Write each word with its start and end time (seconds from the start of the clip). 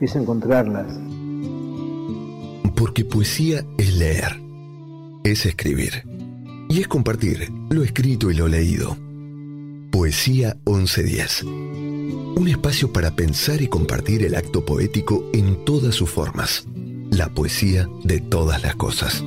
es 0.00 0.16
encontrarlas. 0.16 0.86
Porque 2.76 3.04
poesía 3.04 3.64
es 3.78 3.94
leer, 3.94 4.40
es 5.24 5.46
escribir 5.46 6.04
y 6.68 6.80
es 6.80 6.88
compartir 6.88 7.50
lo 7.70 7.82
escrito 7.82 8.30
y 8.30 8.34
lo 8.34 8.48
leído. 8.48 8.96
Poesía 9.90 10.56
1110. 10.66 11.44
Un 11.44 12.48
espacio 12.48 12.92
para 12.92 13.12
pensar 13.12 13.62
y 13.62 13.68
compartir 13.68 14.24
el 14.24 14.34
acto 14.34 14.64
poético 14.64 15.30
en 15.32 15.64
todas 15.64 15.94
sus 15.94 16.10
formas. 16.10 16.66
La 17.10 17.28
poesía 17.28 17.88
de 18.04 18.20
todas 18.20 18.62
las 18.62 18.76
cosas. 18.76 19.24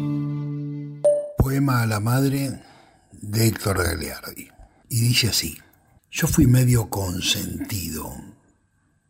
Poema 1.38 1.82
a 1.82 1.88
la 1.88 2.00
madre 2.00 2.62
de 3.14 3.48
Héctor 3.48 3.84
Gagliardi. 3.84 4.50
Y 4.90 5.00
dice 5.00 5.30
así. 5.30 5.58
Yo 6.12 6.28
fui 6.28 6.48
medio 6.48 6.90
consentido 6.90 8.12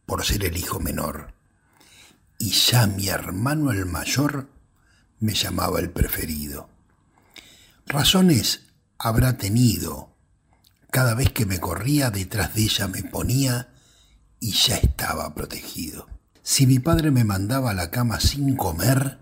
por 0.05 0.25
ser 0.25 0.43
el 0.43 0.57
hijo 0.57 0.79
menor, 0.79 1.33
y 2.39 2.51
ya 2.51 2.87
mi 2.87 3.09
hermano 3.09 3.71
el 3.71 3.85
mayor 3.85 4.49
me 5.19 5.35
llamaba 5.35 5.79
el 5.79 5.91
preferido. 5.91 6.69
Razones 7.85 8.61
habrá 8.97 9.37
tenido, 9.37 10.15
cada 10.89 11.13
vez 11.13 11.31
que 11.31 11.45
me 11.45 11.59
corría 11.59 12.09
detrás 12.09 12.55
de 12.55 12.63
ella 12.63 12.87
me 12.87 13.03
ponía 13.03 13.73
y 14.39 14.53
ya 14.53 14.77
estaba 14.77 15.35
protegido. 15.35 16.07
Si 16.41 16.65
mi 16.65 16.79
padre 16.79 17.11
me 17.11 17.25
mandaba 17.25 17.71
a 17.71 17.75
la 17.75 17.91
cama 17.91 18.19
sin 18.19 18.55
comer, 18.55 19.19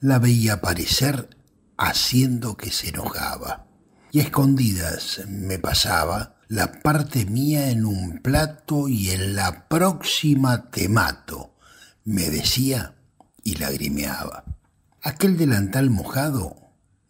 la 0.00 0.18
veía 0.18 0.54
aparecer 0.54 1.28
haciendo 1.76 2.56
que 2.56 2.70
se 2.70 2.88
enojaba. 2.90 3.66
Y 4.12 4.20
escondidas 4.20 5.22
me 5.28 5.58
pasaba 5.58 6.36
la 6.48 6.80
parte 6.80 7.26
mía 7.26 7.70
en 7.70 7.84
un 7.84 8.20
plato 8.22 8.88
y 8.88 9.10
en 9.10 9.34
la 9.34 9.68
próxima 9.68 10.70
te 10.70 10.88
mato, 10.88 11.47
me 12.08 12.30
decía 12.30 12.94
y 13.44 13.56
lagrimeaba. 13.56 14.44
Aquel 15.02 15.36
delantal 15.36 15.90
mojado 15.90 16.56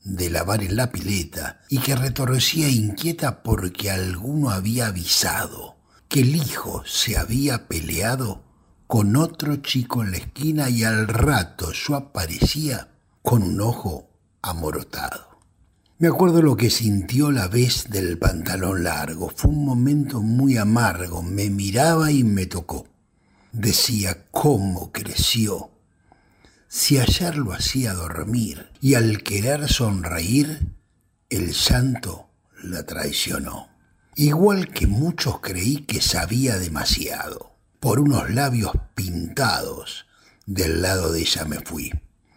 de 0.02 0.28
lavar 0.28 0.64
en 0.64 0.74
la 0.74 0.90
pileta 0.90 1.60
y 1.68 1.78
que 1.78 1.94
retorcía 1.94 2.68
inquieta 2.68 3.44
porque 3.44 3.92
alguno 3.92 4.50
había 4.50 4.88
avisado 4.88 5.76
que 6.08 6.22
el 6.22 6.34
hijo 6.34 6.82
se 6.84 7.16
había 7.16 7.68
peleado 7.68 8.42
con 8.88 9.14
otro 9.14 9.58
chico 9.58 10.02
en 10.02 10.10
la 10.10 10.16
esquina 10.16 10.68
y 10.68 10.82
al 10.82 11.06
rato 11.06 11.70
yo 11.70 11.94
aparecía 11.94 12.88
con 13.22 13.44
un 13.44 13.60
ojo 13.60 14.10
amorotado. 14.42 15.28
Me 15.98 16.08
acuerdo 16.08 16.42
lo 16.42 16.56
que 16.56 16.70
sintió 16.70 17.30
la 17.30 17.46
vez 17.46 17.88
del 17.88 18.18
pantalón 18.18 18.82
largo. 18.82 19.30
Fue 19.34 19.50
un 19.50 19.64
momento 19.64 20.22
muy 20.22 20.56
amargo. 20.56 21.22
Me 21.22 21.50
miraba 21.50 22.10
y 22.10 22.24
me 22.24 22.46
tocó. 22.46 22.97
Decía 23.52 24.26
cómo 24.30 24.92
creció. 24.92 25.70
Si 26.68 26.98
ayer 26.98 27.36
lo 27.36 27.52
hacía 27.52 27.94
dormir 27.94 28.70
y 28.80 28.94
al 28.94 29.22
querer 29.22 29.68
sonreír, 29.68 30.74
el 31.30 31.52
llanto 31.52 32.28
la 32.62 32.84
traicionó. 32.84 33.68
Igual 34.14 34.68
que 34.68 34.86
muchos 34.86 35.40
creí 35.40 35.78
que 35.78 36.00
sabía 36.00 36.58
demasiado. 36.58 37.56
Por 37.80 38.00
unos 38.00 38.30
labios 38.30 38.72
pintados, 38.94 40.06
del 40.44 40.82
lado 40.82 41.12
de 41.12 41.20
ella 41.20 41.44
me 41.44 41.60
fui. 41.60 41.92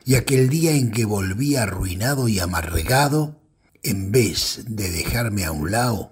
Y 0.05 0.15
aquel 0.15 0.49
día 0.49 0.73
en 0.73 0.91
que 0.91 1.05
volví 1.05 1.55
arruinado 1.55 2.27
y 2.27 2.39
amargado, 2.39 3.41
en 3.83 4.11
vez 4.11 4.63
de 4.67 4.91
dejarme 4.91 5.45
a 5.45 5.51
un 5.51 5.71
lado, 5.71 6.11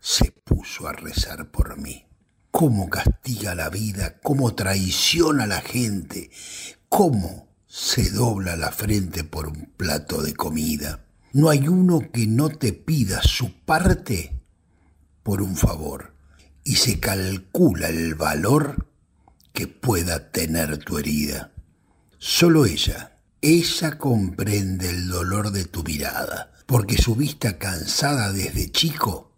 se 0.00 0.32
puso 0.32 0.88
a 0.88 0.92
rezar 0.92 1.50
por 1.50 1.78
mí. 1.78 2.07
Cómo 2.58 2.90
castiga 2.90 3.54
la 3.54 3.70
vida, 3.70 4.18
cómo 4.20 4.56
traiciona 4.56 5.44
a 5.44 5.46
la 5.46 5.60
gente, 5.60 6.32
cómo 6.88 7.46
se 7.68 8.10
dobla 8.10 8.56
la 8.56 8.72
frente 8.72 9.22
por 9.22 9.46
un 9.46 9.72
plato 9.76 10.22
de 10.22 10.34
comida. 10.34 11.04
No 11.32 11.50
hay 11.50 11.68
uno 11.68 12.10
que 12.12 12.26
no 12.26 12.48
te 12.48 12.72
pida 12.72 13.22
su 13.22 13.52
parte 13.60 14.40
por 15.22 15.40
un 15.40 15.54
favor 15.54 16.14
y 16.64 16.74
se 16.74 16.98
calcula 16.98 17.90
el 17.90 18.16
valor 18.16 18.88
que 19.52 19.68
pueda 19.68 20.32
tener 20.32 20.78
tu 20.78 20.98
herida. 20.98 21.52
Solo 22.18 22.66
ella, 22.66 23.20
ella 23.40 23.98
comprende 23.98 24.90
el 24.90 25.06
dolor 25.06 25.52
de 25.52 25.64
tu 25.64 25.84
mirada, 25.84 26.50
porque 26.66 26.98
su 26.98 27.14
vista 27.14 27.56
cansada 27.56 28.32
desde 28.32 28.72
chico 28.72 29.30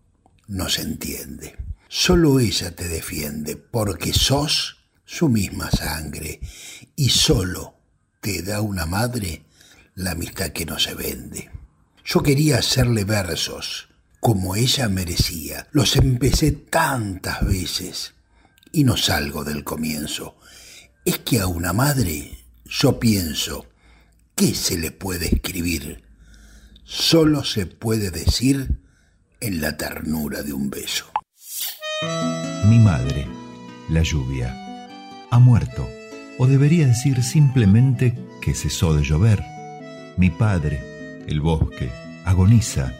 no 0.46 0.70
se 0.70 0.80
entiende. 0.80 1.69
Solo 1.92 2.38
ella 2.38 2.70
te 2.76 2.86
defiende, 2.86 3.56
porque 3.56 4.12
sos 4.12 4.76
su 5.04 5.28
misma 5.28 5.72
sangre, 5.72 6.38
y 6.94 7.08
solo 7.08 7.74
te 8.20 8.42
da 8.42 8.60
una 8.60 8.86
madre 8.86 9.44
la 9.96 10.12
amistad 10.12 10.50
que 10.50 10.64
no 10.64 10.78
se 10.78 10.94
vende. 10.94 11.50
Yo 12.04 12.22
quería 12.22 12.58
hacerle 12.58 13.02
versos 13.02 13.88
como 14.20 14.54
ella 14.54 14.88
merecía. 14.88 15.66
Los 15.72 15.96
empecé 15.96 16.52
tantas 16.52 17.44
veces 17.44 18.14
y 18.70 18.84
no 18.84 18.96
salgo 18.96 19.42
del 19.42 19.64
comienzo. 19.64 20.36
Es 21.04 21.18
que 21.18 21.40
a 21.40 21.48
una 21.48 21.72
madre 21.72 22.38
yo 22.66 23.00
pienso, 23.00 23.66
¿qué 24.36 24.54
se 24.54 24.78
le 24.78 24.92
puede 24.92 25.26
escribir? 25.26 26.04
Solo 26.84 27.42
se 27.42 27.66
puede 27.66 28.12
decir 28.12 28.78
en 29.40 29.60
la 29.60 29.76
ternura 29.76 30.44
de 30.44 30.52
un 30.52 30.70
beso. 30.70 31.09
Mi 32.02 32.78
madre, 32.78 33.26
la 33.90 34.02
lluvia, 34.02 34.56
ha 35.30 35.38
muerto, 35.38 35.86
o 36.38 36.46
debería 36.46 36.86
decir 36.86 37.22
simplemente 37.22 38.14
que 38.40 38.54
cesó 38.54 38.94
de 38.94 39.02
llover. 39.02 39.44
Mi 40.16 40.30
padre, 40.30 40.80
el 41.26 41.42
bosque, 41.42 41.90
agoniza, 42.24 42.94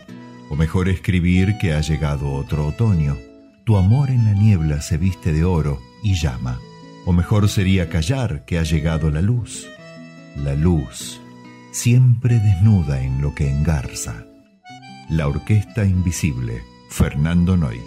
o 0.50 0.56
mejor 0.56 0.90
escribir 0.90 1.56
que 1.58 1.72
ha 1.72 1.80
llegado 1.80 2.30
otro 2.32 2.66
otoño. 2.66 3.16
Tu 3.64 3.78
amor 3.78 4.10
en 4.10 4.26
la 4.26 4.34
niebla 4.34 4.82
se 4.82 4.98
viste 4.98 5.32
de 5.32 5.44
oro 5.44 5.80
y 6.02 6.14
llama. 6.14 6.58
O 7.06 7.12
mejor 7.12 7.48
sería 7.48 7.88
callar 7.88 8.44
que 8.44 8.58
ha 8.58 8.64
llegado 8.64 9.10
la 9.10 9.22
luz. 9.22 9.66
La 10.36 10.54
luz, 10.54 11.22
siempre 11.72 12.38
desnuda 12.38 13.00
en 13.00 13.22
lo 13.22 13.34
que 13.34 13.48
engarza. 13.48 14.26
La 15.08 15.26
Orquesta 15.26 15.86
Invisible, 15.86 16.62
Fernando 16.90 17.56
Noy. 17.56 17.80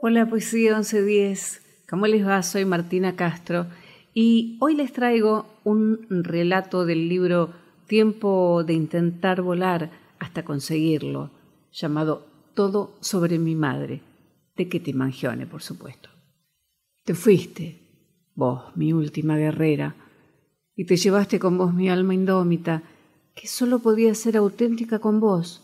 Hola 0.00 0.30
Poesía 0.30 0.74
1110, 0.76 1.60
¿cómo 1.90 2.06
les 2.06 2.24
va? 2.24 2.40
Soy 2.44 2.64
Martina 2.64 3.16
Castro 3.16 3.66
y 4.14 4.56
hoy 4.60 4.76
les 4.76 4.92
traigo 4.92 5.46
un 5.64 6.06
relato 6.22 6.86
del 6.86 7.08
libro 7.08 7.52
Tiempo 7.88 8.62
de 8.62 8.74
intentar 8.74 9.42
volar 9.42 9.90
hasta 10.20 10.44
conseguirlo, 10.44 11.32
llamado 11.72 12.24
Todo 12.54 12.96
sobre 13.00 13.40
mi 13.40 13.56
madre, 13.56 14.00
de 14.56 14.68
Ketty 14.68 14.92
Mangione, 14.92 15.48
por 15.48 15.62
supuesto. 15.62 16.10
Te 17.04 17.14
fuiste, 17.14 17.80
vos, 18.36 18.76
mi 18.76 18.92
última 18.92 19.36
guerrera, 19.36 19.96
y 20.76 20.84
te 20.84 20.96
llevaste 20.96 21.40
con 21.40 21.58
vos 21.58 21.74
mi 21.74 21.90
alma 21.90 22.14
indómita, 22.14 22.84
que 23.34 23.48
solo 23.48 23.80
podía 23.80 24.14
ser 24.14 24.36
auténtica 24.36 25.00
con 25.00 25.18
vos. 25.18 25.60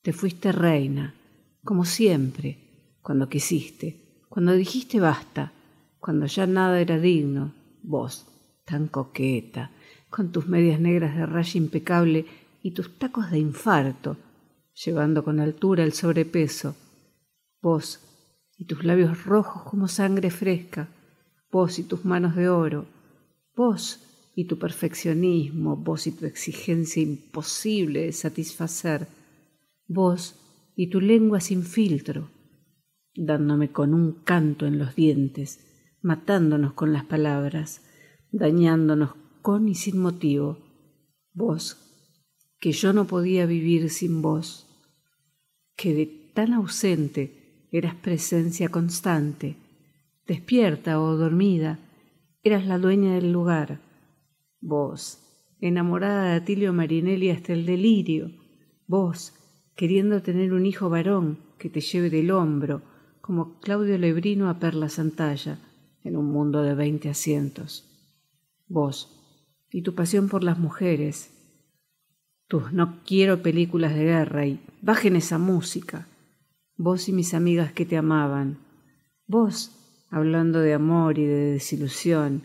Te 0.00 0.14
fuiste 0.14 0.50
reina, 0.50 1.14
como 1.62 1.84
siempre, 1.84 2.63
cuando 3.04 3.28
quisiste, 3.28 4.24
cuando 4.30 4.54
dijiste 4.54 4.98
basta, 4.98 5.52
cuando 6.00 6.24
ya 6.24 6.46
nada 6.46 6.80
era 6.80 6.98
digno, 6.98 7.52
vos, 7.82 8.26
tan 8.64 8.88
coqueta, 8.88 9.70
con 10.08 10.32
tus 10.32 10.46
medias 10.46 10.80
negras 10.80 11.14
de 11.14 11.26
raya 11.26 11.58
impecable 11.58 12.24
y 12.62 12.70
tus 12.70 12.98
tacos 12.98 13.30
de 13.30 13.38
infarto, 13.38 14.16
llevando 14.72 15.22
con 15.22 15.38
altura 15.38 15.84
el 15.84 15.92
sobrepeso, 15.92 16.76
vos 17.60 18.00
y 18.56 18.64
tus 18.64 18.84
labios 18.84 19.24
rojos 19.26 19.64
como 19.64 19.86
sangre 19.86 20.30
fresca, 20.30 20.88
vos 21.52 21.78
y 21.78 21.82
tus 21.82 22.06
manos 22.06 22.34
de 22.34 22.48
oro, 22.48 22.86
vos 23.54 24.00
y 24.34 24.46
tu 24.46 24.58
perfeccionismo, 24.58 25.76
vos 25.76 26.06
y 26.06 26.12
tu 26.12 26.24
exigencia 26.24 27.02
imposible 27.02 28.06
de 28.06 28.12
satisfacer, 28.12 29.08
vos 29.86 30.36
y 30.74 30.86
tu 30.86 31.02
lengua 31.02 31.40
sin 31.40 31.64
filtro, 31.64 32.30
dándome 33.14 33.70
con 33.70 33.94
un 33.94 34.12
canto 34.24 34.66
en 34.66 34.78
los 34.78 34.94
dientes, 34.94 35.96
matándonos 36.02 36.72
con 36.74 36.92
las 36.92 37.04
palabras, 37.04 37.82
dañándonos 38.32 39.14
con 39.42 39.68
y 39.68 39.74
sin 39.74 39.98
motivo, 39.98 40.58
vos 41.32 41.84
que 42.64 42.72
yo 42.72 42.94
no 42.94 43.06
podía 43.06 43.44
vivir 43.44 43.90
sin 43.90 44.22
vos, 44.22 44.66
que 45.76 45.92
de 45.92 46.06
tan 46.06 46.54
ausente 46.54 47.68
eras 47.70 47.94
presencia 47.94 48.70
constante, 48.70 49.56
despierta 50.26 50.98
o 50.98 51.14
dormida, 51.14 51.78
eras 52.42 52.66
la 52.66 52.78
dueña 52.78 53.16
del 53.16 53.32
lugar, 53.32 53.80
vos, 54.62 55.18
enamorada 55.60 56.30
de 56.30 56.36
Atilio 56.36 56.72
Marinelli 56.72 57.28
hasta 57.28 57.52
el 57.52 57.66
delirio, 57.66 58.30
vos, 58.86 59.34
queriendo 59.76 60.22
tener 60.22 60.54
un 60.54 60.64
hijo 60.64 60.88
varón 60.88 61.40
que 61.58 61.68
te 61.68 61.82
lleve 61.82 62.08
del 62.08 62.30
hombro, 62.30 62.80
como 63.24 63.58
Claudio 63.60 63.96
Lebrino 63.96 64.50
a 64.50 64.58
Perla 64.58 64.90
Santalla, 64.90 65.58
en 66.02 66.18
un 66.18 66.26
mundo 66.26 66.60
de 66.60 66.74
veinte 66.74 67.08
asientos. 67.08 67.88
Vos, 68.68 69.18
y 69.70 69.80
tu 69.80 69.94
pasión 69.94 70.28
por 70.28 70.44
las 70.44 70.58
mujeres, 70.58 71.30
tus 72.48 72.70
no 72.74 73.00
quiero 73.06 73.40
películas 73.40 73.94
de 73.94 74.04
guerra 74.04 74.44
y 74.44 74.60
bajen 74.82 75.16
esa 75.16 75.38
música. 75.38 76.06
Vos 76.76 77.08
y 77.08 77.12
mis 77.12 77.32
amigas 77.32 77.72
que 77.72 77.86
te 77.86 77.96
amaban. 77.96 78.58
Vos 79.26 79.70
hablando 80.10 80.58
de 80.60 80.74
amor 80.74 81.18
y 81.18 81.24
de 81.24 81.52
desilusión, 81.52 82.42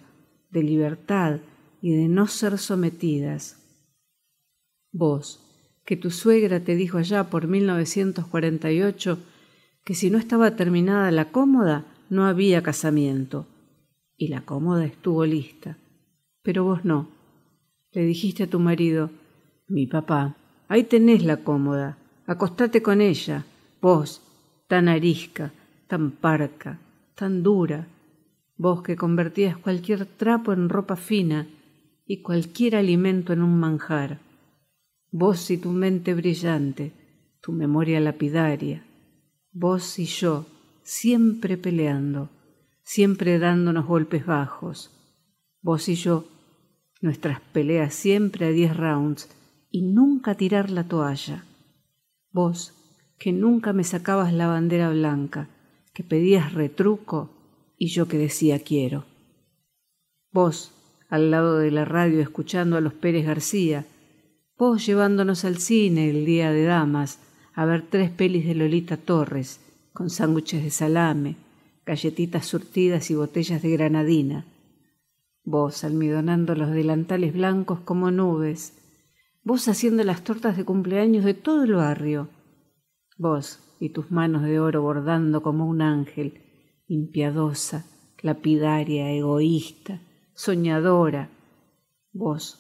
de 0.50 0.64
libertad 0.64 1.42
y 1.82 1.92
de 1.92 2.08
no 2.08 2.26
ser 2.28 2.58
sometidas. 2.58 3.58
Vos, 4.94 5.42
que 5.84 5.98
tu 5.98 6.10
suegra 6.10 6.62
te 6.62 6.76
dijo 6.78 7.00
allá 7.00 7.30
por 7.30 7.48
1948 7.48 9.20
que 9.84 9.96
si 9.96 10.10
no 10.10 10.18
estaba 10.18 10.56
terminada 10.56 11.12
la 11.12 11.32
cómoda 11.32 11.86
no 12.10 12.26
había 12.26 12.64
casamiento. 12.64 13.48
Y 14.18 14.28
la 14.28 14.42
cómoda 14.42 14.86
estuvo 14.86 15.26
lista. 15.26 15.78
Pero 16.42 16.64
vos 16.64 16.84
no. 16.84 17.08
Le 17.92 18.04
dijiste 18.04 18.44
a 18.44 18.50
tu 18.50 18.60
marido, 18.60 19.10
mi 19.68 19.88
papá, 19.88 20.36
ahí 20.68 20.84
tenés 20.84 21.24
la 21.24 21.38
cómoda, 21.38 21.98
acostate 22.26 22.82
con 22.82 23.02
ella, 23.02 23.46
vos, 23.82 24.22
tan 24.68 24.88
arisca, 24.88 25.52
tan 25.88 26.12
parca, 26.12 26.80
tan 27.16 27.42
dura, 27.42 27.88
vos 28.58 28.84
que 28.84 28.96
convertías 28.96 29.58
cualquier 29.58 30.06
trapo 30.06 30.54
en 30.54 30.70
ropa 30.70 30.96
fina 30.96 31.48
y 32.06 32.22
cualquier 32.22 32.76
alimento 32.76 33.34
en 33.34 33.42
un 33.42 33.60
manjar, 33.60 34.20
vos 35.12 35.50
y 35.50 35.58
tu 35.58 35.72
mente 35.72 36.14
brillante, 36.14 36.92
tu 37.42 37.52
memoria 37.52 38.00
lapidaria, 38.00 38.84
vos 39.52 40.00
y 40.00 40.06
yo, 40.06 40.46
siempre 40.84 41.58
peleando, 41.58 42.30
siempre 42.84 43.40
dándonos 43.40 43.86
golpes 43.86 44.26
bajos, 44.26 44.92
vos 45.62 45.90
y 45.90 45.96
yo, 45.96 46.26
nuestras 47.02 47.42
peleas 47.42 47.94
siempre 47.94 48.48
a 48.48 48.50
diez 48.50 48.76
rounds, 48.76 49.30
y 49.72 49.84
nunca 49.84 50.36
tirar 50.36 50.70
la 50.70 50.84
toalla. 50.84 51.46
Vos, 52.32 52.74
que 53.18 53.32
nunca 53.32 53.74
me 53.74 53.84
sacabas 53.84 54.34
la 54.34 54.48
bandera 54.48 54.90
blanca, 54.90 55.50
que 55.94 56.04
pedías 56.04 56.54
retruco 56.54 57.30
y 57.78 57.88
yo 57.88 58.08
que 58.08 58.18
decía 58.18 58.60
quiero. 58.60 59.06
Vos, 60.32 60.74
al 61.10 61.32
lado 61.32 61.58
de 61.58 61.72
la 61.72 61.86
radio 61.86 62.22
escuchando 62.22 62.78
a 62.78 62.82
los 62.82 62.94
Pérez 62.94 63.26
García, 63.26 63.86
vos 64.58 64.86
llevándonos 64.86 65.46
al 65.46 65.58
cine 65.58 66.10
el 66.10 66.26
día 66.26 66.52
de 66.52 66.64
damas 66.64 67.20
a 67.54 67.66
ver 67.66 67.86
tres 67.90 68.10
pelis 68.10 68.46
de 68.46 68.56
Lolita 68.56 68.98
Torres, 68.98 69.60
con 69.94 70.10
sándwiches 70.10 70.64
de 70.64 70.70
salame, 70.70 71.36
galletitas 71.86 72.46
surtidas 72.46 73.10
y 73.12 73.16
botellas 73.16 73.62
de 73.62 73.72
granadina. 73.72 74.46
Vos 75.44 75.84
almidonando 75.84 76.56
los 76.56 76.72
delantales 76.72 77.34
blancos 77.34 77.80
como 77.80 78.12
nubes, 78.12 78.74
vos 79.44 79.68
haciendo 79.68 80.04
las 80.04 80.24
tortas 80.24 80.56
de 80.58 80.66
cumpleaños 80.66 81.26
de 81.26 81.34
todo 81.34 81.64
el 81.64 81.74
barrio, 81.74 82.30
vos 83.18 83.60
y 83.80 83.90
tus 83.90 84.12
manos 84.12 84.44
de 84.44 84.60
oro 84.60 84.82
bordando 84.82 85.42
como 85.42 85.66
un 85.66 85.82
ángel, 85.82 86.42
impiadosa, 86.88 87.86
lapidaria, 88.22 89.12
egoísta, 89.12 90.02
soñadora, 90.34 91.30
vos, 92.12 92.60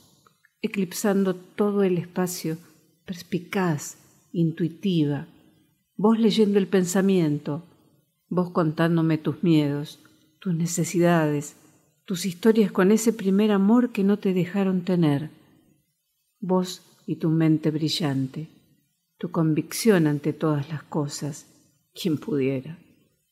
eclipsando 0.62 1.36
todo 1.36 1.84
el 1.84 1.98
espacio, 1.98 2.58
perspicaz, 3.05 3.98
intuitiva, 4.31 5.27
vos 5.95 6.19
leyendo 6.19 6.59
el 6.59 6.67
pensamiento, 6.67 7.63
vos 8.29 8.51
contándome 8.51 9.17
tus 9.17 9.43
miedos, 9.43 10.00
tus 10.39 10.53
necesidades, 10.53 11.55
tus 12.05 12.25
historias 12.25 12.71
con 12.71 12.91
ese 12.91 13.13
primer 13.13 13.51
amor 13.51 13.91
que 13.91 14.03
no 14.03 14.17
te 14.17 14.33
dejaron 14.33 14.81
tener. 14.81 15.29
Vos 16.39 16.81
y 17.05 17.17
tu 17.17 17.29
mente 17.29 17.71
brillante, 17.71 18.48
tu 19.17 19.31
convicción 19.31 20.07
ante 20.07 20.33
todas 20.33 20.69
las 20.69 20.83
cosas, 20.83 21.45
quien 21.93 22.17
pudiera, 22.17 22.77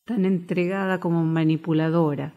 tan 0.06 0.26
entregada 0.26 1.00
como 1.00 1.24
manipuladora, 1.24 2.34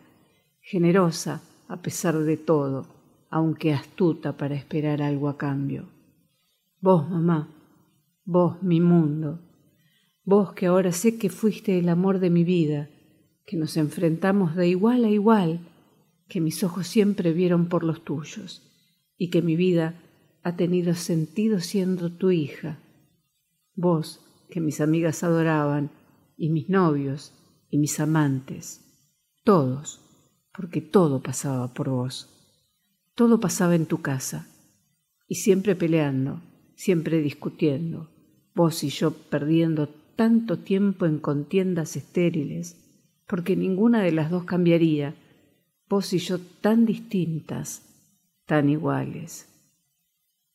generosa 0.60 1.42
a 1.68 1.82
pesar 1.82 2.18
de 2.18 2.36
todo, 2.36 2.86
aunque 3.30 3.72
astuta 3.72 4.36
para 4.36 4.54
esperar 4.54 5.02
algo 5.02 5.28
a 5.28 5.36
cambio. 5.36 5.88
Vos, 6.80 7.08
mamá, 7.08 7.48
vos, 8.32 8.62
mi 8.62 8.80
mundo, 8.80 9.40
vos 10.22 10.52
que 10.52 10.66
ahora 10.66 10.92
sé 10.92 11.18
que 11.18 11.30
fuiste 11.30 11.80
el 11.80 11.88
amor 11.88 12.20
de 12.20 12.30
mi 12.30 12.44
vida, 12.44 12.88
que 13.44 13.56
nos 13.56 13.76
enfrentamos 13.76 14.54
de 14.54 14.68
igual 14.68 15.04
a 15.04 15.08
igual, 15.08 15.66
que 16.28 16.40
mis 16.40 16.62
ojos 16.62 16.86
siempre 16.86 17.32
vieron 17.32 17.68
por 17.68 17.82
los 17.82 18.04
tuyos, 18.04 18.62
y 19.16 19.30
que 19.30 19.42
mi 19.42 19.56
vida 19.56 20.00
ha 20.44 20.54
tenido 20.54 20.94
sentido 20.94 21.58
siendo 21.58 22.12
tu 22.12 22.30
hija. 22.30 22.78
Vos, 23.74 24.20
que 24.48 24.60
mis 24.60 24.80
amigas 24.80 25.24
adoraban, 25.24 25.90
y 26.36 26.50
mis 26.50 26.68
novios, 26.68 27.32
y 27.68 27.78
mis 27.78 27.98
amantes, 27.98 28.80
todos, 29.42 30.00
porque 30.56 30.80
todo 30.80 31.20
pasaba 31.20 31.74
por 31.74 31.88
vos. 31.90 32.28
Todo 33.16 33.40
pasaba 33.40 33.74
en 33.74 33.86
tu 33.86 34.02
casa, 34.02 34.46
y 35.26 35.34
siempre 35.34 35.74
peleando, 35.74 36.40
siempre 36.76 37.20
discutiendo, 37.20 38.19
vos 38.60 38.84
y 38.84 38.90
yo 38.90 39.12
perdiendo 39.12 39.88
tanto 40.16 40.58
tiempo 40.58 41.06
en 41.06 41.18
contiendas 41.18 41.96
estériles, 41.96 42.76
porque 43.26 43.56
ninguna 43.56 44.02
de 44.02 44.12
las 44.12 44.30
dos 44.30 44.44
cambiaría, 44.44 45.14
vos 45.88 46.12
y 46.12 46.18
yo 46.18 46.38
tan 46.60 46.84
distintas, 46.84 47.80
tan 48.44 48.68
iguales. 48.68 49.48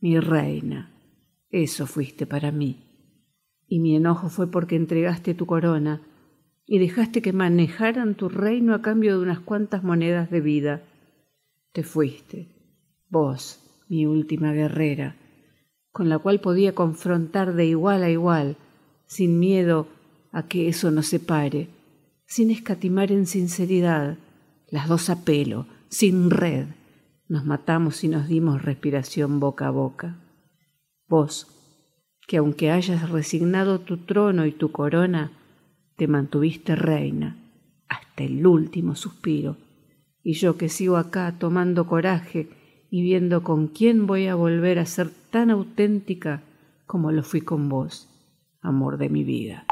Mi 0.02 0.20
reina, 0.20 0.92
eso 1.50 1.88
fuiste 1.88 2.28
para 2.28 2.52
mí. 2.52 2.78
Y 3.68 3.80
mi 3.80 3.96
enojo 3.96 4.30
fue 4.30 4.52
porque 4.52 4.76
entregaste 4.76 5.34
tu 5.34 5.48
corona 5.48 6.04
y 6.68 6.78
dejaste 6.78 7.24
que 7.24 7.34
manejaran 7.34 8.14
tu 8.14 8.30
reino 8.30 8.76
a 8.76 8.84
cambio 8.84 9.18
de 9.18 9.24
unas 9.24 9.40
cuantas 9.40 9.84
monedas 9.84 10.30
de 10.30 10.42
vida. 10.42 10.84
Te 11.72 11.82
fuiste, 11.82 12.50
vos, 13.10 13.84
mi 13.90 14.06
última 14.06 14.54
guerrera, 14.54 15.16
con 15.96 16.10
la 16.10 16.20
cual 16.20 16.42
podía 16.42 16.76
confrontar 16.76 17.54
de 17.54 17.68
igual 17.68 18.04
a 18.04 18.10
igual, 18.10 18.58
sin 19.06 19.40
miedo 19.40 19.88
a 20.34 20.46
que 20.46 20.68
eso 20.68 20.92
nos 20.92 21.08
separe, 21.08 21.70
sin 22.26 22.52
escatimar 22.52 23.14
en 23.14 23.26
sinceridad, 23.26 24.18
las 24.68 24.90
dos 24.90 25.10
a 25.10 25.24
pelo, 25.24 25.68
sin 25.88 26.32
red, 26.32 26.66
nos 27.30 27.46
matamos 27.46 28.04
y 28.04 28.10
nos 28.10 28.28
dimos 28.28 28.62
respiración 28.62 29.40
boca 29.40 29.68
a 29.68 29.72
boca. 29.72 30.20
Vos, 31.08 31.48
que 32.28 32.36
aunque 32.36 32.72
hayas 32.72 33.10
resignado 33.10 33.80
tu 33.80 34.00
trono 34.00 34.46
y 34.46 34.52
tu 34.52 34.74
corona, 34.74 35.32
te 35.96 36.10
mantuviste 36.10 36.76
reina 36.76 37.38
hasta 37.88 38.26
el 38.26 38.46
último 38.46 38.98
suspiro, 38.98 39.56
y 40.22 40.34
yo 40.34 40.58
que 40.58 40.68
sigo 40.68 40.98
acá 40.98 41.38
tomando 41.40 41.88
coraje 41.88 42.50
y 42.90 43.02
viendo 43.02 43.44
con 43.44 43.70
quién 43.70 44.08
voy 44.08 44.28
a 44.28 44.36
volver 44.36 44.78
a 44.78 44.86
ser 44.86 45.10
tan 45.36 45.50
auténtica 45.50 46.44
como 46.88 47.12
lo 47.12 47.22
fui 47.22 47.42
con 47.42 47.68
vos, 47.68 48.08
amor 48.62 48.98
de 48.98 49.10
mi 49.10 49.26
vida. 49.26 49.66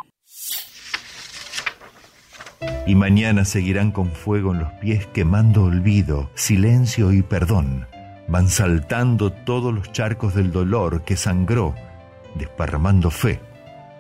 Y 2.86 2.96
mañana 2.96 3.46
seguirán 3.46 3.94
con 3.94 4.12
fuego 4.12 4.52
en 4.52 4.60
los 4.60 4.74
pies 4.82 5.08
quemando 5.08 5.64
olvido, 5.64 6.30
silencio 6.36 7.14
y 7.14 7.22
perdón. 7.22 7.88
Van 8.28 8.50
saltando 8.50 9.32
todos 9.32 9.74
los 9.74 9.90
charcos 9.94 10.36
del 10.36 10.52
dolor 10.52 11.06
que 11.06 11.16
sangró, 11.16 11.76
desparramando 12.36 13.10
fe, 13.10 13.40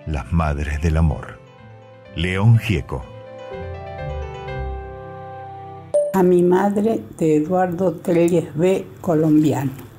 las 0.05 0.34
madres 0.34 0.82
del 0.82 0.98
amor. 0.98 1.39
León 2.17 2.58
Gieco. 2.58 3.05
A 6.13 6.24
mi 6.24 6.43
madre 6.43 7.00
de 7.17 7.38
Eduardo 7.38 7.93
Telles 7.93 8.53
B. 8.53 8.86
Colombiano. 9.00 9.92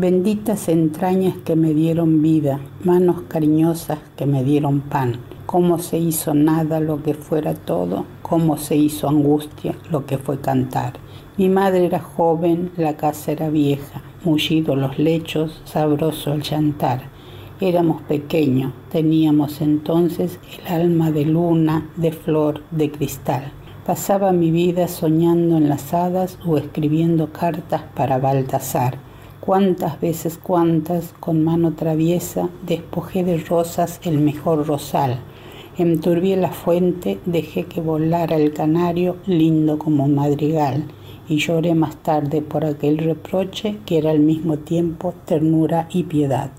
Benditas 0.00 0.68
entrañas 0.68 1.34
que 1.44 1.56
me 1.56 1.74
dieron 1.74 2.22
vida, 2.22 2.60
manos 2.84 3.22
cariñosas 3.26 3.98
que 4.16 4.26
me 4.26 4.44
dieron 4.44 4.80
pan 4.80 5.18
cómo 5.48 5.78
se 5.78 5.98
hizo 5.98 6.34
nada 6.34 6.78
lo 6.78 7.02
que 7.02 7.14
fuera 7.14 7.54
todo, 7.54 8.04
cómo 8.20 8.58
se 8.58 8.76
hizo 8.76 9.08
angustia 9.08 9.74
lo 9.90 10.04
que 10.04 10.18
fue 10.18 10.42
cantar. 10.42 10.92
Mi 11.38 11.48
madre 11.48 11.86
era 11.86 12.00
joven, 12.00 12.70
la 12.76 12.98
casa 12.98 13.32
era 13.32 13.48
vieja, 13.48 14.02
mullido 14.24 14.76
los 14.76 14.98
lechos, 14.98 15.62
sabroso 15.64 16.34
el 16.34 16.42
llantar. 16.42 17.04
Éramos 17.62 18.02
pequeños, 18.02 18.74
teníamos 18.90 19.62
entonces 19.62 20.38
el 20.58 20.82
alma 20.82 21.10
de 21.10 21.24
luna, 21.24 21.88
de 21.96 22.12
flor, 22.12 22.62
de 22.70 22.90
cristal. 22.90 23.50
Pasaba 23.86 24.32
mi 24.32 24.50
vida 24.50 24.86
soñando 24.86 25.56
en 25.56 25.70
las 25.70 25.94
hadas 25.94 26.38
o 26.44 26.58
escribiendo 26.58 27.32
cartas 27.32 27.84
para 27.96 28.18
Baltasar. 28.18 29.07
Cuántas 29.48 29.98
veces 29.98 30.36
cuántas, 30.36 31.14
con 31.20 31.42
mano 31.42 31.72
traviesa, 31.72 32.50
despojé 32.66 33.24
de 33.24 33.38
rosas 33.38 33.98
el 34.04 34.18
mejor 34.18 34.66
rosal 34.66 35.20
Enturbié 35.78 36.36
la 36.36 36.50
fuente, 36.50 37.18
dejé 37.24 37.64
que 37.64 37.80
volara 37.80 38.36
el 38.36 38.52
canario, 38.52 39.16
lindo 39.24 39.78
como 39.78 40.06
madrigal, 40.06 40.84
y 41.30 41.38
lloré 41.38 41.74
más 41.74 41.96
tarde 41.96 42.42
por 42.42 42.66
aquel 42.66 42.98
reproche 42.98 43.78
que 43.86 43.96
era 43.96 44.10
al 44.10 44.20
mismo 44.20 44.58
tiempo 44.58 45.14
ternura 45.24 45.88
y 45.90 46.02
piedad. 46.02 46.50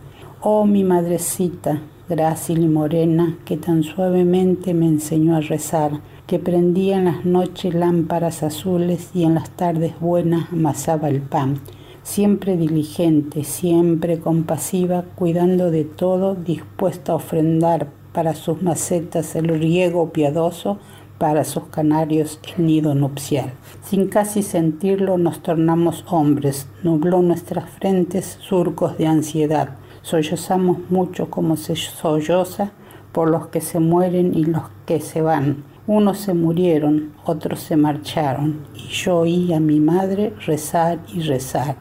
Oh 0.41 0.65
mi 0.65 0.83
madrecita, 0.83 1.83
grácil 2.09 2.63
y 2.63 2.69
morena, 2.69 3.37
que 3.45 3.57
tan 3.57 3.83
suavemente 3.83 4.73
me 4.73 4.87
enseñó 4.87 5.35
a 5.35 5.41
rezar, 5.41 5.91
que 6.25 6.39
prendía 6.39 6.97
en 6.97 7.05
las 7.05 7.23
noches 7.23 7.75
lámparas 7.75 8.41
azules 8.41 9.11
y 9.13 9.25
en 9.25 9.35
las 9.35 9.51
tardes 9.51 9.93
buenas 9.99 10.51
amasaba 10.51 11.07
el 11.07 11.21
pan, 11.21 11.61
siempre 12.09 12.57
diligente, 12.57 13.43
siempre 13.43 14.19
compasiva, 14.19 15.03
cuidando 15.13 15.69
de 15.69 15.83
todo, 15.83 16.33
dispuesta 16.33 17.11
a 17.11 17.15
ofrendar 17.15 17.89
para 18.13 18.33
sus 18.33 18.63
macetas 18.63 19.35
el 19.35 19.47
riego 19.47 20.09
piadoso, 20.09 20.79
para 21.19 21.43
sus 21.43 21.65
canarios 21.65 22.39
el 22.57 22.65
nido 22.65 22.95
nupcial. 22.95 23.51
Sin 23.83 24.07
casi 24.07 24.41
sentirlo 24.41 25.19
nos 25.19 25.43
tornamos 25.43 26.03
hombres, 26.09 26.67
nubló 26.81 27.21
nuestras 27.21 27.69
frentes 27.69 28.39
surcos 28.41 28.97
de 28.97 29.05
ansiedad. 29.05 29.75
Sollozamos 30.01 30.79
mucho 30.89 31.29
como 31.29 31.57
se 31.57 31.75
solloza 31.75 32.71
por 33.11 33.29
los 33.29 33.49
que 33.49 33.61
se 33.61 33.79
mueren 33.79 34.33
y 34.35 34.45
los 34.45 34.63
que 34.87 34.99
se 34.99 35.21
van. 35.21 35.63
Unos 35.85 36.17
se 36.17 36.33
murieron, 36.33 37.11
otros 37.23 37.59
se 37.59 37.75
marcharon, 37.75 38.61
y 38.73 38.87
yo 38.87 39.19
oí 39.19 39.53
a 39.53 39.59
mi 39.59 39.79
madre 39.79 40.33
rezar 40.47 40.97
y 41.13 41.21
rezar. 41.21 41.75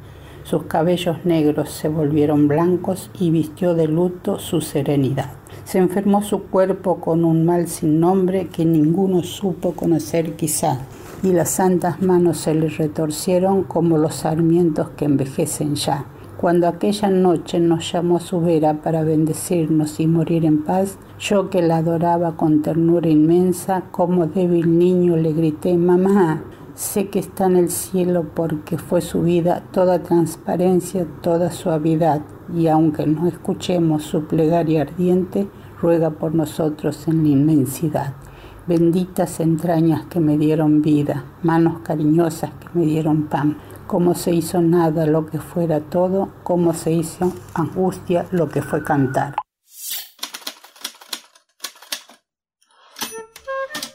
Sus 0.48 0.62
cabellos 0.62 1.26
negros 1.26 1.68
se 1.68 1.90
volvieron 1.90 2.48
blancos 2.48 3.10
y 3.20 3.28
vistió 3.28 3.74
de 3.74 3.86
luto 3.86 4.38
su 4.38 4.62
serenidad. 4.62 5.30
Se 5.64 5.76
enfermó 5.76 6.22
su 6.22 6.44
cuerpo 6.44 7.02
con 7.02 7.26
un 7.26 7.44
mal 7.44 7.68
sin 7.68 8.00
nombre 8.00 8.46
que 8.46 8.64
ninguno 8.64 9.22
supo 9.22 9.72
conocer 9.72 10.36
quizá, 10.36 10.78
y 11.22 11.34
las 11.34 11.50
santas 11.50 12.00
manos 12.00 12.38
se 12.38 12.54
le 12.54 12.70
retorcieron 12.70 13.64
como 13.64 13.98
los 13.98 14.14
sarmientos 14.14 14.88
que 14.96 15.04
envejecen 15.04 15.74
ya. 15.74 16.06
Cuando 16.38 16.66
aquella 16.66 17.10
noche 17.10 17.60
nos 17.60 17.92
llamó 17.92 18.18
su 18.18 18.40
vera 18.40 18.80
para 18.80 19.02
bendecirnos 19.02 20.00
y 20.00 20.06
morir 20.06 20.46
en 20.46 20.64
paz, 20.64 20.96
yo 21.20 21.50
que 21.50 21.60
la 21.60 21.76
adoraba 21.76 22.36
con 22.36 22.62
ternura 22.62 23.10
inmensa, 23.10 23.82
como 23.90 24.28
débil 24.28 24.78
niño 24.78 25.14
le 25.14 25.34
grité, 25.34 25.76
mamá, 25.76 26.42
sé 26.78 27.08
que 27.08 27.18
está 27.18 27.46
en 27.46 27.56
el 27.56 27.70
cielo 27.70 28.30
porque 28.34 28.78
fue 28.78 29.00
su 29.00 29.22
vida 29.22 29.64
toda 29.72 30.04
transparencia, 30.04 31.06
toda 31.22 31.50
suavidad, 31.50 32.22
y 32.54 32.68
aunque 32.68 33.04
no 33.04 33.26
escuchemos 33.26 34.04
su 34.04 34.26
plegaria 34.26 34.82
ardiente, 34.82 35.48
ruega 35.82 36.10
por 36.10 36.36
nosotros 36.36 37.08
en 37.08 37.24
la 37.24 37.30
inmensidad. 37.30 38.14
Benditas 38.68 39.40
entrañas 39.40 40.06
que 40.06 40.20
me 40.20 40.38
dieron 40.38 40.80
vida, 40.80 41.24
manos 41.42 41.80
cariñosas 41.80 42.50
que 42.60 42.78
me 42.78 42.86
dieron 42.86 43.24
pan, 43.24 43.58
cómo 43.88 44.14
se 44.14 44.32
hizo 44.32 44.62
nada 44.62 45.04
lo 45.04 45.26
que 45.26 45.40
fuera 45.40 45.80
todo, 45.80 46.28
cómo 46.44 46.74
se 46.74 46.92
hizo 46.92 47.32
angustia 47.54 48.26
lo 48.30 48.48
que 48.48 48.62
fue 48.62 48.84
cantar. 48.84 49.34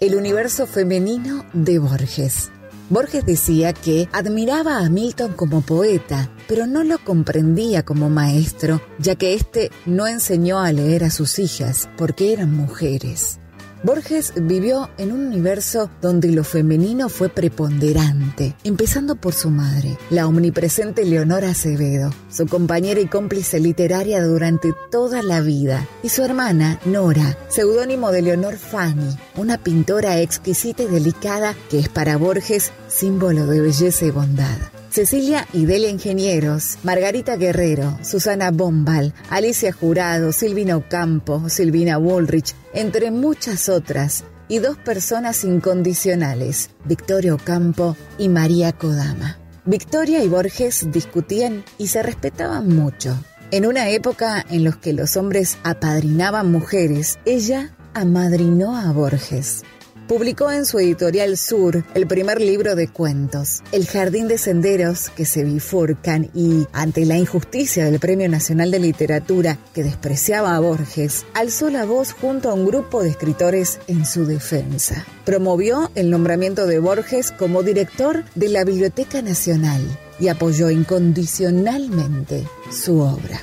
El 0.02 0.16
universo 0.16 0.68
femenino 0.68 1.46
de 1.54 1.80
Borges. 1.80 2.52
Borges 2.90 3.25
decía 3.25 3.74
que 3.74 4.08
admiraba 4.12 4.80
a 4.80 4.90
Milton 4.90 5.34
como 5.34 5.62
poeta, 5.62 6.30
pero 6.48 6.68
no 6.68 6.84
lo 6.84 7.00
comprendía 7.00 7.84
como 7.84 8.10
maestro, 8.10 8.82
ya 9.00 9.16
que 9.16 9.34
éste 9.34 9.72
no 9.86 10.08
enseñó 10.08 10.60
a 10.60 10.72
leer 10.72 11.04
a 11.04 11.10
sus 11.10 11.40
hijas 11.40 11.90
porque 11.98 12.34
eran 12.34 12.56
mujeres. 12.56 13.40
Borges 13.84 14.32
vivió 14.38 14.90
en 14.98 15.12
un 15.12 15.28
universo 15.28 15.90
donde 16.02 16.32
lo 16.32 16.46
femenino 16.46 17.10
fue 17.10 17.28
preponderante, 17.28 18.56
empezando 18.63 19.18
por 19.18 19.34
su 19.34 19.50
madre, 19.50 19.98
la 20.10 20.25
omnipresente 20.25 21.04
Leonora 21.04 21.50
Acevedo, 21.50 22.10
su 22.30 22.48
compañera 22.48 23.02
y 23.02 23.08
cómplice 23.08 23.60
literaria 23.60 24.24
durante 24.24 24.74
toda 24.90 25.22
la 25.22 25.42
vida, 25.42 25.86
y 26.02 26.08
su 26.08 26.24
hermana, 26.24 26.80
Nora, 26.86 27.38
seudónimo 27.50 28.13
de 28.13 28.22
Leonor 28.22 28.56
Fanny, 28.56 29.18
una 29.36 29.58
pintora 29.58 30.22
exquisita 30.22 30.84
y 30.84 30.88
delicada 30.88 31.54
que 31.70 31.80
es 31.80 31.90
para 31.90 32.16
Borges 32.16 32.72
símbolo 32.88 33.48
de 33.48 33.60
belleza 33.60 34.06
y 34.06 34.12
bondad. 34.12 34.73
Cecilia 34.93 35.47
y 35.53 35.65
Delia 35.65 35.89
Ingenieros, 35.89 36.77
Margarita 36.83 37.35
Guerrero, 37.35 37.97
Susana 38.03 38.51
Bombal, 38.51 39.15
Alicia 39.31 39.73
Jurado, 39.73 40.31
Silvina 40.31 40.77
Ocampo, 40.77 41.50
Silvina 41.50 41.97
Woolrich, 41.97 42.53
entre 42.75 43.09
muchas 43.09 43.69
otras, 43.69 44.23
y 44.47 44.59
dos 44.59 44.77
personas 44.77 45.45
incondicionales, 45.45 46.69
Victoria 46.85 47.33
Ocampo 47.33 47.97
y 48.19 48.29
María 48.29 48.71
Kodama. 48.71 49.39
Victoria 49.65 50.23
y 50.23 50.27
Borges 50.27 50.85
discutían 50.91 51.63
y 51.79 51.88
se 51.88 52.03
respetaban 52.03 52.67
mucho. 52.67 53.17
En 53.50 53.65
una 53.65 53.89
época 53.89 54.45
en 54.47 54.63
la 54.63 54.73
que 54.73 54.93
los 54.93 55.17
hombres 55.17 55.57
apadrinaban 55.63 56.51
mujeres, 56.51 57.17
ella 57.25 57.75
amadrinó 57.95 58.77
a 58.77 58.91
Borges 58.91 59.63
publicó 60.13 60.51
en 60.51 60.67
su 60.67 60.77
editorial 60.77 61.38
Sur 61.38 61.84
el 61.96 62.05
primer 62.05 62.39
libro 62.39 62.75
de 62.75 62.88
cuentos, 62.88 63.63
El 63.72 63.88
jardín 63.88 64.27
de 64.27 64.38
senderos 64.38 65.10
que 65.10 65.25
se 65.25 65.43
bifurcan 65.43 66.29
y, 66.36 66.67
ante 66.72 67.03
la 67.08 67.17
injusticia 67.17 67.86
del 67.86 68.00
Premio 68.00 68.29
Nacional 68.29 68.70
de 68.70 68.77
Literatura 68.77 69.58
que 69.74 69.82
despreciaba 69.82 70.55
a 70.55 70.60
Borges, 70.60 71.25
alzó 71.34 71.72
la 71.72 71.86
voz 71.86 72.12
junto 72.12 72.51
a 72.51 72.53
un 72.53 72.67
grupo 72.67 73.01
de 73.01 73.10
escritores 73.10 73.79
en 73.88 74.05
su 74.05 74.27
defensa. 74.27 75.03
Promovió 75.25 75.89
el 75.96 76.12
nombramiento 76.12 76.67
de 76.67 76.77
Borges 76.77 77.32
como 77.32 77.63
director 77.63 78.24
de 78.36 78.50
la 78.50 78.63
Biblioteca 78.65 79.24
Nacional 79.24 79.82
y 80.20 80.27
apoyó 80.27 80.70
incondicionalmente 80.70 82.48
su 82.70 83.00
obra. 83.00 83.41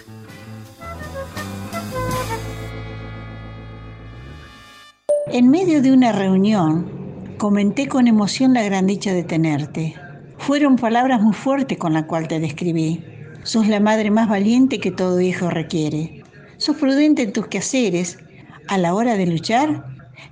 En 5.33 5.49
medio 5.49 5.81
de 5.81 5.93
una 5.93 6.11
reunión, 6.11 7.37
comenté 7.39 7.87
con 7.87 8.09
emoción 8.09 8.53
la 8.53 8.65
gran 8.65 8.89
dicha 8.89 9.13
de 9.13 9.23
tenerte. 9.23 9.95
Fueron 10.39 10.75
palabras 10.75 11.23
muy 11.23 11.35
fuertes 11.35 11.79
con 11.79 11.93
las 11.93 12.07
cuales 12.07 12.31
te 12.31 12.41
describí. 12.41 13.05
Sos 13.45 13.69
la 13.69 13.79
madre 13.79 14.11
más 14.11 14.29
valiente 14.29 14.81
que 14.81 14.91
todo 14.91 15.21
hijo 15.21 15.49
requiere. 15.49 16.25
Sos 16.57 16.77
prudente 16.77 17.23
en 17.23 17.33
tus 17.33 17.47
quehaceres. 17.47 18.19
A 18.67 18.77
la 18.77 18.93
hora 18.93 19.15
de 19.15 19.29
luchar, 19.29 19.85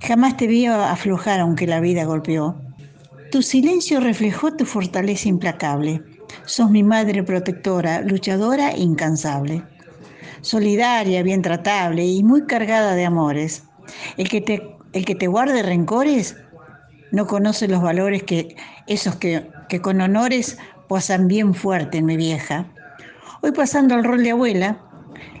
jamás 0.05 0.35
te 0.35 0.47
vi 0.47 0.65
aflojar 0.65 1.39
aunque 1.39 1.65
la 1.65 1.79
vida 1.79 2.03
golpeó. 2.03 2.57
Tu 3.31 3.41
silencio 3.41 4.01
reflejó 4.01 4.53
tu 4.53 4.65
fortaleza 4.65 5.29
implacable. 5.29 6.03
Sos 6.43 6.69
mi 6.69 6.83
madre 6.83 7.23
protectora, 7.23 8.01
luchadora 8.01 8.71
e 8.71 8.81
incansable. 8.81 9.63
Solidaria, 10.41 11.23
bien 11.23 11.41
tratable 11.41 12.05
y 12.05 12.21
muy 12.21 12.45
cargada 12.47 12.95
de 12.95 13.05
amores. 13.05 13.63
El 14.17 14.27
que 14.27 14.41
te 14.41 14.78
el 14.93 15.05
que 15.05 15.15
te 15.15 15.27
guarde 15.27 15.63
rencores 15.63 16.35
no 17.11 17.27
conoce 17.27 17.67
los 17.67 17.81
valores 17.81 18.23
que 18.23 18.55
esos 18.87 19.15
que, 19.15 19.49
con 19.81 20.01
honores 20.01 20.57
posan 20.87 21.27
bien 21.27 21.53
fuerte 21.53 21.99
en 21.99 22.05
mi 22.05 22.17
vieja. 22.17 22.71
Hoy 23.41 23.51
pasando 23.51 23.95
al 23.95 24.03
rol 24.03 24.23
de 24.23 24.31
abuela, 24.31 24.79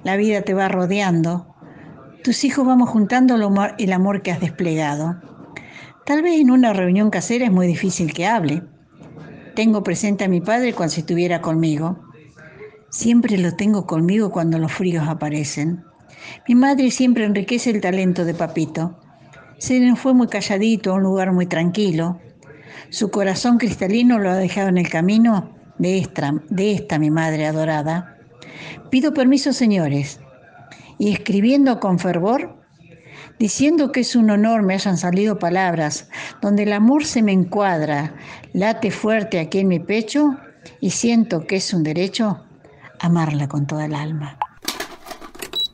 la 0.03 0.15
vida 0.15 0.41
te 0.41 0.53
va 0.53 0.67
rodeando, 0.67 1.55
tus 2.23 2.43
hijos 2.43 2.65
vamos 2.65 2.89
juntando 2.89 3.35
el 3.77 3.93
amor 3.93 4.21
que 4.21 4.31
has 4.31 4.39
desplegado. 4.39 5.19
Tal 6.05 6.21
vez 6.21 6.39
en 6.39 6.51
una 6.51 6.73
reunión 6.73 7.09
casera 7.09 7.45
es 7.45 7.51
muy 7.51 7.67
difícil 7.67 8.13
que 8.13 8.25
hable. 8.25 8.63
Tengo 9.55 9.83
presente 9.83 10.25
a 10.25 10.27
mi 10.27 10.41
padre 10.41 10.73
cuando 10.73 10.93
si 10.93 11.01
estuviera 11.01 11.41
conmigo. 11.41 11.99
Siempre 12.89 13.37
lo 13.37 13.55
tengo 13.55 13.85
conmigo 13.85 14.31
cuando 14.31 14.57
los 14.57 14.71
fríos 14.71 15.07
aparecen. 15.07 15.83
Mi 16.47 16.55
madre 16.55 16.91
siempre 16.91 17.25
enriquece 17.25 17.69
el 17.69 17.81
talento 17.81 18.25
de 18.25 18.33
papito. 18.33 18.99
Se 19.59 19.95
fue 19.97 20.13
muy 20.13 20.27
calladito 20.27 20.91
a 20.91 20.95
un 20.95 21.03
lugar 21.03 21.33
muy 21.33 21.45
tranquilo. 21.45 22.19
Su 22.89 23.11
corazón 23.11 23.57
cristalino 23.57 24.17
lo 24.17 24.31
ha 24.31 24.35
dejado 24.35 24.69
en 24.69 24.77
el 24.77 24.89
camino 24.89 25.53
de 25.77 25.97
esta, 25.99 26.33
de 26.49 26.71
esta 26.71 26.97
mi 26.97 27.11
madre 27.11 27.45
adorada. 27.45 28.17
Pido 28.89 29.13
permiso, 29.13 29.51
señores, 29.51 30.21
y 30.97 31.11
escribiendo 31.11 31.79
con 31.81 31.99
fervor, 31.99 32.57
diciendo 33.37 33.91
que 33.91 33.99
es 33.99 34.15
un 34.15 34.29
honor 34.31 34.63
me 34.63 34.75
hayan 34.75 34.97
salido 34.97 35.39
palabras 35.39 36.09
donde 36.41 36.63
el 36.63 36.73
amor 36.73 37.05
se 37.05 37.21
me 37.21 37.33
encuadra, 37.33 38.15
late 38.53 38.91
fuerte 38.91 39.39
aquí 39.39 39.59
en 39.59 39.67
mi 39.67 39.79
pecho 39.79 40.37
y 40.79 40.91
siento 40.91 41.45
que 41.45 41.57
es 41.57 41.73
un 41.73 41.83
derecho 41.83 42.45
amarla 42.99 43.47
con 43.49 43.67
toda 43.67 43.85
el 43.85 43.93
alma. 43.93 44.39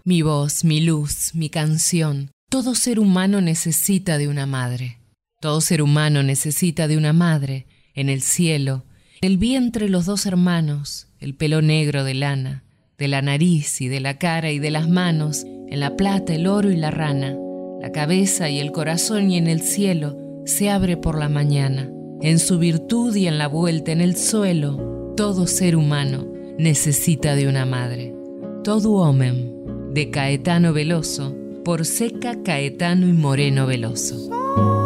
Mi 0.03 0.21
voz, 0.23 0.63
mi 0.63 0.81
luz, 0.81 1.31
mi 1.33 1.49
canción 1.49 2.34
todo 2.49 2.75
ser 2.75 2.99
humano 2.99 3.41
necesita 3.41 4.17
de 4.17 4.27
una 4.27 4.45
madre. 4.45 4.99
Todo 5.41 5.61
ser 5.61 5.81
humano 5.81 6.23
necesita 6.23 6.87
de 6.87 6.97
una 6.97 7.13
madre 7.13 7.67
en 7.93 8.09
el 8.09 8.21
cielo, 8.21 8.85
en 9.21 9.31
el 9.31 9.37
vientre 9.37 9.89
los 9.89 10.05
dos 10.05 10.25
hermanos, 10.25 11.07
el 11.19 11.35
pelo 11.35 11.61
negro 11.61 12.03
de 12.03 12.13
lana, 12.13 12.63
de 12.97 13.07
la 13.07 13.21
nariz 13.21 13.81
y 13.81 13.87
de 13.87 13.99
la 13.99 14.17
cara 14.17 14.51
y 14.51 14.59
de 14.59 14.71
las 14.71 14.87
manos, 14.87 15.43
en 15.43 15.79
la 15.79 15.95
plata, 15.95 16.33
el 16.33 16.47
oro 16.47 16.71
y 16.71 16.77
la 16.77 16.91
rana, 16.91 17.35
la 17.81 17.91
cabeza 17.91 18.49
y 18.49 18.59
el 18.59 18.71
corazón 18.71 19.31
y 19.31 19.37
en 19.37 19.47
el 19.47 19.61
cielo 19.61 20.17
se 20.45 20.69
abre 20.69 20.97
por 20.97 21.17
la 21.17 21.29
mañana. 21.29 21.89
En 22.21 22.39
su 22.39 22.57
virtud 22.59 23.15
y 23.15 23.27
en 23.27 23.37
la 23.37 23.47
vuelta 23.47 23.91
en 23.91 24.01
el 24.01 24.15
suelo, 24.15 25.13
todo 25.17 25.47
ser 25.47 25.75
humano 25.75 26.25
necesita 26.57 27.35
de 27.35 27.47
una 27.47 27.65
madre. 27.65 28.15
Todo 28.63 28.93
hombre, 28.93 29.51
de 29.93 30.09
Caetano 30.09 30.73
Veloso, 30.73 31.35
por 31.65 31.83
Seca, 31.83 32.43
Caetano 32.43 33.07
y 33.07 33.13
Moreno 33.13 33.65
Veloso. 33.65 34.84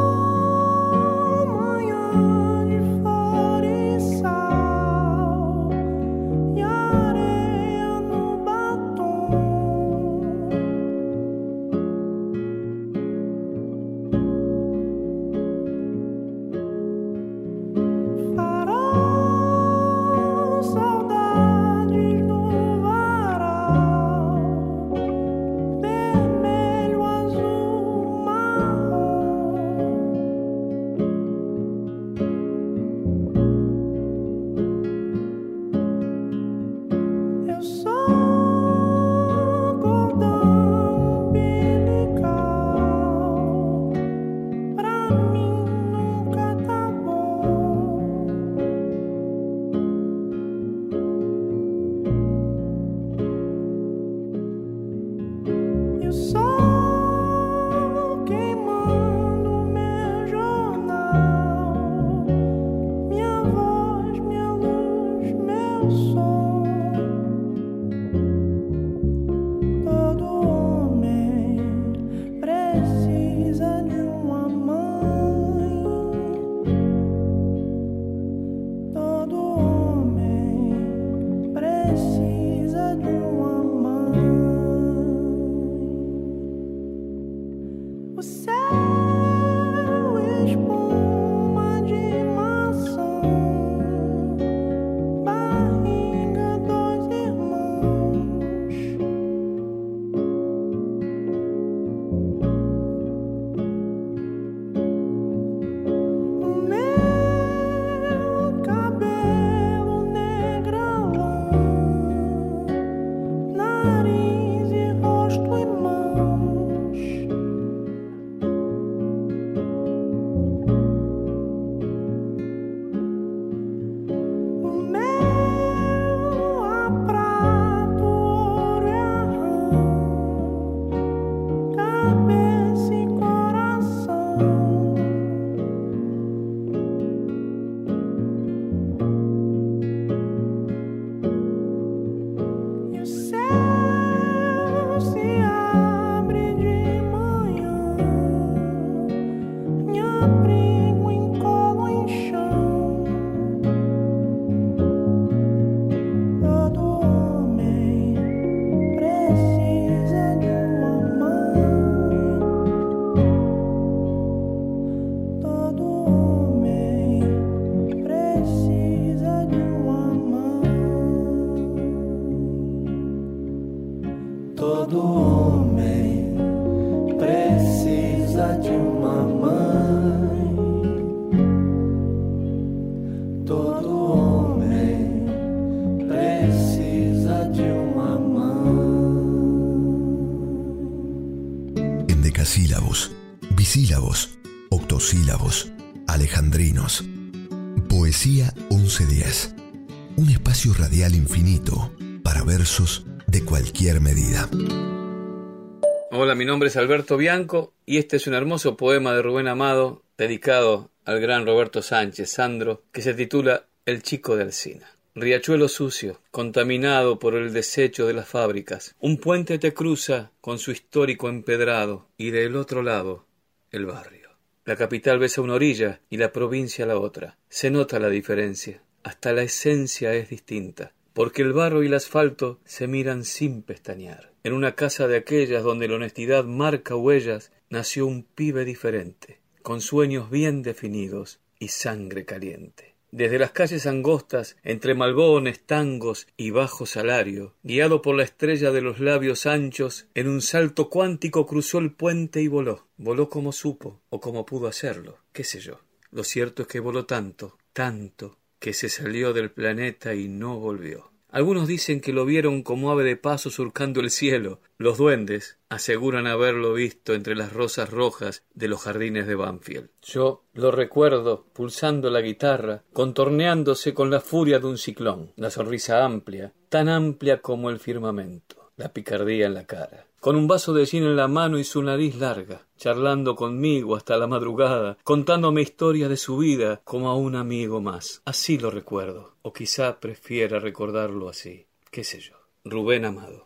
Hola, 206.12 206.36
mi 206.36 206.45
nombre 206.45 206.69
es 206.69 206.78
Alberto 206.78 207.17
Bianco 207.17 207.73
y 207.86 207.97
este 207.97 208.17
es 208.17 208.28
un 208.28 208.34
hermoso 208.34 208.78
poema 208.78 209.13
de 209.13 209.21
Rubén 209.21 209.47
Amado 209.47 210.04
dedicado 210.17 210.91
al 211.06 211.19
gran 211.19 211.45
Roberto 211.45 211.82
Sánchez 211.82 212.30
Sandro 212.30 212.84
que 212.91 213.02
se 213.02 213.13
titula 213.13 213.65
El 213.86 214.02
chico 214.02 214.36
de 214.36 214.43
Alcina. 214.43 214.89
Riachuelo 215.15 215.67
sucio, 215.67 216.21
contaminado 216.32 217.19
por 217.19 217.36
el 217.36 217.52
desecho 217.52 218.08
de 218.08 218.13
las 218.13 218.28
fábricas. 218.28 218.95
Un 218.99 219.17
puente 219.17 219.60
te 219.60 219.73
cruza 219.73 220.32
con 220.41 220.60
su 220.60 220.71
histórico 220.71 221.30
empedrado 221.30 222.08
y 222.17 222.32
del 222.32 222.56
otro 222.56 222.82
lado 222.84 223.25
el 223.71 223.86
barrio. 223.86 224.30
La 224.65 224.75
capital 224.75 225.19
besa 225.19 225.41
una 225.41 225.56
orilla 225.56 226.02
y 226.10 226.17
la 226.17 226.32
provincia 226.32 226.86
la 226.86 226.97
otra. 226.97 227.38
Se 227.49 227.71
nota 227.71 227.99
la 227.99 228.10
diferencia. 228.10 228.82
Hasta 229.04 229.34
la 229.34 229.43
esencia 229.43 230.13
es 230.13 230.30
distinta 230.30 230.93
porque 231.19 231.41
el 231.41 231.51
barro 231.51 231.84
y 231.84 231.88
el 231.88 231.95
asfalto 231.95 232.62
se 232.63 232.88
miran 232.88 233.25
sin 233.25 233.62
pestañear. 233.62 234.32
En 234.45 234.53
una 234.53 234.75
casa 234.75 235.05
de 235.10 235.17
aquellas 235.17 235.65
donde 235.65 235.89
la 235.89 235.95
honestidad 235.95 236.45
marca 236.45 236.95
huellas, 236.95 237.51
nació 237.69 238.08
un 238.08 238.23
pibe 238.23 238.63
diferente, 238.63 239.41
con 239.62 239.82
sueños 239.82 240.29
bien 240.29 240.62
definidos 240.63 241.41
y 241.60 241.67
sangre 241.67 242.23
caliente. 242.23 242.95
Desde 243.12 243.38
las 243.38 243.51
calles 243.51 243.86
angostas, 243.86 244.55
entre 244.63 244.95
malbones, 244.95 245.60
tangos 245.60 246.25
y 246.38 246.51
bajo 246.51 246.86
salario, 246.86 247.53
guiado 247.63 248.01
por 248.01 248.15
la 248.15 248.23
estrella 248.23 248.71
de 248.71 248.79
los 248.79 249.01
labios 249.01 249.45
anchos, 249.45 250.08
en 250.15 250.29
un 250.29 250.41
salto 250.41 250.89
cuántico 250.89 251.45
cruzó 251.45 251.79
el 251.79 251.91
puente 251.91 252.41
y 252.41 252.47
voló. 252.47 252.88
Voló 252.95 253.27
como 253.27 253.51
supo 253.51 253.99
o 254.10 254.21
como 254.21 254.45
pudo 254.45 254.69
hacerlo, 254.69 255.17
qué 255.34 255.43
sé 255.43 255.60
yo. 255.60 255.82
Lo 256.12 256.23
cierto 256.23 256.62
es 256.62 256.69
que 256.69 256.79
voló 256.79 257.05
tanto, 257.05 257.58
tanto, 257.73 258.38
que 258.60 258.74
se 258.74 258.89
salió 258.89 259.34
del 259.34 259.52
planeta 259.52 260.13
y 260.13 260.28
no 260.28 260.60
volvió. 260.60 261.10
Algunos 261.32 261.67
dicen 261.67 262.02
que 262.02 262.12
lo 262.12 262.26
vieron 262.26 262.63
como 262.63 262.89
ave 262.89 263.04
de 263.04 263.15
paso 263.15 263.52
surcando 263.52 264.00
el 264.00 264.10
cielo. 264.10 264.62
Los 264.78 264.98
duendes 264.98 265.60
aseguran 265.69 266.26
haberlo 266.26 266.74
visto 266.74 267.13
entre 267.13 267.36
las 267.36 267.54
rosas 267.54 267.91
rojas 267.91 268.43
de 268.56 268.67
los 268.67 268.82
jardines 268.82 269.28
de 269.28 269.36
Banfield. 269.36 269.89
Yo 270.02 270.43
lo 270.54 270.72
recuerdo 270.72 271.45
pulsando 271.54 272.10
la 272.10 272.22
guitarra, 272.22 272.84
contorneándose 272.93 273.93
con 273.93 274.10
la 274.10 274.22
furia 274.22 274.60
de 274.60 274.67
un 274.67 274.80
ciclón, 274.80 275.32
la 275.36 275.52
sonrisa 275.52 276.04
amplia, 276.04 276.52
tan 276.67 276.89
amplia 276.89 277.41
como 277.41 277.69
el 277.69 277.80
firmamento, 277.80 278.72
la 278.76 278.91
picardía 278.91 279.45
en 279.45 279.54
la 279.54 279.67
cara 279.67 280.09
con 280.19 280.36
un 280.36 280.47
vaso 280.47 280.73
de 280.73 280.86
gin 280.86 281.03
en 281.03 281.15
la 281.15 281.27
mano 281.27 281.58
y 281.60 281.63
su 281.63 281.82
nariz 281.82 282.15
larga, 282.15 282.67
charlando 282.77 283.36
conmigo 283.36 283.95
hasta 283.95 284.17
la 284.17 284.27
madrugada, 284.27 284.97
contándome 285.03 285.62
historia 285.62 286.10
de 286.10 286.17
su 286.17 286.38
vida 286.38 286.82
como 286.84 287.10
a 287.10 287.15
un 287.15 287.36
amigo 287.36 287.82
más. 287.82 288.21
Así 288.25 288.58
lo 288.58 288.71
recuerdo, 288.71 289.36
o 289.41 289.53
quizá 289.53 289.99
prefiera 289.99 290.60
recordarlo 290.60 291.29
así, 291.29 291.67
qué 291.91 292.03
sé 292.03 292.19
yo. 292.19 292.34
Rubén 292.65 293.05
Amado. 293.05 293.43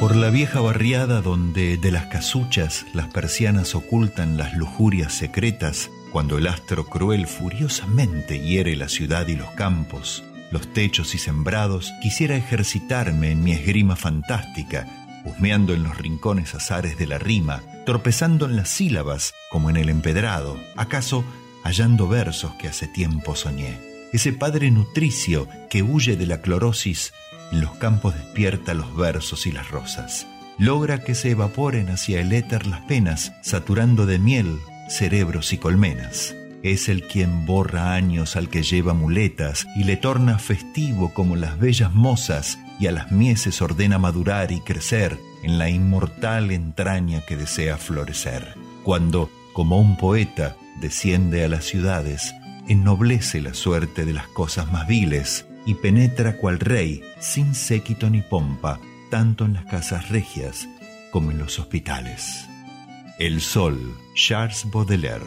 Por 0.00 0.14
la 0.14 0.30
vieja 0.30 0.60
barriada 0.60 1.20
donde 1.20 1.76
de 1.76 1.90
las 1.90 2.06
casuchas 2.06 2.86
las 2.94 3.12
persianas 3.12 3.74
ocultan 3.74 4.36
las 4.36 4.56
lujurias 4.56 5.12
secretas, 5.12 5.90
cuando 6.12 6.38
el 6.38 6.46
astro 6.46 6.86
cruel 6.86 7.26
furiosamente 7.26 8.38
hiere 8.38 8.76
la 8.76 8.88
ciudad 8.88 9.26
y 9.26 9.36
los 9.36 9.50
campos, 9.50 10.22
los 10.50 10.72
techos 10.72 11.14
y 11.14 11.18
sembrados, 11.18 11.92
quisiera 12.00 12.36
ejercitarme 12.36 13.32
en 13.32 13.42
mi 13.42 13.52
esgrima 13.52 13.96
fantástica 13.96 14.86
husmeando 15.28 15.74
en 15.74 15.82
los 15.82 15.96
rincones 15.96 16.54
azares 16.54 16.98
de 16.98 17.06
la 17.06 17.18
rima, 17.18 17.62
torpezando 17.86 18.46
en 18.46 18.56
las 18.56 18.68
sílabas 18.68 19.34
como 19.50 19.70
en 19.70 19.76
el 19.76 19.88
empedrado, 19.88 20.58
acaso 20.76 21.24
hallando 21.62 22.08
versos 22.08 22.52
que 22.54 22.68
hace 22.68 22.88
tiempo 22.88 23.36
soñé. 23.36 23.78
Ese 24.12 24.32
padre 24.32 24.70
nutricio 24.70 25.48
que 25.68 25.82
huye 25.82 26.16
de 26.16 26.26
la 26.26 26.40
clorosis 26.40 27.12
en 27.52 27.60
los 27.60 27.72
campos 27.76 28.14
despierta 28.14 28.74
los 28.74 28.94
versos 28.96 29.46
y 29.46 29.52
las 29.52 29.70
rosas. 29.70 30.26
Logra 30.58 31.04
que 31.04 31.14
se 31.14 31.30
evaporen 31.30 31.88
hacia 31.88 32.20
el 32.20 32.32
éter 32.32 32.66
las 32.66 32.80
penas, 32.82 33.32
saturando 33.42 34.06
de 34.06 34.18
miel 34.18 34.58
cerebros 34.88 35.52
y 35.52 35.58
colmenas. 35.58 36.34
Es 36.62 36.88
el 36.88 37.06
quien 37.06 37.46
borra 37.46 37.94
años 37.94 38.34
al 38.34 38.48
que 38.48 38.62
lleva 38.62 38.94
muletas 38.94 39.66
y 39.76 39.84
le 39.84 39.96
torna 39.96 40.38
festivo 40.38 41.14
como 41.14 41.36
las 41.36 41.58
bellas 41.58 41.92
mozas 41.94 42.58
y 42.78 42.86
a 42.86 42.92
las 42.92 43.10
mieses 43.10 43.60
ordena 43.60 43.98
madurar 43.98 44.52
y 44.52 44.60
crecer 44.60 45.18
en 45.42 45.58
la 45.58 45.68
inmortal 45.68 46.50
entraña 46.50 47.24
que 47.26 47.36
desea 47.36 47.76
florecer. 47.76 48.54
Cuando, 48.84 49.30
como 49.52 49.78
un 49.78 49.96
poeta, 49.96 50.56
desciende 50.80 51.44
a 51.44 51.48
las 51.48 51.64
ciudades, 51.64 52.34
ennoblece 52.68 53.40
la 53.40 53.54
suerte 53.54 54.04
de 54.04 54.12
las 54.12 54.28
cosas 54.28 54.70
más 54.72 54.86
viles 54.86 55.46
y 55.66 55.74
penetra 55.74 56.36
cual 56.36 56.60
rey, 56.60 57.02
sin 57.20 57.54
séquito 57.54 58.10
ni 58.10 58.22
pompa, 58.22 58.80
tanto 59.10 59.44
en 59.44 59.54
las 59.54 59.64
casas 59.66 60.08
regias 60.08 60.68
como 61.10 61.30
en 61.30 61.38
los 61.38 61.58
hospitales. 61.58 62.46
El 63.18 63.40
Sol, 63.40 63.96
Charles 64.14 64.64
Baudelaire. 64.70 65.26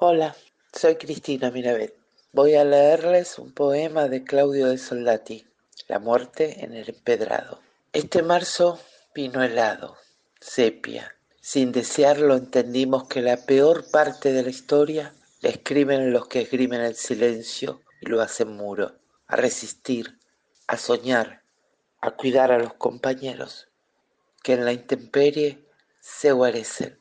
Hola, 0.00 0.34
soy 0.72 0.94
Cristina 0.94 1.50
Mirabet. 1.50 1.99
Voy 2.32 2.54
a 2.54 2.64
leerles 2.64 3.40
un 3.40 3.52
poema 3.52 4.06
de 4.06 4.22
Claudio 4.22 4.68
de 4.68 4.78
Soldati, 4.78 5.44
La 5.88 5.98
muerte 5.98 6.64
en 6.64 6.74
el 6.74 6.88
empedrado. 6.88 7.58
Este 7.92 8.22
marzo 8.22 8.78
vino 9.12 9.42
helado, 9.42 9.96
sepia. 10.40 11.16
Sin 11.40 11.72
desearlo 11.72 12.36
entendimos 12.36 13.08
que 13.08 13.20
la 13.20 13.36
peor 13.36 13.90
parte 13.90 14.32
de 14.32 14.44
la 14.44 14.50
historia 14.50 15.12
la 15.40 15.48
escriben 15.48 16.12
los 16.12 16.28
que 16.28 16.42
esgrimen 16.42 16.82
el 16.82 16.94
silencio 16.94 17.80
y 18.00 18.06
lo 18.06 18.20
hacen 18.20 18.56
muro, 18.56 18.94
a 19.26 19.34
resistir, 19.34 20.16
a 20.68 20.76
soñar, 20.76 21.42
a 22.00 22.12
cuidar 22.12 22.52
a 22.52 22.60
los 22.60 22.74
compañeros, 22.74 23.70
que 24.44 24.52
en 24.52 24.64
la 24.64 24.72
intemperie 24.72 25.66
se 25.98 26.30
guarecen. 26.30 26.96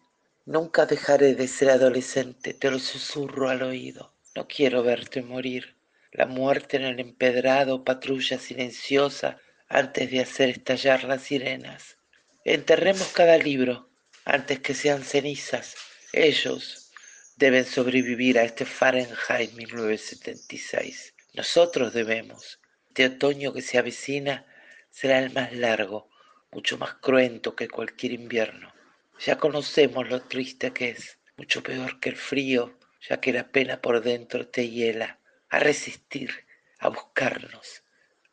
Nunca 0.48 0.88
dejaré 0.88 1.36
de 1.36 1.48
ser 1.48 1.70
adolescente, 1.70 2.56
te 2.56 2.72
lo 2.72 2.80
susurro 2.80 3.48
al 3.48 3.62
oído. 3.62 4.12
No 4.40 4.48
quiero 4.48 4.84
verte 4.84 5.22
morir. 5.22 5.76
La 6.14 6.26
muerte 6.26 6.78
en 6.78 6.86
el 6.86 7.02
empedrado, 7.02 7.84
patrulla 7.84 8.40
silenciosa 8.40 9.38
antes 9.68 10.10
de 10.10 10.22
hacer 10.22 10.48
estallar 10.48 11.04
las 11.04 11.24
sirenas. 11.24 11.98
Enterremos 12.46 13.10
cada 13.10 13.38
libro 13.38 13.90
antes 14.24 14.62
que 14.62 14.74
sean 14.74 15.04
cenizas. 15.04 15.76
Ellos 16.14 16.90
deben 17.36 17.66
sobrevivir 17.66 18.40
a 18.40 18.44
este 18.44 18.64
Fahrenheit 18.64 19.52
1976. 19.56 21.16
Nosotros 21.34 21.94
debemos. 21.94 22.62
Este 22.88 23.08
otoño 23.08 23.52
que 23.52 23.62
se 23.62 23.78
avecina 23.78 24.46
será 24.90 25.20
el 25.20 25.34
más 25.34 25.52
largo, 25.52 26.10
mucho 26.50 26.78
más 26.78 26.94
cruento 26.94 27.58
que 27.58 27.68
cualquier 27.68 28.14
invierno. 28.14 28.74
Ya 29.20 29.38
conocemos 29.38 30.08
lo 30.08 30.22
triste 30.22 30.72
que 30.72 30.92
es, 30.92 31.20
mucho 31.36 31.62
peor 31.62 32.00
que 32.00 32.08
el 32.08 32.16
frío, 32.16 32.79
ya 33.02 33.20
que 33.20 33.34
la 33.34 33.48
pena 33.52 33.82
por 33.82 34.02
dentro 34.02 34.48
te 34.48 34.70
hiela, 34.70 35.20
a 35.50 35.60
resistir, 35.60 36.46
a 36.80 36.90
buscarnos, 36.90 37.84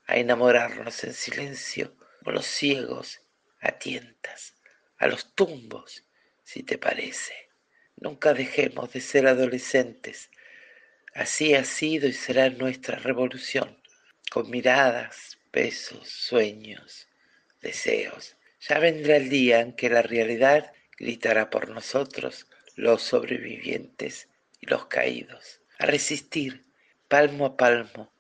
a 0.07 0.17
enamorarnos 0.17 1.05
en 1.05 1.15
silencio, 1.15 1.97
como 2.19 2.33
los 2.33 2.47
ciegos, 2.47 3.21
a 3.61 3.73
tientas, 3.73 4.55
a 4.99 5.07
los 5.07 5.35
tumbos, 5.35 6.05
si 6.43 6.63
te 6.63 6.79
parece. 6.79 7.35
Nunca 7.97 8.35
dejemos 8.35 8.93
de 8.93 9.01
ser 9.01 9.27
adolescentes. 9.27 10.31
Así 11.15 11.55
ha 11.55 11.65
sido 11.65 12.07
y 12.09 12.13
será 12.13 12.51
nuestra 12.51 12.99
revolución, 12.99 13.81
con 14.31 14.51
miradas, 14.51 15.39
besos, 15.53 16.09
sueños, 16.09 17.09
deseos. 17.63 18.37
Ya 18.61 18.79
vendrá 18.79 19.17
el 19.17 19.29
día 19.29 19.61
en 19.61 19.73
que 19.73 19.89
la 19.89 20.03
realidad 20.03 20.73
gritará 20.99 21.51
por 21.51 21.69
nosotros, 21.69 22.47
los 22.75 23.03
sobrevivientes 23.03 24.29
y 24.61 24.67
los 24.67 24.87
caídos, 24.87 25.61
a 25.79 25.87
resistir 25.87 26.65
palmo 27.09 27.47
a 27.47 27.57
palmo, 27.57 28.13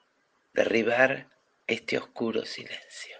derribar 0.53 1.29
este 1.67 1.99
oscuro 1.99 2.45
silencio. 2.45 3.17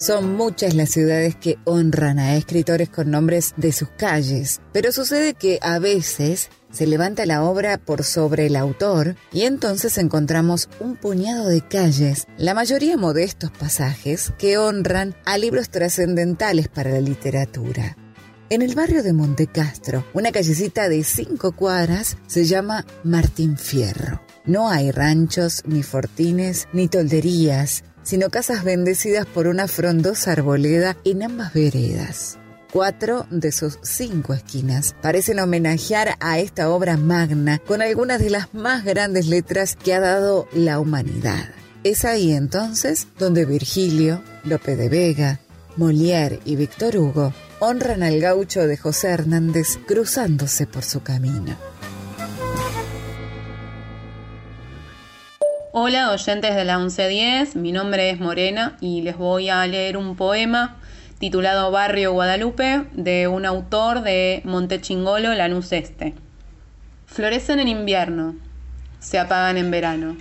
Son 0.00 0.36
muchas 0.36 0.74
las 0.74 0.90
ciudades 0.90 1.34
que 1.34 1.58
honran 1.64 2.20
a 2.20 2.36
escritores 2.36 2.88
con 2.88 3.10
nombres 3.10 3.52
de 3.56 3.72
sus 3.72 3.88
calles, 3.88 4.60
pero 4.72 4.92
sucede 4.92 5.34
que 5.34 5.58
a 5.60 5.80
veces 5.80 6.50
se 6.70 6.86
levanta 6.86 7.26
la 7.26 7.42
obra 7.42 7.78
por 7.78 8.04
sobre 8.04 8.46
el 8.46 8.54
autor 8.54 9.16
y 9.32 9.42
entonces 9.42 9.98
encontramos 9.98 10.68
un 10.78 10.94
puñado 10.94 11.48
de 11.48 11.66
calles, 11.66 12.26
la 12.36 12.54
mayoría 12.54 12.96
modestos 12.96 13.50
pasajes 13.50 14.32
que 14.38 14.56
honran 14.56 15.16
a 15.24 15.36
libros 15.36 15.68
trascendentales 15.68 16.68
para 16.68 16.90
la 16.90 17.00
literatura. 17.00 17.96
En 18.50 18.62
el 18.62 18.74
barrio 18.74 19.02
de 19.02 19.12
Montecastro, 19.12 20.06
una 20.14 20.32
callecita 20.32 20.88
de 20.88 21.04
cinco 21.04 21.52
cuadras 21.52 22.16
se 22.26 22.46
llama 22.46 22.86
Martín 23.04 23.58
Fierro. 23.58 24.22
No 24.46 24.70
hay 24.70 24.90
ranchos, 24.90 25.62
ni 25.66 25.82
fortines, 25.82 26.66
ni 26.72 26.88
tolderías, 26.88 27.84
sino 28.02 28.30
casas 28.30 28.64
bendecidas 28.64 29.26
por 29.26 29.48
una 29.48 29.68
frondosa 29.68 30.32
arboleda 30.32 30.96
en 31.04 31.24
ambas 31.24 31.52
veredas. 31.52 32.38
Cuatro 32.72 33.26
de 33.30 33.52
sus 33.52 33.78
cinco 33.82 34.32
esquinas 34.32 34.94
parecen 35.02 35.40
homenajear 35.40 36.16
a 36.18 36.38
esta 36.38 36.70
obra 36.70 36.96
magna 36.96 37.58
con 37.58 37.82
algunas 37.82 38.18
de 38.18 38.30
las 38.30 38.54
más 38.54 38.82
grandes 38.82 39.26
letras 39.26 39.76
que 39.76 39.92
ha 39.92 40.00
dado 40.00 40.48
la 40.54 40.80
humanidad. 40.80 41.50
Es 41.84 42.06
ahí 42.06 42.32
entonces 42.32 43.08
donde 43.18 43.44
Virgilio, 43.44 44.22
Lope 44.44 44.74
de 44.74 44.88
Vega, 44.88 45.40
Molière 45.76 46.40
y 46.46 46.56
Víctor 46.56 46.96
Hugo 46.96 47.34
honran 47.60 48.02
al 48.02 48.20
gaucho 48.20 48.66
de 48.66 48.76
José 48.76 49.08
Hernández 49.08 49.78
cruzándose 49.86 50.66
por 50.66 50.84
su 50.84 51.02
camino. 51.02 51.56
Hola 55.72 56.12
oyentes 56.12 56.54
de 56.54 56.64
la 56.64 56.78
1110, 56.78 57.56
mi 57.56 57.72
nombre 57.72 58.10
es 58.10 58.20
Morena 58.20 58.76
y 58.80 59.02
les 59.02 59.16
voy 59.16 59.48
a 59.48 59.66
leer 59.66 59.96
un 59.96 60.16
poema 60.16 60.76
titulado 61.18 61.70
Barrio 61.70 62.12
Guadalupe 62.12 62.84
de 62.92 63.28
un 63.28 63.44
autor 63.44 64.02
de 64.02 64.40
Montechingolo, 64.44 65.34
Lanús 65.34 65.72
Este. 65.72 66.14
Florecen 67.06 67.58
en 67.58 67.68
invierno, 67.68 68.36
se 69.00 69.18
apagan 69.18 69.56
en 69.56 69.70
verano. 69.70 70.16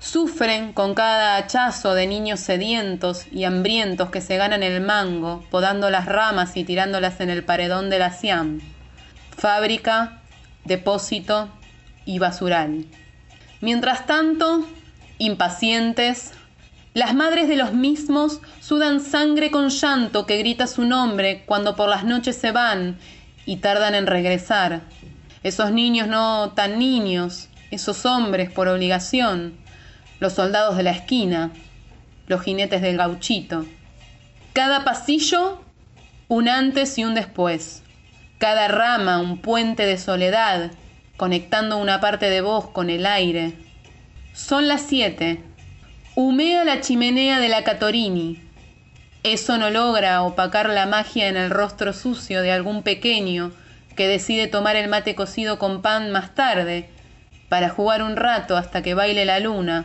Sufren 0.00 0.72
con 0.72 0.94
cada 0.94 1.36
hachazo 1.36 1.92
de 1.92 2.06
niños 2.06 2.40
sedientos 2.40 3.26
y 3.30 3.44
hambrientos 3.44 4.08
que 4.08 4.22
se 4.22 4.38
ganan 4.38 4.62
el 4.62 4.80
mango, 4.80 5.44
podando 5.50 5.90
las 5.90 6.06
ramas 6.06 6.56
y 6.56 6.64
tirándolas 6.64 7.20
en 7.20 7.28
el 7.28 7.44
paredón 7.44 7.90
de 7.90 7.98
la 7.98 8.10
Siam. 8.10 8.60
Fábrica, 9.36 10.22
depósito 10.64 11.50
y 12.06 12.18
basural. 12.18 12.86
Mientras 13.60 14.06
tanto, 14.06 14.66
impacientes, 15.18 16.32
las 16.94 17.14
madres 17.14 17.46
de 17.46 17.56
los 17.56 17.74
mismos 17.74 18.40
sudan 18.60 19.00
sangre 19.00 19.50
con 19.50 19.68
llanto 19.68 20.24
que 20.24 20.38
grita 20.38 20.66
su 20.66 20.84
nombre 20.84 21.44
cuando 21.44 21.76
por 21.76 21.90
las 21.90 22.04
noches 22.04 22.36
se 22.36 22.52
van 22.52 22.98
y 23.44 23.56
tardan 23.56 23.94
en 23.94 24.06
regresar. 24.06 24.80
Esos 25.42 25.72
niños 25.72 26.08
no 26.08 26.52
tan 26.56 26.78
niños, 26.78 27.50
esos 27.70 28.06
hombres 28.06 28.50
por 28.50 28.66
obligación, 28.66 29.59
los 30.20 30.34
soldados 30.34 30.76
de 30.76 30.84
la 30.84 30.92
esquina, 30.92 31.50
los 32.26 32.42
jinetes 32.42 32.82
del 32.82 32.96
gauchito. 32.96 33.66
Cada 34.52 34.84
pasillo, 34.84 35.60
un 36.28 36.48
antes 36.48 36.96
y 36.98 37.04
un 37.04 37.14
después. 37.14 37.82
Cada 38.38 38.68
rama, 38.68 39.18
un 39.18 39.38
puente 39.38 39.84
de 39.86 39.98
soledad, 39.98 40.70
conectando 41.16 41.78
una 41.78 42.00
parte 42.00 42.30
de 42.30 42.40
voz 42.40 42.68
con 42.68 42.88
el 42.88 43.04
aire 43.06 43.54
son 44.32 44.68
las 44.68 44.82
siete. 44.82 45.42
Humea 46.14 46.64
la 46.64 46.80
chimenea 46.80 47.40
de 47.40 47.48
la 47.48 47.64
Catorini. 47.64 48.40
Eso 49.22 49.58
no 49.58 49.70
logra 49.70 50.22
opacar 50.22 50.70
la 50.70 50.86
magia 50.86 51.28
en 51.28 51.36
el 51.36 51.50
rostro 51.50 51.92
sucio 51.92 52.40
de 52.40 52.52
algún 52.52 52.82
pequeño 52.82 53.52
que 53.96 54.08
decide 54.08 54.46
tomar 54.46 54.76
el 54.76 54.88
mate 54.88 55.14
cocido 55.14 55.58
con 55.58 55.82
pan 55.82 56.10
más 56.10 56.34
tarde 56.34 56.88
para 57.48 57.68
jugar 57.68 58.02
un 58.02 58.16
rato 58.16 58.56
hasta 58.56 58.82
que 58.82 58.94
baile 58.94 59.24
la 59.24 59.40
luna 59.40 59.84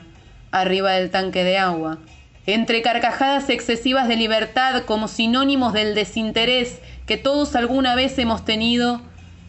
arriba 0.56 0.94
del 0.94 1.12
tanque 1.12 1.44
de 1.44 1.58
agua. 1.58 1.98
Entre 2.46 2.82
carcajadas 2.82 3.50
excesivas 3.50 4.08
de 4.08 4.16
libertad 4.16 4.84
como 4.84 5.08
sinónimos 5.08 5.74
del 5.74 5.96
desinterés 5.96 6.80
que 7.06 7.18
todos 7.18 7.56
alguna 7.56 7.96
vez 7.96 8.18
hemos 8.20 8.46
tenido, 8.46 9.02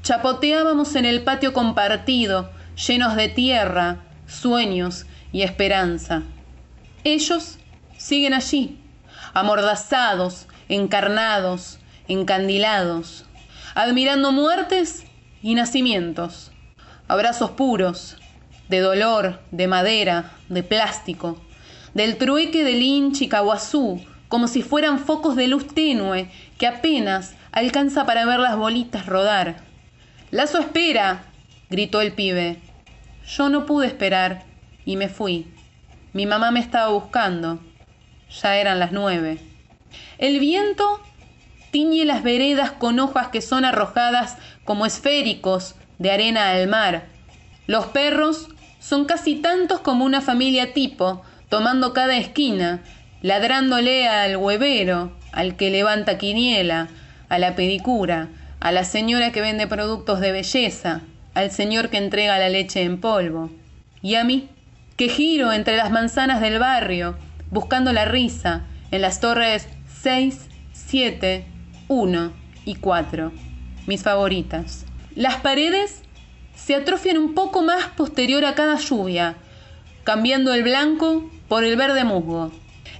chapoteábamos 0.03 0.95
en 0.97 1.05
el 1.05 1.23
patio 1.23 1.53
compartido, 1.53 2.51
llenos 2.89 3.17
de 3.17 3.29
tierra, 3.29 3.99
sueños 4.27 5.07
y 5.33 5.43
esperanza. 5.43 6.23
Ellos 7.05 7.59
siguen 7.97 8.35
allí, 8.35 8.81
amordazados, 9.33 10.49
encarnados, 10.69 11.79
encandilados, 12.09 13.27
admirando 13.75 14.33
muertes 14.33 15.05
y 15.43 15.55
nacimientos, 15.55 16.51
abrazos 17.07 17.53
puros, 17.53 18.17
de 18.69 18.81
dolor, 18.81 19.41
de 19.51 19.69
madera, 19.69 20.33
de 20.49 20.63
plástico, 20.63 21.41
del 21.95 22.17
trueque 22.17 22.65
de 22.65 22.73
Lynch 22.73 23.23
y 23.23 23.29
Kawasu, 23.29 24.05
como 24.29 24.49
si 24.49 24.63
fueran 24.63 24.99
focos 24.99 25.37
de 25.37 25.49
luz 25.49 25.67
tenue 25.69 26.29
que 26.59 26.67
apenas 26.67 27.35
alcanza 27.53 28.05
para 28.07 28.27
ver 28.27 28.41
las 28.41 28.57
bolitas 28.57 29.07
rodar. 29.07 29.57
Lazo 30.31 30.59
espera, 30.59 31.25
gritó 31.71 32.01
el 32.01 32.13
pibe. 32.13 32.59
Yo 33.27 33.49
no 33.49 33.67
pude 33.67 33.87
esperar 33.87 34.45
y 34.85 34.97
me 34.97 35.09
fui. 35.09 35.47
Mi 36.13 36.27
mamá 36.27 36.51
me 36.51 36.61
estaba 36.61 36.89
buscando. 36.89 37.61
Ya 38.43 38.57
eran 38.57 38.79
las 38.79 38.93
nueve. 38.93 39.39
El 40.19 40.41
viento 40.41 41.01
tiñe 41.71 42.05
las 42.05 42.23
veredas 42.23 42.73
con 42.73 42.99
hojas 42.99 43.29
que 43.29 43.41
son 43.41 43.65
arrojadas 43.65 44.37
como 44.65 44.87
esféricos 44.87 45.75
de 45.99 46.11
arena 46.11 46.51
al 46.51 46.69
mar. 46.69 47.07
Los 47.67 47.87
perros 47.87 48.49
son 48.87 49.05
casi 49.05 49.35
tantos 49.35 49.81
como 49.81 50.05
una 50.05 50.21
familia 50.21 50.73
tipo, 50.73 51.23
tomando 51.49 51.93
cada 51.93 52.17
esquina, 52.19 52.83
ladrándole 53.21 54.07
al 54.07 54.37
huevero, 54.37 55.11
al 55.33 55.57
que 55.57 55.71
levanta 55.71 56.19
quiniela, 56.19 56.87
a 57.29 57.39
la 57.41 57.57
pedicura, 57.57 58.29
a 58.61 58.71
la 58.71 58.85
señora 58.85 59.33
que 59.33 59.41
vende 59.41 59.67
productos 59.67 60.21
de 60.21 60.31
belleza, 60.31 61.01
al 61.35 61.51
señor 61.51 61.89
que 61.91 61.97
entrega 61.97 62.39
la 62.39 62.49
leche 62.49 62.83
en 62.83 63.01
polvo. 63.01 63.51
Y 64.03 64.15
a 64.15 64.23
mí, 64.23 64.51
que 64.97 65.09
giro 65.09 65.53
entre 65.53 65.77
las 65.77 65.91
manzanas 65.91 66.41
del 66.41 66.61
barrio, 66.61 67.17
buscando 67.51 67.93
la 67.93 68.05
risa 68.05 68.67
en 68.93 69.03
las 69.03 69.19
torres 69.19 69.67
6, 70.01 70.47
7, 70.73 71.45
1 71.89 72.33
y 72.65 72.77
4, 72.77 73.33
mis 73.89 74.05
favoritas. 74.05 74.87
Las 75.17 75.39
paredes 75.39 76.03
se 76.57 76.75
atrofian 76.75 77.19
un 77.19 77.35
poco 77.35 77.63
más 77.63 77.87
posterior 77.97 78.45
a 78.45 78.57
cada 78.57 78.77
lluvia, 78.79 79.37
cambiando 80.03 80.53
el 80.53 80.65
blanco 80.65 81.31
por 81.49 81.63
el 81.63 81.77
verde 81.77 82.03
musgo. 82.03 82.51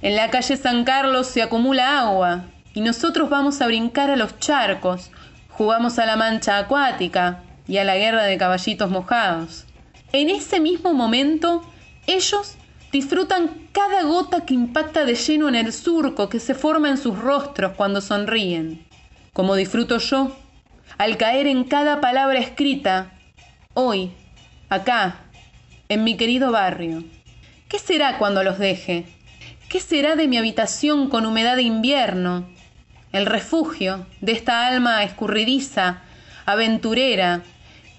En 0.01 0.15
la 0.15 0.29
calle 0.29 0.55
San 0.55 0.85
Carlos 0.85 1.27
se 1.27 1.41
acumula 1.41 1.99
agua 1.99 2.45
y 2.73 2.79
nosotros 2.79 3.29
vamos 3.29 3.59
a 3.61 3.67
brincar 3.67 4.09
a 4.09 4.15
los 4.15 4.39
charcos, 4.39 5.11
jugamos 5.49 5.99
a 5.99 6.05
la 6.05 6.15
mancha 6.15 6.57
acuática, 6.57 7.41
y 7.67 7.77
a 7.77 7.83
la 7.83 7.97
guerra 7.97 8.23
de 8.23 8.37
caballitos 8.37 8.89
mojados. 8.89 9.65
En 10.13 10.29
ese 10.29 10.59
mismo 10.59 10.93
momento, 10.93 11.63
ellos 12.07 12.55
disfrutan 12.91 13.67
cada 13.73 14.03
gota 14.03 14.45
que 14.45 14.53
impacta 14.53 15.03
de 15.03 15.15
lleno 15.15 15.49
en 15.49 15.55
el 15.55 15.73
surco 15.73 16.29
que 16.29 16.39
se 16.39 16.55
forma 16.55 16.89
en 16.89 16.97
sus 16.97 17.19
rostros 17.19 17.73
cuando 17.75 17.99
sonríen, 17.99 18.85
como 19.33 19.55
disfruto 19.55 19.97
yo 19.97 20.35
al 20.97 21.17
caer 21.17 21.47
en 21.47 21.65
cada 21.65 21.99
palabra 21.99 22.39
escrita, 22.39 23.11
hoy, 23.79 24.11
acá, 24.69 25.17
en 25.87 26.03
mi 26.03 26.17
querido 26.17 26.51
barrio. 26.51 27.03
¿Qué 27.69 27.77
será 27.77 28.17
cuando 28.17 28.41
los 28.41 28.57
deje? 28.57 29.05
¿Qué 29.69 29.79
será 29.79 30.15
de 30.15 30.27
mi 30.27 30.37
habitación 30.37 31.09
con 31.09 31.27
humedad 31.27 31.55
de 31.55 31.61
invierno? 31.61 32.49
El 33.11 33.27
refugio 33.27 34.07
de 34.19 34.31
esta 34.31 34.65
alma 34.65 35.03
escurridiza, 35.03 36.01
aventurera, 36.47 37.43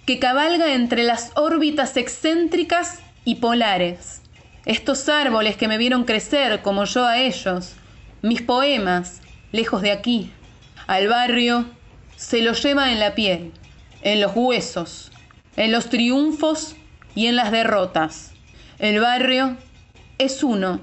que 0.04 0.18
cabalga 0.18 0.74
entre 0.74 1.04
las 1.04 1.30
órbitas 1.36 1.96
excéntricas 1.96 2.98
y 3.24 3.36
polares. 3.36 4.22
Estos 4.66 5.08
árboles 5.08 5.56
que 5.56 5.68
me 5.68 5.78
vieron 5.78 6.02
crecer 6.02 6.60
como 6.60 6.86
yo 6.86 7.06
a 7.06 7.20
ellos, 7.20 7.74
mis 8.20 8.42
poemas, 8.42 9.20
lejos 9.52 9.82
de 9.82 9.92
aquí, 9.92 10.32
al 10.88 11.06
barrio, 11.06 11.66
se 12.16 12.42
lo 12.42 12.54
lleva 12.54 12.90
en 12.90 12.98
la 12.98 13.14
piel, 13.14 13.52
en 14.02 14.20
los 14.20 14.32
huesos, 14.34 15.12
en 15.58 15.72
los 15.72 15.90
triunfos 15.90 16.76
y 17.16 17.26
en 17.26 17.34
las 17.36 17.50
derrotas. 17.50 18.30
El 18.78 19.00
barrio 19.00 19.56
es 20.18 20.44
uno, 20.44 20.80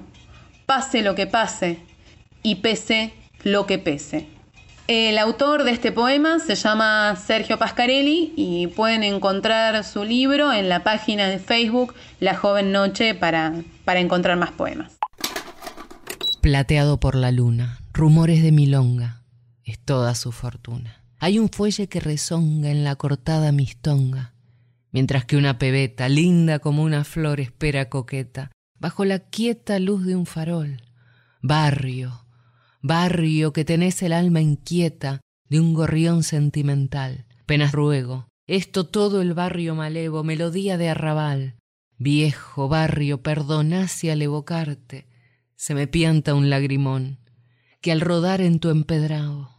pase 0.66 1.02
lo 1.02 1.14
que 1.14 1.26
pase 1.26 1.80
y 2.42 2.56
pese 2.56 3.14
lo 3.42 3.66
que 3.66 3.78
pese. 3.78 4.28
El 4.86 5.18
autor 5.18 5.64
de 5.64 5.72
este 5.72 5.92
poema 5.92 6.38
se 6.40 6.54
llama 6.54 7.16
Sergio 7.16 7.58
Pascarelli 7.58 8.34
y 8.36 8.66
pueden 8.68 9.02
encontrar 9.02 9.82
su 9.82 10.04
libro 10.04 10.52
en 10.52 10.68
la 10.68 10.84
página 10.84 11.26
de 11.26 11.38
Facebook 11.38 11.94
La 12.20 12.36
Joven 12.36 12.70
Noche 12.70 13.14
para, 13.14 13.54
para 13.86 14.00
encontrar 14.00 14.36
más 14.36 14.52
poemas. 14.52 14.98
Plateado 16.42 17.00
por 17.00 17.16
la 17.16 17.32
luna, 17.32 17.80
rumores 17.94 18.42
de 18.42 18.52
milonga, 18.52 19.22
es 19.64 19.78
toda 19.78 20.14
su 20.14 20.32
fortuna. 20.32 21.02
Hay 21.18 21.38
un 21.38 21.48
fuelle 21.48 21.88
que 21.88 21.98
rezonga 21.98 22.70
en 22.70 22.84
la 22.84 22.94
cortada 22.94 23.50
mistonga, 23.50 24.34
mientras 24.96 25.26
que 25.26 25.36
una 25.36 25.58
pebeta, 25.58 26.08
linda 26.08 26.58
como 26.58 26.82
una 26.82 27.04
flor, 27.04 27.38
espera 27.38 27.90
coqueta, 27.90 28.50
bajo 28.78 29.04
la 29.04 29.18
quieta 29.18 29.78
luz 29.78 30.06
de 30.06 30.16
un 30.16 30.24
farol. 30.24 30.80
Barrio, 31.42 32.24
barrio 32.80 33.52
que 33.52 33.66
tenés 33.66 34.02
el 34.02 34.14
alma 34.14 34.40
inquieta 34.40 35.20
de 35.50 35.60
un 35.60 35.74
gorrión 35.74 36.22
sentimental. 36.22 37.26
Penas 37.44 37.72
ruego, 37.72 38.28
esto 38.46 38.86
todo 38.86 39.20
el 39.20 39.34
barrio 39.34 39.74
malevo, 39.74 40.24
melodía 40.24 40.78
de 40.78 40.88
arrabal. 40.88 41.56
Viejo 41.98 42.70
barrio, 42.70 43.22
perdonase 43.22 44.10
al 44.10 44.22
evocarte, 44.22 45.08
se 45.56 45.74
me 45.74 45.86
pianta 45.86 46.32
un 46.32 46.48
lagrimón, 46.48 47.18
que 47.82 47.92
al 47.92 48.00
rodar 48.00 48.40
en 48.40 48.60
tu 48.60 48.70
empedrado 48.70 49.50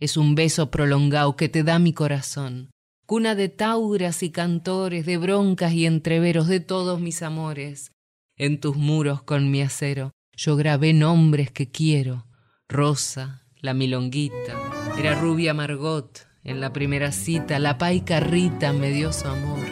es 0.00 0.16
un 0.16 0.34
beso 0.34 0.72
prolongado 0.72 1.36
que 1.36 1.48
te 1.48 1.62
da 1.62 1.78
mi 1.78 1.92
corazón, 1.92 2.69
cuna 3.10 3.34
de 3.34 3.48
tauras 3.48 4.22
y 4.22 4.30
cantores, 4.30 5.04
de 5.04 5.16
broncas 5.16 5.72
y 5.72 5.84
entreveros 5.84 6.46
de 6.46 6.60
todos 6.60 7.00
mis 7.00 7.22
amores. 7.22 7.90
En 8.36 8.60
tus 8.60 8.76
muros 8.76 9.20
con 9.20 9.50
mi 9.50 9.62
acero 9.62 10.12
yo 10.36 10.54
grabé 10.54 10.92
nombres 10.92 11.50
que 11.50 11.68
quiero, 11.68 12.28
Rosa, 12.68 13.48
la 13.56 13.74
milonguita, 13.74 14.54
era 14.96 15.20
rubia 15.20 15.52
Margot, 15.54 16.24
en 16.44 16.60
la 16.60 16.72
primera 16.72 17.10
cita 17.10 17.58
la 17.58 17.78
paica 17.78 18.20
Rita 18.20 18.72
me 18.72 18.92
dio 18.92 19.12
su 19.12 19.26
amor. 19.26 19.66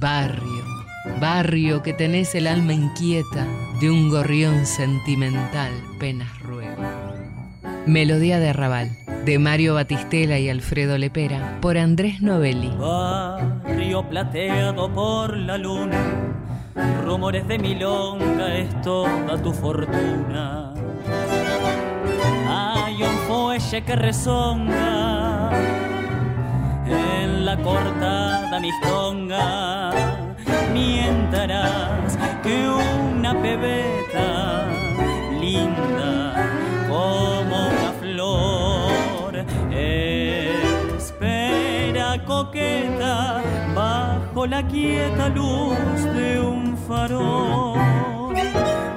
Barrio, 0.00 0.64
barrio 1.20 1.84
que 1.84 1.92
tenés 1.92 2.34
el 2.34 2.48
alma 2.48 2.72
inquieta 2.72 3.46
de 3.80 3.88
un 3.88 4.10
gorrión 4.10 4.66
sentimental, 4.66 5.70
penas 6.00 6.42
ruego. 6.42 6.99
Melodía 7.86 8.38
de 8.38 8.50
Arrabal, 8.50 8.90
de 9.24 9.38
Mario 9.38 9.74
Batistela 9.74 10.38
y 10.38 10.48
Alfredo 10.50 10.98
Lepera, 10.98 11.58
por 11.60 11.78
Andrés 11.78 12.20
Novelli. 12.20 12.70
Barrio 12.78 14.08
plateado 14.08 14.92
por 14.92 15.36
la 15.36 15.56
luna, 15.56 15.98
rumores 17.04 17.48
de 17.48 17.58
milonga 17.58 18.54
es 18.54 18.80
toda 18.82 19.40
tu 19.42 19.52
fortuna. 19.52 20.74
Hay 22.48 23.02
un 23.02 23.18
fuelle 23.26 23.82
que 23.82 23.96
rezonga 23.96 25.50
en 26.86 27.46
la 27.46 27.56
cortada 27.56 28.60
mistonga, 28.60 29.90
mientras 30.72 32.18
que 32.42 32.68
una 32.68 33.40
pebeta 33.40 34.66
linda 35.40 36.50
como 36.88 37.39
bajo 43.74 44.46
la 44.46 44.66
quieta 44.66 45.28
luz 45.28 45.76
de 46.14 46.40
un 46.40 46.76
farol. 46.76 47.78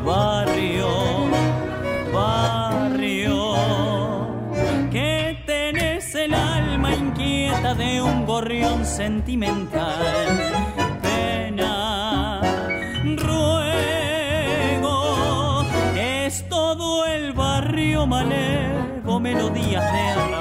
Barrio, 0.04 0.88
barrio, 2.14 3.56
que 4.92 5.38
tenés 5.46 6.16
el 6.16 6.34
alma 6.34 6.94
inquieta 6.96 7.74
de 7.76 8.02
un 8.02 8.26
gorrión 8.26 8.86
sentimental. 8.86 10.42
Ruego, 13.18 14.96
es 15.96 16.48
todo 16.50 17.06
el 17.06 17.34
barrio 17.34 18.08
malevo, 18.08 19.20
melodías 19.20 19.92
de 19.94 20.33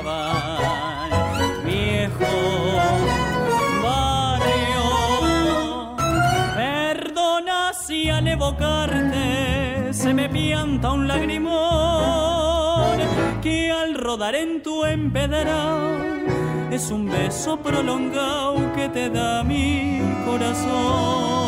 evocarte 8.33 9.93
se 9.93 10.15
me 10.15 10.29
pianta 10.29 10.93
un 10.93 11.07
lagrimón 11.07 11.53
que 13.43 13.71
al 13.71 13.95
rodar 13.95 14.35
en 14.35 14.63
tu 14.63 14.85
empedrado 14.85 16.03
es 16.71 16.91
un 16.91 17.11
beso 17.11 17.59
prolongado 17.59 18.73
que 18.75 18.89
te 18.89 19.11
da 19.11 19.45
mi 19.45 20.01
corazón. 20.25 21.42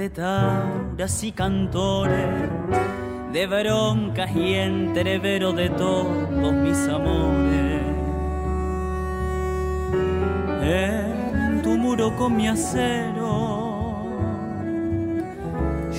De 0.00 0.08
tauras 0.08 1.22
y 1.22 1.30
cantores, 1.32 2.48
de 3.34 3.46
broncas 3.46 4.34
y 4.34 4.54
entrevero 4.54 5.52
de 5.52 5.68
todos 5.68 6.54
mis 6.54 6.88
amores. 6.88 7.82
En 10.62 11.60
tu 11.62 11.76
muro 11.76 12.16
con 12.16 12.34
mi 12.34 12.48
acero, 12.48 14.06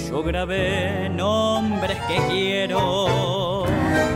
yo 0.09 0.23
grabé 0.23 1.07
nombres 1.09 1.99
que 2.07 2.17
quiero. 2.31 3.65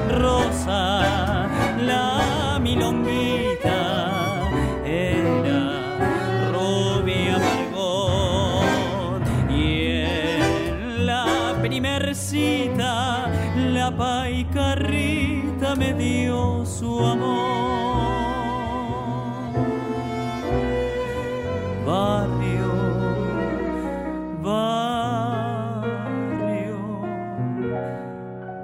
Rosa, 0.10 1.48
la 1.86 2.58
milonguita, 2.60 3.75
la 13.74 13.92
paica 13.92 14.76
Rita 14.76 15.76
me 15.76 15.94
dio 15.94 16.66
su 16.66 17.00
amor. 17.00 17.66
Barrio, 21.86 22.74
barrio, 24.42 25.06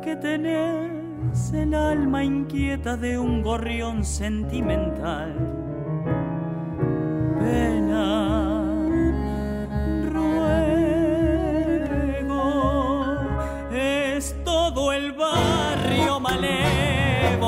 que 0.02 0.16
tenés 0.16 1.54
el 1.54 1.74
alma 1.74 2.24
inquieta 2.24 2.95
de 2.95 3.20
un 3.20 3.41
gorrión 3.41 4.06
sentimental. 4.06 5.61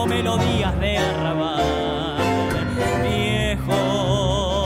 Melodías 0.06 0.80
de 0.80 0.97
arrabal. 0.97 1.64
Viejo 3.04 4.66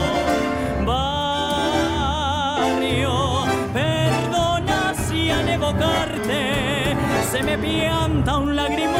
barrio, 0.86 2.34
perdona 3.72 4.94
si 4.94 5.30
al 5.30 5.48
evocarte 5.48 6.96
se 7.30 7.42
me 7.42 7.58
pianta 7.58 8.38
un 8.38 8.56
lagrimón 8.56 8.98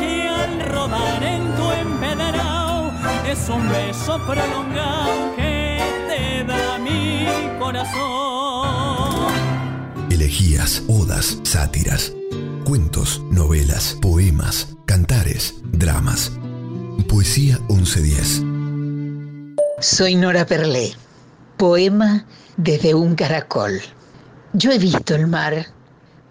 que 0.00 0.28
al 0.28 0.60
rodar 0.60 1.22
en 1.22 1.54
tu 1.56 1.70
empedrado 1.72 2.90
es 3.28 3.48
un 3.48 3.68
beso 3.68 4.18
prolongado 4.26 5.36
que 5.36 5.80
te 6.08 6.44
da 6.44 6.78
mi 6.78 7.26
corazón. 7.58 9.32
Elegías, 10.10 10.82
odas, 10.88 11.38
sátiras, 11.42 12.12
cuentos, 12.66 13.22
novelas, 13.30 13.96
poemas, 14.02 14.74
cantares, 14.86 15.54
dramas. 15.70 16.32
Poesía 17.08 17.60
1110. 17.68 18.42
Soy 19.78 20.16
Nora 20.16 20.44
Perlé. 20.46 20.92
Poema 21.58 22.26
desde 22.56 22.92
un 22.92 23.14
caracol. 23.14 23.80
Yo 24.52 24.72
he 24.72 24.78
visto 24.78 25.14
el 25.14 25.28
mar, 25.28 25.66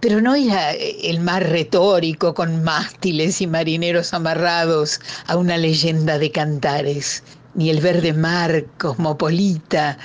pero 0.02 0.20
no 0.20 0.36
era 0.36 0.74
el 0.74 1.22
mar 1.22 1.48
retórico 1.48 2.34
con 2.34 2.66
mástiles 2.66 3.40
y 3.40 3.48
marineros 3.48 4.14
amarrados 4.14 5.00
a 5.28 5.38
una 5.38 5.58
leyenda 5.58 6.20
de 6.20 6.32
cantares, 6.32 7.24
ni 7.54 7.70
el 7.70 7.80
verde 7.80 8.12
mar 8.12 8.66
cosmopolita, 8.78 9.98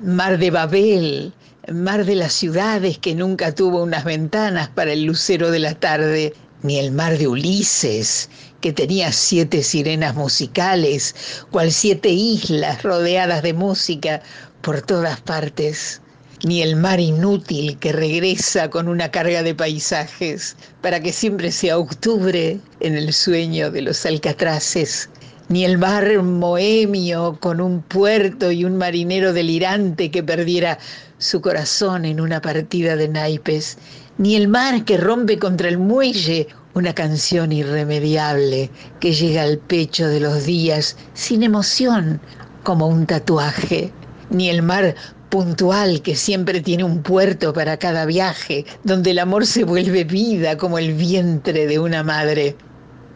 mar 0.00 0.38
de 0.38 0.50
Babel, 0.52 1.34
mar 1.70 2.04
de 2.04 2.16
las 2.16 2.32
ciudades 2.32 2.98
que 2.98 3.14
nunca 3.14 3.54
tuvo 3.54 3.82
unas 3.82 4.04
ventanas 4.04 4.68
para 4.68 4.92
el 4.92 5.04
lucero 5.04 5.50
de 5.52 5.60
la 5.60 5.74
tarde, 5.74 6.34
ni 6.62 6.78
el 6.78 6.90
mar 6.90 7.16
de 7.16 7.28
Ulises, 7.28 8.28
que 8.60 8.72
tenía 8.72 9.12
siete 9.12 9.62
sirenas 9.62 10.14
musicales, 10.16 11.14
cual 11.50 11.70
siete 11.70 12.08
islas 12.08 12.82
rodeadas 12.82 13.42
de 13.42 13.54
música 13.54 14.20
por 14.62 14.82
todas 14.82 15.20
partes, 15.20 16.02
ni 16.44 16.60
el 16.60 16.74
mar 16.74 16.98
inútil 16.98 17.78
que 17.78 17.92
regresa 17.92 18.68
con 18.68 18.88
una 18.88 19.10
carga 19.10 19.42
de 19.42 19.54
paisajes 19.54 20.56
para 20.82 21.00
que 21.00 21.12
siempre 21.12 21.52
sea 21.52 21.78
octubre 21.78 22.58
en 22.80 22.96
el 22.96 23.12
sueño 23.12 23.70
de 23.70 23.82
los 23.82 24.04
alcatraces, 24.06 25.08
ni 25.50 25.64
el 25.64 25.78
mar 25.78 26.22
moemio 26.22 27.36
con 27.40 27.60
un 27.60 27.82
puerto 27.82 28.52
y 28.52 28.64
un 28.64 28.76
marinero 28.76 29.32
delirante 29.32 30.08
que 30.12 30.22
perdiera 30.22 30.78
su 31.18 31.40
corazón 31.40 32.04
en 32.04 32.20
una 32.20 32.40
partida 32.40 32.94
de 32.94 33.08
naipes, 33.08 33.76
ni 34.16 34.36
el 34.36 34.46
mar 34.46 34.84
que 34.84 34.96
rompe 34.96 35.40
contra 35.40 35.68
el 35.68 35.76
muelle 35.76 36.46
una 36.74 36.94
canción 36.94 37.50
irremediable 37.50 38.70
que 39.00 39.12
llega 39.12 39.42
al 39.42 39.58
pecho 39.58 40.06
de 40.06 40.20
los 40.20 40.44
días 40.44 40.96
sin 41.14 41.42
emoción 41.42 42.20
como 42.62 42.86
un 42.86 43.06
tatuaje, 43.06 43.92
ni 44.30 44.50
el 44.50 44.62
mar 44.62 44.94
puntual 45.30 46.00
que 46.02 46.14
siempre 46.14 46.60
tiene 46.60 46.84
un 46.84 47.02
puerto 47.02 47.52
para 47.52 47.76
cada 47.76 48.04
viaje, 48.06 48.66
donde 48.84 49.10
el 49.10 49.18
amor 49.18 49.44
se 49.44 49.64
vuelve 49.64 50.04
vida 50.04 50.56
como 50.56 50.78
el 50.78 50.94
vientre 50.94 51.66
de 51.66 51.80
una 51.80 52.04
madre, 52.04 52.54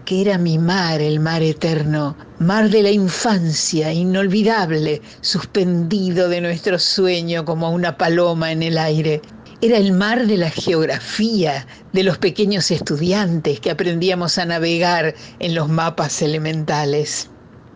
que 0.04 0.20
era 0.20 0.38
mi 0.38 0.58
mar, 0.58 1.00
el 1.00 1.20
mar 1.20 1.42
eterno, 1.42 2.16
mar 2.38 2.68
de 2.68 2.82
la 2.82 2.90
infancia, 2.90 3.92
inolvidable, 3.92 5.00
suspendido 5.20 6.28
de 6.28 6.40
nuestro 6.40 6.78
sueño 6.78 7.44
como 7.44 7.70
una 7.70 7.96
paloma 7.96 8.52
en 8.52 8.62
el 8.62 8.76
aire. 8.78 9.22
Era 9.62 9.78
el 9.78 9.92
mar 9.92 10.26
de 10.26 10.36
la 10.36 10.50
geografía, 10.50 11.66
de 11.92 12.02
los 12.02 12.18
pequeños 12.18 12.70
estudiantes 12.70 13.60
que 13.60 13.70
aprendíamos 13.70 14.36
a 14.36 14.44
navegar 14.44 15.14
en 15.38 15.54
los 15.54 15.68
mapas 15.68 16.20
elementales. 16.20 17.30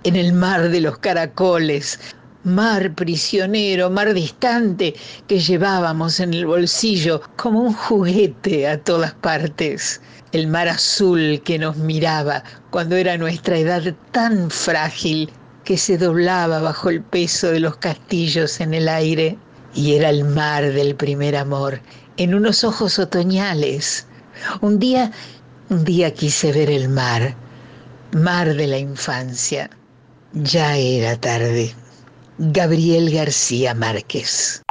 En 0.04 0.14
el 0.14 0.32
mar 0.32 0.68
de 0.68 0.80
los 0.80 0.98
caracoles, 0.98 1.98
mar 2.44 2.94
prisionero, 2.94 3.90
mar 3.90 4.12
distante 4.14 4.94
que 5.26 5.40
llevábamos 5.40 6.20
en 6.20 6.34
el 6.34 6.46
bolsillo 6.46 7.22
como 7.36 7.60
un 7.62 7.72
juguete 7.72 8.68
a 8.68 8.82
todas 8.82 9.14
partes. 9.14 10.00
El 10.32 10.46
mar 10.46 10.68
azul 10.68 11.40
que 11.44 11.58
nos 11.58 11.76
miraba 11.76 12.42
cuando 12.70 12.96
era 12.96 13.16
nuestra 13.16 13.56
edad 13.56 13.94
tan 14.12 14.50
frágil 14.50 15.30
que 15.64 15.78
se 15.78 15.96
doblaba 15.96 16.60
bajo 16.60 16.90
el 16.90 17.02
peso 17.02 17.50
de 17.50 17.60
los 17.60 17.76
castillos 17.76 18.60
en 18.60 18.74
el 18.74 18.88
aire. 18.88 19.38
Y 19.74 19.94
era 19.94 20.10
el 20.10 20.24
mar 20.24 20.72
del 20.72 20.94
primer 20.94 21.36
amor, 21.36 21.80
en 22.16 22.34
unos 22.34 22.64
ojos 22.64 22.98
otoñales. 22.98 24.06
Un 24.60 24.78
día, 24.78 25.12
un 25.68 25.84
día 25.84 26.12
quise 26.12 26.52
ver 26.52 26.70
el 26.70 26.88
mar, 26.88 27.34
mar 28.12 28.54
de 28.54 28.66
la 28.66 28.78
infancia. 28.78 29.70
Ya 30.32 30.76
era 30.76 31.16
tarde. 31.16 31.74
Gabriel 32.38 33.10
García 33.10 33.74
Márquez. 33.74 34.62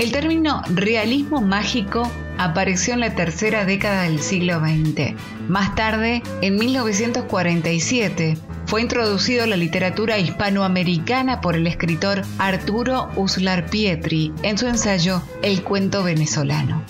El 0.00 0.10
término 0.10 0.60
realismo 0.70 1.40
mágico 1.40 2.10
apareció 2.36 2.94
en 2.94 3.00
la 3.00 3.14
tercera 3.14 3.64
década 3.64 4.02
del 4.02 4.20
siglo 4.20 4.58
XX. 4.58 5.14
Más 5.48 5.76
tarde, 5.76 6.20
en 6.42 6.56
1947, 6.56 8.36
fue 8.66 8.82
introducido 8.82 9.44
a 9.44 9.46
la 9.46 9.56
literatura 9.56 10.18
hispanoamericana 10.18 11.40
por 11.40 11.54
el 11.54 11.68
escritor 11.68 12.22
Arturo 12.38 13.08
Uslar 13.14 13.66
Pietri 13.66 14.32
en 14.42 14.58
su 14.58 14.66
ensayo 14.66 15.22
El 15.42 15.62
cuento 15.62 16.02
venezolano. 16.02 16.82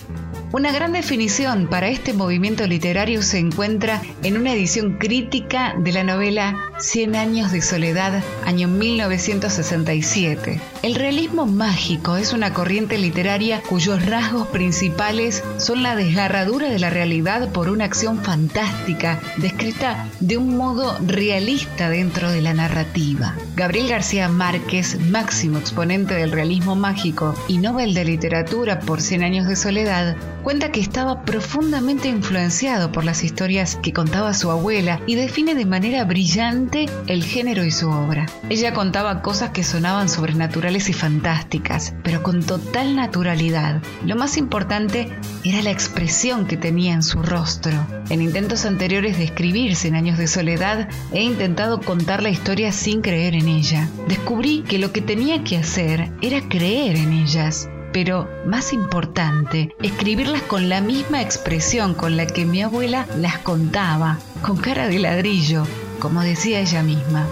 Una 0.51 0.71
gran 0.71 0.93
definición 0.93 1.67
para 1.67 1.89
este 1.89 2.13
movimiento 2.13 2.65
literario 2.67 3.21
se 3.23 3.39
encuentra 3.39 4.01
en 4.23 4.37
una 4.37 4.53
edición 4.53 4.97
crítica 4.97 5.75
de 5.77 5.91
la 5.91 6.03
novela 6.03 6.55
Cien 6.77 7.15
años 7.15 7.51
de 7.51 7.61
soledad, 7.61 8.23
año 8.45 8.67
1967. 8.67 10.61
El 10.83 10.95
realismo 10.95 11.45
mágico 11.45 12.15
es 12.17 12.31
una 12.31 12.53
corriente 12.53 12.97
literaria 12.97 13.61
cuyos 13.67 14.05
rasgos 14.05 14.47
principales 14.49 15.43
son 15.57 15.83
la 15.83 15.95
desgarradura 15.95 16.69
de 16.69 16.79
la 16.79 16.89
realidad 16.89 17.49
por 17.51 17.69
una 17.69 17.85
acción 17.85 18.23
fantástica, 18.23 19.19
descrita 19.37 20.07
de 20.19 20.37
un 20.37 20.57
modo 20.57 20.97
realista 21.05 21.89
dentro 21.89 22.29
de 22.29 22.41
la 22.41 22.53
narrativa. 22.53 23.35
Gabriel 23.55 23.89
García 23.89 24.29
Márquez, 24.29 24.99
máximo 25.09 25.57
exponente 25.57 26.13
del 26.13 26.31
realismo 26.31 26.75
mágico 26.75 27.33
y 27.47 27.57
Nobel 27.57 27.93
de 27.93 28.05
Literatura 28.05 28.79
por 28.81 29.01
Cien 29.01 29.23
años 29.23 29.47
de 29.47 29.55
soledad, 29.55 30.15
cuenta 30.45 30.71
que 30.71 30.79
estaba 30.79 31.25
profundamente 31.25 32.07
influenciado 32.07 32.91
por 32.91 33.03
las 33.03 33.23
historias 33.23 33.77
que 33.81 33.93
contaba 33.93 34.31
su 34.35 34.51
abuela 34.51 35.01
y 35.07 35.15
define 35.15 35.55
de 35.55 35.65
manera 35.65 36.05
brillante 36.05 36.85
el 37.07 37.23
género 37.23 37.65
y 37.65 37.71
su 37.71 37.89
obra. 37.89 38.27
Ella 38.47 38.71
contaba 38.71 39.23
cosas 39.23 39.49
que 39.49 39.63
sonaban 39.63 40.07
sobrenaturales 40.07 40.87
y 40.87 40.93
fantásticas, 40.93 41.95
pero 42.03 42.21
con 42.21 42.43
total 42.43 42.95
naturalidad. 42.95 43.81
Lo 44.05 44.15
más 44.15 44.37
importante 44.37 45.09
era 45.43 45.63
la 45.63 45.71
expresión 45.71 46.45
que 46.45 46.57
tenía 46.57 46.93
en 46.93 47.01
su 47.01 47.23
rostro. 47.23 47.73
En 48.09 48.21
intentos 48.21 48.67
anteriores 48.67 49.17
de 49.17 49.23
escribir 49.23 49.75
Cien 49.75 49.95
años 49.95 50.19
de 50.19 50.27
soledad, 50.27 50.89
he 51.11 51.23
intentado 51.23 51.81
contar 51.81 52.21
la 52.21 52.29
historia 52.29 52.71
sin 52.71 53.01
creer 53.01 53.33
en 53.33 53.47
ella. 53.47 53.89
Descubrí 54.07 54.61
que 54.61 54.77
lo 54.77 54.91
que 54.91 55.01
tenía 55.01 55.43
que 55.43 55.57
hacer 55.57 56.11
era 56.21 56.47
creer 56.47 56.97
en 56.97 57.13
ellas 57.13 57.67
pero 57.95 58.27
más 58.45 58.73
importante, 58.73 59.73
escribirlas 59.81 60.41
con 60.41 60.67
la 60.67 60.81
misma 60.81 61.21
expresión 61.21 61.93
con 61.93 62.17
la 62.17 62.27
que 62.27 62.43
mi 62.45 62.61
abuela 62.61 63.07
las 63.15 63.37
contaba, 63.37 64.19
con 64.41 64.57
cara 64.57 64.89
de 64.89 64.99
ladrillo, 64.99 65.63
como 65.99 66.19
decía 66.19 66.59
ella 66.59 66.83
misma. 66.83 67.25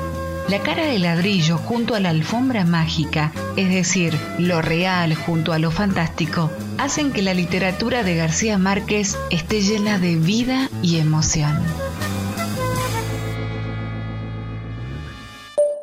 La 0.47 0.59
cara 0.59 0.85
de 0.85 0.99
ladrillo 0.99 1.57
junto 1.57 1.95
a 1.95 1.99
la 1.99 2.11
alfombra 2.11 2.63
mágica, 2.63 3.33
es 3.57 3.67
decir, 3.67 4.17
lo 4.39 4.61
real 4.61 5.15
junto 5.15 5.51
a 5.51 5.59
lo 5.59 5.69
fantástico, 5.69 6.49
hacen 6.77 7.11
que 7.11 7.23
la 7.23 7.33
literatura 7.33 8.03
de 8.03 8.15
García 8.15 8.57
Márquez 8.57 9.17
esté 9.31 9.59
llena 9.59 9.99
de 9.99 10.15
vida 10.15 10.69
y 10.81 10.99
emoción. 10.99 11.59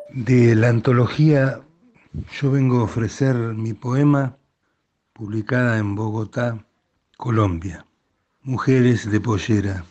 De 0.09 0.55
la 0.55 0.69
antología 0.69 1.59
yo 2.41 2.49
vengo 2.49 2.79
a 2.79 2.83
ofrecer 2.85 3.35
mi 3.35 3.73
poema 3.73 4.37
publicada 5.21 5.77
en 5.77 5.93
Bogotá, 5.93 6.57
Colombia. 7.15 7.85
Mujeres 8.41 9.07
de 9.11 9.21
pollera. 9.21 9.85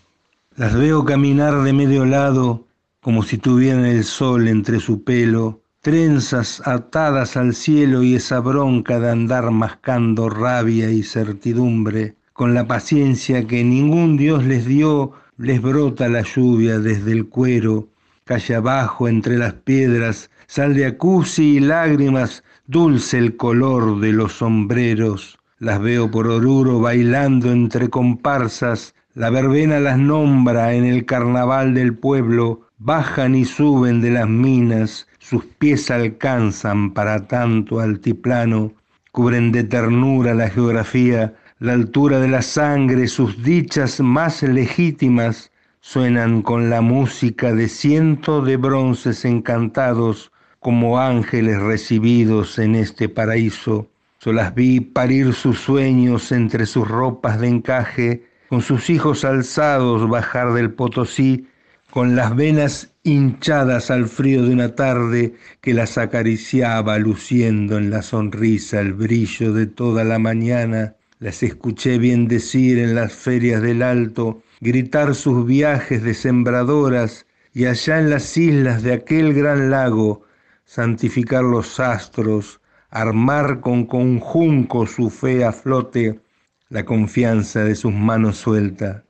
Las 0.56 0.74
veo 0.74 1.04
caminar 1.04 1.62
de 1.62 1.72
medio 1.72 2.04
lado 2.04 2.66
como 3.00 3.22
si 3.22 3.38
tuvieran 3.38 3.84
el 3.84 4.02
sol 4.02 4.48
entre 4.48 4.80
su 4.80 5.04
pelo, 5.04 5.60
trenzas 5.82 6.60
atadas 6.66 7.36
al 7.36 7.54
cielo 7.54 8.02
y 8.02 8.16
esa 8.16 8.40
bronca 8.40 8.98
de 8.98 9.08
andar 9.08 9.52
mascando 9.52 10.28
rabia 10.28 10.90
y 10.90 11.04
certidumbre, 11.04 12.16
con 12.32 12.52
la 12.52 12.66
paciencia 12.66 13.46
que 13.46 13.62
ningún 13.62 14.16
Dios 14.16 14.44
les 14.44 14.66
dio, 14.66 15.12
les 15.38 15.62
brota 15.62 16.08
la 16.08 16.22
lluvia 16.22 16.80
desde 16.80 17.12
el 17.12 17.28
cuero, 17.28 17.86
calle 18.24 18.56
abajo 18.56 19.06
entre 19.06 19.38
las 19.38 19.52
piedras, 19.52 20.28
sal 20.48 20.74
de 20.74 20.86
acusi 20.86 21.58
y 21.58 21.60
lágrimas, 21.60 22.42
dulce 22.70 23.18
el 23.18 23.36
color 23.36 23.98
de 23.98 24.12
los 24.12 24.34
sombreros. 24.34 25.40
Las 25.58 25.80
veo 25.80 26.08
por 26.08 26.28
Oruro 26.28 26.78
bailando 26.78 27.50
entre 27.50 27.90
comparsas, 27.90 28.94
la 29.12 29.28
verbena 29.28 29.80
las 29.80 29.98
nombra 29.98 30.72
en 30.74 30.84
el 30.84 31.04
carnaval 31.04 31.74
del 31.74 31.96
pueblo, 31.96 32.60
bajan 32.78 33.34
y 33.34 33.44
suben 33.44 34.00
de 34.00 34.12
las 34.12 34.28
minas, 34.28 35.08
sus 35.18 35.44
pies 35.44 35.90
alcanzan 35.90 36.92
para 36.92 37.26
tanto 37.26 37.80
altiplano, 37.80 38.72
cubren 39.10 39.50
de 39.50 39.64
ternura 39.64 40.32
la 40.32 40.48
geografía, 40.48 41.34
la 41.58 41.72
altura 41.72 42.20
de 42.20 42.28
la 42.28 42.40
sangre, 42.40 43.08
sus 43.08 43.42
dichas 43.42 43.98
más 43.98 44.44
legítimas, 44.44 45.50
suenan 45.80 46.40
con 46.42 46.70
la 46.70 46.82
música 46.82 47.52
de 47.52 47.68
cientos 47.68 48.46
de 48.46 48.56
bronces 48.56 49.24
encantados, 49.24 50.30
como 50.60 51.00
ángeles 51.00 51.58
recibidos 51.58 52.58
en 52.58 52.74
este 52.74 53.08
paraíso. 53.08 53.88
Yo 54.20 54.32
las 54.34 54.54
vi 54.54 54.80
parir 54.80 55.32
sus 55.32 55.58
sueños 55.58 56.30
entre 56.32 56.66
sus 56.66 56.86
ropas 56.86 57.40
de 57.40 57.48
encaje, 57.48 58.24
con 58.50 58.60
sus 58.60 58.90
hijos 58.90 59.24
alzados 59.24 60.06
bajar 60.08 60.52
del 60.52 60.70
Potosí, 60.72 61.46
con 61.90 62.14
las 62.14 62.36
venas 62.36 62.92
hinchadas 63.04 63.90
al 63.90 64.06
frío 64.06 64.42
de 64.44 64.52
una 64.52 64.74
tarde 64.74 65.34
que 65.62 65.72
las 65.72 65.96
acariciaba 65.96 66.98
luciendo 66.98 67.78
en 67.78 67.90
la 67.90 68.02
sonrisa 68.02 68.80
el 68.80 68.92
brillo 68.92 69.54
de 69.54 69.66
toda 69.66 70.04
la 70.04 70.18
mañana. 70.18 70.94
Las 71.20 71.42
escuché 71.42 71.98
bien 71.98 72.28
decir 72.28 72.78
en 72.78 72.94
las 72.94 73.14
ferias 73.14 73.62
del 73.62 73.82
Alto, 73.82 74.42
gritar 74.60 75.14
sus 75.14 75.46
viajes 75.46 76.02
de 76.02 76.12
sembradoras 76.12 77.26
y 77.54 77.64
allá 77.64 77.98
en 77.98 78.10
las 78.10 78.36
islas 78.36 78.82
de 78.82 78.92
aquel 78.92 79.32
gran 79.32 79.70
lago 79.70 80.22
santificar 80.70 81.42
los 81.42 81.80
astros, 81.80 82.60
armar 82.90 83.60
con 83.60 83.86
conjunco 83.86 84.86
su 84.86 85.10
fe 85.10 85.44
a 85.44 85.50
flote, 85.50 86.20
la 86.68 86.84
confianza 86.84 87.64
de 87.64 87.74
sus 87.74 87.92
manos 87.92 88.36
suelta. 88.36 89.02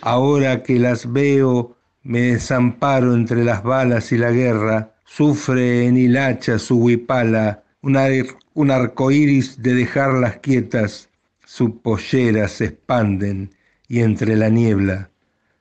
Ahora 0.00 0.64
que 0.64 0.80
las 0.80 1.12
veo, 1.12 1.76
me 2.02 2.22
desamparo 2.32 3.14
entre 3.14 3.44
las 3.44 3.62
balas 3.62 4.10
y 4.10 4.18
la 4.18 4.32
guerra, 4.32 4.94
sufre 5.04 5.86
en 5.86 5.96
hilacha 5.96 6.58
su 6.58 6.76
huipala, 6.78 7.62
un, 7.82 7.96
ar- 7.96 8.26
un 8.54 8.72
arco 8.72 9.12
iris 9.12 9.62
de 9.62 9.74
dejarlas 9.74 10.38
quietas, 10.38 11.08
sus 11.44 11.70
polleras 11.84 12.50
se 12.50 12.64
expanden 12.64 13.54
y 13.86 14.00
entre 14.00 14.34
la 14.34 14.48
niebla 14.48 15.08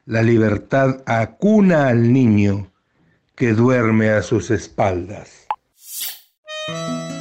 la 0.08 0.24
libertad 0.24 1.04
acuna 1.06 1.88
al 1.90 2.12
niño 2.12 2.72
que 3.36 3.54
duerme 3.54 4.10
a 4.10 4.22
sus 4.22 4.50
espaldas. 4.50 5.46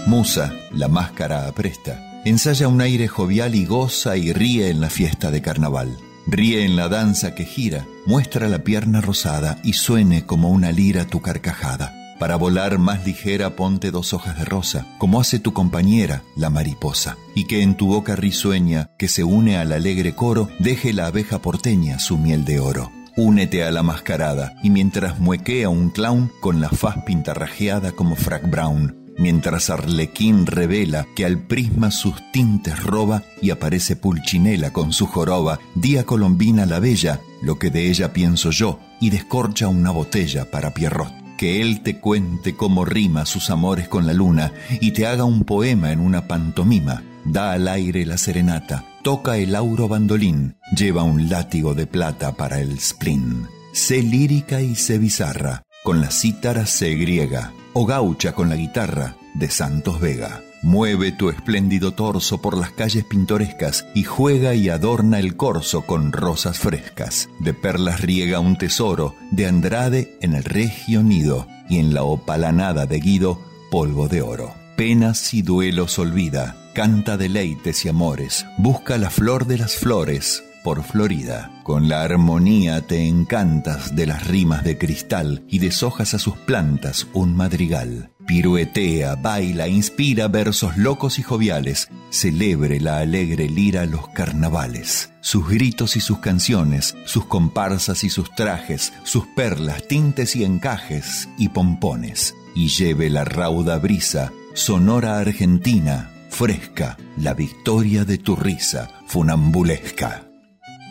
Musa, 0.07 0.55
la 0.73 0.87
máscara 0.87 1.49
apresta, 1.49 2.23
ensaya 2.25 2.69
un 2.69 2.81
aire 2.81 3.09
jovial 3.09 3.55
y 3.55 3.65
goza 3.65 4.17
y 4.17 4.33
ríe 4.33 4.71
en 4.71 4.81
la 4.81 4.91
fiesta 4.91 5.31
de 5.31 5.43
carnaval. 5.43 5.97
Ríe 6.27 6.65
en 6.65 6.77
la 6.77 6.89
danza 6.89 7.35
que 7.35 7.45
gira, 7.45 7.87
muestra 8.07 8.49
la 8.49 8.61
pierna 8.61 9.01
rosada 9.01 9.59
y 9.65 9.75
suene 9.75 10.25
como 10.25 10.51
una 10.51 10.73
lira 10.73 11.07
tu 11.07 11.21
carcajada. 11.21 11.93
Para 12.19 12.37
volar 12.37 12.79
más 12.79 13.05
ligera 13.05 13.57
ponte 13.57 13.91
dos 13.91 14.13
hojas 14.15 14.39
de 14.39 14.45
rosa, 14.45 14.87
como 14.99 15.21
hace 15.21 15.41
tu 15.41 15.53
compañera, 15.53 16.23
la 16.37 16.49
mariposa, 16.49 17.17
y 17.35 17.47
que 17.47 17.63
en 17.63 17.77
tu 17.77 17.89
boca 17.89 18.15
risueña, 18.15 18.91
que 18.99 19.09
se 19.09 19.25
une 19.25 19.57
al 19.57 19.73
alegre 19.73 20.15
coro, 20.15 20.49
deje 20.61 20.93
la 20.93 21.07
abeja 21.07 21.41
porteña 21.41 21.99
su 21.99 22.17
miel 22.17 22.45
de 22.45 22.61
oro. 22.61 22.93
Únete 23.17 23.63
a 23.63 23.71
la 23.71 23.85
mascarada, 23.85 24.57
y 24.63 24.71
mientras 24.71 25.21
muequea 25.21 25.69
un 25.69 25.91
clown 25.91 26.33
con 26.41 26.61
la 26.61 26.69
faz 26.69 27.05
pintarrajeada 27.05 27.93
como 27.93 28.17
Frac 28.17 28.51
Brown, 28.51 29.05
mientras 29.19 29.71
Arlequín 29.71 30.47
revela 30.47 31.07
que 31.15 31.25
al 31.25 31.39
prisma 31.39 31.93
sus 31.93 32.17
tintes 32.33 32.83
roba 32.83 33.23
y 33.41 33.51
aparece 33.51 33.95
Pulchinela 33.95 34.73
con 34.73 34.93
su 34.93 35.07
joroba, 35.07 35.61
día 35.77 36.05
Colombina 36.05 36.67
la 36.67 36.81
bella, 36.81 37.21
lo 37.41 37.57
que 37.59 37.71
de 37.71 37.89
ella 37.89 38.13
pienso 38.13 38.51
yo, 38.51 38.81
y 39.01 39.11
descorcha 39.11 39.69
una 39.69 39.93
botella 39.93 40.51
para 40.51 40.75
Pierrot. 40.75 41.13
Que 41.37 41.61
él 41.61 41.83
te 41.83 42.01
cuente 42.01 42.57
cómo 42.57 42.85
rima 42.85 43.27
sus 43.27 43.51
amores 43.51 43.89
con 43.89 44.07
la 44.07 44.13
luna 44.13 44.53
y 44.81 44.93
te 44.93 45.07
haga 45.07 45.25
un 45.25 45.45
poema 45.45 45.93
en 45.93 46.01
una 46.01 46.27
pantomima. 46.27 47.03
Da 47.25 47.53
al 47.53 47.69
aire 47.69 48.07
la 48.07 48.19
serenata, 48.19 48.85
toca 49.05 49.37
el 49.37 49.55
auro 49.55 49.87
bandolín, 49.87 50.57
lleva 50.75 51.03
un 51.03 51.29
látigo 51.29 51.75
de 51.75 51.87
plata 51.87 52.33
para 52.33 52.61
el 52.61 52.81
spleen. 52.81 53.47
Sé 53.73 54.03
lírica 54.03 54.63
y 54.63 54.75
sé 54.77 54.97
bizarra, 54.97 55.63
con 55.85 56.01
la 56.01 56.11
cítara 56.11 56.65
sé 56.65 56.95
griega, 56.95 57.53
o 57.75 57.85
gaucha 57.85 58.33
con 58.33 58.49
la 58.49 58.57
guitarra 58.57 59.15
de 59.35 59.51
Santos 59.51 60.01
Vega. 60.01 60.41
Mueve 60.63 61.13
tu 61.13 61.29
espléndido 61.29 61.93
torso 61.93 62.41
por 62.41 62.57
las 62.57 62.71
calles 62.71 63.05
pintorescas 63.05 63.87
y 63.95 64.05
juega 64.05 64.55
y 64.55 64.71
adorna 64.71 65.19
el 65.19 65.37
corso 65.37 65.83
con 65.83 66.11
rosas 66.11 66.59
frescas. 66.59 67.29
De 67.41 67.53
perlas 67.53 68.01
riega 68.01 68.41
un 68.41 68.57
tesoro, 68.57 69.15
de 69.31 69.47
Andrade 69.47 70.17
en 70.23 70.33
el 70.35 70.45
regio 70.45 71.03
nido 71.03 71.47
y 71.69 71.77
en 71.77 71.93
la 71.93 72.05
opalanada 72.05 72.87
de 72.87 73.01
Guido 73.01 73.39
polvo 73.71 74.09
de 74.09 74.23
oro. 74.23 74.55
Penas 74.79 75.35
y 75.35 75.43
duelos 75.43 75.99
olvida, 75.99 76.57
canta 76.75 77.17
deleites 77.17 77.85
y 77.85 77.89
amores, 77.89 78.45
busca 78.59 78.99
la 78.99 79.09
flor 79.09 79.47
de 79.47 79.59
las 79.59 79.77
flores 79.77 80.43
por 80.65 80.83
Florida. 80.83 81.51
Con 81.63 81.89
la 81.89 82.03
armonía 82.03 82.81
te 82.81 83.07
encantas 83.07 83.95
de 83.95 84.07
las 84.07 84.27
rimas 84.27 84.65
de 84.65 84.77
cristal 84.77 85.45
y 85.47 85.59
deshojas 85.61 86.15
a 86.15 86.19
sus 86.19 86.37
plantas 86.39 87.07
un 87.13 87.37
madrigal. 87.37 88.11
Piruetea, 88.27 89.17
baila, 89.17 89.69
inspira 89.69 90.27
versos 90.29 90.79
locos 90.79 91.19
y 91.19 91.23
joviales, 91.23 91.89
celebre 92.09 92.81
la 92.81 92.99
alegre 92.99 93.49
lira 93.49 93.85
los 93.85 94.09
carnavales. 94.09 95.11
Sus 95.21 95.49
gritos 95.49 95.97
y 95.97 96.01
sus 96.01 96.19
canciones, 96.19 96.97
sus 97.05 97.27
comparsas 97.27 98.03
y 98.03 98.11
sus 98.11 98.35
trajes, 98.35 98.95
sus 99.05 99.27
perlas, 99.27 99.87
tintes 99.87 100.35
y 100.35 100.45
encajes 100.45 101.29
y 101.37 101.51
pompones. 101.51 102.35
Y 102.55 102.69
lleve 102.69 103.11
la 103.11 103.25
rauda 103.25 103.79
brisa, 103.79 104.33
sonora 104.55 105.19
argentina, 105.19 106.14
fresca, 106.35 106.97
la 107.17 107.33
victoria 107.33 108.05
de 108.05 108.19
tu 108.19 108.35
risa, 108.35 108.91
funambulesca. 109.07 110.25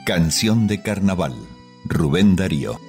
Canción 0.06 0.68
de 0.68 0.82
Carnaval, 0.82 1.34
Rubén 1.84 2.38
Darío. 2.38 2.80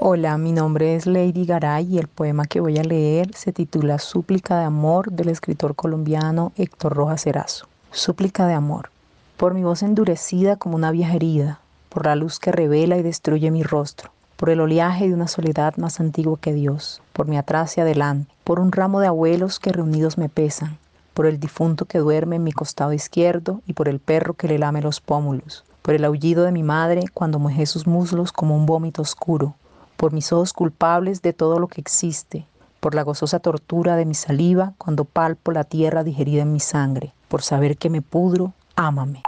Hola, 0.00 0.38
mi 0.38 0.52
nombre 0.52 0.96
es 0.96 1.04
Lady 1.04 1.44
Garay 1.44 1.96
y 1.96 1.98
el 1.98 2.08
poema 2.08 2.46
que 2.46 2.60
voy 2.60 2.78
a 2.78 2.84
leer 2.84 3.34
se 3.34 3.52
titula 3.52 3.98
Súplica 3.98 4.58
de 4.58 4.64
Amor 4.64 5.12
del 5.12 5.28
escritor 5.28 5.74
colombiano 5.74 6.52
Héctor 6.56 6.94
Rojas 6.94 7.26
Erazo. 7.26 7.68
Súplica 7.90 8.46
de 8.46 8.54
Amor. 8.54 8.88
Por 9.36 9.52
mi 9.52 9.62
voz 9.62 9.82
endurecida 9.82 10.56
como 10.56 10.76
una 10.76 10.90
vieja 10.90 11.16
herida, 11.16 11.60
por 11.90 12.06
la 12.06 12.16
luz 12.16 12.38
que 12.38 12.50
revela 12.50 12.96
y 12.96 13.02
destruye 13.02 13.50
mi 13.50 13.62
rostro, 13.62 14.10
por 14.36 14.50
el 14.50 14.60
oleaje 14.60 15.08
de 15.08 15.14
una 15.14 15.28
soledad 15.28 15.76
más 15.76 15.98
antigua 15.98 16.38
que 16.40 16.52
Dios, 16.52 17.02
por 17.12 17.26
mi 17.26 17.38
atrás 17.38 17.76
y 17.76 17.80
adelante, 17.80 18.32
por 18.44 18.60
un 18.60 18.70
ramo 18.70 19.00
de 19.00 19.06
abuelos 19.06 19.58
que 19.58 19.72
reunidos 19.72 20.18
me 20.18 20.28
pesan, 20.28 20.78
por 21.14 21.26
el 21.26 21.40
difunto 21.40 21.86
que 21.86 21.98
duerme 21.98 22.36
en 22.36 22.44
mi 22.44 22.52
costado 22.52 22.92
izquierdo 22.92 23.62
y 23.66 23.72
por 23.72 23.88
el 23.88 23.98
perro 23.98 24.34
que 24.34 24.48
le 24.48 24.58
lame 24.58 24.82
los 24.82 25.00
pómulos, 25.00 25.64
por 25.80 25.94
el 25.94 26.04
aullido 26.04 26.44
de 26.44 26.52
mi 26.52 26.62
madre 26.62 27.04
cuando 27.12 27.38
mojé 27.38 27.64
sus 27.64 27.86
muslos 27.86 28.32
como 28.32 28.54
un 28.54 28.66
vómito 28.66 29.02
oscuro, 29.02 29.54
por 29.96 30.12
mis 30.12 30.32
ojos 30.32 30.52
culpables 30.52 31.22
de 31.22 31.32
todo 31.32 31.58
lo 31.58 31.68
que 31.68 31.80
existe, 31.80 32.46
por 32.80 32.94
la 32.94 33.02
gozosa 33.02 33.40
tortura 33.40 33.96
de 33.96 34.04
mi 34.04 34.14
saliva 34.14 34.74
cuando 34.76 35.04
palpo 35.04 35.52
la 35.52 35.64
tierra 35.64 36.04
digerida 36.04 36.42
en 36.42 36.52
mi 36.52 36.60
sangre, 36.60 37.14
por 37.28 37.42
saber 37.42 37.78
que 37.78 37.88
me 37.88 38.02
pudro, 38.02 38.52
ámame. 38.74 39.22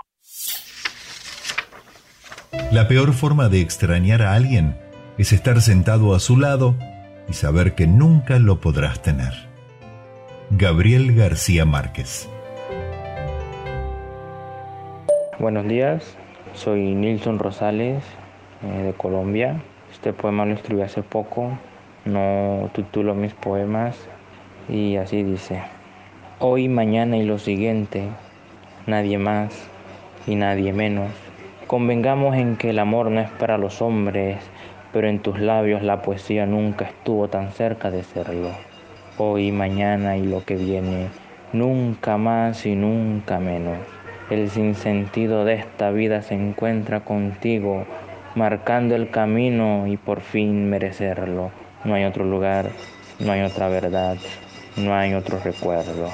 La 2.71 2.87
peor 2.87 3.15
forma 3.15 3.49
de 3.49 3.63
extrañar 3.63 4.21
a 4.21 4.35
alguien 4.35 4.77
es 5.19 5.33
estar 5.33 5.61
sentado 5.61 6.15
a 6.15 6.21
su 6.21 6.37
lado 6.37 6.77
y 7.29 7.33
saber 7.33 7.75
que 7.75 7.89
nunca 7.89 8.39
lo 8.39 8.61
podrás 8.61 9.03
tener. 9.03 9.33
Gabriel 10.51 11.15
García 11.15 11.65
Márquez. 11.65 12.29
Buenos 15.41 15.67
días, 15.67 16.17
soy 16.55 16.95
Nilson 16.95 17.41
Rosales 17.41 18.03
eh, 18.63 18.83
de 18.85 18.93
Colombia. 18.93 19.61
Este 19.93 20.13
poema 20.13 20.47
lo 20.47 20.55
escribí 20.55 20.83
hace 20.83 21.03
poco, 21.03 21.51
no 22.05 22.71
titulo 22.73 23.15
mis 23.15 23.35
poemas 23.35 23.97
y 24.69 24.97
así 24.97 25.25
dice. 25.25 25.63
Hoy, 26.39 26.69
mañana 26.69 27.17
y 27.17 27.25
lo 27.25 27.41
siguiente, 27.41 28.05
nadie 28.87 29.19
más 29.19 29.53
y 30.29 30.37
nadie 30.37 30.73
menos. 30.73 31.11
Convengamos 31.67 32.37
en 32.37 32.57
que 32.57 32.71
el 32.71 32.79
amor 32.79 33.11
no 33.11 33.21
es 33.21 33.31
para 33.33 33.59
los 33.59 33.83
hombres, 33.83 34.39
pero 34.93 35.09
en 35.09 35.21
tus 35.21 35.39
labios 35.39 35.83
la 35.83 36.03
poesía 36.03 36.47
nunca 36.47 36.87
estuvo 36.87 37.29
tan 37.29 37.53
cerca 37.53 37.91
de 37.91 38.03
serlo. 38.03 38.51
Hoy, 39.17 39.53
mañana 39.53 40.17
y 40.17 40.25
lo 40.25 40.45
que 40.45 40.57
viene, 40.57 41.09
nunca 41.53 42.17
más 42.17 42.65
y 42.67 42.75
nunca 42.75 43.39
menos. 43.39 43.79
El 44.31 44.51
sinsentido 44.51 45.45
de 45.45 45.55
esta 45.55 45.91
vida 45.91 46.23
se 46.23 46.35
encuentra 46.35 47.01
contigo, 47.01 47.87
marcando 48.35 48.95
el 48.95 49.11
camino 49.11 49.87
y 49.87 49.97
por 49.97 50.21
fin 50.21 50.69
merecerlo. 50.69 51.51
No 51.85 51.95
hay 51.95 52.05
otro 52.05 52.25
lugar, 52.25 52.71
no 53.19 53.33
hay 53.33 53.43
otra 53.43 53.69
verdad, 53.69 54.17
no 54.77 54.95
hay 54.95 55.15
otro 55.15 55.39
recuerdo. 55.43 56.11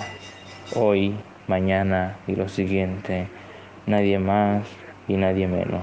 Hoy, 0.75 1.14
mañana 1.49 2.16
y 2.27 2.37
lo 2.37 2.49
siguiente, 2.49 3.29
nadie 3.87 4.18
más 4.18 4.66
y 5.09 5.16
nadie 5.16 5.47
menos. 5.47 5.83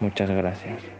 Muchas 0.00 0.30
gracias. 0.30 0.99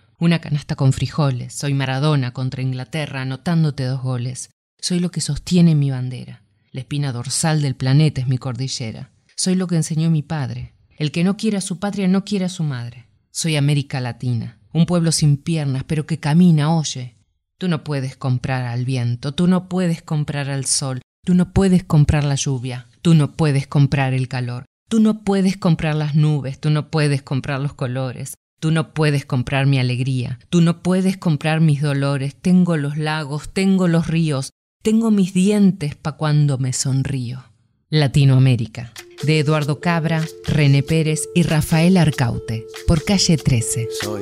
una 0.21 0.37
canasta 0.39 0.75
con 0.75 0.93
frijoles. 0.93 1.51
Soy 1.51 1.73
Maradona 1.73 2.31
contra 2.31 2.61
Inglaterra 2.61 3.23
anotándote 3.23 3.85
dos 3.85 4.03
goles. 4.03 4.51
Soy 4.79 4.99
lo 4.99 5.09
que 5.09 5.19
sostiene 5.19 5.73
mi 5.73 5.89
bandera. 5.89 6.43
La 6.71 6.81
espina 6.81 7.11
dorsal 7.11 7.63
del 7.63 7.75
planeta 7.75 8.21
es 8.21 8.27
mi 8.27 8.37
cordillera. 8.37 9.09
Soy 9.35 9.55
lo 9.55 9.65
que 9.65 9.77
enseñó 9.77 10.11
mi 10.11 10.21
padre. 10.21 10.73
El 10.95 11.11
que 11.11 11.23
no 11.23 11.37
quiere 11.37 11.57
a 11.57 11.61
su 11.61 11.79
patria 11.79 12.07
no 12.07 12.23
quiere 12.23 12.45
a 12.45 12.49
su 12.49 12.63
madre. 12.63 13.07
Soy 13.31 13.55
América 13.55 13.99
Latina, 13.99 14.59
un 14.71 14.85
pueblo 14.85 15.11
sin 15.11 15.37
piernas, 15.37 15.85
pero 15.85 16.05
que 16.05 16.19
camina, 16.19 16.71
oye. 16.71 17.15
Tú 17.57 17.67
no 17.67 17.83
puedes 17.83 18.15
comprar 18.15 18.63
al 18.67 18.85
viento, 18.85 19.33
tú 19.33 19.47
no 19.47 19.69
puedes 19.69 20.03
comprar 20.03 20.51
al 20.51 20.65
sol, 20.65 21.01
tú 21.25 21.33
no 21.33 21.51
puedes 21.51 21.83
comprar 21.83 22.23
la 22.23 22.35
lluvia, 22.35 22.87
tú 23.01 23.15
no 23.15 23.31
puedes 23.31 23.65
comprar 23.65 24.13
el 24.13 24.27
calor. 24.27 24.65
Tú 24.87 24.99
no 24.99 25.23
puedes 25.23 25.57
comprar 25.57 25.95
las 25.95 26.15
nubes, 26.15 26.59
tú 26.59 26.69
no 26.69 26.91
puedes 26.91 27.23
comprar 27.23 27.61
los 27.61 27.73
colores, 27.73 28.35
tú 28.61 28.71
no 28.71 28.93
puedes 28.93 29.25
comprar 29.25 29.65
mi 29.65 29.79
alegría, 29.79 30.39
tú 30.49 30.61
no 30.61 30.83
puedes 30.83 31.17
comprar 31.17 31.59
mis 31.59 31.81
dolores. 31.81 32.35
Tengo 32.35 32.77
los 32.77 32.95
lagos, 32.95 33.49
tengo 33.51 33.87
los 33.87 34.07
ríos, 34.07 34.51
tengo 34.83 35.09
mis 35.11 35.33
dientes 35.33 35.95
pa' 35.95 36.13
cuando 36.13 36.59
me 36.59 36.71
sonrío. 36.71 37.43
Latinoamérica, 37.89 38.93
de 39.23 39.39
Eduardo 39.39 39.81
Cabra, 39.81 40.23
René 40.45 40.83
Pérez 40.83 41.27
y 41.35 41.41
Rafael 41.41 41.97
Arcaute, 41.97 42.65
por 42.87 43.03
calle 43.03 43.35
13. 43.35 43.87
Soy, 43.99 44.21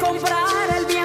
Comprar 0.00 0.76
el 0.76 0.86
viento, 0.86 1.03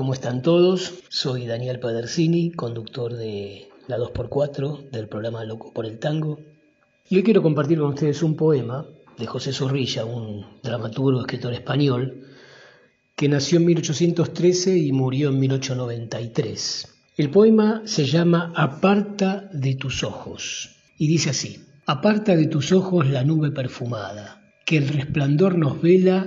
¿cómo 0.00 0.14
están 0.14 0.40
todos? 0.40 0.94
Soy 1.10 1.46
Daniel 1.46 1.78
Padersini, 1.78 2.52
conductor 2.52 3.14
de 3.14 3.68
la 3.86 3.98
2x4 3.98 4.88
del 4.88 5.08
programa 5.08 5.44
Loco 5.44 5.74
por 5.74 5.84
el 5.84 5.98
Tango. 5.98 6.40
Y 7.10 7.16
hoy 7.16 7.22
quiero 7.22 7.42
compartir 7.42 7.78
con 7.78 7.88
ustedes 7.88 8.22
un 8.22 8.34
poema 8.34 8.86
de 9.18 9.26
José 9.26 9.52
Zorrilla, 9.52 10.06
un 10.06 10.46
dramaturgo, 10.62 11.20
escritor 11.20 11.52
español, 11.52 12.26
que 13.14 13.28
nació 13.28 13.58
en 13.58 13.66
1813 13.66 14.78
y 14.78 14.90
murió 14.92 15.28
en 15.28 15.38
1893. 15.38 16.88
El 17.18 17.28
poema 17.28 17.82
se 17.84 18.06
llama 18.06 18.54
Aparta 18.56 19.50
de 19.52 19.74
tus 19.74 20.02
ojos 20.02 20.76
y 20.96 21.08
dice 21.08 21.28
así, 21.28 21.62
Aparta 21.84 22.36
de 22.36 22.46
tus 22.46 22.72
ojos 22.72 23.06
la 23.06 23.22
nube 23.22 23.50
perfumada, 23.50 24.50
que 24.64 24.78
el 24.78 24.88
resplandor 24.88 25.58
nos 25.58 25.82
vela, 25.82 26.26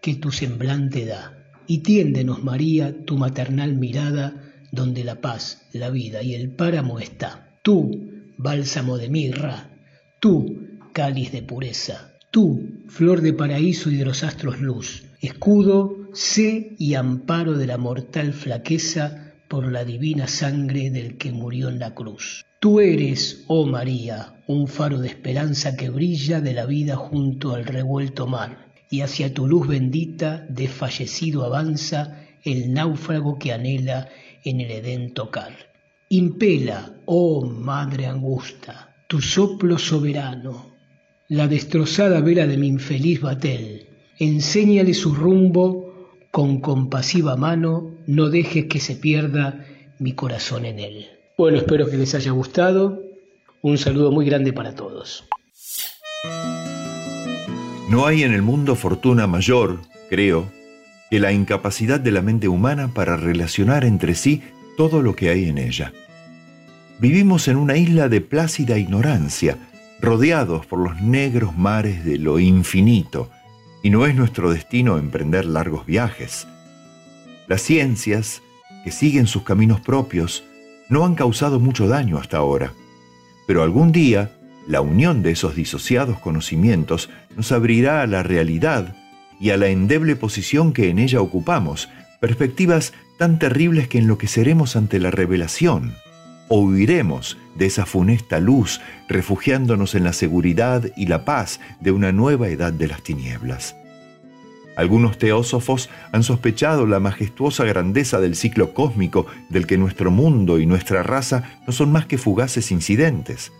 que 0.00 0.14
tu 0.14 0.32
semblante 0.32 1.04
da, 1.04 1.39
y 1.70 1.78
tiéndenos, 1.78 2.42
María, 2.42 3.04
tu 3.04 3.16
maternal 3.16 3.76
mirada, 3.76 4.34
donde 4.72 5.04
la 5.04 5.20
paz, 5.20 5.68
la 5.72 5.88
vida 5.88 6.20
y 6.20 6.34
el 6.34 6.50
páramo 6.50 6.98
está. 6.98 7.60
Tú, 7.62 8.10
bálsamo 8.36 8.98
de 8.98 9.08
mirra, 9.08 9.70
tú, 10.18 10.66
cáliz 10.92 11.30
de 11.30 11.42
pureza, 11.42 12.16
tú, 12.32 12.82
flor 12.88 13.20
de 13.20 13.34
paraíso 13.34 13.88
y 13.88 13.98
de 13.98 14.04
los 14.04 14.24
astros 14.24 14.58
luz, 14.58 15.04
escudo, 15.20 16.08
sé 16.12 16.74
y 16.76 16.94
amparo 16.94 17.56
de 17.56 17.68
la 17.68 17.78
mortal 17.78 18.32
flaqueza 18.32 19.32
por 19.46 19.70
la 19.70 19.84
divina 19.84 20.26
sangre 20.26 20.90
del 20.90 21.18
que 21.18 21.30
murió 21.30 21.68
en 21.68 21.78
la 21.78 21.94
cruz. 21.94 22.44
Tú 22.58 22.80
eres, 22.80 23.44
oh 23.46 23.64
María, 23.64 24.42
un 24.48 24.66
faro 24.66 24.98
de 24.98 25.06
esperanza 25.06 25.76
que 25.76 25.88
brilla 25.88 26.40
de 26.40 26.52
la 26.52 26.66
vida 26.66 26.96
junto 26.96 27.54
al 27.54 27.64
revuelto 27.64 28.26
mar, 28.26 28.69
y 28.90 29.02
hacia 29.02 29.32
tu 29.32 29.46
luz 29.46 29.68
bendita 29.68 30.44
desfallecido 30.48 31.44
avanza 31.44 32.26
el 32.42 32.72
náufrago 32.72 33.38
que 33.38 33.52
anhela 33.52 34.08
en 34.44 34.60
el 34.60 34.70
Edén 34.70 35.14
tocar. 35.14 35.52
Impela, 36.08 36.96
oh 37.06 37.46
Madre 37.46 38.06
Angusta, 38.06 38.96
tu 39.06 39.20
soplo 39.20 39.78
soberano, 39.78 40.74
la 41.28 41.46
destrozada 41.46 42.20
vela 42.20 42.48
de 42.48 42.56
mi 42.56 42.66
infeliz 42.66 43.20
batel, 43.20 43.86
enséñale 44.18 44.92
su 44.94 45.14
rumbo 45.14 46.18
con 46.32 46.60
compasiva 46.60 47.36
mano, 47.36 47.94
no 48.06 48.28
dejes 48.28 48.66
que 48.66 48.80
se 48.80 48.96
pierda 48.96 49.64
mi 50.00 50.14
corazón 50.14 50.64
en 50.64 50.80
él. 50.80 51.06
Bueno, 51.38 51.58
espero 51.58 51.88
que 51.88 51.96
les 51.96 52.14
haya 52.14 52.32
gustado. 52.32 53.02
Un 53.62 53.78
saludo 53.78 54.10
muy 54.10 54.26
grande 54.26 54.52
para 54.52 54.74
todos. 54.74 55.24
No 57.90 58.06
hay 58.06 58.22
en 58.22 58.32
el 58.32 58.42
mundo 58.42 58.76
fortuna 58.76 59.26
mayor, 59.26 59.80
creo, 60.08 60.48
que 61.10 61.18
la 61.18 61.32
incapacidad 61.32 61.98
de 61.98 62.12
la 62.12 62.22
mente 62.22 62.46
humana 62.46 62.94
para 62.94 63.16
relacionar 63.16 63.84
entre 63.84 64.14
sí 64.14 64.42
todo 64.76 65.02
lo 65.02 65.16
que 65.16 65.28
hay 65.28 65.48
en 65.48 65.58
ella. 65.58 65.92
Vivimos 67.00 67.48
en 67.48 67.56
una 67.56 67.76
isla 67.76 68.08
de 68.08 68.20
plácida 68.20 68.78
ignorancia, 68.78 69.58
rodeados 70.00 70.66
por 70.66 70.78
los 70.78 71.02
negros 71.02 71.58
mares 71.58 72.04
de 72.04 72.18
lo 72.18 72.38
infinito, 72.38 73.28
y 73.82 73.90
no 73.90 74.06
es 74.06 74.14
nuestro 74.14 74.52
destino 74.52 74.96
emprender 74.96 75.44
largos 75.44 75.84
viajes. 75.84 76.46
Las 77.48 77.60
ciencias, 77.60 78.40
que 78.84 78.92
siguen 78.92 79.26
sus 79.26 79.42
caminos 79.42 79.80
propios, 79.80 80.44
no 80.88 81.04
han 81.04 81.16
causado 81.16 81.58
mucho 81.58 81.88
daño 81.88 82.18
hasta 82.18 82.36
ahora, 82.36 82.72
pero 83.48 83.64
algún 83.64 83.90
día 83.90 84.30
la 84.66 84.80
unión 84.80 85.22
de 85.22 85.32
esos 85.32 85.54
disociados 85.54 86.18
conocimientos 86.18 87.10
nos 87.36 87.52
abrirá 87.52 88.02
a 88.02 88.06
la 88.06 88.22
realidad 88.22 88.94
y 89.40 89.50
a 89.50 89.56
la 89.56 89.68
endeble 89.68 90.16
posición 90.16 90.72
que 90.72 90.90
en 90.90 90.98
ella 90.98 91.20
ocupamos, 91.20 91.88
perspectivas 92.20 92.92
tan 93.18 93.38
terribles 93.38 93.88
que 93.88 93.98
enloqueceremos 93.98 94.76
ante 94.76 94.98
la 94.98 95.10
revelación, 95.10 95.94
o 96.48 96.60
huiremos 96.62 97.38
de 97.56 97.66
esa 97.66 97.86
funesta 97.86 98.40
luz, 98.40 98.80
refugiándonos 99.08 99.94
en 99.94 100.04
la 100.04 100.12
seguridad 100.12 100.84
y 100.96 101.06
la 101.06 101.24
paz 101.24 101.60
de 101.80 101.92
una 101.92 102.12
nueva 102.12 102.48
edad 102.48 102.72
de 102.72 102.88
las 102.88 103.02
tinieblas. 103.02 103.76
Algunos 104.76 105.18
teósofos 105.18 105.90
han 106.12 106.22
sospechado 106.22 106.86
la 106.86 107.00
majestuosa 107.00 107.64
grandeza 107.64 108.20
del 108.20 108.34
ciclo 108.34 108.72
cósmico 108.72 109.26
del 109.48 109.66
que 109.66 109.76
nuestro 109.76 110.10
mundo 110.10 110.58
y 110.58 110.66
nuestra 110.66 111.02
raza 111.02 111.58
no 111.66 111.72
son 111.72 111.92
más 111.92 112.06
que 112.06 112.18
fugaces 112.18 112.70
incidentes. 112.70 113.52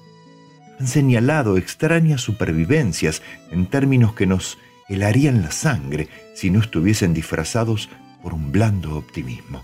Han 0.81 0.87
señalado 0.87 1.59
extrañas 1.59 2.23
supervivencias 2.23 3.21
en 3.51 3.67
términos 3.67 4.15
que 4.15 4.25
nos 4.25 4.57
helarían 4.89 5.43
la 5.43 5.51
sangre 5.51 6.09
si 6.35 6.49
no 6.49 6.59
estuviesen 6.59 7.13
disfrazados 7.13 7.91
por 8.23 8.33
un 8.33 8.51
blando 8.51 8.97
optimismo. 8.97 9.63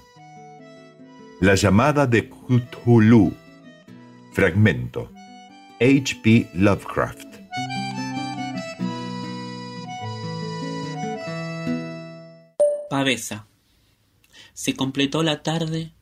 La 1.41 1.55
llamada 1.55 2.07
de 2.07 2.29
Cthulhu. 2.29 3.33
Fragmento. 4.35 5.11
H.P. 5.81 6.51
Lovecraft. 6.53 7.27
Pavesa. 12.91 13.47
Se 14.53 14.77
completó 14.77 15.23
la 15.23 15.43
tarde 15.43 15.93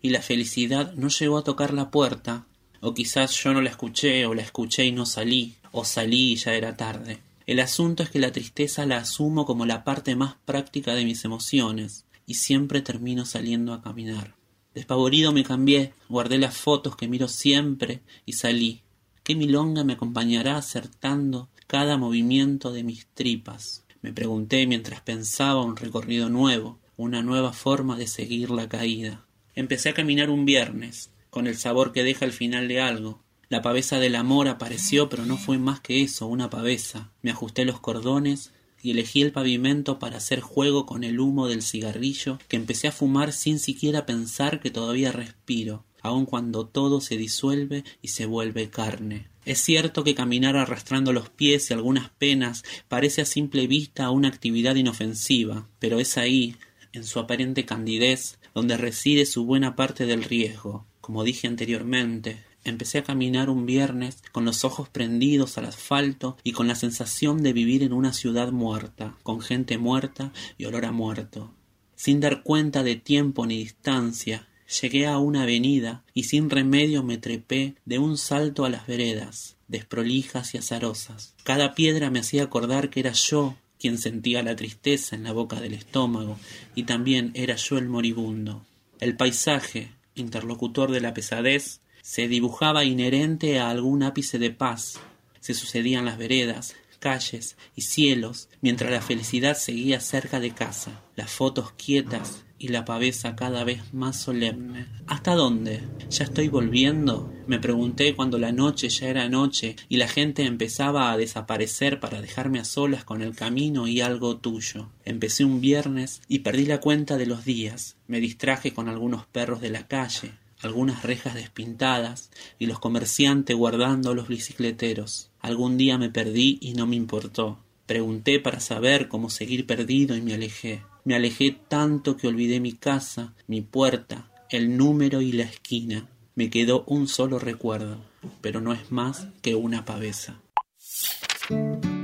y 0.00 0.10
la 0.10 0.22
felicidad 0.22 0.94
no 0.94 1.08
llegó 1.08 1.38
a 1.38 1.44
tocar 1.44 1.74
la 1.74 1.90
puerta, 1.90 2.46
o 2.80 2.94
quizás 2.94 3.32
yo 3.42 3.52
no 3.52 3.60
la 3.60 3.70
escuché, 3.70 4.26
o 4.26 4.34
la 4.34 4.42
escuché 4.42 4.84
y 4.84 4.92
no 4.92 5.06
salí, 5.06 5.54
o 5.72 5.84
salí 5.84 6.32
y 6.32 6.36
ya 6.36 6.54
era 6.54 6.76
tarde. 6.76 7.20
El 7.46 7.60
asunto 7.60 8.02
es 8.02 8.10
que 8.10 8.18
la 8.18 8.32
tristeza 8.32 8.86
la 8.86 8.98
asumo 8.98 9.44
como 9.44 9.66
la 9.66 9.84
parte 9.84 10.14
más 10.16 10.36
práctica 10.44 10.94
de 10.94 11.04
mis 11.04 11.24
emociones, 11.24 12.04
y 12.26 12.34
siempre 12.34 12.80
termino 12.80 13.26
saliendo 13.26 13.72
a 13.72 13.82
caminar. 13.82 14.34
Despavorido 14.74 15.32
me 15.32 15.42
cambié, 15.42 15.94
guardé 16.08 16.38
las 16.38 16.56
fotos 16.56 16.94
que 16.94 17.08
miro 17.08 17.26
siempre 17.26 18.02
y 18.24 18.34
salí. 18.34 18.82
¿Qué 19.24 19.34
milonga 19.34 19.82
me 19.82 19.94
acompañará 19.94 20.56
acertando 20.56 21.48
cada 21.66 21.96
movimiento 21.96 22.72
de 22.72 22.84
mis 22.84 23.06
tripas? 23.08 23.84
Me 24.00 24.12
pregunté 24.12 24.66
mientras 24.66 25.00
pensaba 25.00 25.64
un 25.64 25.76
recorrido 25.76 26.28
nuevo, 26.28 26.78
una 26.96 27.22
nueva 27.22 27.52
forma 27.52 27.96
de 27.96 28.06
seguir 28.06 28.50
la 28.50 28.68
caída. 28.68 29.26
Empecé 29.54 29.88
a 29.88 29.94
caminar 29.94 30.30
un 30.30 30.44
viernes, 30.44 31.09
con 31.30 31.46
el 31.46 31.56
sabor 31.56 31.92
que 31.92 32.04
deja 32.04 32.24
el 32.24 32.32
final 32.32 32.68
de 32.68 32.80
algo. 32.80 33.22
La 33.48 33.62
pavesa 33.62 33.98
del 33.98 34.14
amor 34.14 34.48
apareció, 34.48 35.08
pero 35.08 35.24
no 35.24 35.36
fue 35.36 35.58
más 35.58 35.80
que 35.80 36.02
eso, 36.02 36.26
una 36.26 36.50
pavesa. 36.50 37.10
Me 37.22 37.30
ajusté 37.30 37.64
los 37.64 37.80
cordones, 37.80 38.52
y 38.82 38.92
elegí 38.92 39.22
el 39.22 39.32
pavimento 39.32 39.98
para 39.98 40.18
hacer 40.18 40.40
juego 40.40 40.86
con 40.86 41.04
el 41.04 41.20
humo 41.20 41.48
del 41.48 41.62
cigarrillo 41.62 42.38
que 42.48 42.56
empecé 42.56 42.88
a 42.88 42.92
fumar 42.92 43.32
sin 43.32 43.58
siquiera 43.58 44.06
pensar 44.06 44.60
que 44.60 44.70
todavía 44.70 45.12
respiro, 45.12 45.84
aun 46.02 46.26
cuando 46.26 46.66
todo 46.66 47.00
se 47.00 47.16
disuelve 47.16 47.84
y 48.00 48.08
se 48.08 48.26
vuelve 48.26 48.70
carne. 48.70 49.28
Es 49.44 49.60
cierto 49.60 50.04
que 50.04 50.14
caminar 50.14 50.56
arrastrando 50.56 51.12
los 51.12 51.28
pies 51.30 51.70
y 51.70 51.74
algunas 51.74 52.10
penas 52.10 52.62
parece 52.88 53.22
a 53.22 53.26
simple 53.26 53.66
vista 53.66 54.10
una 54.10 54.28
actividad 54.28 54.76
inofensiva, 54.76 55.68
pero 55.78 55.98
es 55.98 56.16
ahí, 56.18 56.56
en 56.92 57.04
su 57.04 57.18
aparente 57.18 57.64
candidez, 57.64 58.38
donde 58.54 58.76
reside 58.76 59.26
su 59.26 59.44
buena 59.44 59.76
parte 59.76 60.06
del 60.06 60.24
riesgo. 60.24 60.86
Como 61.00 61.24
dije 61.24 61.46
anteriormente, 61.46 62.44
Empecé 62.62 62.98
a 62.98 63.04
caminar 63.04 63.48
un 63.48 63.64
viernes 63.64 64.22
con 64.32 64.44
los 64.44 64.64
ojos 64.64 64.88
prendidos 64.88 65.56
al 65.56 65.64
asfalto 65.64 66.36
y 66.44 66.52
con 66.52 66.68
la 66.68 66.74
sensación 66.74 67.42
de 67.42 67.54
vivir 67.54 67.82
en 67.82 67.92
una 67.92 68.12
ciudad 68.12 68.52
muerta, 68.52 69.16
con 69.22 69.40
gente 69.40 69.78
muerta 69.78 70.32
y 70.58 70.66
olor 70.66 70.84
a 70.84 70.92
muerto. 70.92 71.54
Sin 71.96 72.20
dar 72.20 72.42
cuenta 72.42 72.82
de 72.82 72.96
tiempo 72.96 73.46
ni 73.46 73.58
distancia, 73.58 74.46
llegué 74.80 75.06
a 75.06 75.18
una 75.18 75.42
avenida 75.42 76.04
y 76.12 76.24
sin 76.24 76.50
remedio 76.50 77.02
me 77.02 77.16
trepé 77.16 77.76
de 77.86 77.98
un 77.98 78.18
salto 78.18 78.66
a 78.66 78.70
las 78.70 78.86
veredas, 78.86 79.56
desprolijas 79.68 80.54
y 80.54 80.58
azarosas. 80.58 81.34
Cada 81.44 81.74
piedra 81.74 82.10
me 82.10 82.18
hacía 82.18 82.42
acordar 82.42 82.90
que 82.90 83.00
era 83.00 83.12
yo 83.12 83.56
quien 83.78 83.96
sentía 83.96 84.42
la 84.42 84.54
tristeza 84.54 85.16
en 85.16 85.24
la 85.24 85.32
boca 85.32 85.60
del 85.60 85.72
estómago 85.72 86.38
y 86.74 86.82
también 86.82 87.32
era 87.34 87.56
yo 87.56 87.78
el 87.78 87.88
moribundo. 87.88 88.66
El 88.98 89.16
paisaje, 89.16 89.92
interlocutor 90.20 90.90
de 90.92 91.00
la 91.00 91.14
pesadez, 91.14 91.80
se 92.02 92.28
dibujaba 92.28 92.84
inherente 92.84 93.58
a 93.58 93.70
algún 93.70 94.02
ápice 94.02 94.38
de 94.38 94.50
paz. 94.50 95.00
Se 95.40 95.54
sucedían 95.54 96.04
las 96.04 96.18
veredas, 96.18 96.76
calles 96.98 97.56
y 97.74 97.82
cielos, 97.82 98.48
mientras 98.60 98.90
la 98.90 99.00
felicidad 99.00 99.56
seguía 99.56 100.00
cerca 100.00 100.38
de 100.38 100.52
casa, 100.52 101.02
las 101.20 101.30
fotos 101.30 101.72
quietas 101.72 102.46
y 102.58 102.68
la 102.68 102.86
pavesa 102.86 103.36
cada 103.36 103.62
vez 103.62 103.92
más 103.92 104.18
solemne. 104.18 104.86
¿Hasta 105.06 105.34
dónde? 105.34 105.82
¿Ya 106.08 106.24
estoy 106.24 106.48
volviendo? 106.48 107.30
Me 107.46 107.58
pregunté 107.58 108.16
cuando 108.16 108.38
la 108.38 108.52
noche 108.52 108.88
ya 108.88 109.08
era 109.08 109.28
noche 109.28 109.76
y 109.90 109.98
la 109.98 110.08
gente 110.08 110.46
empezaba 110.46 111.12
a 111.12 111.18
desaparecer 111.18 112.00
para 112.00 112.22
dejarme 112.22 112.58
a 112.58 112.64
solas 112.64 113.04
con 113.04 113.20
el 113.20 113.34
camino 113.34 113.86
y 113.86 114.00
algo 114.00 114.38
tuyo. 114.38 114.88
Empecé 115.04 115.44
un 115.44 115.60
viernes 115.60 116.22
y 116.26 116.38
perdí 116.38 116.64
la 116.64 116.80
cuenta 116.80 117.18
de 117.18 117.26
los 117.26 117.44
días. 117.44 117.98
Me 118.06 118.18
distraje 118.18 118.72
con 118.72 118.88
algunos 118.88 119.26
perros 119.26 119.60
de 119.60 119.68
la 119.68 119.88
calle, 119.88 120.32
algunas 120.62 121.02
rejas 121.02 121.34
despintadas 121.34 122.30
y 122.58 122.64
los 122.64 122.78
comerciantes 122.78 123.54
guardando 123.54 124.14
los 124.14 124.28
bicicleteros. 124.28 125.30
Algún 125.40 125.76
día 125.76 125.98
me 125.98 126.08
perdí 126.08 126.56
y 126.62 126.72
no 126.72 126.86
me 126.86 126.96
importó. 126.96 127.58
Pregunté 127.84 128.40
para 128.40 128.60
saber 128.60 129.08
cómo 129.08 129.28
seguir 129.28 129.66
perdido 129.66 130.16
y 130.16 130.22
me 130.22 130.32
alejé. 130.32 130.80
Me 131.10 131.16
alejé 131.16 131.58
tanto 131.66 132.16
que 132.16 132.28
olvidé 132.28 132.60
mi 132.60 132.72
casa, 132.72 133.34
mi 133.48 133.62
puerta, 133.62 134.30
el 134.48 134.76
número 134.76 135.20
y 135.20 135.32
la 135.32 135.42
esquina. 135.42 136.08
Me 136.36 136.50
quedó 136.50 136.84
un 136.86 137.08
solo 137.08 137.40
recuerdo, 137.40 138.00
pero 138.40 138.60
no 138.60 138.72
es 138.72 138.92
más 138.92 139.26
que 139.42 139.56
una 139.56 139.84
pavesa. 139.84 140.40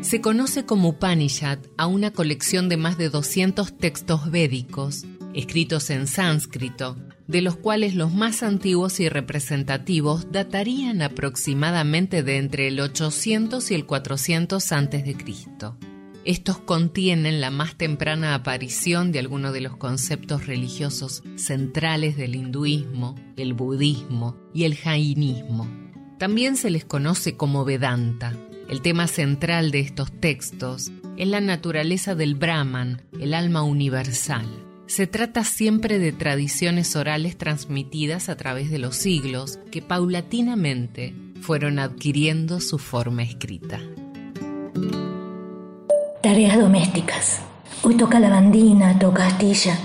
Se 0.00 0.20
conoce 0.20 0.66
como 0.66 0.88
Upanishad 0.88 1.61
a 1.78 1.86
una 1.86 2.11
colección 2.11 2.68
de 2.68 2.78
más 2.78 2.98
de 2.98 3.09
200 3.09 3.78
textos 3.78 4.28
védicos, 4.28 5.04
escritos 5.34 5.90
en 5.90 6.09
sánscrito, 6.09 6.96
de 7.28 7.42
los 7.42 7.54
cuales 7.54 7.94
los 7.94 8.12
más 8.12 8.42
antiguos 8.42 8.98
y 8.98 9.09
representativos 9.09 10.32
datarían 10.32 11.00
aproximadamente 11.00 12.24
de 12.24 12.38
entre 12.38 12.66
el 12.66 12.80
800 12.80 13.70
y 13.70 13.74
el 13.76 13.86
400 13.86 14.72
a.C. 14.72 15.95
Estos 16.27 16.59
contienen 16.59 17.41
la 17.41 17.53
más 17.53 17.77
temprana 17.77 18.35
aparición 18.35 19.12
de 19.12 19.20
algunos 19.20 19.53
de 19.53 19.61
los 19.61 19.77
conceptos 19.77 20.49
religiosos 20.49 21.22
centrales 21.37 22.16
del 22.16 22.35
hinduismo, 22.35 23.14
el 23.37 23.55
budismo 23.55 24.37
y 24.53 24.64
el 24.64 24.74
jainismo. 24.74 25.68
También 26.18 26.57
se 26.57 26.70
les 26.70 26.85
conoce 26.85 27.37
como 27.37 27.64
Vedanta. 27.64 28.37
El 28.68 28.83
tema 28.83 29.07
central 29.07 29.70
de 29.70 29.79
estos 29.79 30.11
textos 30.18 30.91
es 31.16 31.29
la 31.29 31.41
naturaleza 31.41 32.16
del 32.16 32.35
Brahman, 32.35 33.03
el 33.20 33.33
alma 33.33 33.62
universal. 33.62 34.49
Se 34.89 35.07
trata 35.07 35.45
siempre 35.45 36.01
de 36.01 36.11
tradiciones 36.11 36.97
orales 36.97 37.39
transmitidas 37.39 38.29
a 38.29 38.37
través 38.37 38.68
de 38.68 38.81
los 38.81 38.97
siglos 38.97 39.61
que 39.70 39.81
paulatinamente 39.81 41.14
fueron 41.41 41.79
adquiriendo 41.79 42.59
su 42.59 42.79
forma 42.79 43.22
escrita. 43.22 43.81
Tareas 46.27 46.59
domésticas. 46.59 47.39
Hoy 47.85 47.95
toca 47.95 48.18
lavandina, 48.18 48.99
toca 48.99 49.29
astilla. 49.29 49.79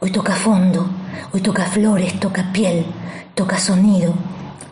Hoy 0.00 0.10
toca 0.10 0.34
fondo. 0.34 0.84
Hoy 1.32 1.40
toca 1.40 1.66
flores, 1.66 2.18
toca 2.18 2.50
piel. 2.52 2.84
Toca 3.32 3.60
sonido. 3.60 4.12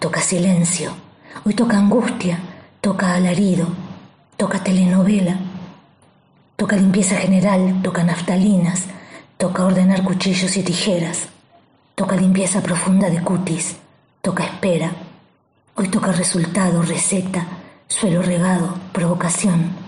Toca 0.00 0.20
silencio. 0.20 0.90
Hoy 1.44 1.54
toca 1.54 1.78
angustia. 1.78 2.40
Toca 2.80 3.14
alarido. 3.14 3.68
Toca 4.36 4.64
telenovela. 4.64 5.36
Toca 6.56 6.74
limpieza 6.74 7.14
general. 7.14 7.80
Toca 7.84 8.02
naftalinas. 8.02 8.86
Toca 9.36 9.64
ordenar 9.64 10.02
cuchillos 10.02 10.56
y 10.56 10.64
tijeras. 10.64 11.28
Toca 11.94 12.16
limpieza 12.16 12.60
profunda 12.60 13.08
de 13.08 13.22
cutis. 13.22 13.76
Toca 14.20 14.42
espera. 14.42 14.90
Hoy 15.76 15.86
toca 15.86 16.10
resultado, 16.10 16.82
receta, 16.82 17.46
suelo 17.86 18.22
regado, 18.22 18.74
provocación 18.92 19.81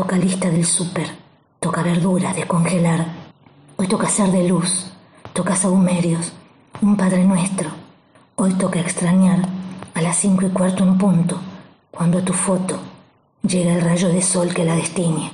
Toca 0.00 0.16
lista 0.16 0.48
del 0.48 0.64
súper, 0.64 1.08
toca 1.58 1.82
verduras, 1.82 2.34
descongelar. 2.34 3.04
Hoy 3.76 3.86
toca 3.86 4.08
ser 4.08 4.30
de 4.30 4.48
luz, 4.48 4.90
toca 5.34 5.54
saumerios, 5.54 6.32
un 6.80 6.96
Padre 6.96 7.22
Nuestro. 7.22 7.68
Hoy 8.36 8.54
toca 8.54 8.80
extrañar 8.80 9.46
a 9.92 10.00
las 10.00 10.16
cinco 10.16 10.46
y 10.46 10.48
cuarto 10.48 10.84
en 10.84 10.96
punto, 10.96 11.38
cuando 11.90 12.16
a 12.16 12.24
tu 12.24 12.32
foto 12.32 12.80
llega 13.42 13.74
el 13.74 13.82
rayo 13.82 14.08
de 14.08 14.22
sol 14.22 14.54
que 14.54 14.64
la 14.64 14.74
destiñe. 14.74 15.32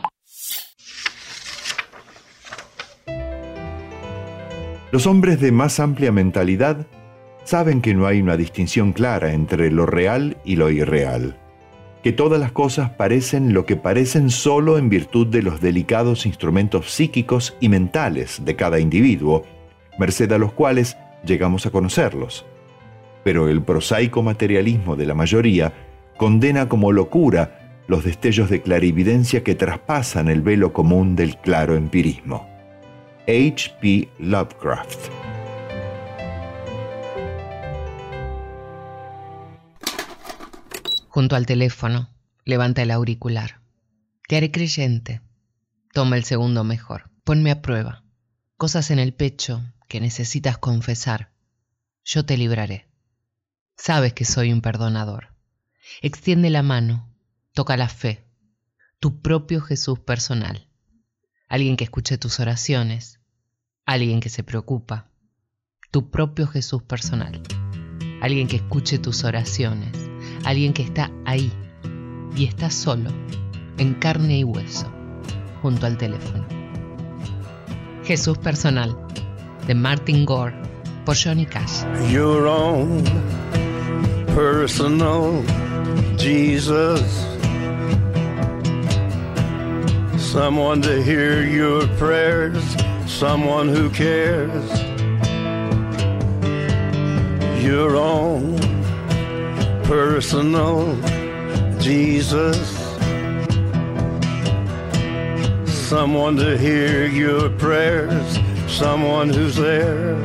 Los 4.90 5.06
hombres 5.06 5.40
de 5.40 5.52
más 5.52 5.78
amplia 5.78 6.10
mentalidad 6.10 6.88
saben 7.44 7.80
que 7.80 7.94
no 7.94 8.08
hay 8.08 8.20
una 8.20 8.36
distinción 8.36 8.92
clara 8.92 9.32
entre 9.32 9.70
lo 9.70 9.86
real 9.86 10.38
y 10.44 10.56
lo 10.56 10.70
irreal 10.70 11.38
que 12.07 12.12
todas 12.12 12.38
las 12.38 12.52
cosas 12.52 12.90
parecen 12.90 13.52
lo 13.52 13.66
que 13.66 13.74
parecen 13.74 14.30
solo 14.30 14.78
en 14.78 14.88
virtud 14.88 15.26
de 15.26 15.42
los 15.42 15.61
delicados 15.61 16.24
instrumentos 16.24 16.92
psíquicos 16.92 17.57
y 17.59 17.68
mentales 17.68 18.44
de 18.44 18.54
cada 18.54 18.78
individuo, 18.78 19.42
merced 19.98 20.30
a 20.30 20.38
los 20.38 20.52
cuales 20.52 20.96
llegamos 21.24 21.66
a 21.66 21.72
conocerlos. 21.72 22.46
Pero 23.24 23.48
el 23.48 23.61
prosaico 23.61 24.22
materialismo 24.22 24.94
de 24.94 25.07
la 25.07 25.14
mayoría 25.14 25.72
condena 26.16 26.68
como 26.68 26.92
locura 26.92 27.82
los 27.88 28.04
destellos 28.04 28.50
de 28.50 28.62
clarividencia 28.62 29.42
que 29.42 29.57
traspasan 29.57 30.28
el 30.28 30.42
velo 30.42 30.72
común 30.72 31.16
del 31.16 31.36
claro 31.38 31.74
empirismo. 31.74 32.48
H. 33.26 33.72
Lovecraft 34.20 35.36
Junto 41.16 41.34
al 41.34 41.46
teléfono, 41.46 42.10
levanta 42.44 42.82
el 42.82 42.90
auricular. 42.90 43.62
Te 44.28 44.36
haré 44.36 44.50
creyente. 44.50 45.22
Toma 45.94 46.18
el 46.18 46.24
segundo 46.24 46.62
mejor. 46.62 47.08
Ponme 47.24 47.50
a 47.50 47.62
prueba. 47.62 48.04
Cosas 48.58 48.90
en 48.90 48.98
el 48.98 49.14
pecho 49.14 49.64
que 49.88 49.98
necesitas 49.98 50.58
confesar. 50.58 51.32
Yo 52.04 52.26
te 52.26 52.36
libraré. 52.36 52.90
Sabes 53.78 54.12
que 54.12 54.26
soy 54.26 54.52
un 54.52 54.60
perdonador. 54.60 55.34
Extiende 56.02 56.50
la 56.50 56.62
mano. 56.62 57.08
Toca 57.54 57.78
la 57.78 57.88
fe. 57.88 58.26
Tu 59.00 59.22
propio 59.22 59.62
Jesús 59.62 59.98
personal. 59.98 60.68
Alguien 61.48 61.78
que 61.78 61.84
escuche 61.84 62.18
tus 62.18 62.40
oraciones. 62.40 63.20
Alguien 63.86 64.20
que 64.20 64.28
se 64.28 64.44
preocupa. 64.44 65.08
Tu 65.90 66.10
propio 66.10 66.46
Jesús 66.46 66.82
personal. 66.82 67.40
Alguien 68.20 68.48
que 68.48 68.56
escuche 68.56 68.98
tus 68.98 69.24
oraciones 69.24 70.10
alguien 70.45 70.72
que 70.72 70.82
está 70.82 71.11
ahí 71.24 71.53
y 72.37 72.45
está 72.45 72.70
solo, 72.70 73.11
en 73.78 73.95
carne 73.95 74.39
y 74.39 74.45
hueso, 74.45 74.87
junto 75.62 75.87
al 75.87 75.97
teléfono. 75.97 76.45
Jesús 78.05 78.39
personal, 78.39 78.97
de 79.66 79.74
Martin 79.74 80.24
Gore, 80.24 80.55
por 81.05 81.16
Johnny 81.16 81.47
Cash. 81.47 81.84
Your 82.11 82.47
own 82.47 83.03
personal 84.34 85.43
Jesus. 86.16 87.26
Someone 90.18 90.82
to 90.82 91.03
hear 91.03 91.45
your 91.47 91.87
prayers, 91.97 92.62
someone 93.07 93.68
who 93.68 93.89
cares. 93.91 94.64
Your 97.62 97.97
own 97.97 98.65
personal 99.87 100.97
Jesus. 101.78 102.59
Someone 105.66 106.37
to 106.37 106.59
hear 106.59 107.07
your 107.07 107.49
prayers, 107.51 108.39
someone 108.66 109.28
who's 109.28 109.55
there. 109.55 110.16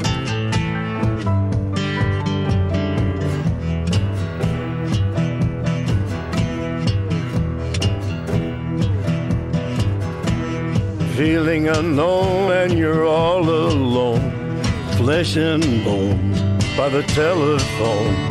Feeling 11.15 11.67
unknown 11.67 12.51
and 12.51 12.73
you're 12.79 13.05
all 13.05 13.47
alone, 13.47 14.31
flesh 14.97 15.35
and 15.37 15.63
bone 15.85 16.31
by 16.75 16.89
the 16.89 17.03
telephone 17.13 18.30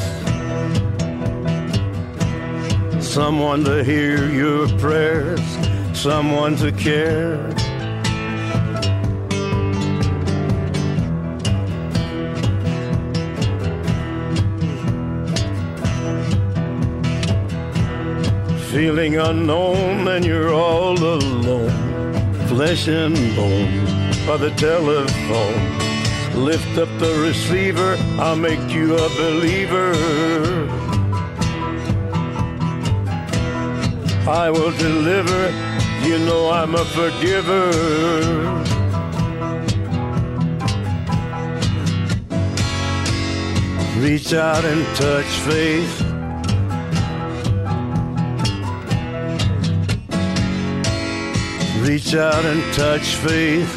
Someone 3.11 3.65
to 3.65 3.83
hear 3.83 4.29
your 4.29 4.69
prayers, 4.79 5.41
someone 5.91 6.55
to 6.55 6.71
care. 6.71 7.35
Feeling 18.71 19.17
unknown 19.17 20.07
and 20.07 20.23
you're 20.23 20.53
all 20.53 20.97
alone, 20.97 21.69
flesh 22.47 22.87
and 22.87 23.17
bone 23.35 23.85
by 24.25 24.37
the 24.37 24.53
telephone. 24.55 26.45
Lift 26.45 26.77
up 26.77 26.87
the 26.99 27.13
receiver, 27.21 27.97
I'll 28.21 28.37
make 28.37 28.71
you 28.71 28.95
a 28.95 29.09
believer. 29.09 30.80
I 34.31 34.49
will 34.49 34.71
deliver, 34.77 35.51
you 36.07 36.17
know 36.19 36.51
I'm 36.51 36.73
a 36.73 36.85
forgiver. 36.85 37.67
Reach 43.99 44.33
out 44.33 44.63
and 44.63 44.85
touch 44.95 45.25
faith. 45.25 46.01
Reach 51.85 52.15
out 52.15 52.45
and 52.45 52.73
touch 52.73 53.15
faith. 53.15 53.73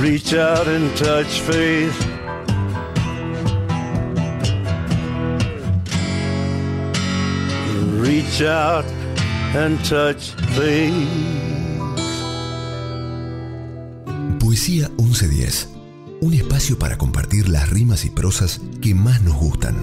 Reach 0.00 0.34
out 0.34 0.66
and 0.66 0.96
touch 0.96 1.40
faith. 1.42 2.13
Reach 8.34 8.48
out 8.48 8.84
and 9.54 9.78
touch 9.88 10.34
faith. 10.56 10.92
Poesía 14.40 14.88
1110. 14.98 15.68
Un 16.20 16.34
espacio 16.34 16.76
para 16.76 16.98
compartir 16.98 17.48
las 17.48 17.70
rimas 17.70 18.04
y 18.04 18.10
prosas 18.10 18.60
que 18.82 18.92
más 18.92 19.22
nos 19.22 19.36
gustan. 19.36 19.76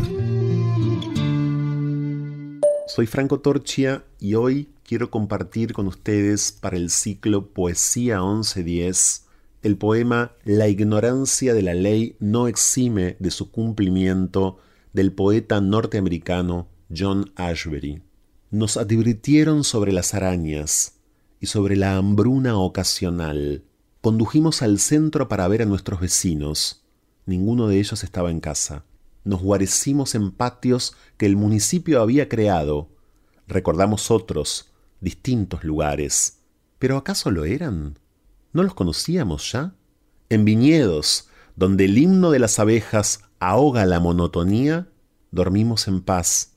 Soy 2.87 3.05
Franco 3.05 3.39
Torchia 3.39 4.03
y 4.19 4.33
hoy 4.33 4.67
quiero 4.83 5.09
compartir 5.11 5.71
con 5.71 5.87
ustedes 5.87 6.51
para 6.51 6.75
el 6.75 6.89
ciclo 6.89 7.53
Poesía 7.53 8.19
1110 8.19 9.27
el 9.61 9.77
poema 9.77 10.33
La 10.43 10.67
ignorancia 10.67 11.53
de 11.53 11.61
la 11.61 11.73
ley 11.73 12.17
no 12.19 12.49
exime 12.49 13.15
de 13.19 13.31
su 13.31 13.49
cumplimiento 13.49 14.57
del 14.91 15.13
poeta 15.13 15.61
norteamericano 15.61 16.67
John 16.93 17.31
Ashbery. 17.37 18.10
Nos 18.51 18.75
advirtieron 18.75 19.63
sobre 19.63 19.93
las 19.93 20.13
arañas 20.13 20.95
y 21.39 21.45
sobre 21.45 21.77
la 21.77 21.95
hambruna 21.95 22.57
ocasional. 22.57 23.63
Condujimos 24.01 24.61
al 24.61 24.79
centro 24.79 25.29
para 25.29 25.47
ver 25.47 25.61
a 25.61 25.65
nuestros 25.65 26.01
vecinos. 26.01 26.83
Ninguno 27.25 27.69
de 27.69 27.79
ellos 27.79 28.03
estaba 28.03 28.29
en 28.29 28.41
casa. 28.41 28.83
Nos 29.23 29.41
guarecimos 29.41 30.15
en 30.15 30.31
patios 30.31 30.97
que 31.15 31.27
el 31.27 31.37
municipio 31.37 32.01
había 32.01 32.27
creado. 32.27 32.89
Recordamos 33.47 34.11
otros, 34.11 34.73
distintos 34.99 35.63
lugares. 35.63 36.39
¿Pero 36.77 36.97
acaso 36.97 37.31
lo 37.31 37.45
eran? 37.45 37.99
¿No 38.51 38.63
los 38.63 38.73
conocíamos 38.73 39.49
ya? 39.49 39.75
En 40.27 40.43
viñedos, 40.43 41.29
donde 41.55 41.85
el 41.85 41.97
himno 41.97 42.31
de 42.31 42.39
las 42.39 42.59
abejas 42.59 43.21
ahoga 43.39 43.85
la 43.85 44.01
monotonía, 44.01 44.89
dormimos 45.31 45.87
en 45.87 46.01
paz, 46.01 46.50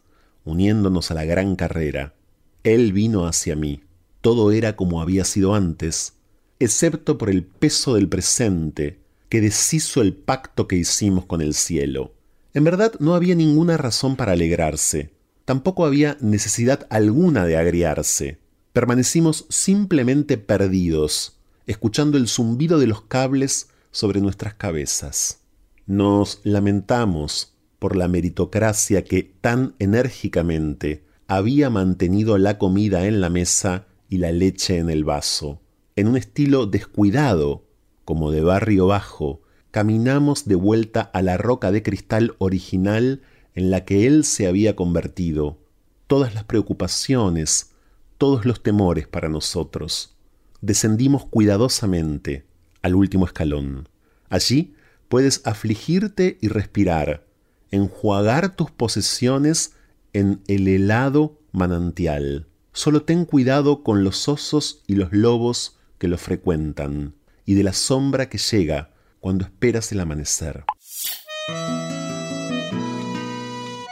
uniéndonos 0.45 1.11
a 1.11 1.15
la 1.15 1.25
gran 1.25 1.57
carrera. 1.57 2.15
Él 2.63 2.93
vino 2.93 3.27
hacia 3.27 3.57
mí. 3.57 3.83
Todo 4.21 4.53
era 4.53 4.77
como 4.77 5.01
había 5.01 5.25
sido 5.25 5.55
antes, 5.55 6.15
excepto 6.59 7.19
por 7.19 7.31
el 7.31 7.45
peso 7.45 7.95
del 7.95 8.09
presente 8.09 9.01
que 9.29 9.41
deshizo 9.41 10.01
el 10.01 10.15
pacto 10.15 10.69
que 10.69 10.77
hicimos 10.77 11.27
con 11.27 11.41
el 11.41 11.55
cielo. 11.55 12.13
En 12.55 12.65
verdad 12.65 12.95
no 13.01 13.15
había 13.15 13.35
ninguna 13.35 13.77
razón 13.77 14.17
para 14.17 14.33
alegrarse, 14.33 15.11
tampoco 15.45 15.85
había 15.85 16.17
necesidad 16.21 16.87
alguna 16.89 17.45
de 17.45 17.57
agriarse. 17.57 18.39
Permanecimos 18.73 19.47
simplemente 19.51 20.39
perdidos, 20.39 21.39
escuchando 21.67 22.17
el 22.17 22.29
zumbido 22.29 22.79
de 22.79 22.87
los 22.87 23.03
cables 23.03 23.69
sobre 23.91 24.21
nuestras 24.21 24.55
cabezas. 24.55 25.41
Nos 25.87 26.41
lamentamos 26.45 27.54
por 27.85 27.97
la 27.97 28.09
meritocracia 28.09 29.05
que 29.05 29.35
tan 29.43 29.75
enérgicamente 29.79 31.05
había 31.29 31.69
mantenido 31.69 32.39
la 32.39 32.57
comida 32.57 33.07
en 33.07 33.21
la 33.21 33.29
mesa 33.29 33.89
y 34.09 34.17
la 34.17 34.33
leche 34.33 34.79
en 34.79 34.89
el 34.89 35.05
vaso. 35.05 35.61
En 35.95 36.09
un 36.09 36.17
estilo 36.17 36.65
descuidado, 36.65 37.67
como 38.07 38.31
de 38.31 38.41
barrio 38.41 38.87
bajo, 38.87 39.43
caminamos 39.71 40.47
de 40.47 40.55
vuelta 40.55 41.03
a 41.03 41.21
la 41.21 41.37
roca 41.37 41.73
de 41.73 41.83
cristal 41.83 42.35
original 42.39 43.21
en 43.55 43.71
la 43.71 43.85
que 43.85 44.07
él 44.07 44.25
se 44.25 44.47
había 44.47 44.75
convertido. 44.77 45.59
Todas 46.07 46.35
las 46.35 46.45
preocupaciones, 46.45 47.75
todos 48.17 48.47
los 48.47 48.63
temores 48.63 49.07
para 49.07 49.29
nosotros 49.29 50.17
descendimos 50.63 51.27
cuidadosamente 51.27 52.47
al 52.81 52.95
último 52.95 53.27
escalón. 53.27 53.91
Allí 54.31 54.75
puedes 55.11 55.43
afligirte 55.45 56.39
y 56.41 56.49
respirar, 56.49 57.27
enjuagar 57.75 58.57
tus 58.57 58.71
posesiones 58.71 59.75
en 60.13 60.43
el 60.49 60.69
helado 60.69 61.39
manantial. 61.53 62.47
Solo 62.73 63.03
ten 63.03 63.25
cuidado 63.25 63.83
con 63.83 64.05
los 64.05 64.29
osos 64.29 64.83
y 64.87 64.95
los 64.95 65.13
lobos 65.13 65.79
que 65.99 66.09
lo 66.09 66.19
frecuentan, 66.19 67.15
y 67.45 67.55
de 67.55 67.63
la 67.63 67.73
sombra 67.73 68.29
que 68.29 68.39
llega 68.39 68.91
cuando 69.21 69.45
esperas 69.45 69.93
el 69.93 70.01
amanecer. 70.01 70.65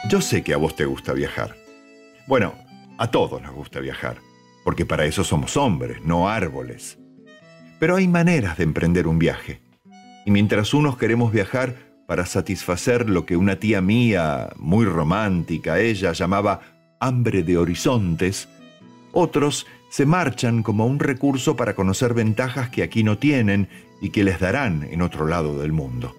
Yo 0.09 0.21
sé 0.21 0.43
que 0.43 0.53
a 0.53 0.57
vos 0.57 0.75
te 0.75 0.85
gusta 0.85 1.13
viajar. 1.13 1.55
Bueno, 2.27 2.53
a 2.97 3.09
todos 3.09 3.41
nos 3.41 3.53
gusta 3.53 3.79
viajar 3.79 4.17
porque 4.63 4.85
para 4.85 5.05
eso 5.05 5.23
somos 5.23 5.57
hombres, 5.57 6.01
no 6.03 6.29
árboles. 6.29 6.97
Pero 7.79 7.97
hay 7.97 8.07
maneras 8.07 8.57
de 8.57 8.63
emprender 8.63 9.07
un 9.07 9.19
viaje. 9.19 9.61
Y 10.25 10.31
mientras 10.31 10.73
unos 10.73 10.97
queremos 10.97 11.33
viajar 11.33 11.75
para 12.05 12.25
satisfacer 12.25 13.09
lo 13.09 13.25
que 13.25 13.37
una 13.37 13.57
tía 13.57 13.81
mía, 13.81 14.49
muy 14.57 14.85
romántica, 14.85 15.79
ella 15.79 16.13
llamaba 16.13 16.61
hambre 16.99 17.43
de 17.43 17.57
horizontes, 17.57 18.47
otros 19.11 19.65
se 19.89 20.05
marchan 20.05 20.63
como 20.63 20.85
un 20.85 20.99
recurso 20.99 21.55
para 21.55 21.75
conocer 21.75 22.13
ventajas 22.13 22.69
que 22.69 22.83
aquí 22.83 23.03
no 23.03 23.17
tienen 23.17 23.69
y 24.01 24.09
que 24.09 24.23
les 24.23 24.39
darán 24.39 24.87
en 24.91 25.01
otro 25.01 25.27
lado 25.27 25.59
del 25.59 25.71
mundo. 25.71 26.15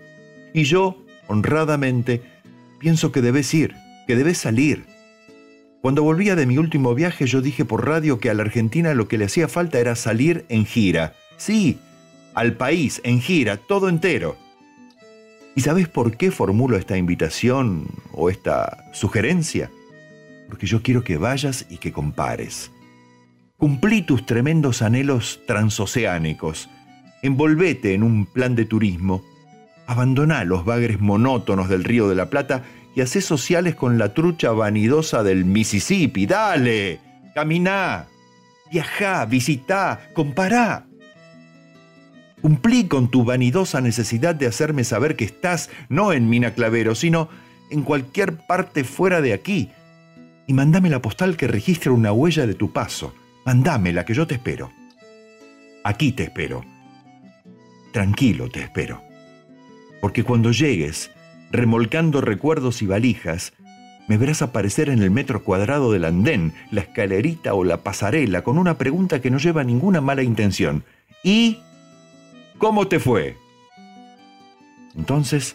Y 0.52 0.64
yo, 0.64 1.02
honradamente, 1.26 2.22
pienso 2.78 3.12
que 3.12 3.20
debes 3.20 3.52
ir, 3.52 3.74
que 4.06 4.14
debes 4.14 4.38
salir, 4.38 4.84
cuando 5.84 6.02
volvía 6.02 6.34
de 6.34 6.46
mi 6.46 6.56
último 6.56 6.94
viaje 6.94 7.26
yo 7.26 7.42
dije 7.42 7.66
por 7.66 7.86
radio 7.86 8.18
que 8.18 8.30
a 8.30 8.34
la 8.34 8.42
Argentina 8.42 8.94
lo 8.94 9.06
que 9.06 9.18
le 9.18 9.26
hacía 9.26 9.48
falta 9.48 9.78
era 9.78 9.96
salir 9.96 10.46
en 10.48 10.64
gira. 10.64 11.12
Sí, 11.36 11.78
al 12.32 12.54
país, 12.54 13.02
en 13.04 13.20
gira, 13.20 13.58
todo 13.58 13.90
entero. 13.90 14.38
¿Y 15.56 15.60
sabes 15.60 15.88
por 15.88 16.16
qué 16.16 16.30
formulo 16.30 16.76
esta 16.76 16.96
invitación 16.96 17.86
o 18.12 18.28
esta 18.28 18.90
sugerencia? 18.92 19.70
Porque 20.48 20.66
yo 20.66 20.82
quiero 20.82 21.04
que 21.04 21.16
vayas 21.16 21.66
y 21.70 21.78
que 21.78 21.92
compares. 21.92 22.70
Cumplí 23.56 24.02
tus 24.02 24.26
tremendos 24.26 24.82
anhelos 24.82 25.40
transoceánicos. 25.46 26.68
Envolvete 27.22 27.94
en 27.94 28.02
un 28.02 28.26
plan 28.26 28.56
de 28.56 28.64
turismo. 28.64 29.22
Abandoná 29.86 30.44
los 30.44 30.64
bagres 30.64 31.00
monótonos 31.00 31.68
del 31.68 31.84
Río 31.84 32.08
de 32.08 32.16
la 32.16 32.30
Plata 32.30 32.64
y 32.96 33.00
hacé 33.00 33.20
sociales 33.20 33.76
con 33.76 33.96
la 33.96 34.12
trucha 34.12 34.50
vanidosa 34.50 35.22
del 35.22 35.44
Mississippi. 35.44 36.26
Dale, 36.26 37.00
caminá, 37.34 38.06
viajá, 38.70 39.24
visitá, 39.26 40.08
compará. 40.14 40.86
Cumplí 42.44 42.88
con 42.88 43.08
tu 43.08 43.24
vanidosa 43.24 43.80
necesidad 43.80 44.34
de 44.34 44.46
hacerme 44.46 44.84
saber 44.84 45.16
que 45.16 45.24
estás 45.24 45.70
no 45.88 46.12
en 46.12 46.28
Mina 46.28 46.52
Clavero, 46.52 46.94
sino 46.94 47.30
en 47.70 47.80
cualquier 47.80 48.36
parte 48.36 48.84
fuera 48.84 49.22
de 49.22 49.32
aquí. 49.32 49.70
Y 50.46 50.52
mandame 50.52 50.90
la 50.90 51.00
postal 51.00 51.38
que 51.38 51.46
registre 51.46 51.90
una 51.90 52.12
huella 52.12 52.46
de 52.46 52.52
tu 52.52 52.70
paso. 52.70 53.14
Mandámela, 53.46 54.04
que 54.04 54.12
yo 54.12 54.26
te 54.26 54.34
espero. 54.34 54.70
Aquí 55.84 56.12
te 56.12 56.24
espero. 56.24 56.62
Tranquilo 57.94 58.50
te 58.50 58.60
espero. 58.60 59.00
Porque 60.02 60.22
cuando 60.22 60.52
llegues, 60.52 61.12
remolcando 61.50 62.20
recuerdos 62.20 62.82
y 62.82 62.86
valijas, 62.86 63.54
me 64.06 64.18
verás 64.18 64.42
aparecer 64.42 64.90
en 64.90 65.02
el 65.02 65.10
metro 65.10 65.44
cuadrado 65.44 65.92
del 65.92 66.04
andén, 66.04 66.52
la 66.70 66.82
escalerita 66.82 67.54
o 67.54 67.64
la 67.64 67.82
pasarela, 67.82 68.44
con 68.44 68.58
una 68.58 68.76
pregunta 68.76 69.22
que 69.22 69.30
no 69.30 69.38
lleva 69.38 69.64
ninguna 69.64 70.02
mala 70.02 70.22
intención. 70.22 70.84
¿Y 71.22 71.60
cómo 72.64 72.88
te 72.88 72.98
fue? 72.98 73.36
Entonces, 74.96 75.54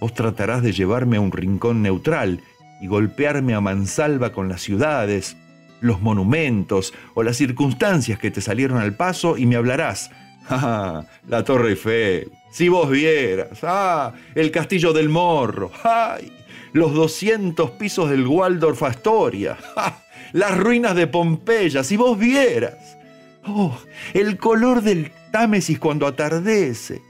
vos 0.00 0.12
tratarás 0.12 0.60
de 0.60 0.72
llevarme 0.72 1.16
a 1.16 1.20
un 1.20 1.30
rincón 1.30 1.82
neutral 1.82 2.40
y 2.80 2.88
golpearme 2.88 3.54
a 3.54 3.60
mansalva 3.60 4.32
con 4.32 4.48
las 4.48 4.60
ciudades, 4.60 5.36
los 5.80 6.02
monumentos 6.02 6.92
o 7.14 7.22
las 7.22 7.36
circunstancias 7.36 8.18
que 8.18 8.32
te 8.32 8.40
salieron 8.40 8.78
al 8.78 8.96
paso 8.96 9.36
y 9.36 9.46
me 9.46 9.54
hablarás. 9.54 10.10
¡Ah! 10.50 11.04
La 11.28 11.44
Torre 11.44 11.70
Eiffel. 11.70 12.32
Si 12.50 12.68
vos 12.68 12.90
vieras. 12.90 13.60
¡Ah! 13.62 14.14
El 14.34 14.50
Castillo 14.50 14.92
del 14.92 15.08
Morro. 15.08 15.70
¡Ay! 15.84 16.32
Los 16.72 16.92
200 16.92 17.70
pisos 17.70 18.10
del 18.10 18.26
Waldorf 18.26 18.82
Astoria. 18.82 19.56
¡Ah! 19.76 20.00
Las 20.32 20.58
ruinas 20.58 20.96
de 20.96 21.06
Pompeya. 21.06 21.84
Si 21.84 21.96
vos 21.96 22.18
vieras. 22.18 22.98
¡Oh! 23.46 23.78
El 24.12 24.38
color 24.38 24.82
del 24.82 25.12
Támesis 25.30 25.78
cuando 25.78 26.06
atardece. 26.06 27.02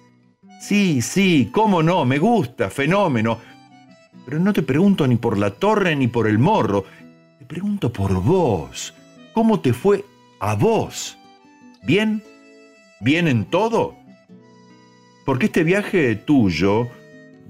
Sí, 0.61 1.03
sí, 1.03 1.51
cómo 1.53 1.83
no, 1.83 2.05
me 2.05 2.19
gusta, 2.19 2.69
fenómeno. 2.71 3.39
Pero 4.25 4.41
no 4.41 4.53
te 4.53 4.62
pregunto 4.62 5.07
ni 5.07 5.16
por 5.16 5.39
la 5.39 5.51
torre 5.51 5.95
ni 5.97 6.09
por 6.09 6.27
el 6.27 6.39
morro. 6.39 6.85
Te 7.39 7.45
pregunto 7.47 7.93
por 7.93 8.12
vos. 8.23 8.93
¿Cómo 9.33 9.61
te 9.61 9.73
fue 9.73 10.05
a 10.41 10.55
vos? 10.55 11.16
¿Bien? 11.85 12.23
¿Bien 13.01 13.29
en 13.29 13.45
todo? 13.45 13.95
Porque 15.25 15.47
este 15.47 15.62
viaje 15.62 16.16
tuyo, 16.16 16.89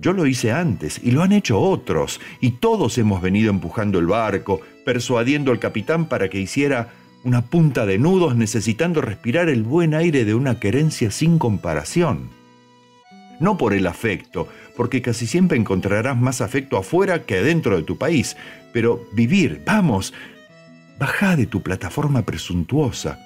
yo 0.01 0.13
lo 0.13 0.27
hice 0.27 0.53
antes 0.53 1.01
y 1.03 1.13
lo 1.13 1.23
han 1.23 1.33
hecho 1.33 1.61
otros, 1.61 2.21
y 2.41 2.53
todos 2.53 2.99
hemos 2.99 3.23
venido 3.23 3.51
empujando 3.51 3.99
el 3.99 4.07
barco, 4.07 4.61
persuadiendo 4.85 5.51
al 5.51 5.59
capitán 5.59 6.07
para 6.07 6.29
que 6.29 6.41
hiciera 6.41 6.93
una 7.25 7.43
punta 7.43 7.87
de 7.87 7.99
nudos 7.99 8.37
necesitando 8.37 9.01
respirar 9.01 9.49
el 9.49 9.63
buen 9.63 9.95
aire 9.95 10.25
de 10.25 10.35
una 10.35 10.61
querencia 10.61 11.11
sin 11.11 11.39
comparación. 11.39 12.31
No 13.41 13.57
por 13.57 13.75
el 13.75 13.87
afecto, 13.87 14.49
porque 14.77 15.03
casi 15.03 15.27
siempre 15.27 15.59
encontrarás 15.59 16.17
más 16.17 16.41
afecto 16.41 16.77
afuera 16.77 17.25
que 17.25 17.43
dentro 17.43 17.77
de 17.77 17.83
tu 17.83 17.99
país, 17.99 18.37
pero 18.73 19.07
vivir, 19.13 19.63
vamos, 19.65 20.15
baja 20.99 21.37
de 21.37 21.47
tu 21.47 21.63
plataforma 21.63 22.23
presuntuosa, 22.23 23.19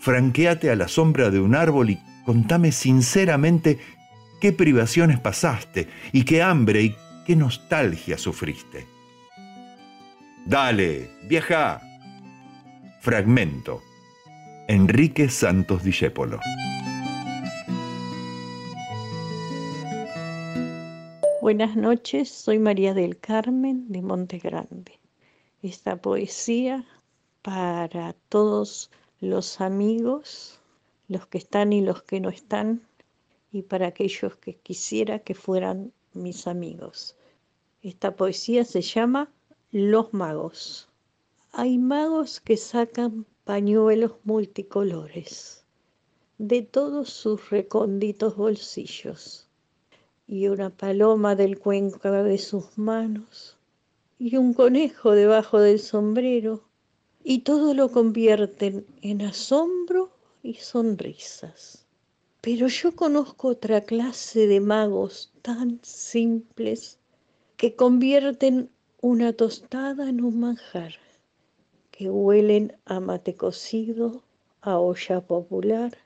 franqueate 0.00 0.70
a 0.70 0.76
la 0.76 0.88
sombra 0.88 1.30
de 1.30 1.40
un 1.40 1.54
árbol 1.54 1.90
y 1.90 2.00
contame 2.24 2.72
sinceramente 2.72 3.78
qué 4.40 4.52
privaciones 4.52 5.20
pasaste 5.20 5.88
y 6.12 6.24
qué 6.24 6.42
hambre 6.42 6.82
y 6.82 6.96
qué 7.26 7.36
nostalgia 7.36 8.18
sufriste. 8.18 8.86
Dale, 10.46 11.08
viaja. 11.26 11.80
Fragmento. 13.04 13.82
Enrique 14.66 15.28
Santos 15.28 15.84
Discépolo. 15.84 16.40
Buenas 21.42 21.76
noches, 21.76 22.30
soy 22.30 22.58
María 22.58 22.94
del 22.94 23.18
Carmen 23.18 23.92
de 23.92 24.00
Monte 24.00 24.38
Grande. 24.38 24.98
Esta 25.62 25.96
poesía 25.96 26.86
para 27.42 28.14
todos 28.30 28.90
los 29.20 29.60
amigos, 29.60 30.58
los 31.08 31.26
que 31.26 31.36
están 31.36 31.74
y 31.74 31.82
los 31.82 32.02
que 32.04 32.20
no 32.20 32.30
están, 32.30 32.80
y 33.52 33.64
para 33.64 33.88
aquellos 33.88 34.36
que 34.36 34.54
quisiera 34.54 35.18
que 35.18 35.34
fueran 35.34 35.92
mis 36.14 36.46
amigos. 36.46 37.16
Esta 37.82 38.16
poesía 38.16 38.64
se 38.64 38.80
llama 38.80 39.28
Los 39.72 40.14
magos. 40.14 40.88
Hay 41.56 41.78
magos 41.78 42.40
que 42.40 42.56
sacan 42.56 43.26
pañuelos 43.44 44.14
multicolores 44.24 45.64
de 46.36 46.62
todos 46.62 47.10
sus 47.10 47.48
recónditos 47.48 48.34
bolsillos 48.36 49.46
y 50.26 50.48
una 50.48 50.70
paloma 50.70 51.36
del 51.36 51.60
cuenco 51.60 52.10
de 52.10 52.38
sus 52.38 52.76
manos 52.76 53.56
y 54.18 54.34
un 54.34 54.52
conejo 54.52 55.12
debajo 55.12 55.60
del 55.60 55.78
sombrero 55.78 56.64
y 57.22 57.42
todo 57.42 57.72
lo 57.72 57.92
convierten 57.92 58.84
en 59.00 59.22
asombro 59.22 60.10
y 60.42 60.54
sonrisas. 60.54 61.86
Pero 62.40 62.66
yo 62.66 62.96
conozco 62.96 63.46
otra 63.46 63.82
clase 63.82 64.48
de 64.48 64.58
magos 64.58 65.32
tan 65.40 65.78
simples 65.84 66.98
que 67.56 67.76
convierten 67.76 68.70
una 69.00 69.32
tostada 69.32 70.08
en 70.08 70.24
un 70.24 70.40
manjar 70.40 71.03
que 71.96 72.10
huelen 72.10 72.76
a 72.86 72.98
mate 72.98 73.36
cocido, 73.36 74.24
a 74.60 74.80
olla 74.80 75.20
popular, 75.20 75.96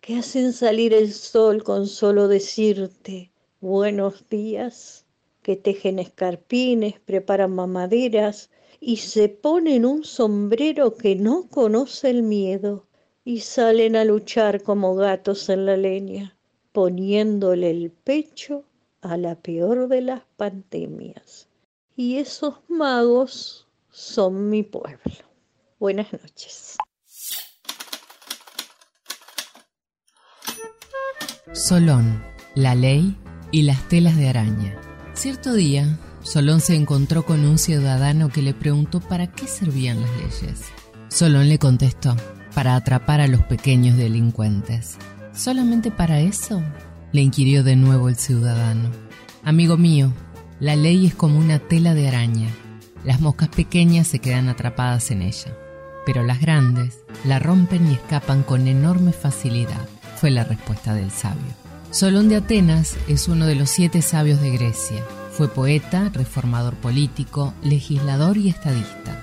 que 0.00 0.14
hacen 0.14 0.52
salir 0.52 0.94
el 0.94 1.12
sol 1.12 1.64
con 1.64 1.88
solo 1.88 2.28
decirte 2.28 3.32
buenos 3.60 4.28
días, 4.28 5.04
que 5.42 5.56
tejen 5.56 5.98
escarpines, 5.98 7.00
preparan 7.00 7.56
mamaderas 7.56 8.50
y 8.78 8.98
se 8.98 9.28
ponen 9.28 9.84
un 9.84 10.04
sombrero 10.04 10.94
que 10.96 11.16
no 11.16 11.48
conoce 11.48 12.10
el 12.10 12.22
miedo 12.22 12.86
y 13.24 13.40
salen 13.40 13.96
a 13.96 14.04
luchar 14.04 14.62
como 14.62 14.94
gatos 14.94 15.48
en 15.48 15.66
la 15.66 15.76
leña, 15.76 16.36
poniéndole 16.70 17.70
el 17.70 17.90
pecho 17.90 18.62
a 19.00 19.16
la 19.16 19.34
peor 19.34 19.88
de 19.88 20.02
las 20.02 20.22
pandemias. 20.36 21.48
Y 21.96 22.18
esos 22.18 22.60
magos 22.68 23.66
son 23.90 24.48
mi 24.48 24.62
pueblo. 24.62 25.31
Buenas 25.82 26.12
noches. 26.12 26.76
Solón, 31.52 32.22
la 32.54 32.76
ley 32.76 33.16
y 33.50 33.62
las 33.62 33.88
telas 33.88 34.16
de 34.16 34.28
araña. 34.28 34.80
Cierto 35.14 35.54
día, 35.54 35.98
Solón 36.22 36.60
se 36.60 36.76
encontró 36.76 37.26
con 37.26 37.44
un 37.44 37.58
ciudadano 37.58 38.28
que 38.28 38.42
le 38.42 38.54
preguntó 38.54 39.00
para 39.00 39.26
qué 39.26 39.48
servían 39.48 40.00
las 40.00 40.10
leyes. 40.18 40.60
Solón 41.08 41.48
le 41.48 41.58
contestó, 41.58 42.14
para 42.54 42.76
atrapar 42.76 43.20
a 43.20 43.26
los 43.26 43.42
pequeños 43.42 43.96
delincuentes. 43.96 44.98
¿Solamente 45.34 45.90
para 45.90 46.20
eso? 46.20 46.62
le 47.10 47.22
inquirió 47.22 47.64
de 47.64 47.74
nuevo 47.74 48.08
el 48.08 48.14
ciudadano. 48.14 48.88
Amigo 49.42 49.76
mío, 49.76 50.12
la 50.60 50.76
ley 50.76 51.06
es 51.08 51.16
como 51.16 51.40
una 51.40 51.58
tela 51.58 51.92
de 51.92 52.06
araña. 52.06 52.50
Las 53.04 53.20
moscas 53.20 53.48
pequeñas 53.48 54.06
se 54.06 54.20
quedan 54.20 54.48
atrapadas 54.48 55.10
en 55.10 55.22
ella 55.22 55.52
pero 56.04 56.22
las 56.22 56.40
grandes 56.40 57.00
la 57.24 57.38
rompen 57.38 57.90
y 57.90 57.94
escapan 57.94 58.42
con 58.42 58.66
enorme 58.66 59.12
facilidad, 59.12 59.86
fue 60.16 60.30
la 60.30 60.44
respuesta 60.44 60.94
del 60.94 61.10
sabio. 61.10 61.52
Solón 61.90 62.28
de 62.28 62.36
Atenas 62.36 62.96
es 63.06 63.28
uno 63.28 63.46
de 63.46 63.54
los 63.54 63.70
siete 63.70 64.02
sabios 64.02 64.40
de 64.40 64.50
Grecia. 64.50 65.04
Fue 65.30 65.48
poeta, 65.48 66.10
reformador 66.12 66.74
político, 66.74 67.54
legislador 67.62 68.38
y 68.38 68.48
estadista. 68.48 69.22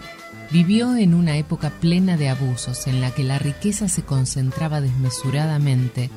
Vivió 0.52 0.96
en 0.96 1.14
una 1.14 1.38
época 1.38 1.72
plena 1.80 2.18
de 2.18 2.30
abusos 2.30 2.88
en 2.88 3.02
la 3.02 3.12
que 3.12 3.24
la 3.24 3.40
riqueza 3.40 3.88
se 3.88 4.04
concentraba 4.04 4.82
desmesuradamente 4.82 6.10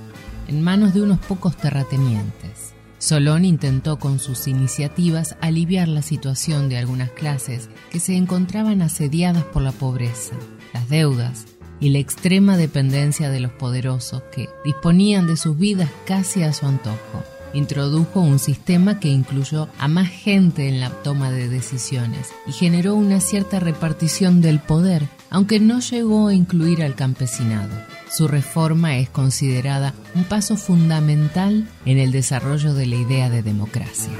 en 0.48 0.62
manos 0.62 0.94
de 0.94 1.02
unos 1.02 1.18
pocos 1.20 1.56
terratenientes. 1.56 2.72
Solón 3.03 3.45
intentó 3.45 3.99
con 3.99 4.20
sus 4.20 4.47
iniciativas 4.47 5.35
aliviar 5.41 5.89
la 5.89 6.03
situación 6.03 6.69
de 6.69 6.79
algunas 6.79 7.11
clases 7.11 7.69
que 7.91 7.99
se 7.99 8.15
encontraban 8.15 8.81
asediadas 8.81 9.43
por 9.43 9.62
la 9.62 9.73
pobreza, 9.73 10.37
las 10.73 10.89
deudas 10.89 11.47
y 11.81 11.91
la 11.91 11.99
extrema 11.99 12.57
dependencia 12.57 13.29
de 13.29 13.41
los 13.41 13.51
poderosos 13.51 14.23
que 14.33 14.49
disponían 14.65 15.27
de 15.27 15.37
sus 15.37 15.59
vidas 15.59 15.91
casi 16.07 16.45
a 16.45 16.53
su 16.53 16.65
antojo. 16.65 17.24
Introdujo 17.55 18.20
un 18.20 18.39
sistema 18.39 19.01
que 19.01 19.09
incluyó 19.09 19.69
a 19.81 19.89
más 19.89 20.09
gente 20.09 20.69
en 20.69 20.79
la 20.79 20.91
toma 20.91 21.33
de 21.33 21.49
decisiones 21.49 22.29
y 22.47 22.53
generó 22.53 22.95
una 22.95 23.19
cierta 23.19 23.59
repartición 23.59 24.41
del 24.41 24.61
poder, 24.61 25.09
aunque 25.29 25.59
no 25.59 25.81
llegó 25.81 26.29
a 26.29 26.35
incluir 26.35 26.85
al 26.85 26.95
campesinado. 26.95 27.91
Su 28.12 28.28
reforma 28.28 28.98
es 28.98 29.09
considerada 29.09 29.94
un 30.14 30.24
paso 30.24 30.59
fundamental 30.59 31.66
en 31.86 31.97
el 31.97 32.12
desarrollo 32.12 32.74
de 32.74 32.84
la 32.84 32.97
idea 32.97 33.30
de 33.30 33.43
democracia. 33.43 34.12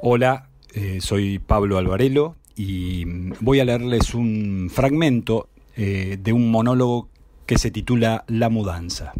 Hola, 0.00 0.48
eh, 0.72 1.02
soy 1.02 1.38
Pablo 1.38 1.76
Alvarelo 1.76 2.36
y 2.56 3.04
voy 3.40 3.60
a 3.60 3.66
leerles 3.66 4.14
un 4.14 4.70
fragmento 4.72 5.50
eh, 5.76 6.16
de 6.18 6.32
un 6.32 6.50
monólogo 6.50 7.10
que 7.44 7.58
se 7.58 7.70
titula 7.70 8.24
La 8.26 8.48
mudanza. 8.48 9.12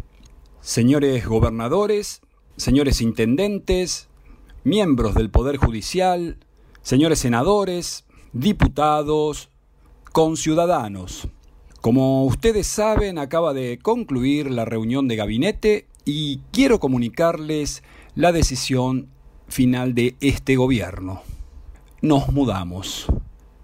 Señores 0.61 1.27
gobernadores, 1.27 2.21
señores 2.57 3.01
intendentes, 3.01 4.07
miembros 4.63 5.13
del 5.13 5.29
Poder 5.29 5.57
Judicial, 5.57 6.37
señores 6.81 7.19
senadores, 7.19 8.05
diputados, 8.33 9.51
conciudadanos. 10.15 11.27
Como 11.81 12.23
ustedes 12.23 12.67
saben, 12.67 13.17
acaba 13.17 13.53
de 13.53 13.79
concluir 13.79 14.49
la 14.49 14.63
reunión 14.63 15.09
de 15.09 15.17
gabinete 15.17 15.87
y 16.05 16.39
quiero 16.53 16.79
comunicarles 16.79 17.83
la 18.15 18.31
decisión 18.31 19.09
final 19.49 19.93
de 19.93 20.15
este 20.21 20.55
gobierno. 20.55 21.21
Nos 22.01 22.31
mudamos. 22.31 23.07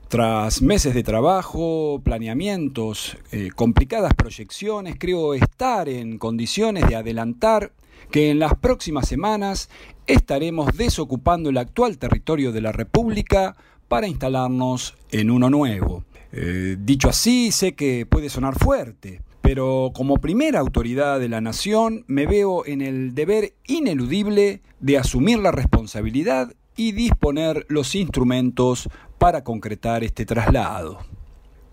Tras 0.09 0.61
meses 0.61 0.93
de 0.93 1.03
trabajo, 1.03 2.01
planeamientos, 2.03 3.17
eh, 3.31 3.51
complicadas 3.55 4.13
proyecciones, 4.13 4.97
creo 4.99 5.33
estar 5.33 5.87
en 5.87 6.17
condiciones 6.17 6.85
de 6.89 6.97
adelantar 6.97 7.71
que 8.11 8.29
en 8.29 8.39
las 8.39 8.55
próximas 8.55 9.07
semanas 9.07 9.69
estaremos 10.05 10.75
desocupando 10.75 11.49
el 11.49 11.57
actual 11.57 11.97
territorio 11.97 12.51
de 12.51 12.59
la 12.59 12.73
República 12.73 13.55
para 13.87 14.07
instalarnos 14.07 14.95
en 15.11 15.31
uno 15.31 15.49
nuevo. 15.49 16.03
Eh, 16.31 16.77
dicho 16.79 17.09
así, 17.09 17.51
sé 17.51 17.73
que 17.73 18.05
puede 18.05 18.29
sonar 18.29 18.57
fuerte, 18.57 19.21
pero 19.41 19.91
como 19.93 20.17
primera 20.17 20.59
autoridad 20.59 21.19
de 21.19 21.29
la 21.29 21.41
nación 21.41 22.05
me 22.07 22.25
veo 22.25 22.65
en 22.65 22.81
el 22.81 23.13
deber 23.13 23.53
ineludible 23.67 24.61
de 24.79 24.97
asumir 24.97 25.39
la 25.39 25.51
responsabilidad 25.51 26.53
y 26.77 26.93
disponer 26.93 27.65
los 27.67 27.95
instrumentos 27.95 28.89
para 29.17 29.43
concretar 29.43 30.03
este 30.03 30.25
traslado. 30.25 30.99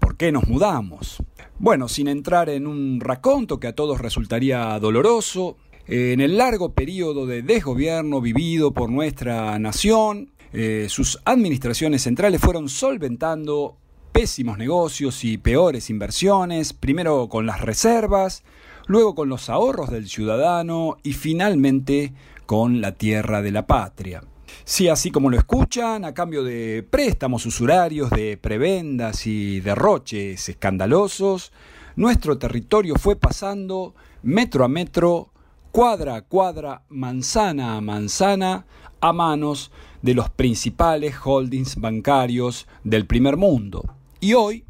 ¿Por 0.01 0.17
qué 0.17 0.33
nos 0.33 0.49
mudamos? 0.49 1.23
Bueno, 1.59 1.89
sin 1.89 2.09
entrar 2.09 2.49
en 2.49 2.67
un 2.67 3.01
raconto 3.01 3.61
que 3.61 3.69
a 3.69 3.75
todos 3.75 4.01
resultaría 4.01 4.79
doloroso, 4.79 5.57
en 5.87 6.21
el 6.21 6.37
largo 6.37 6.75
periodo 6.75 7.27
de 7.27 7.43
desgobierno 7.43 8.21
vivido 8.21 8.73
por 8.73 8.91
nuestra 8.91 9.59
nación, 9.59 10.33
eh, 10.53 10.87
sus 10.89 11.19
administraciones 11.25 12.03
centrales 12.03 12.41
fueron 12.41 12.69
solventando 12.69 13.77
pésimos 14.21 14.59
negocios 14.59 15.23
y 15.23 15.39
peores 15.39 15.91
inversiones, 15.91 16.73
primero 16.73 17.29
con 17.29 17.47
las 17.47 17.61
reservas, 17.61 18.43
luego 18.89 19.15
con 19.15 19.29
los 19.29 19.49
ahorros 19.49 19.91
del 19.91 20.09
ciudadano 20.09 20.97
y 21.05 21.13
finalmente 21.13 22.13
con 22.45 22.81
la 22.81 22.97
tierra 22.97 23.43
de 23.43 23.53
la 23.53 23.69
patria. 23.69 24.25
Sí, 24.65 24.89
así 24.89 25.13
como 25.13 25.31
lo 25.31 25.39
escuchan, 25.39 26.05
a 26.05 26.15
cambio 26.15 26.43
de 26.43 26.85
préstamos 26.91 27.47
usurarios, 27.47 28.11
de 28.11 28.37
prebendas 28.37 29.25
y 29.25 29.61
derroches 29.61 30.49
escandalosos, 30.49 31.53
nuestro 31.95 32.39
territorio 32.39 32.97
fue 32.97 33.15
pasando 33.15 33.95
metro 34.25 34.65
a 34.65 34.69
metro, 34.69 35.31
cuadra 35.71 36.17
a 36.17 36.23
cuadra, 36.23 36.83
manzana 36.89 37.77
a 37.77 37.81
manzana, 37.81 38.67
a 39.01 39.13
manos 39.13 39.71
de 40.03 40.15
los 40.15 40.29
principales 40.29 41.15
holdings 41.25 41.77
bancarios 41.77 42.67
del 42.83 43.07
primer 43.07 43.37
mundo. 43.37 43.95
Y 44.21 44.35
hoy 44.35 44.65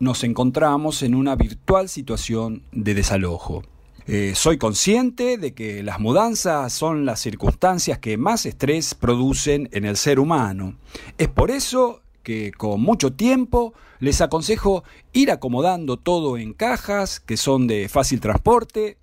nos 0.00 0.22
encontramos 0.22 1.02
en 1.02 1.14
una 1.14 1.34
virtual 1.34 1.88
situación 1.88 2.62
de 2.72 2.92
desalojo. 2.92 3.62
Eh, 4.06 4.34
soy 4.34 4.58
consciente 4.58 5.38
de 5.38 5.54
que 5.54 5.82
las 5.82 5.98
mudanzas 5.98 6.74
son 6.74 7.06
las 7.06 7.20
circunstancias 7.20 7.98
que 7.98 8.18
más 8.18 8.44
estrés 8.44 8.94
producen 8.94 9.70
en 9.72 9.86
el 9.86 9.96
ser 9.96 10.18
humano. 10.18 10.76
Es 11.16 11.28
por 11.28 11.50
eso 11.50 12.02
que 12.22 12.52
con 12.52 12.82
mucho 12.82 13.14
tiempo 13.14 13.72
les 13.98 14.20
aconsejo 14.20 14.84
ir 15.14 15.30
acomodando 15.30 15.96
todo 15.96 16.36
en 16.36 16.52
cajas 16.52 17.18
que 17.18 17.38
son 17.38 17.66
de 17.66 17.88
fácil 17.88 18.20
transporte. 18.20 18.98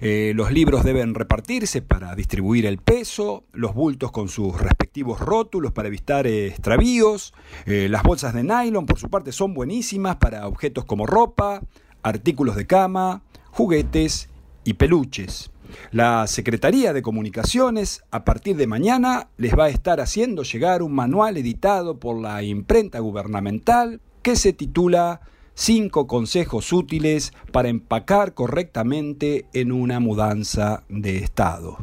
Eh, 0.00 0.32
los 0.34 0.52
libros 0.52 0.84
deben 0.84 1.14
repartirse 1.14 1.82
para 1.82 2.14
distribuir 2.14 2.66
el 2.66 2.78
peso, 2.78 3.44
los 3.52 3.74
bultos 3.74 4.10
con 4.12 4.28
sus 4.28 4.60
respectivos 4.60 5.20
rótulos 5.20 5.72
para 5.72 5.88
evitar 5.88 6.26
extravíos, 6.26 7.34
eh, 7.66 7.88
las 7.90 8.02
bolsas 8.02 8.34
de 8.34 8.42
nylon 8.42 8.86
por 8.86 8.98
su 8.98 9.08
parte 9.10 9.32
son 9.32 9.54
buenísimas 9.54 10.16
para 10.16 10.46
objetos 10.46 10.84
como 10.84 11.06
ropa, 11.06 11.62
artículos 12.02 12.56
de 12.56 12.66
cama, 12.66 13.22
juguetes 13.50 14.28
y 14.64 14.74
peluches. 14.74 15.50
La 15.92 16.26
Secretaría 16.26 16.92
de 16.92 17.02
Comunicaciones 17.02 18.02
a 18.10 18.24
partir 18.24 18.56
de 18.56 18.66
mañana 18.66 19.28
les 19.36 19.56
va 19.56 19.64
a 19.66 19.68
estar 19.68 20.00
haciendo 20.00 20.42
llegar 20.42 20.82
un 20.82 20.92
manual 20.92 21.36
editado 21.36 21.98
por 21.98 22.20
la 22.20 22.42
imprenta 22.42 22.98
gubernamental 22.98 24.00
que 24.22 24.36
se 24.36 24.52
titula 24.52 25.20
Cinco 25.54 26.06
consejos 26.06 26.72
útiles 26.72 27.32
para 27.52 27.68
empacar 27.68 28.34
correctamente 28.34 29.46
en 29.52 29.72
una 29.72 30.00
mudanza 30.00 30.84
de 30.88 31.18
estado. 31.18 31.76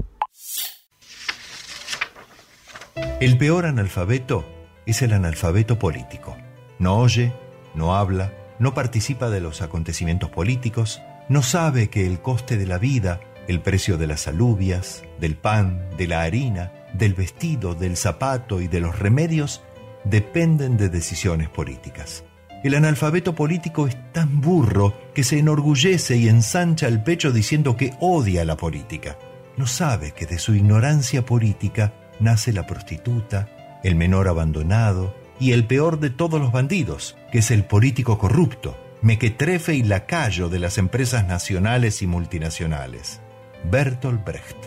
El 3.20 3.38
peor 3.38 3.66
analfabeto 3.66 4.46
es 4.86 5.02
el 5.02 5.14
analfabeto 5.14 5.80
político. 5.80 6.36
No 6.80 6.98
oye, 6.98 7.34
no 7.76 7.96
habla, 7.96 8.34
no 8.60 8.74
participa 8.74 9.30
de 9.30 9.42
los 9.42 9.62
acontecimientos 9.62 10.30
políticos, 10.30 11.02
no 11.30 11.42
sabe 11.42 11.90
que 11.90 12.08
el 12.08 12.22
coste 12.22 12.58
de 12.58 12.66
la 12.66 12.78
vida, 12.78 13.20
el 13.48 13.62
precio 13.62 13.98
de 13.98 14.08
las 14.08 14.28
alubias, 14.28 15.04
del 15.20 15.36
pan, 15.36 15.90
de 15.98 16.08
la 16.08 16.24
harina, 16.24 16.72
del 16.94 17.14
vestido, 17.14 17.76
del 17.76 17.98
zapato 17.98 18.62
y 18.62 18.68
de 18.68 18.80
los 18.80 18.98
remedios 18.98 19.62
dependen 20.04 20.78
de 20.78 20.90
decisiones 20.90 21.50
políticas. 21.50 22.24
El 22.64 22.74
analfabeto 22.74 23.36
político 23.36 23.88
es 23.88 23.96
tan 24.12 24.42
burro 24.42 24.94
que 25.14 25.24
se 25.24 25.38
enorgullece 25.38 26.18
y 26.18 26.28
ensancha 26.28 26.88
el 26.88 27.04
pecho 27.04 27.32
diciendo 27.32 27.78
que 27.78 27.94
odia 28.00 28.46
la 28.46 28.58
política. 28.58 29.18
No 29.58 29.68
sabe 29.68 30.12
que 30.12 30.26
de 30.26 30.40
su 30.40 30.56
ignorancia 30.56 31.26
política 31.26 31.94
nace 32.20 32.52
la 32.52 32.66
prostituta, 32.66 33.80
el 33.84 33.96
menor 33.96 34.28
abandonado 34.28 35.16
y 35.40 35.52
el 35.52 35.66
peor 35.66 36.00
de 36.00 36.10
todos 36.10 36.42
los 36.42 36.52
bandidos, 36.52 37.16
que 37.32 37.40
es 37.40 37.52
el 37.52 37.64
político 37.64 38.18
corrupto, 38.18 38.76
mequetrefe 39.02 39.76
y 39.76 39.84
lacayo 39.84 40.50
de 40.50 40.60
las 40.60 40.78
empresas 40.80 41.28
nacionales 41.28 42.02
y 42.02 42.08
multinacionales. 42.08 43.22
Bertolt 43.70 44.26
Brecht. 44.26 44.58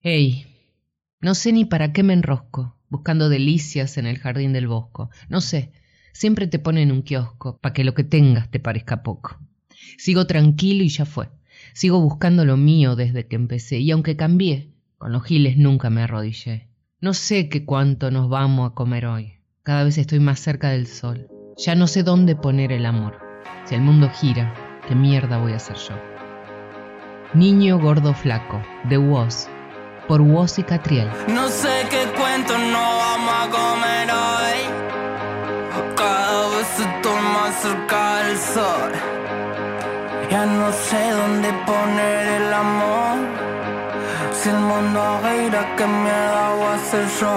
Hey, 0.00 0.46
no 1.20 1.34
sé 1.34 1.52
ni 1.52 1.64
para 1.64 1.92
qué 1.92 2.02
me 2.02 2.14
enrosco, 2.14 2.76
buscando 2.92 3.30
delicias 3.30 3.96
en 3.96 4.06
el 4.06 4.18
jardín 4.18 4.52
del 4.52 4.68
bosco. 4.68 5.08
No 5.30 5.40
sé, 5.40 5.72
siempre 6.12 6.46
te 6.46 6.58
ponen 6.58 6.92
un 6.92 7.02
kiosco, 7.02 7.56
para 7.56 7.72
que 7.72 7.84
lo 7.84 7.94
que 7.94 8.04
tengas 8.04 8.50
te 8.50 8.60
parezca 8.60 9.02
poco. 9.02 9.38
Sigo 9.96 10.26
tranquilo 10.26 10.84
y 10.84 10.90
ya 10.90 11.06
fue. 11.06 11.30
Sigo 11.72 12.00
buscando 12.02 12.44
lo 12.44 12.58
mío 12.58 12.94
desde 12.94 13.26
que 13.26 13.36
empecé, 13.36 13.78
y 13.78 13.90
aunque 13.90 14.16
cambié, 14.16 14.68
con 14.98 15.10
los 15.10 15.24
giles 15.24 15.56
nunca 15.56 15.88
me 15.88 16.02
arrodillé. 16.02 16.68
No 17.00 17.14
sé 17.14 17.48
qué 17.48 17.64
cuánto 17.64 18.10
nos 18.10 18.28
vamos 18.28 18.70
a 18.70 18.74
comer 18.74 19.06
hoy. 19.06 19.38
Cada 19.62 19.84
vez 19.84 19.96
estoy 19.96 20.20
más 20.20 20.38
cerca 20.38 20.68
del 20.68 20.86
sol. 20.86 21.28
Ya 21.56 21.74
no 21.74 21.86
sé 21.86 22.02
dónde 22.02 22.36
poner 22.36 22.72
el 22.72 22.84
amor. 22.84 23.18
Si 23.64 23.74
el 23.74 23.80
mundo 23.80 24.10
gira, 24.10 24.52
¿qué 24.86 24.94
mierda 24.94 25.38
voy 25.38 25.52
a 25.52 25.56
hacer 25.56 25.76
yo? 25.76 25.94
Niño 27.32 27.80
gordo 27.80 28.12
flaco, 28.12 28.60
de 28.84 28.98
Woz, 28.98 29.48
No 31.26 31.48
sé 31.48 31.86
qué 31.88 32.04
cuento 32.18 32.58
no 32.58 32.98
vamos 32.98 33.34
a 33.42 33.48
comer 33.48 34.10
hoy. 34.10 34.58
Cada 35.96 36.48
vez 36.48 36.68
estoy 36.78 37.20
más 37.34 37.54
cerca 37.62 38.16
del 38.24 38.38
sol. 38.38 38.92
Ya 40.30 40.44
no 40.44 40.70
sé 40.72 41.10
dónde 41.10 41.48
poner 41.64 42.26
el 42.40 42.52
amor. 42.52 43.16
Si 44.32 44.48
el 44.48 44.56
mundo 44.56 45.20
gira, 45.22 45.76
¿qué 45.76 45.86
mierda 45.86 46.54
voy 46.56 46.66
a 46.66 46.74
hacer 46.74 47.06
yo? 47.20 47.34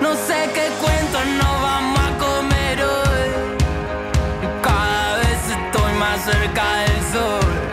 No 0.00 0.14
sé 0.14 0.50
qué 0.54 0.68
cuento 0.80 1.18
no 1.40 1.50
vamos 1.62 2.00
a 2.00 2.18
comer 2.18 2.78
hoy. 2.82 3.28
Cada 4.62 5.16
vez 5.16 5.50
estoy 5.58 5.92
más 5.98 6.18
cerca 6.24 6.64
del 6.78 7.02
sol. 7.12 7.65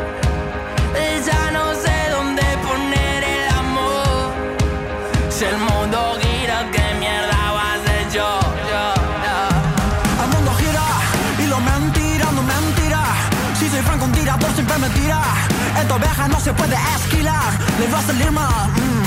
Viaja, 16.00 16.28
no 16.28 16.40
se 16.40 16.54
puede 16.54 16.76
esquilar. 16.98 17.52
Le 17.80 17.88
va 17.88 18.00
a 18.00 18.04
salir 18.04 18.32
mal. 18.32 18.70
mm. 18.70 19.04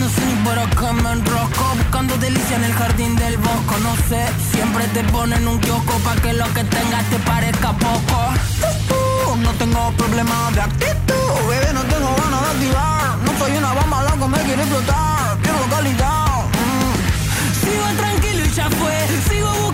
No 0.00 0.08
sé 0.10 0.24
ni 0.26 0.34
por 0.44 0.58
acá 0.58 0.92
me 0.92 1.12
enrosco 1.12 1.64
Buscando 1.78 2.16
delicia 2.18 2.56
en 2.56 2.64
el 2.64 2.74
jardín 2.74 3.14
del 3.16 3.36
bosco 3.38 3.74
No 3.82 3.94
sé, 4.08 4.26
siempre 4.52 4.86
te 4.88 5.02
ponen 5.04 5.46
un 5.48 5.58
kiosco 5.60 5.92
Pa' 6.04 6.16
que 6.16 6.32
lo 6.34 6.44
que 6.52 6.64
tengas 6.64 7.04
te 7.10 7.18
parezca 7.20 7.72
poco 7.72 8.18
Uh, 8.90 9.36
no 9.36 9.50
tengo 9.52 9.90
problema 9.92 10.50
de 10.52 10.60
actitud, 10.60 11.48
bebé, 11.48 11.72
no 11.72 11.82
tengo 11.82 12.14
ganas 12.22 12.40
de 12.42 12.48
activar. 12.52 13.18
No 13.24 13.38
soy 13.38 13.56
una 13.56 13.72
bomba 13.72 14.02
loco, 14.04 14.28
me 14.28 14.38
quiere 14.38 14.62
explotar. 14.62 15.38
Quiero 15.42 15.58
calidad. 15.70 16.26
mm. 16.60 17.64
Sigo 17.64 17.86
tranquilo 17.96 18.44
y 18.44 18.50
ya 18.52 18.68
fue 18.70 18.94
Sigo 19.28 19.48
buscando 19.48 19.73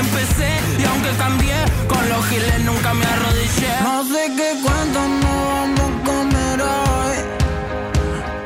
empecé 0.00 0.50
Y 0.78 0.84
aunque 0.84 1.10
cambié, 1.24 1.58
con 1.88 2.08
los 2.08 2.24
giles 2.26 2.60
nunca 2.64 2.94
me 2.94 3.04
arrodillé 3.04 3.72
No 3.82 4.04
sé 4.04 4.22
qué 4.36 4.50
cuento 4.64 5.00
no 5.22 5.32
vamos 5.52 5.80
a 5.80 6.04
comer 6.08 6.58
hoy. 6.74 7.16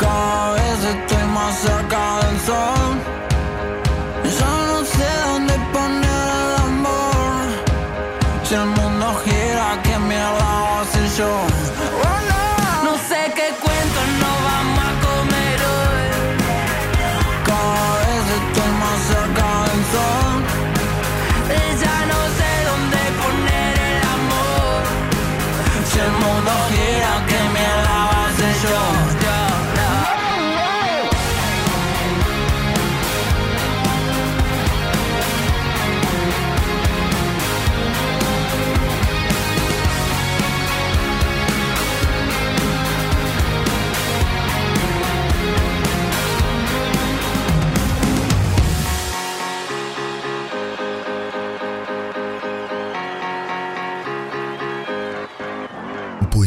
Cada 0.02 0.52
vez 0.56 0.78
estoy 0.94 1.24
más 1.36 1.52
cerca 1.66 2.00
del 2.22 2.36
sol. 2.48 2.90
Ya 4.38 4.52
no 4.70 4.78
sé 4.94 5.10
dónde 5.28 5.54
poner 5.74 6.26
el 6.38 6.52
amor. 6.68 7.44
Si 8.46 8.54
el 8.54 8.66
mundo 8.78 9.06
gira, 9.24 9.66
¿qué 9.84 9.98
mierda 9.98 10.50
va 10.68 10.80
a 10.80 10.84
ser 10.92 11.06
yo? 11.18 11.63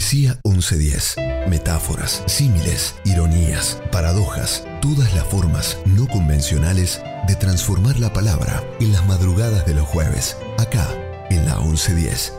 Poesía 0.07 0.39
1110. 0.45 1.15
Metáforas, 1.49 2.23
símiles, 2.27 2.95
ironías, 3.03 3.81
paradojas, 3.91 4.65
todas 4.81 5.13
las 5.13 5.27
formas 5.27 5.77
no 5.85 6.07
convencionales 6.07 7.01
de 7.27 7.35
transformar 7.35 7.99
la 7.99 8.13
palabra 8.13 8.63
en 8.79 8.93
las 8.93 9.05
madrugadas 9.05 9.65
de 9.65 9.73
los 9.73 9.85
jueves, 9.85 10.37
acá 10.59 10.87
en 11.29 11.45
la 11.45 11.59
1110. 11.59 12.33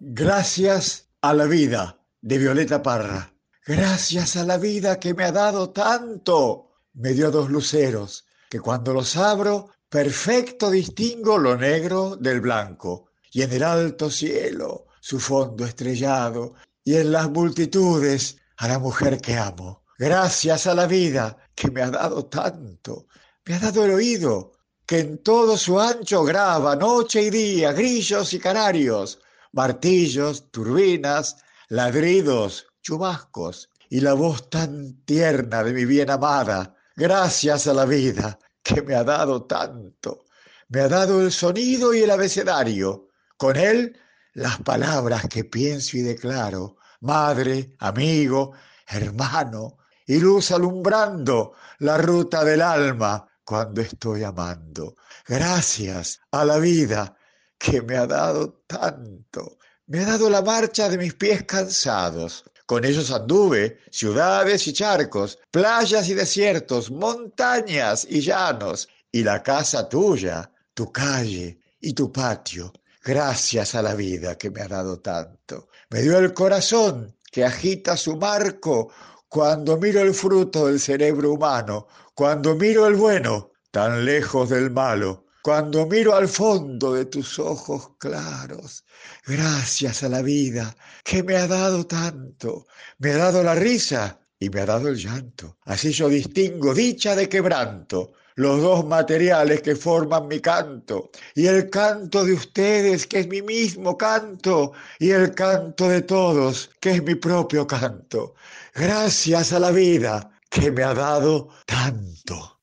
Gracias 0.00 1.06
a 1.20 1.32
la 1.32 1.44
vida 1.44 2.00
de 2.22 2.38
Violeta 2.38 2.82
Parra. 2.82 3.32
Gracias 3.64 4.34
a 4.34 4.42
la 4.42 4.58
vida 4.58 4.98
que 4.98 5.14
me 5.14 5.22
ha 5.22 5.30
dado 5.30 5.70
tanto. 5.70 6.72
Me 6.92 7.12
dio 7.12 7.30
dos 7.30 7.50
luceros 7.50 8.24
que 8.48 8.58
cuando 8.58 8.92
los 8.92 9.16
abro, 9.16 9.68
perfecto 9.88 10.72
distingo 10.72 11.38
lo 11.38 11.56
negro 11.56 12.16
del 12.16 12.40
blanco. 12.40 13.12
Y 13.30 13.42
en 13.42 13.52
el 13.52 13.62
alto 13.62 14.10
cielo, 14.10 14.86
su 15.00 15.18
fondo 15.18 15.64
estrellado. 15.64 16.54
Y 16.84 16.96
en 16.96 17.12
las 17.12 17.28
multitudes, 17.30 18.36
a 18.56 18.68
la 18.68 18.78
mujer 18.78 19.20
que 19.20 19.36
amo. 19.36 19.84
Gracias 19.98 20.66
a 20.66 20.74
la 20.74 20.86
vida 20.86 21.36
que 21.54 21.70
me 21.70 21.82
ha 21.82 21.90
dado 21.90 22.26
tanto. 22.26 23.06
Me 23.44 23.54
ha 23.54 23.58
dado 23.58 23.84
el 23.84 23.92
oído 23.92 24.52
que 24.86 25.00
en 25.00 25.18
todo 25.18 25.56
su 25.56 25.80
ancho 25.80 26.24
graba 26.24 26.76
noche 26.76 27.22
y 27.22 27.30
día 27.30 27.72
grillos 27.72 28.32
y 28.34 28.38
canarios, 28.38 29.20
martillos, 29.52 30.50
turbinas, 30.50 31.36
ladridos, 31.68 32.66
chubascos 32.82 33.70
y 33.88 34.00
la 34.00 34.14
voz 34.14 34.50
tan 34.50 35.04
tierna 35.04 35.62
de 35.62 35.72
mi 35.72 35.84
bien 35.84 36.10
amada. 36.10 36.74
Gracias 36.96 37.66
a 37.66 37.74
la 37.74 37.84
vida 37.84 38.38
que 38.62 38.82
me 38.82 38.94
ha 38.94 39.04
dado 39.04 39.44
tanto. 39.44 40.24
Me 40.68 40.80
ha 40.80 40.88
dado 40.88 41.22
el 41.22 41.32
sonido 41.32 41.94
y 41.94 42.00
el 42.00 42.10
abecedario. 42.10 43.08
Con 43.36 43.56
él 43.56 43.96
las 44.34 44.58
palabras 44.62 45.26
que 45.28 45.44
pienso 45.44 45.96
y 45.96 46.02
declaro. 46.02 46.76
Madre, 47.00 47.76
amigo, 47.78 48.52
hermano, 48.86 49.78
y 50.06 50.18
luz 50.18 50.50
alumbrando 50.50 51.54
la 51.78 51.96
ruta 51.98 52.44
del 52.44 52.62
alma 52.62 53.26
cuando 53.44 53.80
estoy 53.80 54.22
amando. 54.24 54.94
Gracias 55.26 56.20
a 56.30 56.44
la 56.44 56.58
vida 56.58 57.16
que 57.58 57.82
me 57.82 57.96
ha 57.96 58.06
dado 58.06 58.62
tanto. 58.66 59.58
Me 59.86 60.00
ha 60.00 60.06
dado 60.06 60.30
la 60.30 60.42
marcha 60.42 60.88
de 60.88 60.98
mis 60.98 61.14
pies 61.14 61.44
cansados. 61.44 62.44
Con 62.66 62.84
ellos 62.84 63.10
anduve 63.10 63.80
ciudades 63.90 64.66
y 64.68 64.72
charcos, 64.72 65.38
playas 65.50 66.08
y 66.08 66.14
desiertos, 66.14 66.90
montañas 66.90 68.06
y 68.08 68.20
llanos, 68.20 68.88
y 69.10 69.24
la 69.24 69.42
casa 69.42 69.88
tuya, 69.88 70.50
tu 70.74 70.92
calle 70.92 71.58
y 71.80 71.92
tu 71.92 72.12
patio. 72.12 72.72
Gracias 73.02 73.74
a 73.74 73.82
la 73.82 73.94
vida 73.94 74.36
que 74.36 74.50
me 74.50 74.60
ha 74.60 74.68
dado 74.68 75.00
tanto. 75.00 75.68
Me 75.88 76.02
dio 76.02 76.18
el 76.18 76.34
corazón 76.34 77.16
que 77.30 77.44
agita 77.44 77.96
su 77.96 78.16
marco 78.16 78.92
cuando 79.28 79.78
miro 79.78 80.00
el 80.00 80.12
fruto 80.12 80.66
del 80.66 80.80
cerebro 80.80 81.32
humano, 81.32 81.86
cuando 82.14 82.54
miro 82.56 82.86
el 82.86 82.96
bueno 82.96 83.52
tan 83.70 84.04
lejos 84.04 84.50
del 84.50 84.70
malo, 84.70 85.26
cuando 85.42 85.86
miro 85.86 86.14
al 86.14 86.28
fondo 86.28 86.92
de 86.92 87.06
tus 87.06 87.38
ojos 87.38 87.92
claros. 87.98 88.84
Gracias 89.24 90.02
a 90.02 90.08
la 90.08 90.20
vida 90.20 90.76
que 91.02 91.22
me 91.22 91.36
ha 91.36 91.46
dado 91.46 91.86
tanto. 91.86 92.66
Me 92.98 93.12
ha 93.12 93.18
dado 93.18 93.42
la 93.42 93.54
risa 93.54 94.20
y 94.38 94.50
me 94.50 94.60
ha 94.60 94.66
dado 94.66 94.88
el 94.88 94.96
llanto. 94.96 95.56
Así 95.64 95.92
yo 95.92 96.08
distingo 96.08 96.74
dicha 96.74 97.14
de 97.14 97.28
quebranto, 97.28 98.12
los 98.40 98.62
dos 98.62 98.86
materiales 98.86 99.60
que 99.60 99.76
forman 99.76 100.26
mi 100.26 100.40
canto, 100.40 101.10
y 101.34 101.46
el 101.46 101.68
canto 101.68 102.24
de 102.24 102.32
ustedes, 102.32 103.06
que 103.06 103.20
es 103.20 103.28
mi 103.28 103.42
mismo 103.42 103.98
canto, 103.98 104.72
y 104.98 105.10
el 105.10 105.34
canto 105.34 105.90
de 105.90 106.00
todos, 106.00 106.70
que 106.80 106.92
es 106.92 107.04
mi 107.04 107.16
propio 107.16 107.66
canto. 107.66 108.34
Gracias 108.74 109.52
a 109.52 109.60
la 109.60 109.70
vida 109.70 110.30
que 110.48 110.70
me 110.70 110.82
ha 110.82 110.94
dado 110.94 111.50
tanto. 111.66 112.60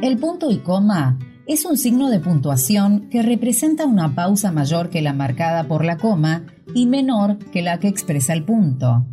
El 0.00 0.16
punto 0.16 0.50
y 0.50 0.60
coma 0.60 1.18
es 1.46 1.66
un 1.66 1.76
signo 1.76 2.08
de 2.08 2.18
puntuación 2.18 3.10
que 3.10 3.20
representa 3.20 3.84
una 3.84 4.14
pausa 4.14 4.52
mayor 4.52 4.88
que 4.88 5.02
la 5.02 5.12
marcada 5.12 5.68
por 5.68 5.84
la 5.84 5.98
coma 5.98 6.46
y 6.74 6.86
menor 6.86 7.36
que 7.52 7.60
la 7.60 7.78
que 7.78 7.88
expresa 7.88 8.32
el 8.32 8.42
punto. 8.42 9.04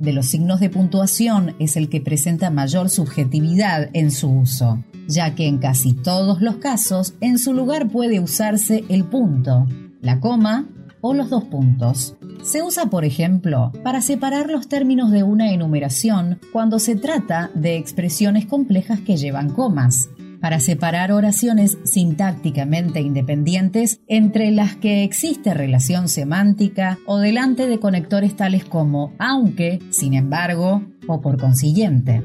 De 0.00 0.12
los 0.12 0.26
signos 0.26 0.60
de 0.60 0.70
puntuación 0.70 1.56
es 1.58 1.76
el 1.76 1.88
que 1.88 2.00
presenta 2.00 2.50
mayor 2.50 2.88
subjetividad 2.88 3.90
en 3.94 4.10
su 4.12 4.30
uso, 4.30 4.84
ya 5.08 5.34
que 5.34 5.46
en 5.46 5.58
casi 5.58 5.92
todos 5.92 6.40
los 6.40 6.56
casos 6.56 7.14
en 7.20 7.38
su 7.38 7.52
lugar 7.52 7.88
puede 7.88 8.20
usarse 8.20 8.84
el 8.88 9.04
punto, 9.04 9.66
la 10.00 10.20
coma 10.20 10.68
o 11.00 11.14
los 11.14 11.30
dos 11.30 11.44
puntos. 11.44 12.16
Se 12.42 12.62
usa, 12.62 12.86
por 12.86 13.04
ejemplo, 13.04 13.72
para 13.82 14.00
separar 14.00 14.50
los 14.50 14.68
términos 14.68 15.10
de 15.10 15.24
una 15.24 15.52
enumeración 15.52 16.38
cuando 16.52 16.78
se 16.78 16.94
trata 16.94 17.50
de 17.54 17.76
expresiones 17.76 18.46
complejas 18.46 19.00
que 19.00 19.16
llevan 19.16 19.50
comas, 19.50 20.08
para 20.40 20.60
separar 20.60 21.12
oraciones 21.12 21.78
sintácticamente 21.84 23.00
independientes 23.00 24.00
entre 24.06 24.50
las 24.50 24.76
que 24.76 25.04
existe 25.04 25.54
relación 25.54 26.08
semántica 26.08 26.98
o 27.06 27.18
delante 27.18 27.66
de 27.66 27.80
conectores 27.80 28.36
tales 28.36 28.64
como 28.64 29.12
aunque, 29.18 29.80
sin 29.90 30.14
embargo 30.14 30.82
o 31.06 31.20
por 31.20 31.38
consiguiente. 31.38 32.22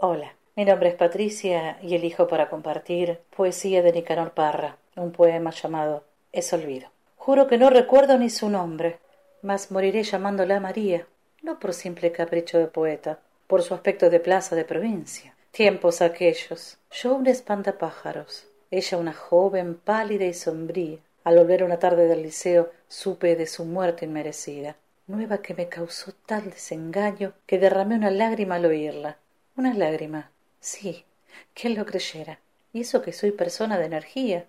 Hola, 0.00 0.34
mi 0.56 0.64
nombre 0.64 0.90
es 0.90 0.94
Patricia 0.94 1.78
y 1.82 1.94
elijo 1.94 2.26
para 2.26 2.48
compartir 2.48 3.18
poesía 3.36 3.82
de 3.82 3.92
Nicanor 3.92 4.32
Parra, 4.32 4.76
un 4.96 5.12
poema 5.12 5.50
llamado 5.50 6.04
Es 6.32 6.52
olvido. 6.52 6.88
Juro 7.16 7.46
que 7.46 7.58
no 7.58 7.68
recuerdo 7.68 8.18
ni 8.18 8.30
su 8.30 8.48
nombre, 8.48 8.98
mas 9.42 9.70
moriré 9.70 10.02
llamándola 10.02 10.58
María, 10.58 11.06
no 11.42 11.58
por 11.58 11.74
simple 11.74 12.12
capricho 12.12 12.58
de 12.58 12.66
poeta, 12.66 13.18
por 13.46 13.62
su 13.62 13.74
aspecto 13.74 14.10
de 14.10 14.20
plaza 14.20 14.56
de 14.56 14.64
provincia. 14.64 15.34
Tiempos 15.52 16.00
aquellos. 16.00 16.78
Yo 16.92 17.12
un 17.12 17.26
espantapájaros, 17.26 18.46
ella 18.70 18.98
una 18.98 19.12
joven 19.12 19.74
pálida 19.74 20.24
y 20.24 20.32
sombría. 20.32 20.98
Al 21.24 21.38
volver 21.38 21.64
una 21.64 21.80
tarde 21.80 22.06
del 22.06 22.22
liceo 22.22 22.70
supe 22.86 23.34
de 23.34 23.48
su 23.48 23.64
muerte 23.64 24.04
inmerecida, 24.04 24.76
nueva 25.08 25.42
que 25.42 25.54
me 25.54 25.68
causó 25.68 26.12
tal 26.24 26.50
desengaño 26.50 27.32
que 27.46 27.58
derramé 27.58 27.96
una 27.96 28.12
lágrima 28.12 28.54
al 28.54 28.66
oírla. 28.66 29.16
Una 29.56 29.74
lágrima. 29.74 30.30
Sí, 30.60 31.04
¿quién 31.52 31.74
lo 31.74 31.84
creyera? 31.84 32.38
Y 32.72 32.82
eso 32.82 33.02
que 33.02 33.12
soy 33.12 33.32
persona 33.32 33.76
de 33.76 33.86
energía. 33.86 34.46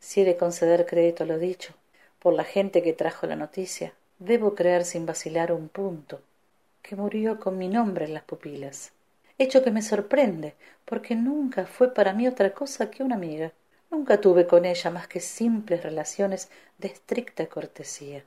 Si 0.00 0.22
he 0.22 0.24
de 0.24 0.36
conceder 0.36 0.84
crédito 0.84 1.22
a 1.22 1.26
lo 1.26 1.38
dicho, 1.38 1.74
por 2.18 2.34
la 2.34 2.44
gente 2.44 2.82
que 2.82 2.92
trajo 2.92 3.28
la 3.28 3.36
noticia, 3.36 3.94
debo 4.18 4.56
creer 4.56 4.84
sin 4.84 5.06
vacilar 5.06 5.52
un 5.52 5.68
punto, 5.68 6.20
que 6.82 6.96
murió 6.96 7.38
con 7.38 7.56
mi 7.56 7.68
nombre 7.68 8.06
en 8.06 8.14
las 8.14 8.24
pupilas 8.24 8.90
hecho 9.38 9.62
que 9.62 9.70
me 9.70 9.82
sorprende, 9.82 10.54
porque 10.84 11.14
nunca 11.14 11.66
fue 11.66 11.92
para 11.92 12.12
mí 12.12 12.26
otra 12.28 12.52
cosa 12.52 12.90
que 12.90 13.02
una 13.02 13.16
amiga. 13.16 13.52
Nunca 13.90 14.20
tuve 14.20 14.46
con 14.46 14.64
ella 14.64 14.90
más 14.90 15.06
que 15.08 15.20
simples 15.20 15.82
relaciones 15.82 16.48
de 16.78 16.88
estricta 16.88 17.46
cortesía. 17.46 18.24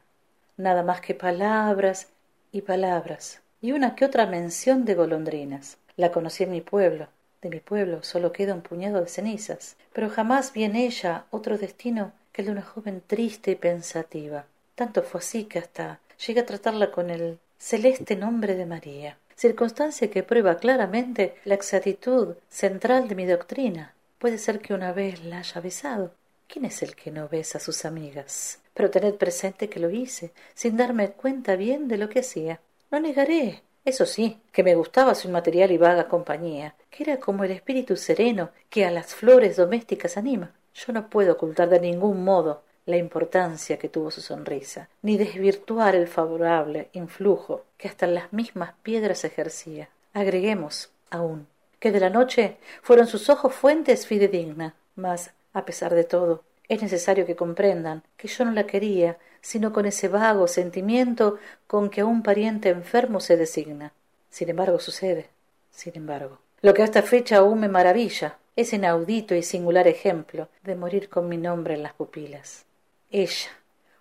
Nada 0.56 0.84
más 0.84 1.02
que 1.02 1.14
palabras 1.14 2.08
y 2.52 2.62
palabras, 2.62 3.42
y 3.62 3.72
una 3.74 3.96
que 3.96 4.06
otra 4.06 4.26
mención 4.26 4.86
de 4.86 4.96
golondrinas. 4.96 5.78
La 5.96 6.12
conocí 6.12 6.44
en 6.44 6.52
mi 6.52 6.62
pueblo. 6.62 7.08
De 7.42 7.50
mi 7.50 7.60
pueblo 7.60 8.04
solo 8.04 8.32
queda 8.32 8.54
un 8.54 8.62
puñado 8.62 9.02
de 9.02 9.08
cenizas, 9.08 9.76
pero 9.94 10.10
jamás 10.10 10.54
vi 10.54 10.64
en 10.64 10.76
ella 10.76 11.26
otro 11.32 11.58
destino 11.58 12.12
que 12.32 12.42
el 12.42 12.48
de 12.48 12.52
una 12.54 12.62
joven 12.62 13.02
triste 13.06 13.52
y 13.52 13.56
pensativa. 13.56 14.46
Tanto 14.76 15.04
fue 15.04 15.20
así 15.20 15.46
que 15.46 15.60
hasta 15.60 16.00
llegué 16.26 16.42
a 16.42 16.46
tratarla 16.46 16.92
con 16.92 17.10
el 17.10 17.40
celeste 17.58 18.16
nombre 18.16 18.56
de 18.56 18.66
María, 18.66 19.18
circunstancia 19.38 20.10
que 20.10 20.24
prueba 20.24 20.58
claramente 20.58 21.36
la 21.46 21.54
exactitud 21.54 22.36
central 22.50 23.08
de 23.08 23.14
mi 23.14 23.26
doctrina. 23.26 23.94
Puede 24.18 24.40
ser 24.40 24.60
que 24.60 24.74
una 24.74 24.94
vez 24.94 25.24
la 25.24 25.40
haya 25.40 25.62
besado. 25.62 26.12
¿Quién 26.48 26.66
es 26.66 26.82
el 26.82 26.96
que 26.96 27.12
no 27.12 27.30
besa 27.30 27.60
a 27.60 27.62
sus 27.62 27.86
amigas? 27.86 28.60
Pero 28.74 28.90
tened 28.90 29.14
presente 29.14 29.70
que 29.70 29.80
lo 29.80 29.92
hice, 29.92 30.32
sin 30.56 30.76
darme 30.76 31.12
cuenta 31.12 31.56
bien 31.56 31.88
de 31.88 31.98
lo 31.98 32.10
que 32.10 32.22
hacía. 32.22 32.62
No 32.90 33.00
negaré, 33.00 33.62
eso 33.86 34.08
sí, 34.08 34.42
que 34.52 34.64
me 34.64 34.74
gustaba 34.74 35.14
su 35.14 35.28
inmaterial 35.28 35.72
y 35.72 35.78
vaga 35.78 36.08
compañía, 36.08 36.74
que 36.90 37.04
era 37.04 37.20
como 37.20 37.44
el 37.44 37.52
espíritu 37.52 37.96
sereno 37.96 38.50
que 38.72 38.86
a 38.86 38.92
las 38.92 39.14
flores 39.14 39.56
domésticas 39.56 40.18
anima. 40.18 40.52
Yo 40.74 40.94
no 40.94 41.10
puedo 41.10 41.34
ocultar 41.34 41.70
de 41.70 41.80
ningún 41.80 42.24
modo 42.24 42.64
la 42.88 42.98
importancia 42.98 43.78
que 43.78 43.90
tuvo 43.90 44.10
su 44.12 44.22
sonrisa, 44.22 44.88
ni 45.02 45.18
desvirtuar 45.18 45.94
el 45.94 46.08
favorable 46.08 46.88
influjo 46.94 47.66
que 47.78 47.90
hasta 47.90 48.08
las 48.08 48.32
mismas 48.32 48.74
piedras 48.82 49.26
ejercía. 49.26 49.90
Agreguemos, 50.14 50.90
aún, 51.10 51.48
que 51.80 51.92
de 51.92 52.00
la 52.00 52.10
noche 52.10 52.58
fueron 52.82 53.06
sus 53.06 53.30
ojos 53.30 53.54
fuentes 53.54 54.08
fidedigna, 54.08 54.74
mas, 54.96 55.32
a 55.54 55.66
pesar 55.66 55.94
de 55.94 56.06
todo, 56.06 56.44
es 56.70 56.82
necesario 56.82 57.26
que 57.26 57.36
comprendan 57.36 58.04
que 58.16 58.30
yo 58.30 58.46
no 58.46 58.52
la 58.52 58.66
quería, 58.66 59.18
sino 59.42 59.74
con 59.74 59.86
ese 59.86 60.08
vago 60.08 60.48
sentimiento 60.48 61.38
con 61.68 61.90
que 61.90 62.02
a 62.02 62.06
un 62.06 62.24
pariente 62.24 62.70
enfermo 62.70 63.20
se 63.20 63.36
designa. 63.36 63.92
Sin 64.30 64.50
embargo, 64.50 64.80
sucede. 64.80 65.28
Sin 65.72 65.96
embargo. 65.98 66.40
Lo 66.62 66.74
que 66.74 66.84
a 66.84 66.86
esta 66.86 67.02
fecha 67.02 67.38
aún 67.38 67.60
me 67.60 67.68
maravilla, 67.68 68.38
ese 68.56 68.78
inaudito 68.78 69.36
y 69.36 69.44
singular 69.44 69.88
ejemplo 69.90 70.48
de 70.64 70.76
morir 70.76 71.10
con 71.10 71.28
mi 71.28 71.38
nombre 71.38 71.76
en 71.76 71.84
las 71.84 71.94
pupilas. 71.94 72.67
Ella, 73.10 73.52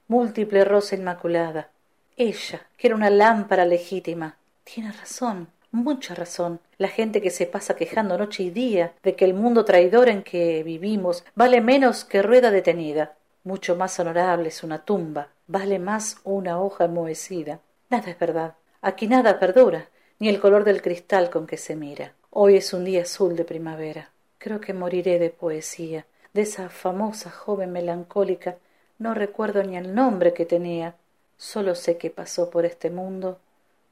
múltiple 0.09 0.65
rosa 0.65 0.97
inmaculada, 0.97 1.71
ella, 2.17 2.67
que 2.77 2.89
era 2.89 2.97
una 2.97 3.09
lámpara 3.09 3.65
legítima. 3.65 4.37
Tiene 4.65 4.91
razón, 4.91 5.47
mucha 5.71 6.15
razón, 6.17 6.59
la 6.77 6.89
gente 6.89 7.23
que 7.23 7.31
se 7.31 7.47
pasa 7.47 7.77
quejando 7.77 8.19
noche 8.19 8.43
y 8.43 8.51
día 8.51 8.95
de 9.05 9.15
que 9.15 9.25
el 9.25 9.35
mundo 9.35 9.65
traidor 9.65 10.09
en 10.09 10.25
que 10.25 10.63
vivimos 10.65 11.25
vale 11.37 11.61
menos 11.61 12.05
que 12.05 12.21
rueda 12.21 12.51
detenida. 12.51 13.15
Mucho 13.45 13.77
más 13.77 14.01
honorable 14.01 14.49
es 14.49 14.65
una 14.65 14.85
tumba, 14.85 15.29
vale 15.47 15.79
más 15.79 16.17
una 16.25 16.61
hoja 16.61 16.87
enmohecida. 16.87 17.61
Nada 17.91 18.11
es 18.11 18.19
verdad, 18.19 18.55
aquí 18.83 19.07
nada 19.07 19.39
perdura, 19.39 19.89
ni 20.19 20.29
el 20.29 20.41
color 20.41 20.65
del 20.65 20.83
cristal 20.83 21.31
con 21.31 21.47
que 21.47 21.59
se 21.59 21.77
mira. 21.77 22.13
Hoy 22.31 22.57
es 22.57 22.73
un 22.73 22.85
día 22.85 23.03
azul 23.03 23.37
de 23.37 23.45
primavera. 23.45 24.11
Creo 24.39 24.61
que 24.61 24.75
moriré 24.75 25.21
de 25.21 25.31
poesía, 25.31 26.07
de 26.35 26.43
esa 26.43 26.69
famosa 26.69 27.31
joven 27.31 27.73
melancólica. 27.73 28.57
No 28.99 29.13
recuerdo 29.15 29.63
ni 29.63 29.77
el 29.77 29.95
nombre 29.95 30.33
que 30.33 30.47
tenía, 30.47 30.95
solo 31.37 31.75
sé 31.75 31.99
que 31.99 32.11
pasó 32.11 32.49
por 32.51 32.65
este 32.65 32.91
mundo 32.91 33.39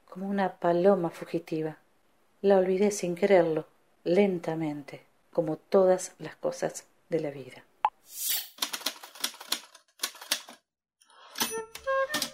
como 0.09 0.29
una 0.29 0.55
paloma 0.55 1.11
fugitiva. 1.11 1.77
La 2.41 2.57
olvidé 2.57 2.91
sin 2.91 3.15
quererlo, 3.15 3.67
lentamente, 4.05 5.03
como 5.33 5.57
todas 5.57 6.13
las 6.19 6.37
cosas 6.37 6.85
de 7.11 7.21
la 7.21 7.31
vida. 7.31 7.65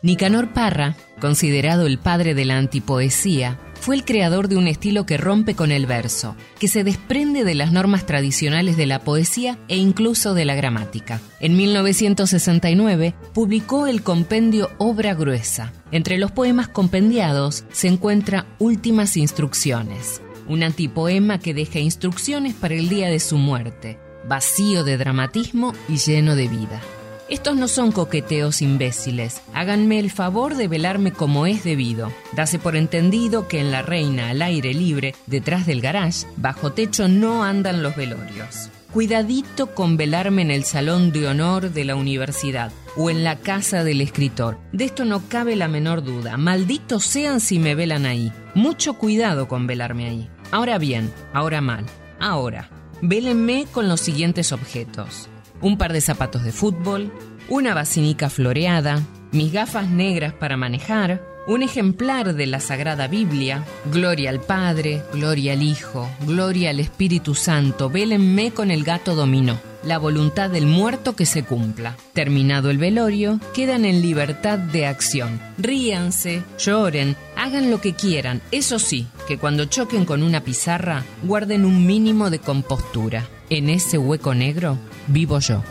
Nicanor 0.02 0.52
Parra, 0.52 0.96
considerado 1.20 1.86
el 1.86 1.98
padre 1.98 2.34
de 2.34 2.44
la 2.44 2.56
antipoesía, 2.56 3.58
fue 3.80 3.96
el 3.96 4.04
creador 4.04 4.48
de 4.48 4.56
un 4.56 4.68
estilo 4.68 5.06
que 5.06 5.16
rompe 5.16 5.54
con 5.54 5.72
el 5.72 5.86
verso, 5.86 6.36
que 6.58 6.68
se 6.68 6.84
desprende 6.84 7.44
de 7.44 7.54
las 7.54 7.72
normas 7.72 8.04
tradicionales 8.04 8.76
de 8.76 8.86
la 8.86 9.00
poesía 9.00 9.58
e 9.68 9.78
incluso 9.78 10.34
de 10.34 10.44
la 10.44 10.54
gramática. 10.54 11.20
En 11.40 11.56
1969 11.56 13.14
publicó 13.32 13.86
el 13.86 14.02
compendio 14.02 14.70
Obra 14.76 15.14
Gruesa. 15.14 15.72
Entre 15.92 16.18
los 16.18 16.30
poemas 16.30 16.68
compendiados 16.68 17.64
se 17.72 17.88
encuentra 17.88 18.46
Últimas 18.58 19.16
Instrucciones, 19.16 20.20
un 20.46 20.62
antipoema 20.62 21.38
que 21.38 21.54
deja 21.54 21.78
instrucciones 21.78 22.54
para 22.54 22.74
el 22.74 22.90
día 22.90 23.08
de 23.08 23.18
su 23.18 23.38
muerte, 23.38 23.98
vacío 24.28 24.84
de 24.84 24.98
dramatismo 24.98 25.72
y 25.88 25.96
lleno 25.96 26.36
de 26.36 26.48
vida. 26.48 26.82
Estos 27.30 27.54
no 27.54 27.68
son 27.68 27.92
coqueteos 27.92 28.60
imbéciles. 28.60 29.40
Háganme 29.54 30.00
el 30.00 30.10
favor 30.10 30.56
de 30.56 30.66
velarme 30.66 31.12
como 31.12 31.46
es 31.46 31.62
debido. 31.62 32.10
Dase 32.32 32.58
por 32.58 32.74
entendido 32.74 33.46
que 33.46 33.60
en 33.60 33.70
la 33.70 33.82
reina 33.82 34.30
al 34.30 34.42
aire 34.42 34.74
libre, 34.74 35.14
detrás 35.28 35.64
del 35.64 35.80
garage, 35.80 36.26
bajo 36.36 36.72
techo 36.72 37.06
no 37.06 37.44
andan 37.44 37.84
los 37.84 37.94
velorios. 37.94 38.68
Cuidadito 38.92 39.68
con 39.76 39.96
velarme 39.96 40.42
en 40.42 40.50
el 40.50 40.64
salón 40.64 41.12
de 41.12 41.28
honor 41.28 41.70
de 41.70 41.84
la 41.84 41.94
universidad 41.94 42.72
o 42.96 43.10
en 43.10 43.22
la 43.22 43.36
casa 43.36 43.84
del 43.84 44.00
escritor. 44.00 44.58
De 44.72 44.86
esto 44.86 45.04
no 45.04 45.28
cabe 45.28 45.54
la 45.54 45.68
menor 45.68 46.02
duda. 46.02 46.36
Malditos 46.36 47.04
sean 47.04 47.38
si 47.38 47.60
me 47.60 47.76
velan 47.76 48.06
ahí. 48.06 48.32
Mucho 48.56 48.94
cuidado 48.94 49.46
con 49.46 49.68
velarme 49.68 50.08
ahí. 50.08 50.28
Ahora 50.50 50.78
bien, 50.78 51.12
ahora 51.32 51.60
mal. 51.60 51.86
Ahora, 52.18 52.70
vélenme 53.00 53.68
con 53.70 53.86
los 53.86 54.00
siguientes 54.00 54.50
objetos 54.50 55.28
un 55.60 55.78
par 55.78 55.92
de 55.92 56.00
zapatos 56.00 56.44
de 56.44 56.52
fútbol, 56.52 57.12
una 57.48 57.74
basinica 57.74 58.30
floreada, 58.30 59.00
mis 59.32 59.52
gafas 59.52 59.88
negras 59.88 60.32
para 60.32 60.56
manejar, 60.56 61.22
un 61.46 61.62
ejemplar 61.62 62.34
de 62.34 62.46
la 62.46 62.60
Sagrada 62.60 63.08
Biblia, 63.08 63.64
Gloria 63.90 64.30
al 64.30 64.40
Padre, 64.40 65.02
Gloria 65.12 65.54
al 65.54 65.62
Hijo, 65.62 66.08
Gloria 66.26 66.70
al 66.70 66.80
Espíritu 66.80 67.34
Santo, 67.34 67.90
vélenme 67.90 68.52
con 68.52 68.70
el 68.70 68.84
gato 68.84 69.14
dominó, 69.14 69.58
la 69.82 69.98
voluntad 69.98 70.50
del 70.50 70.66
muerto 70.66 71.16
que 71.16 71.26
se 71.26 71.42
cumpla. 71.42 71.96
Terminado 72.12 72.70
el 72.70 72.78
velorio, 72.78 73.40
quedan 73.54 73.84
en 73.84 74.02
libertad 74.02 74.58
de 74.58 74.86
acción. 74.86 75.40
Ríanse, 75.58 76.42
lloren, 76.58 77.16
hagan 77.36 77.70
lo 77.70 77.80
que 77.80 77.94
quieran, 77.94 78.42
eso 78.52 78.78
sí, 78.78 79.06
que 79.26 79.38
cuando 79.38 79.64
choquen 79.64 80.04
con 80.04 80.22
una 80.22 80.42
pizarra, 80.42 81.04
guarden 81.22 81.64
un 81.64 81.86
mínimo 81.86 82.30
de 82.30 82.38
compostura. 82.38 83.26
En 83.52 83.68
ese 83.68 83.98
hueco 83.98 84.32
negro 84.32 84.78
vivo 85.08 85.40
yo. 85.40 85.64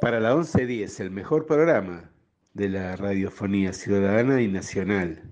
Para 0.00 0.20
la 0.20 0.36
1110, 0.36 1.00
el 1.00 1.10
mejor 1.10 1.46
programa 1.46 2.12
de 2.54 2.68
la 2.68 2.94
radiofonía 2.94 3.72
ciudadana 3.72 4.40
y 4.40 4.46
nacional, 4.46 5.24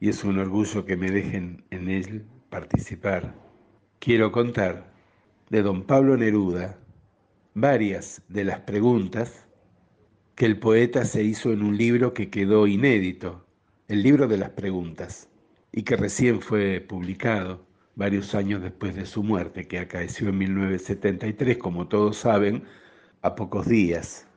y 0.00 0.08
es 0.08 0.24
un 0.24 0.38
orgullo 0.38 0.86
que 0.86 0.96
me 0.96 1.10
dejen 1.10 1.64
en 1.68 1.90
él 1.90 2.24
participar. 2.48 3.34
Quiero 3.98 4.32
contar 4.32 4.90
de 5.50 5.60
don 5.60 5.82
Pablo 5.82 6.16
Neruda 6.16 6.78
varias 7.52 8.22
de 8.30 8.44
las 8.44 8.60
preguntas 8.60 9.46
que 10.34 10.46
el 10.46 10.58
poeta 10.58 11.04
se 11.04 11.24
hizo 11.24 11.52
en 11.52 11.62
un 11.62 11.76
libro 11.76 12.14
que 12.14 12.30
quedó 12.30 12.66
inédito, 12.66 13.44
el 13.88 14.02
libro 14.02 14.28
de 14.28 14.38
las 14.38 14.48
preguntas, 14.48 15.28
y 15.72 15.82
que 15.82 15.96
recién 15.96 16.40
fue 16.40 16.80
publicado 16.80 17.65
varios 17.96 18.34
años 18.34 18.62
después 18.62 18.94
de 18.94 19.06
su 19.06 19.24
muerte, 19.24 19.66
que 19.66 19.80
acaeció 19.80 20.28
en 20.28 20.38
1973, 20.38 21.56
como 21.56 21.88
todos 21.88 22.18
saben, 22.18 22.64
a 23.22 23.34
pocos 23.34 23.66
días 23.66 24.28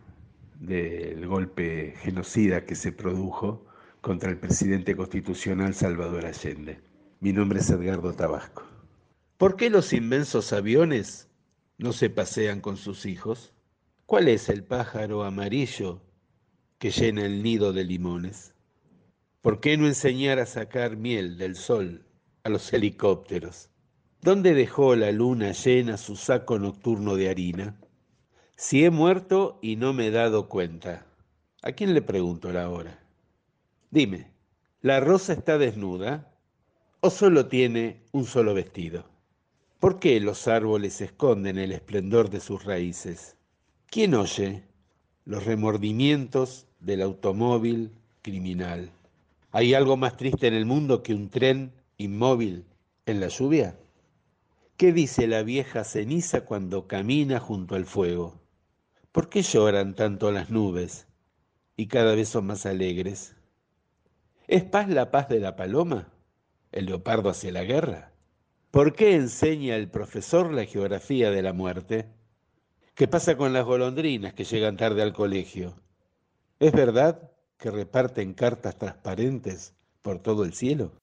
del 0.59 1.27
golpe 1.27 1.93
genocida 1.99 2.65
que 2.65 2.75
se 2.75 2.91
produjo 2.91 3.65
contra 4.01 4.29
el 4.29 4.37
presidente 4.37 4.95
constitucional 4.95 5.75
Salvador 5.75 6.25
Allende. 6.25 6.79
Mi 7.19 7.33
nombre 7.33 7.59
es 7.59 7.69
Edgardo 7.69 8.13
Tabasco. 8.13 8.63
¿Por 9.37 9.57
qué 9.57 9.69
los 9.69 9.93
inmensos 9.93 10.53
aviones 10.53 11.29
no 11.77 11.91
se 11.91 12.09
pasean 12.09 12.61
con 12.61 12.77
sus 12.77 13.05
hijos? 13.05 13.53
¿Cuál 14.05 14.29
es 14.29 14.47
el 14.47 14.63
pájaro 14.63 15.23
amarillo 15.23 16.01
que 16.77 16.91
llena 16.91 17.25
el 17.25 17.43
nido 17.43 17.73
de 17.73 17.83
limones? 17.83 18.53
¿Por 19.41 19.59
qué 19.59 19.77
no 19.77 19.85
enseñar 19.85 20.39
a 20.39 20.45
sacar 20.45 20.95
miel 20.95 21.37
del 21.37 21.55
sol 21.55 22.05
los 22.49 22.71
helicópteros. 22.73 23.69
¿Dónde 24.21 24.53
dejó 24.53 24.95
la 24.95 25.11
luna 25.11 25.53
llena 25.53 25.97
su 25.97 26.17
saco 26.17 26.59
nocturno 26.59 27.15
de 27.15 27.29
harina? 27.29 27.79
Si 28.57 28.83
he 28.83 28.89
muerto 28.89 29.59
y 29.61 29.77
no 29.77 29.93
me 29.93 30.07
he 30.07 30.11
dado 30.11 30.49
cuenta, 30.49 31.05
¿a 31.61 31.71
quién 31.71 31.93
le 31.93 32.01
pregunto 32.01 32.51
la 32.51 32.69
hora? 32.69 32.99
Dime, 33.91 34.31
¿la 34.81 34.99
rosa 34.99 35.31
está 35.31 35.57
desnuda 35.57 36.33
o 36.99 37.09
solo 37.09 37.47
tiene 37.47 38.01
un 38.11 38.25
solo 38.25 38.53
vestido? 38.53 39.05
¿Por 39.79 39.99
qué 39.99 40.19
los 40.19 40.49
árboles 40.49 40.99
esconden 40.99 41.57
el 41.57 41.71
esplendor 41.71 42.29
de 42.29 42.41
sus 42.41 42.65
raíces? 42.65 43.37
¿Quién 43.89 44.13
oye 44.13 44.63
los 45.23 45.45
remordimientos 45.45 46.67
del 46.81 47.01
automóvil 47.01 47.91
criminal? 48.21 48.91
¿Hay 49.51 49.73
algo 49.73 49.95
más 49.95 50.17
triste 50.17 50.47
en 50.47 50.53
el 50.53 50.65
mundo 50.65 51.01
que 51.01 51.13
un 51.13 51.29
tren 51.29 51.71
inmóvil 51.99 52.65
en 53.05 53.19
la 53.19 53.27
lluvia? 53.27 53.77
¿Qué 54.77 54.93
dice 54.93 55.27
la 55.27 55.43
vieja 55.43 55.83
ceniza 55.83 56.45
cuando 56.45 56.87
camina 56.87 57.39
junto 57.39 57.75
al 57.75 57.85
fuego? 57.85 58.41
¿Por 59.11 59.27
qué 59.27 59.41
lloran 59.41 59.93
tanto 59.95 60.31
las 60.31 60.49
nubes 60.49 61.07
y 61.75 61.87
cada 61.87 62.15
vez 62.15 62.29
son 62.29 62.47
más 62.47 62.65
alegres? 62.65 63.35
¿Es 64.47 64.63
paz 64.63 64.87
la 64.87 65.11
paz 65.11 65.27
de 65.27 65.41
la 65.41 65.57
paloma? 65.57 66.07
¿El 66.71 66.85
leopardo 66.85 67.29
hacia 67.29 67.51
la 67.51 67.65
guerra? 67.65 68.13
¿Por 68.71 68.93
qué 68.93 69.15
enseña 69.15 69.75
el 69.75 69.89
profesor 69.89 70.53
la 70.53 70.65
geografía 70.65 71.31
de 71.31 71.41
la 71.41 71.51
muerte? 71.51 72.07
¿Qué 72.95 73.09
pasa 73.09 73.35
con 73.35 73.51
las 73.51 73.65
golondrinas 73.65 74.33
que 74.33 74.45
llegan 74.45 74.77
tarde 74.77 75.01
al 75.01 75.11
colegio? 75.11 75.75
¿Es 76.59 76.71
verdad 76.71 77.31
que 77.57 77.71
reparten 77.71 78.33
cartas 78.33 78.77
transparentes 78.77 79.73
por 80.01 80.19
todo 80.19 80.45
el 80.45 80.53
cielo? 80.53 80.93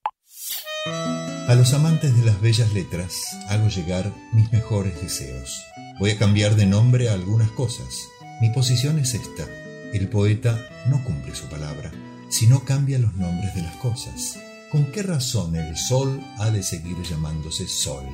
A 0.85 1.55
los 1.55 1.73
amantes 1.73 2.15
de 2.17 2.25
las 2.25 2.41
bellas 2.41 2.73
letras 2.73 3.13
hago 3.47 3.69
llegar 3.69 4.11
mis 4.33 4.51
mejores 4.51 5.01
deseos. 5.01 5.65
Voy 5.99 6.11
a 6.11 6.17
cambiar 6.17 6.55
de 6.55 6.65
nombre 6.65 7.09
a 7.09 7.13
algunas 7.13 7.49
cosas. 7.51 7.87
Mi 8.41 8.49
posición 8.49 8.99
es 8.99 9.13
esta. 9.13 9.47
El 9.93 10.09
poeta 10.09 10.59
no 10.89 11.03
cumple 11.03 11.33
su 11.33 11.45
palabra, 11.45 11.91
sino 12.29 12.65
cambia 12.65 12.99
los 12.99 13.15
nombres 13.15 13.55
de 13.55 13.61
las 13.61 13.75
cosas. 13.77 14.37
¿Con 14.71 14.91
qué 14.91 15.01
razón 15.01 15.55
el 15.55 15.77
sol 15.77 16.21
ha 16.37 16.51
de 16.51 16.61
seguir 16.61 17.01
llamándose 17.01 17.67
sol? 17.67 18.05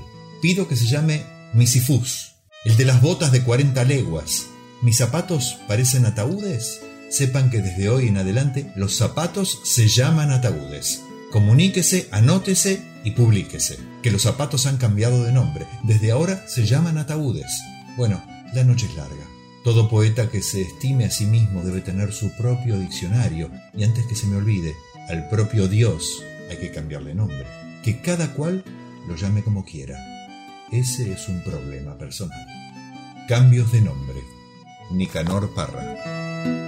Pido 0.42 0.68
que 0.68 0.76
se 0.76 0.86
llame 0.86 1.24
Misifus, 1.54 2.36
el 2.66 2.78
de 2.78 2.86
las 2.86 3.02
botas 3.02 3.32
de 3.32 3.44
40 3.44 3.84
leguas. 3.86 4.46
¿Mis 4.82 4.98
zapatos 4.98 5.58
parecen 5.68 6.06
ataúdes? 6.06 6.82
Sepan 7.10 7.50
que 7.50 7.62
desde 7.62 7.90
hoy 7.90 8.08
en 8.08 8.18
adelante 8.18 8.72
los 8.76 8.96
zapatos 8.96 9.60
se 9.64 9.88
llaman 9.88 10.32
ataúdes. 10.32 11.02
Comuníquese, 11.34 12.10
anótese 12.12 12.84
y 13.04 13.10
publíquese, 13.10 13.80
que 14.04 14.12
los 14.12 14.22
zapatos 14.22 14.68
han 14.68 14.78
cambiado 14.78 15.24
de 15.24 15.32
nombre. 15.32 15.66
Desde 15.82 16.12
ahora 16.12 16.48
se 16.48 16.68
llaman 16.68 17.00
ataúdes. 17.00 17.52
Bueno, 17.98 18.24
la 18.54 18.64
noche 18.64 18.86
es 18.86 18.96
larga. 18.96 19.26
Todo 19.64 19.90
poeta 19.90 20.30
que 20.30 20.44
se 20.44 20.62
estime 20.62 21.06
a 21.06 21.10
sí 21.10 21.26
mismo 21.26 21.64
debe 21.64 21.82
tener 21.82 22.14
su 22.14 22.30
propio 22.38 22.78
diccionario 22.78 23.50
y 23.76 23.84
antes 23.84 24.06
que 24.06 24.16
se 24.16 24.28
me 24.28 24.36
olvide, 24.36 24.76
al 25.10 25.28
propio 25.28 25.68
Dios 25.68 26.22
hay 26.52 26.58
que 26.58 26.70
cambiarle 26.70 27.16
nombre. 27.16 27.48
Que 27.84 28.00
cada 28.00 28.32
cual 28.36 28.64
lo 29.08 29.16
llame 29.16 29.42
como 29.42 29.66
quiera. 29.66 29.98
Ese 30.72 31.12
es 31.12 31.28
un 31.30 31.42
problema 31.44 31.98
personal. 31.98 32.46
Cambios 33.28 33.72
de 33.72 33.82
nombre. 33.82 34.22
Nicanor 34.92 35.52
Parra. 35.56 36.63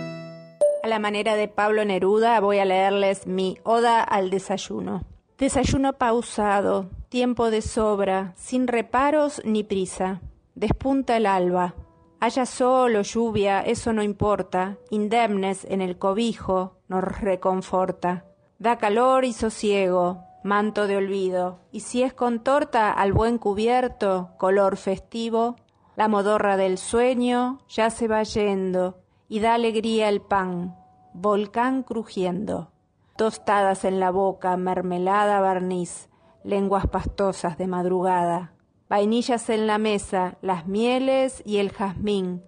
A 0.86 0.88
la 0.88 0.99
manera 0.99 1.36
de 1.36 1.48
Pablo 1.48 1.84
Neruda 1.84 2.40
voy 2.40 2.60
a 2.60 2.66
leerles 2.66 3.26
mi 3.26 3.57
Oda 3.64 4.03
al 4.03 4.30
desayuno. 4.30 5.02
Desayuno 5.40 5.94
pausado, 5.94 6.91
tiempo 7.10 7.49
de 7.49 7.64
sobra, 7.64 8.34
sin 8.36 8.68
reparos 8.68 9.41
ni 9.44 9.64
prisa. 9.64 10.22
Despunta 10.53 11.18
el 11.18 11.26
alba. 11.26 11.74
Haya 12.20 12.45
sol 12.45 12.98
o 12.98 13.02
lluvia, 13.02 13.62
eso 13.62 13.94
no 13.94 14.03
importa. 14.03 14.78
Indemnes 14.91 15.66
en 15.66 15.82
el 15.82 15.98
cobijo 15.98 16.76
nos 16.88 17.03
reconforta. 17.03 18.26
Da 18.60 18.78
calor 18.78 19.26
y 19.26 19.34
sosiego, 19.34 20.20
manto 20.44 20.86
de 20.86 20.98
olvido. 20.98 21.62
Y 21.72 21.80
si 21.80 22.03
es 22.03 22.14
con 22.14 22.44
torta 22.44 22.91
al 22.91 23.12
buen 23.12 23.40
cubierto, 23.40 24.36
color 24.38 24.78
festivo, 24.78 25.56
la 25.95 26.07
modorra 26.07 26.57
del 26.57 26.78
sueño 26.78 27.57
ya 27.68 27.90
se 27.90 28.07
va 28.07 28.22
yendo 28.22 29.03
y 29.27 29.39
da 29.39 29.56
alegría 29.56 30.10
el 30.10 30.22
pan, 30.22 30.76
volcán 31.14 31.84
crujiendo. 31.84 32.72
Tostadas 33.18 33.85
en 33.85 33.99
la 33.99 34.11
boca, 34.11 34.57
mermelada 34.57 35.39
barniz, 35.39 36.10
lenguas 36.43 36.88
pastosas 36.88 37.57
de 37.57 37.68
madrugada. 37.68 38.53
Vainillas 38.89 39.49
en 39.49 39.65
la 39.65 39.77
mesa, 39.77 40.38
las 40.41 40.68
mieles 40.68 41.41
y 41.45 41.57
el 41.57 41.72
jazmín, 41.72 42.43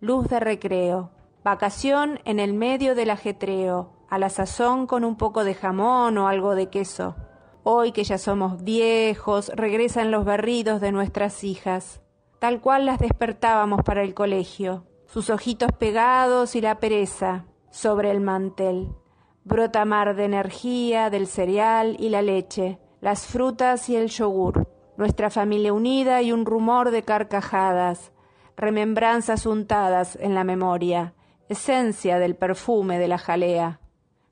luz 0.00 0.28
de 0.28 0.40
recreo. 0.40 1.10
Vacación 1.44 2.20
en 2.24 2.38
el 2.38 2.54
medio 2.54 2.94
del 2.94 3.10
ajetreo, 3.10 3.92
a 4.08 4.18
la 4.18 4.30
sazón 4.30 4.86
con 4.86 5.04
un 5.04 5.16
poco 5.16 5.42
de 5.44 5.54
jamón 5.54 6.16
o 6.18 6.28
algo 6.28 6.54
de 6.54 6.70
queso. 6.70 7.16
Hoy 7.64 7.92
que 7.92 8.04
ya 8.04 8.16
somos 8.18 8.62
viejos, 8.62 9.50
regresan 9.54 10.10
los 10.10 10.24
berridos 10.24 10.80
de 10.80 10.92
nuestras 10.92 11.44
hijas, 11.44 12.00
tal 12.38 12.60
cual 12.60 12.86
las 12.86 12.98
despertábamos 12.98 13.82
para 13.84 14.02
el 14.02 14.14
colegio, 14.14 14.84
sus 15.12 15.28
ojitos 15.28 15.70
pegados 15.72 16.56
y 16.56 16.62
la 16.62 16.80
pereza 16.80 17.44
sobre 17.70 18.10
el 18.10 18.22
mantel. 18.22 18.88
Brota 19.44 19.84
mar 19.84 20.16
de 20.16 20.24
energía 20.24 21.10
del 21.10 21.26
cereal 21.26 21.96
y 21.98 22.08
la 22.08 22.22
leche, 22.22 22.78
las 23.02 23.26
frutas 23.26 23.90
y 23.90 23.96
el 23.96 24.08
yogur, 24.08 24.66
nuestra 24.96 25.28
familia 25.28 25.74
unida 25.74 26.22
y 26.22 26.32
un 26.32 26.46
rumor 26.46 26.90
de 26.90 27.02
carcajadas, 27.02 28.10
remembranzas 28.56 29.44
untadas 29.44 30.16
en 30.16 30.34
la 30.34 30.44
memoria, 30.44 31.12
esencia 31.50 32.18
del 32.18 32.34
perfume 32.34 32.98
de 32.98 33.08
la 33.08 33.18
jalea, 33.18 33.80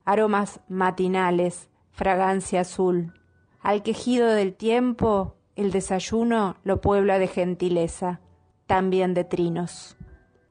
aromas 0.07 0.61
matinales, 0.67 1.69
fragancia 1.91 2.63
azul. 2.63 3.13
Al 3.61 3.83
quejido 3.83 4.29
del 4.29 4.55
tiempo, 4.55 5.37
el 5.57 5.73
desayuno 5.73 6.57
lo 6.65 6.81
puebla 6.81 7.19
de 7.19 7.27
gentileza, 7.27 8.21
también 8.67 9.13
de 9.13 9.25
trinos. 9.25 9.99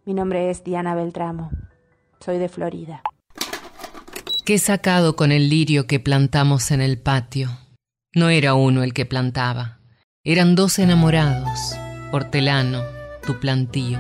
Mi 0.10 0.16
nombre 0.16 0.50
es 0.50 0.64
Diana 0.64 0.96
Beltramo. 0.96 1.52
Soy 2.20 2.40
de 2.40 2.50
Florida. 2.50 3.04
¿Qué 4.44 4.56
he 4.56 4.58
sacado 4.58 5.16
con 5.16 5.32
el 5.32 5.50
lirio 5.50 5.86
que 5.86 6.00
plantamos 6.00 6.72
en 6.72 6.82
el 6.82 6.98
patio? 6.98 7.52
No 8.16 8.30
era 8.30 8.56
uno 8.56 8.82
el 8.82 8.96
que 8.96 9.06
plantaba, 9.06 9.82
eran 10.24 10.56
dos 10.56 10.80
enamorados, 10.80 11.76
hortelano, 12.12 12.82
tu 13.24 13.40
plantío, 13.40 14.00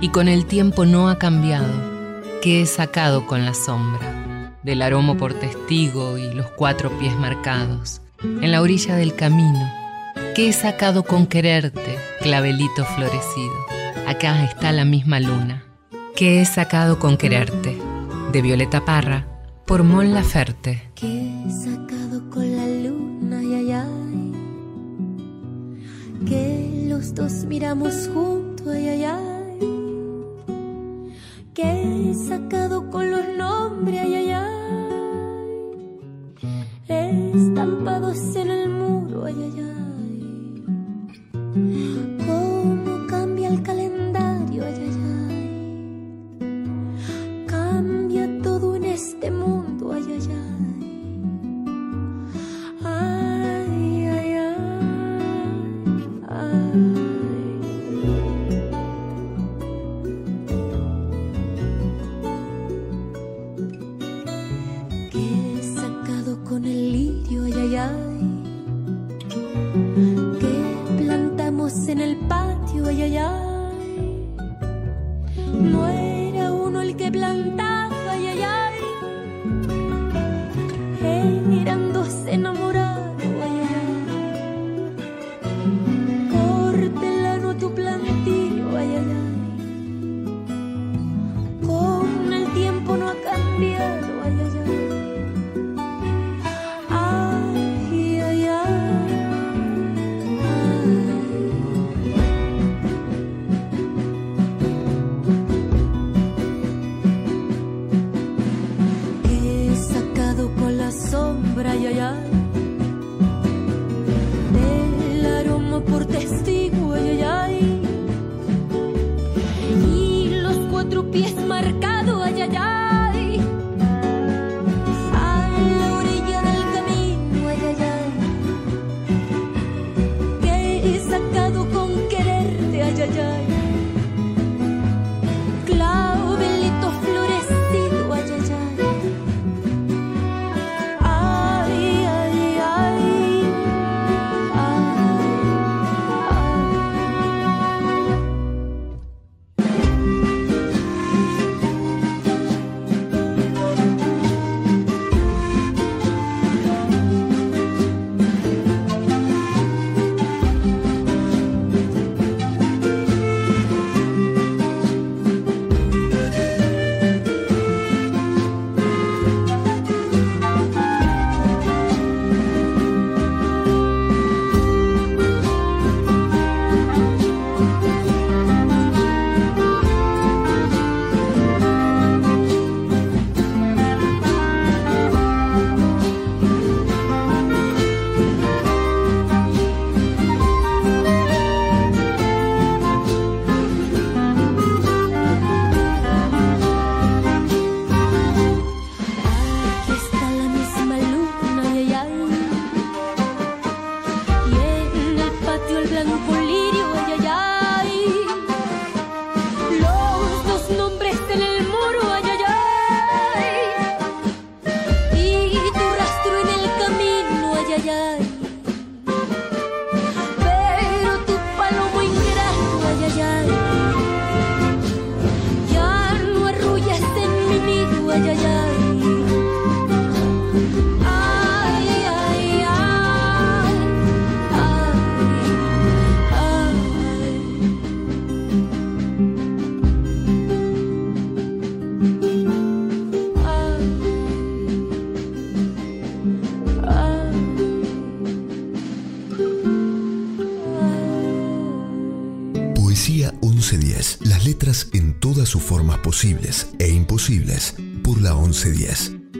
y 0.00 0.10
con 0.10 0.28
el 0.28 0.46
tiempo 0.46 0.86
no 0.86 1.08
ha 1.08 1.18
cambiado. 1.18 1.74
¿Qué 2.40 2.62
he 2.62 2.66
sacado 2.66 3.26
con 3.26 3.44
la 3.44 3.52
sombra? 3.52 4.54
Del 4.62 4.80
aromo 4.80 5.16
por 5.16 5.34
testigo 5.34 6.18
y 6.18 6.34
los 6.34 6.46
cuatro 6.52 6.96
pies 7.00 7.16
marcados, 7.16 8.00
en 8.22 8.52
la 8.52 8.62
orilla 8.62 8.94
del 8.94 9.16
camino. 9.16 9.68
¿Qué 10.36 10.50
he 10.50 10.52
sacado 10.52 11.02
con 11.02 11.26
quererte, 11.26 11.98
clavelito 12.20 12.84
florecido? 12.84 13.77
Acá 14.08 14.42
está 14.42 14.72
la 14.72 14.86
misma 14.86 15.20
luna. 15.20 15.64
¿Qué 16.16 16.40
he 16.40 16.46
sacado 16.46 16.98
con 16.98 17.18
quererte? 17.18 17.76
De 18.32 18.40
Violeta 18.40 18.82
Parra, 18.82 19.26
por 19.66 19.82
Mon 19.82 20.14
Laferte. 20.14 20.90
¿Qué 20.94 21.30
he 21.44 21.50
sacado 21.50 22.30
con 22.30 22.56
la 22.56 22.66
luna? 22.66 23.40
Ay, 23.40 23.70
ay. 23.70 24.32
Que 26.26 26.86
los 26.88 27.14
dos 27.14 27.44
miramos 27.44 28.08
juntos, 28.14 28.66
ay, 28.66 28.88
ay, 28.88 29.04
ay. 29.04 29.58
Que 31.52 32.10
he 32.10 32.14
sacado 32.14 32.90
con 32.90 33.10
los 33.10 33.28
nombres, 33.36 34.00
ay, 34.00 34.14
ay, 34.14 34.30
ay. 36.88 37.32
Estampados 37.34 38.36
en 38.36 38.50
el 38.50 38.70
muro, 38.70 39.26
ay, 39.26 39.34
ay, 39.38 39.52
ay. 41.54 42.17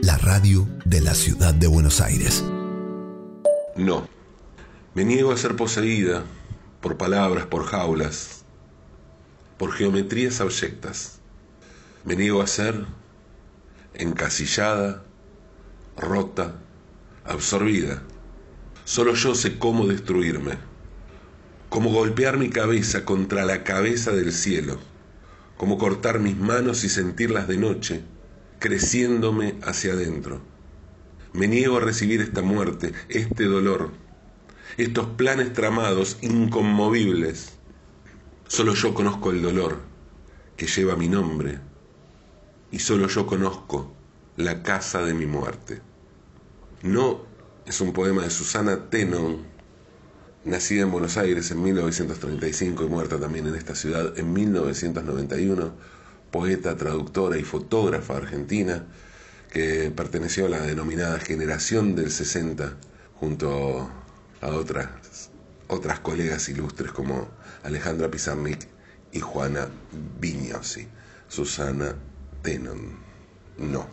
la 0.01 0.17
radio 0.17 0.67
de 0.85 1.01
la 1.01 1.13
ciudad 1.13 1.53
de 1.53 1.67
Buenos 1.67 2.01
Aires. 2.01 2.43
No, 3.75 4.07
me 4.95 5.05
niego 5.05 5.31
a 5.31 5.37
ser 5.37 5.55
poseída 5.55 6.23
por 6.81 6.97
palabras, 6.97 7.45
por 7.45 7.65
jaulas, 7.65 8.43
por 9.59 9.71
geometrías 9.71 10.41
abyectas. 10.41 11.19
Me 12.05 12.15
niego 12.15 12.41
a 12.41 12.47
ser 12.47 12.85
encasillada, 13.93 15.03
rota, 15.95 16.55
absorbida. 17.23 18.01
Solo 18.83 19.13
yo 19.13 19.35
sé 19.35 19.59
cómo 19.59 19.85
destruirme, 19.85 20.57
cómo 21.69 21.91
golpear 21.91 22.37
mi 22.37 22.49
cabeza 22.49 23.05
contra 23.05 23.45
la 23.45 23.63
cabeza 23.63 24.11
del 24.11 24.33
cielo, 24.33 24.79
cómo 25.55 25.77
cortar 25.77 26.19
mis 26.19 26.35
manos 26.35 26.83
y 26.83 26.89
sentirlas 26.89 27.47
de 27.47 27.57
noche 27.57 28.03
creciéndome 28.59 29.55
hacia 29.63 29.93
adentro. 29.93 30.41
Me 31.33 31.47
niego 31.47 31.77
a 31.77 31.81
recibir 31.81 32.21
esta 32.21 32.41
muerte, 32.41 32.93
este 33.07 33.45
dolor, 33.45 33.91
estos 34.77 35.07
planes 35.07 35.53
tramados, 35.53 36.17
inconmovibles. 36.21 37.53
Solo 38.47 38.73
yo 38.73 38.93
conozco 38.93 39.31
el 39.31 39.41
dolor 39.41 39.79
que 40.57 40.67
lleva 40.67 40.95
mi 40.95 41.07
nombre 41.07 41.59
y 42.71 42.79
solo 42.79 43.07
yo 43.07 43.25
conozco 43.25 43.93
la 44.37 44.63
casa 44.63 45.03
de 45.03 45.13
mi 45.13 45.25
muerte. 45.25 45.81
No 46.81 47.21
es 47.65 47.81
un 47.81 47.93
poema 47.93 48.23
de 48.23 48.29
Susana 48.29 48.89
Tenon, 48.89 49.45
nacida 50.45 50.83
en 50.83 50.91
Buenos 50.91 51.17
Aires 51.17 51.51
en 51.51 51.61
1935 51.61 52.83
y 52.83 52.87
muerta 52.87 53.19
también 53.19 53.47
en 53.47 53.55
esta 53.55 53.75
ciudad 53.75 54.17
en 54.17 54.33
1991, 54.33 55.73
poeta, 56.31 56.75
traductora 56.75 57.37
y 57.37 57.43
fotógrafa 57.43 58.17
argentina 58.17 58.85
que 59.51 59.91
perteneció 59.95 60.45
a 60.45 60.49
la 60.49 60.61
denominada 60.61 61.19
generación 61.19 61.95
del 61.95 62.11
60 62.11 62.77
junto 63.19 63.89
a 64.41 64.47
otras, 64.47 65.31
otras 65.67 65.99
colegas 65.99 66.47
ilustres 66.49 66.91
como 66.91 67.27
Alejandra 67.63 68.09
Pizarnik 68.09 68.67
y 69.11 69.19
Juana 69.19 69.67
Vignosi. 70.19 70.87
Susana 71.27 71.95
Tenon, 72.41 72.97
no. 73.57 73.87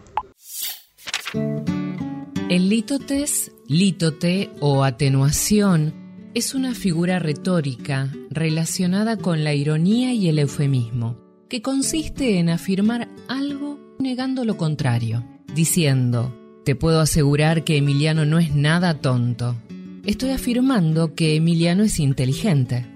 El 2.48 2.68
lítotes, 2.68 3.50
lítote 3.66 4.50
o 4.60 4.84
atenuación 4.84 6.30
es 6.34 6.54
una 6.54 6.74
figura 6.74 7.18
retórica 7.18 8.12
relacionada 8.30 9.16
con 9.16 9.42
la 9.42 9.54
ironía 9.54 10.12
y 10.12 10.28
el 10.28 10.38
eufemismo, 10.38 11.25
que 11.48 11.62
consiste 11.62 12.38
en 12.38 12.48
afirmar 12.48 13.08
algo 13.28 13.78
negando 13.98 14.44
lo 14.44 14.56
contrario, 14.56 15.24
diciendo, 15.54 16.34
te 16.64 16.74
puedo 16.74 17.00
asegurar 17.00 17.62
que 17.62 17.76
Emiliano 17.76 18.24
no 18.24 18.38
es 18.38 18.54
nada 18.54 19.00
tonto. 19.00 19.56
Estoy 20.04 20.30
afirmando 20.30 21.14
que 21.14 21.36
Emiliano 21.36 21.84
es 21.84 22.00
inteligente. 22.00 22.86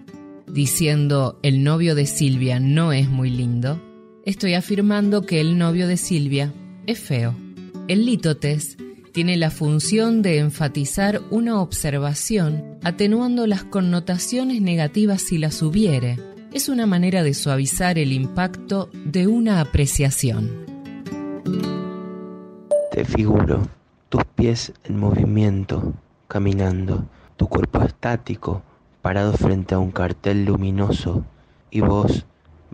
Diciendo, 0.49 1.39
el 1.43 1.63
novio 1.63 1.95
de 1.95 2.07
Silvia 2.07 2.59
no 2.59 2.93
es 2.93 3.09
muy 3.09 3.31
lindo, 3.31 3.81
estoy 4.25 4.55
afirmando 4.55 5.23
que 5.23 5.41
el 5.41 5.57
novio 5.59 5.87
de 5.87 5.97
Silvia 5.97 6.53
es 6.87 6.99
feo. 6.99 7.37
El 7.87 8.05
lítotes 8.05 8.77
tiene 9.13 9.37
la 9.37 9.51
función 9.51 10.23
de 10.23 10.39
enfatizar 10.39 11.21
una 11.31 11.61
observación, 11.61 12.79
atenuando 12.83 13.47
las 13.47 13.65
connotaciones 13.65 14.61
negativas 14.61 15.23
si 15.23 15.39
las 15.39 15.63
hubiere. 15.63 16.19
Es 16.53 16.69
una 16.69 16.85
manera 16.85 17.23
de 17.23 17.33
suavizar 17.33 17.97
el 17.97 18.13
impacto 18.13 18.91
de 18.93 19.29
una 19.29 19.61
apreciación. 19.61 20.51
Te 22.91 23.05
figuro, 23.05 23.69
tus 24.09 24.25
pies 24.35 24.73
en 24.83 24.99
movimiento, 24.99 25.95
caminando, 26.27 27.05
tu 27.37 27.47
cuerpo 27.47 27.83
estático, 27.83 28.63
parado 29.01 29.33
frente 29.33 29.77
a 29.77 29.79
un 29.79 29.93
cartel 29.93 30.45
luminoso, 30.45 31.25
y 31.71 31.83
vos 31.83 32.27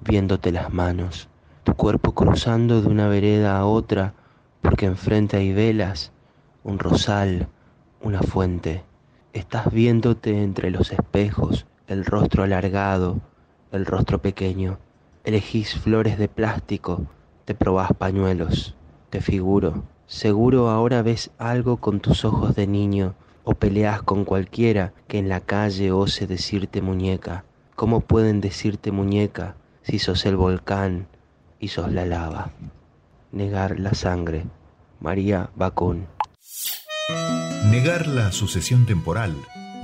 viéndote 0.02 0.52
las 0.52 0.72
manos, 0.72 1.28
tu 1.62 1.74
cuerpo 1.74 2.14
cruzando 2.14 2.80
de 2.80 2.88
una 2.88 3.08
vereda 3.08 3.58
a 3.58 3.66
otra, 3.66 4.14
porque 4.62 4.86
enfrente 4.86 5.36
hay 5.36 5.52
velas 5.52 6.12
un 6.66 6.78
rosal, 6.78 7.46
una 8.00 8.22
fuente. 8.22 8.82
Estás 9.32 9.70
viéndote 9.70 10.42
entre 10.42 10.70
los 10.70 10.90
espejos, 10.92 11.66
el 11.86 12.04
rostro 12.04 12.42
alargado, 12.42 13.20
el 13.76 13.86
rostro 13.86 14.20
pequeño. 14.20 14.78
Elegís 15.24 15.74
flores 15.74 16.18
de 16.18 16.28
plástico, 16.28 17.06
te 17.44 17.54
probás 17.54 17.92
pañuelos. 17.92 18.74
Te 19.10 19.20
figuro, 19.20 19.84
seguro 20.06 20.68
ahora 20.68 21.02
ves 21.02 21.30
algo 21.38 21.76
con 21.76 22.00
tus 22.00 22.24
ojos 22.24 22.56
de 22.56 22.66
niño 22.66 23.14
o 23.44 23.54
peleas 23.54 24.02
con 24.02 24.24
cualquiera 24.24 24.92
que 25.06 25.18
en 25.18 25.28
la 25.28 25.40
calle 25.40 25.92
ose 25.92 26.26
decirte 26.26 26.82
muñeca. 26.82 27.44
¿Cómo 27.76 28.00
pueden 28.00 28.40
decirte 28.40 28.90
muñeca 28.90 29.54
si 29.82 30.00
sos 30.00 30.26
el 30.26 30.36
volcán 30.36 31.06
y 31.60 31.68
sos 31.68 31.92
la 31.92 32.06
lava? 32.06 32.50
Negar 33.30 33.78
la 33.78 33.94
sangre. 33.94 34.46
María 34.98 35.50
Bacún. 35.54 36.06
Negar 37.70 38.06
la 38.06 38.32
sucesión 38.32 38.86
temporal, 38.86 39.34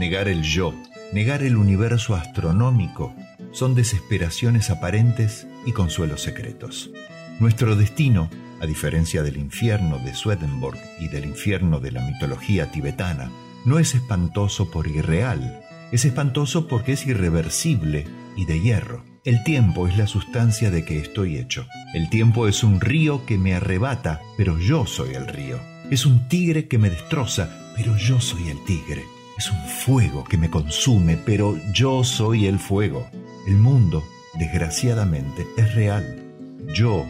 negar 0.00 0.26
el 0.28 0.42
yo, 0.42 0.72
negar 1.12 1.42
el 1.42 1.56
universo 1.56 2.14
astronómico, 2.14 3.14
son 3.52 3.74
desesperaciones 3.74 4.70
aparentes 4.70 5.46
y 5.64 5.72
consuelos 5.72 6.22
secretos. 6.22 6.90
Nuestro 7.38 7.76
destino, 7.76 8.28
a 8.60 8.66
diferencia 8.66 9.22
del 9.22 9.36
infierno 9.36 9.98
de 9.98 10.14
Swedenborg 10.14 10.78
y 10.98 11.08
del 11.08 11.24
infierno 11.24 11.80
de 11.80 11.92
la 11.92 12.02
mitología 12.02 12.70
tibetana, 12.70 13.30
no 13.64 13.78
es 13.78 13.94
espantoso 13.94 14.70
por 14.70 14.88
irreal, 14.88 15.62
es 15.92 16.04
espantoso 16.04 16.66
porque 16.66 16.92
es 16.92 17.06
irreversible 17.06 18.06
y 18.36 18.46
de 18.46 18.60
hierro. 18.60 19.04
El 19.24 19.44
tiempo 19.44 19.86
es 19.86 19.96
la 19.96 20.08
sustancia 20.08 20.70
de 20.70 20.84
que 20.84 20.98
estoy 20.98 21.36
hecho. 21.36 21.66
El 21.94 22.10
tiempo 22.10 22.48
es 22.48 22.64
un 22.64 22.80
río 22.80 23.24
que 23.24 23.38
me 23.38 23.54
arrebata, 23.54 24.20
pero 24.36 24.58
yo 24.58 24.84
soy 24.86 25.14
el 25.14 25.28
río. 25.28 25.60
Es 25.90 26.06
un 26.06 26.28
tigre 26.28 26.66
que 26.66 26.78
me 26.78 26.90
destroza, 26.90 27.50
pero 27.76 27.96
yo 27.96 28.20
soy 28.20 28.48
el 28.48 28.64
tigre. 28.64 29.04
Es 29.38 29.50
un 29.50 29.64
fuego 29.68 30.24
que 30.24 30.38
me 30.38 30.50
consume, 30.50 31.16
pero 31.16 31.56
yo 31.72 32.02
soy 32.02 32.46
el 32.46 32.58
fuego. 32.58 33.08
El 33.44 33.56
mundo, 33.56 34.04
desgraciadamente, 34.34 35.44
es 35.56 35.74
real. 35.74 36.32
Yo, 36.72 37.04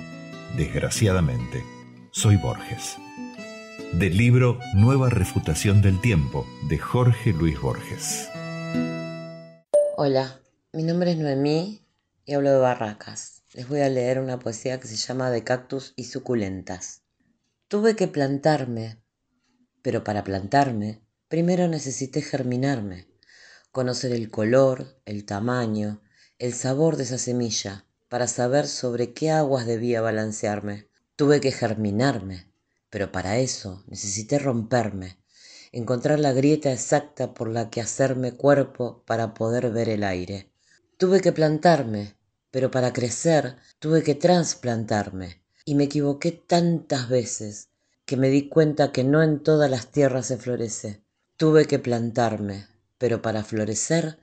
desgraciadamente, 0.57 1.63
soy 2.11 2.37
Borges. 2.37 2.97
Del 3.93 4.17
libro 4.17 4.59
Nueva 4.73 5.11
Refutación 5.11 5.83
del 5.83 6.01
Tiempo, 6.01 6.47
de 6.71 6.79
Jorge 6.79 7.35
Luis 7.35 7.61
Borges. 7.61 8.31
Hola, 9.99 10.41
mi 10.73 10.85
nombre 10.85 11.11
es 11.11 11.19
Noemí 11.19 11.87
y 12.25 12.33
hablo 12.33 12.51
de 12.51 12.59
Barracas. 12.61 13.43
Les 13.53 13.69
voy 13.69 13.81
a 13.81 13.91
leer 13.91 14.19
una 14.19 14.39
poesía 14.39 14.81
que 14.81 14.89
se 14.89 14.97
llama 14.97 15.31
De 15.31 15.45
cactus 15.45 15.93
y 15.97 16.05
suculentas. 16.05 17.03
Tuve 17.69 17.95
que 17.95 18.09
plantarme, 18.09 19.03
pero 19.83 20.03
para 20.03 20.25
plantarme, 20.25 21.03
primero 21.29 21.69
necesité 21.69 22.23
germinarme, 22.23 23.07
conocer 23.71 24.13
el 24.13 24.31
color, 24.31 24.99
el 25.05 25.27
tamaño, 25.27 26.01
el 26.43 26.55
sabor 26.55 26.97
de 26.97 27.05
esa 27.05 27.19
semilla, 27.19 27.85
para 28.09 28.27
saber 28.27 28.67
sobre 28.67 29.13
qué 29.13 29.31
aguas 29.31 29.65
debía 29.65 30.01
balancearme. 30.01 30.89
Tuve 31.15 31.41
que 31.41 31.53
germinarme, 31.53 32.51
pero 32.91 33.13
para 33.13 33.39
eso 33.39 33.85
necesité 33.87 34.41
romperme, 34.41 35.19
encontrar 35.71 36.19
la 36.19 36.33
grieta 36.33 36.73
exacta 36.73 37.33
por 37.33 37.49
la 37.49 37.71
que 37.71 37.81
hacerme 37.81 38.33
cuerpo 38.33 39.05
para 39.07 39.35
poder 39.35 39.71
ver 39.71 39.89
el 39.89 40.03
aire. 40.03 40.51
Tuve 40.97 41.21
que 41.21 41.31
plantarme, 41.31 42.17
pero 42.51 42.73
para 42.73 42.93
crecer 42.93 43.59
tuve 43.79 44.03
que 44.03 44.17
trasplantarme 44.17 45.45
y 45.65 45.77
me 45.77 45.85
equivoqué 45.85 46.33
tantas 46.33 47.09
veces 47.09 47.69
que 48.05 48.17
me 48.17 48.31
di 48.31 48.49
cuenta 48.49 48.91
que 48.91 49.05
no 49.05 49.23
en 49.23 49.45
todas 49.45 49.71
las 49.71 49.93
tierras 49.93 50.27
se 50.27 50.39
florece. 50.39 51.05
Tuve 51.37 51.67
que 51.67 51.79
plantarme, 51.79 52.67
pero 52.99 53.23
para 53.23 53.45
florecer 53.45 54.19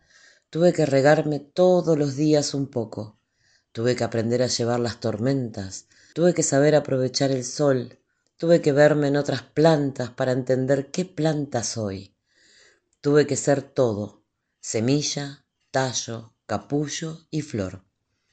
tuve 0.49 0.73
que 0.73 0.85
regarme 0.85 1.39
todos 1.39 1.97
los 1.97 2.15
días 2.15 2.53
un 2.53 2.67
poco. 2.67 3.19
Tuve 3.71 3.95
que 3.95 4.03
aprender 4.03 4.41
a 4.41 4.47
llevar 4.47 4.79
las 4.79 4.99
tormentas, 4.99 5.87
tuve 6.13 6.33
que 6.33 6.41
saber 6.41 6.75
aprovechar 6.75 7.31
el 7.31 7.45
sol, 7.45 7.99
tuve 8.37 8.61
que 8.61 8.71
verme 8.71 9.07
en 9.09 9.17
otras 9.17 9.43
plantas 9.43 10.09
para 10.09 10.31
entender 10.31 10.89
qué 10.89 11.05
planta 11.05 11.63
soy. 11.63 12.15
Tuve 13.01 13.27
que 13.27 13.35
ser 13.35 13.61
todo, 13.61 14.23
semilla, 14.59 15.45
tallo, 15.71 16.33
capullo 16.47 17.27
y 17.29 17.41
flor, 17.41 17.83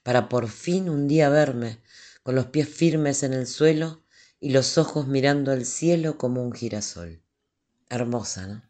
para 0.03 0.29
por 0.29 0.49
fin 0.49 0.89
un 0.89 1.07
día 1.07 1.29
verme 1.29 1.83
con 2.23 2.35
los 2.35 2.47
pies 2.47 2.69
firmes 2.69 3.23
en 3.23 3.35
el 3.35 3.47
suelo 3.47 4.03
y 4.41 4.51
los 4.51 4.79
ojos 4.79 5.07
mirando 5.07 5.53
al 5.53 5.67
cielo 5.67 6.17
como 6.17 6.43
un 6.43 6.53
girasol. 6.53 7.23
Hermosa, 7.89 8.47
¿no? 8.47 8.63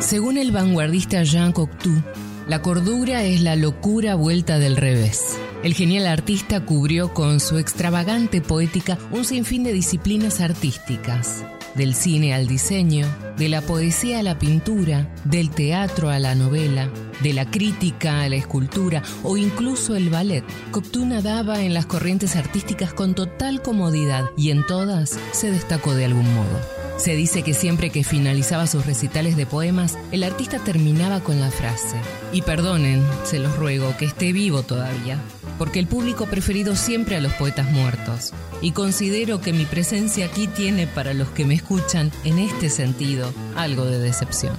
Según 0.00 0.36
el 0.36 0.50
vanguardista 0.50 1.22
Jean 1.22 1.52
Cocteau, 1.52 2.02
La 2.48 2.60
cordura 2.60 3.22
es 3.22 3.40
la 3.40 3.54
locura 3.54 4.16
vuelta 4.16 4.58
del 4.58 4.76
revés. 4.76 5.38
El 5.62 5.74
genial 5.74 6.08
artista 6.08 6.64
cubrió 6.66 7.14
con 7.14 7.38
su 7.38 7.56
extravagante 7.58 8.40
poética 8.40 8.98
un 9.12 9.24
sinfín 9.24 9.62
de 9.62 9.72
disciplinas 9.72 10.40
artísticas, 10.40 11.44
del 11.76 11.94
cine 11.94 12.34
al 12.34 12.48
diseño, 12.48 13.06
de 13.38 13.48
la 13.48 13.62
poesía 13.62 14.18
a 14.18 14.22
la 14.24 14.40
pintura, 14.40 15.14
del 15.24 15.50
teatro 15.50 16.10
a 16.10 16.18
la 16.18 16.34
novela, 16.34 16.90
de 17.22 17.32
la 17.32 17.48
crítica 17.48 18.22
a 18.22 18.28
la 18.28 18.36
escultura 18.36 19.02
o 19.22 19.36
incluso 19.36 19.94
el 19.94 20.10
ballet. 20.10 20.44
Cocteau 20.72 21.06
nadaba 21.06 21.62
en 21.62 21.74
las 21.74 21.86
corrientes 21.86 22.34
artísticas 22.34 22.92
con 22.92 23.14
total 23.14 23.62
comodidad 23.62 24.24
y 24.36 24.50
en 24.50 24.66
todas 24.66 25.16
se 25.30 25.52
destacó 25.52 25.94
de 25.94 26.06
algún 26.06 26.34
modo. 26.34 26.81
Se 26.96 27.16
dice 27.16 27.42
que 27.42 27.54
siempre 27.54 27.90
que 27.90 28.04
finalizaba 28.04 28.66
sus 28.66 28.86
recitales 28.86 29.36
de 29.36 29.46
poemas, 29.46 29.98
el 30.12 30.22
artista 30.22 30.58
terminaba 30.58 31.20
con 31.20 31.40
la 31.40 31.50
frase, 31.50 31.96
y 32.32 32.42
perdonen, 32.42 33.04
se 33.24 33.38
los 33.38 33.56
ruego, 33.56 33.96
que 33.96 34.04
esté 34.04 34.32
vivo 34.32 34.62
todavía, 34.62 35.18
porque 35.58 35.80
el 35.80 35.88
público 35.88 36.24
ha 36.24 36.30
preferido 36.30 36.76
siempre 36.76 37.16
a 37.16 37.20
los 37.20 37.32
poetas 37.32 37.70
muertos, 37.72 38.32
y 38.60 38.72
considero 38.72 39.40
que 39.40 39.52
mi 39.52 39.64
presencia 39.64 40.26
aquí 40.26 40.46
tiene 40.46 40.86
para 40.86 41.12
los 41.12 41.28
que 41.30 41.44
me 41.44 41.54
escuchan, 41.54 42.12
en 42.24 42.38
este 42.38 42.70
sentido, 42.70 43.32
algo 43.56 43.84
de 43.86 43.98
decepción. 43.98 44.54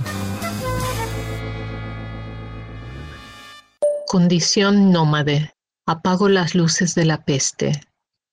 Condición 4.08 4.92
nómade. 4.92 5.56
Apago 5.88 6.30
las 6.30 6.56
luces 6.56 6.94
de 6.94 7.06
la 7.06 7.26
peste. 7.26 7.82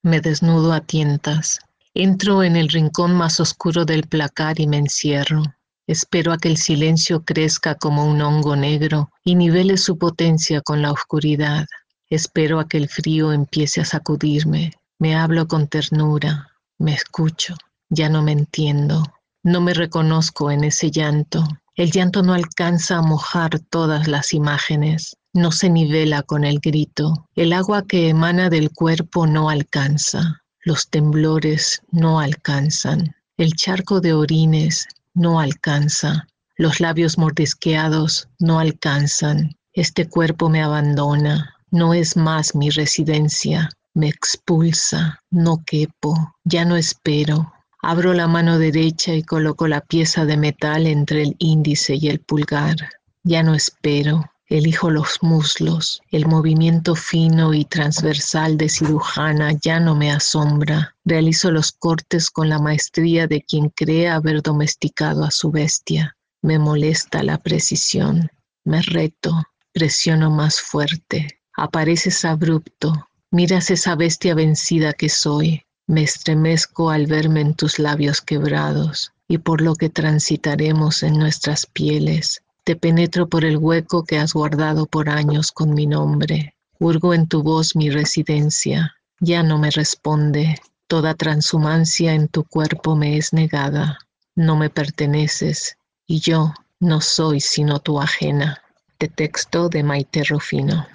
Me 0.02 0.20
desnudo 0.20 0.72
a 0.72 0.81
tientas. 0.81 1.60
Entro 1.95 2.45
en 2.45 2.55
el 2.55 2.69
rincón 2.69 3.15
más 3.15 3.41
oscuro 3.41 3.85
del 3.85 4.05
placar 4.05 4.61
y 4.61 4.69
me 4.69 4.79
encierro. 4.79 5.43
Espero 5.89 6.33
a 6.33 6.39
que 6.39 6.49
el 6.49 6.57
silencio 6.57 7.25
crezca 7.25 7.75
como 7.75 8.07
un 8.07 8.23
hongo 8.23 8.55
negro 8.55 9.11
y 9.25 9.35
nivele 9.35 9.77
su 9.77 9.99
potencia 9.99 10.61
con 10.61 10.83
la 10.83 10.93
oscuridad. 10.93 11.67
Espero 12.09 12.61
a 12.61 12.69
que 12.69 12.77
el 12.77 12.89
frío 12.89 13.33
empiece 13.33 13.81
a 13.81 13.85
sacudirme. 13.85 14.73
Me 15.01 15.17
hablo 15.17 15.49
con 15.49 15.67
ternura. 15.67 16.51
Me 16.79 16.95
escucho. 16.95 17.57
Ya 17.89 18.09
no 18.09 18.23
me 18.23 18.33
entiendo. 18.33 19.03
No 19.43 19.61
me 19.61 19.75
reconozco 19.75 20.53
en 20.53 20.62
ese 20.62 20.93
llanto. 20.93 21.43
El 21.75 21.91
llanto 21.91 22.23
no 22.23 22.35
alcanza 22.35 22.99
a 22.99 23.03
mojar 23.03 23.59
todas 23.59 24.07
las 24.07 24.33
imágenes. 24.33 25.17
No 25.33 25.51
se 25.51 25.71
nivela 25.71 26.23
con 26.23 26.45
el 26.45 26.61
grito. 26.61 27.29
El 27.35 27.53
agua 27.53 27.83
que 27.83 28.09
emana 28.11 28.49
del 28.49 28.71
cuerpo 28.71 29.27
no 29.27 29.51
alcanza. 29.51 30.43
Los 30.70 30.88
temblores 30.88 31.82
no 31.90 32.20
alcanzan. 32.20 33.16
El 33.36 33.55
charco 33.55 34.01
de 34.01 34.12
orines 34.12 34.86
no 35.14 35.40
alcanza. 35.40 36.28
Los 36.56 36.78
labios 36.78 37.18
mordisqueados 37.18 38.28
no 38.38 38.60
alcanzan. 38.60 39.56
Este 39.72 40.09
cuerpo 40.09 40.48
me 40.48 40.62
abandona. 40.62 41.56
No 41.72 41.92
es 41.92 42.16
más 42.16 42.55
mi 42.55 42.70
residencia. 42.70 43.68
Me 43.94 44.09
expulsa. 44.09 45.18
No 45.28 45.56
quepo. 45.66 46.36
Ya 46.44 46.64
no 46.64 46.76
espero. 46.76 47.52
Abro 47.82 48.14
la 48.14 48.28
mano 48.28 48.60
derecha 48.60 49.12
y 49.12 49.24
coloco 49.24 49.66
la 49.66 49.80
pieza 49.80 50.24
de 50.24 50.36
metal 50.36 50.86
entre 50.86 51.22
el 51.22 51.34
índice 51.40 51.97
y 51.97 52.06
el 52.06 52.20
pulgar. 52.20 52.76
Ya 53.24 53.42
no 53.42 53.56
espero. 53.56 54.30
Elijo 54.51 54.90
los 54.90 55.22
muslos. 55.22 56.02
El 56.10 56.27
movimiento 56.27 56.97
fino 56.97 57.55
y 57.55 57.64
transversal 57.64 58.59
de 58.59 58.68
cirujana 58.68 59.52
ya 59.62 59.78
no 59.78 59.94
me 59.94 60.10
asombra. 60.10 60.97
Realizo 61.05 61.52
los 61.52 61.70
cortes 61.70 62.31
con 62.31 62.48
la 62.48 62.59
maestría 62.59 63.28
de 63.28 63.43
quien 63.43 63.68
cree 63.68 64.09
haber 64.09 64.43
domesticado 64.43 65.22
a 65.22 65.31
su 65.31 65.52
bestia. 65.52 66.16
Me 66.43 66.59
molesta 66.59 67.22
la 67.22 67.39
precisión. 67.39 68.28
Me 68.64 68.82
reto. 68.82 69.40
Presiono 69.72 70.32
más 70.32 70.60
fuerte. 70.60 71.39
Apareces 71.56 72.24
abrupto. 72.24 73.06
Miras 73.31 73.70
esa 73.70 73.94
bestia 73.94 74.35
vencida 74.35 74.94
que 74.94 75.10
soy. 75.10 75.62
Me 75.86 76.02
estremezco 76.02 76.90
al 76.90 77.06
verme 77.06 77.43
en 77.43 77.55
tus 77.55 77.78
labios 77.78 78.20
quebrados 78.20 79.12
y 79.28 79.39
por 79.39 79.60
lo 79.60 79.77
que 79.77 79.90
transitaremos 79.90 81.05
en 81.05 81.18
nuestras 81.20 81.66
pieles 81.66 82.43
te 82.70 82.76
penetro 82.76 83.28
por 83.28 83.44
el 83.44 83.56
hueco 83.56 84.05
que 84.05 84.16
has 84.16 84.32
guardado 84.32 84.86
por 84.86 85.09
años 85.09 85.51
con 85.51 85.74
mi 85.74 85.88
nombre. 85.88 86.55
Hurgo 86.78 87.14
en 87.14 87.26
tu 87.26 87.42
voz 87.42 87.74
mi 87.74 87.90
residencia. 87.90 88.94
Ya 89.18 89.42
no 89.42 89.59
me 89.59 89.72
responde. 89.72 90.55
Toda 90.86 91.14
transhumancia 91.14 92.14
en 92.14 92.28
tu 92.28 92.44
cuerpo 92.44 92.94
me 92.94 93.16
es 93.16 93.32
negada. 93.32 93.98
No 94.36 94.55
me 94.55 94.70
perteneces 94.70 95.78
y 96.06 96.20
yo 96.20 96.55
no 96.78 97.01
soy 97.01 97.40
sino 97.40 97.80
tu 97.80 98.01
ajena. 98.01 98.62
De 99.01 99.09
texto 99.09 99.68
de 99.68 99.82
Maite 99.82 100.22
Rufino. 100.22 100.86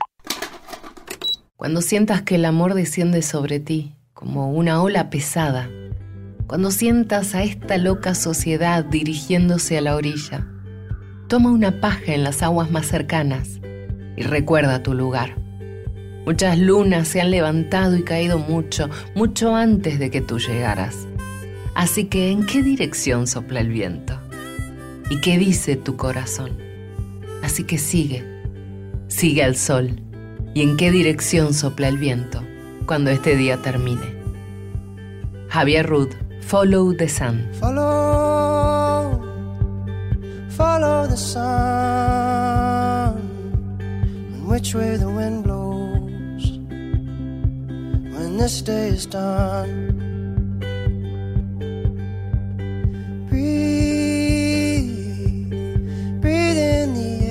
Cuando 1.58 1.82
sientas 1.82 2.22
que 2.22 2.36
el 2.36 2.46
amor 2.46 2.74
desciende 2.74 3.22
sobre 3.22 3.60
ti 3.60 3.98
como 4.14 4.50
una 4.54 4.82
ola 4.82 5.10
pesada, 5.10 5.70
cuando 6.48 6.72
sientas 6.72 7.36
a 7.36 7.44
esta 7.44 7.78
loca 7.78 8.16
sociedad 8.16 8.86
dirigiéndose 8.86 9.78
a 9.78 9.82
la 9.82 9.98
orilla, 9.98 10.48
Toma 11.28 11.52
una 11.52 11.82
paja 11.82 12.14
en 12.14 12.24
las 12.24 12.44
aguas 12.44 12.70
más 12.70 12.86
cercanas 12.86 13.60
y 14.16 14.22
recuerda 14.22 14.84
tu 14.84 14.94
lugar. 14.94 15.36
Muchas 16.26 16.58
lunas 16.60 17.08
se 17.08 17.20
han 17.20 17.32
levantado 17.32 17.96
y 17.98 18.04
caído 18.04 18.38
mucho, 18.38 18.90
mucho 19.16 19.56
antes 19.56 19.98
de 19.98 20.12
que 20.12 20.22
tú 20.22 20.38
llegaras. 20.38 21.08
Así 21.74 22.06
que, 22.06 22.32
¿en 22.32 22.46
qué 22.46 22.62
dirección 22.62 23.26
sopla 23.28 23.60
el 23.60 23.70
viento? 23.70 24.20
¿Y 25.10 25.20
qué 25.22 25.38
dice 25.38 25.76
tu 25.76 25.98
corazón? 25.98 26.52
Así 27.44 27.64
que 27.64 27.78
sigue, 27.80 28.24
sigue 29.08 29.44
al 29.44 29.56
sol. 29.56 30.00
¿Y 30.54 30.62
en 30.62 30.78
qué 30.78 30.90
dirección 30.90 31.54
sopla 31.54 31.88
el 31.88 31.98
viento 31.98 32.44
cuando 32.86 33.10
este 33.10 33.36
día 33.36 33.58
termine? 33.58 34.16
Javier 35.50 35.88
Rudd, 35.88 36.10
Follow 36.42 36.96
the 36.96 37.10
Sun. 37.10 37.48
follow 37.60 38.05
the 40.58 41.16
sun 41.18 43.18
and 44.34 44.48
which 44.48 44.74
way 44.74 44.96
the 44.98 45.10
wind 45.10 45.44
blows 45.44 46.58
when 48.16 48.38
this 48.38 48.62
day 48.62 48.88
is 48.88 49.06
done. 49.06 49.92
Breathe, 53.30 54.92
breathe 56.22 56.58
in 56.58 56.94
the 56.94 57.26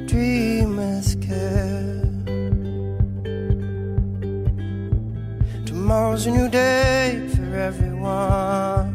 dream 0.09 0.77
with 0.77 1.21
care. 1.21 1.84
Tomorrow's 5.85 6.25
a 6.25 6.31
new 6.31 6.49
day 6.49 7.29
for 7.35 7.53
everyone. 7.53 8.89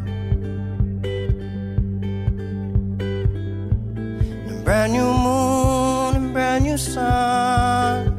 A 4.49 4.61
brand 4.65 4.91
new 4.91 5.13
moon 5.25 6.15
and 6.17 6.33
brand 6.33 6.65
new 6.65 6.75
sun. 6.75 8.10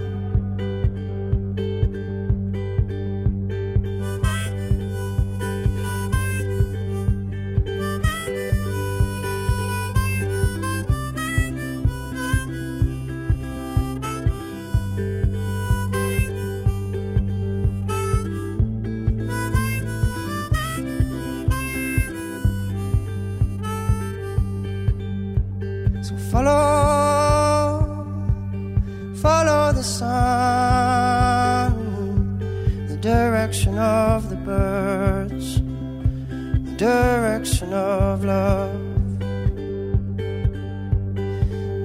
Direction 36.82 37.72
of 37.72 38.24
love. 38.24 38.74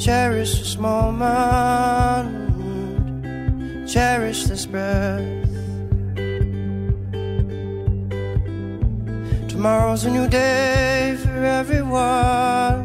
cherish 0.00 0.58
this 0.58 0.76
moment, 0.78 2.28
cherish 3.88 4.46
this 4.46 4.66
breath. 4.66 5.22
Tomorrow's 9.48 10.04
a 10.04 10.10
new 10.10 10.28
day 10.28 11.16
for 11.22 11.44
everyone. 11.44 12.77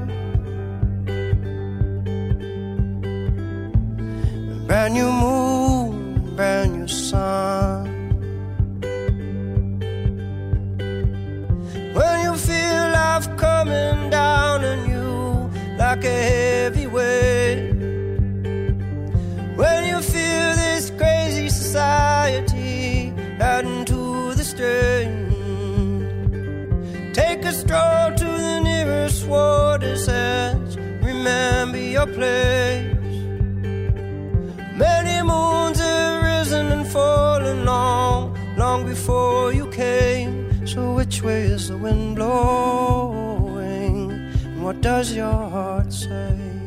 brand 4.83 4.95
new 4.95 5.11
moon, 5.11 6.35
brand 6.35 6.73
new 6.73 6.87
sun. 6.89 7.85
When 11.93 12.15
you 12.25 12.35
feel 12.35 12.83
life 12.91 13.27
coming 13.37 14.09
down 14.09 14.65
on 14.65 14.79
you 14.89 15.49
like 15.77 16.03
a 16.03 16.19
heavy 16.31 16.87
weight. 16.87 17.71
When 19.55 19.85
you 19.85 20.01
feel 20.01 20.49
this 20.63 20.91
crazy 20.97 21.47
society 21.47 23.13
adding 23.39 23.85
to 23.85 24.33
the 24.35 24.43
strain, 24.43 25.13
take 27.13 27.45
a 27.45 27.53
stroll 27.53 28.11
to 28.21 28.29
the 28.47 28.59
nearest 28.59 29.25
water's 29.27 30.09
edge. 30.09 30.75
Remember 31.01 31.77
your 31.77 32.07
place. 32.07 32.82
Fallen 36.93 37.65
long, 37.65 38.37
long 38.55 38.85
before 38.85 39.51
you 39.51 39.65
came. 39.71 40.67
So 40.67 40.93
which 40.93 41.23
way 41.23 41.41
is 41.41 41.69
the 41.69 41.77
wind 41.77 42.15
blowing? 42.15 44.11
And 44.11 44.63
what 44.63 44.79
does 44.81 45.11
your 45.11 45.49
heart 45.55 45.91
say? 45.91 46.62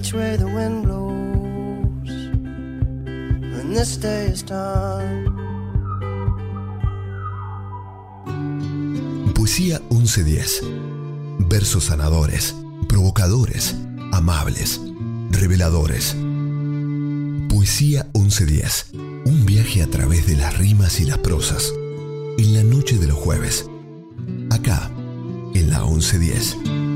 Which 0.00 0.14
way 0.14 0.36
the. 0.36 0.50
Poesía 9.34 9.80
1110. 9.90 10.62
Versos 11.48 11.84
sanadores, 11.84 12.54
provocadores, 12.88 13.74
amables, 14.12 14.80
reveladores. 15.30 16.16
Poesía 17.48 18.08
1110. 18.14 18.86
Un 19.26 19.44
viaje 19.44 19.82
a 19.82 19.86
través 19.86 20.26
de 20.26 20.36
las 20.36 20.56
rimas 20.56 21.00
y 21.00 21.04
las 21.04 21.18
prosas. 21.18 21.72
En 22.38 22.54
la 22.54 22.62
noche 22.62 22.96
de 22.96 23.06
los 23.06 23.18
jueves. 23.18 23.66
Acá, 24.50 24.90
en 25.54 25.70
la 25.70 25.84
1110. 25.84 26.89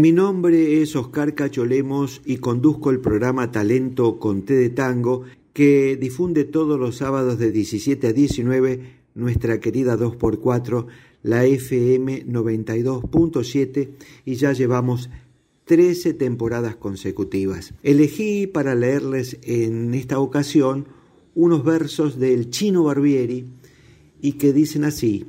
Mi 0.00 0.12
nombre 0.12 0.80
es 0.80 0.96
Oscar 0.96 1.34
Cacholemos 1.34 2.22
y 2.24 2.38
conduzco 2.38 2.88
el 2.88 3.00
programa 3.00 3.50
Talento 3.50 4.18
con 4.18 4.46
Té 4.46 4.54
de 4.54 4.70
Tango 4.70 5.24
que 5.52 5.98
difunde 6.00 6.44
todos 6.44 6.80
los 6.80 6.96
sábados 6.96 7.38
de 7.38 7.52
17 7.52 8.06
a 8.06 8.12
19 8.14 8.80
nuestra 9.14 9.60
querida 9.60 9.98
2x4, 9.98 10.86
la 11.22 11.44
FM 11.44 12.24
92.7 12.24 13.90
y 14.24 14.36
ya 14.36 14.54
llevamos 14.54 15.10
13 15.66 16.14
temporadas 16.14 16.76
consecutivas. 16.76 17.74
Elegí 17.82 18.46
para 18.46 18.74
leerles 18.74 19.36
en 19.42 19.92
esta 19.92 20.18
ocasión 20.18 20.86
unos 21.34 21.62
versos 21.62 22.18
del 22.18 22.48
Chino 22.48 22.84
Barbieri 22.84 23.44
y 24.22 24.32
que 24.32 24.54
dicen 24.54 24.84
así. 24.84 25.26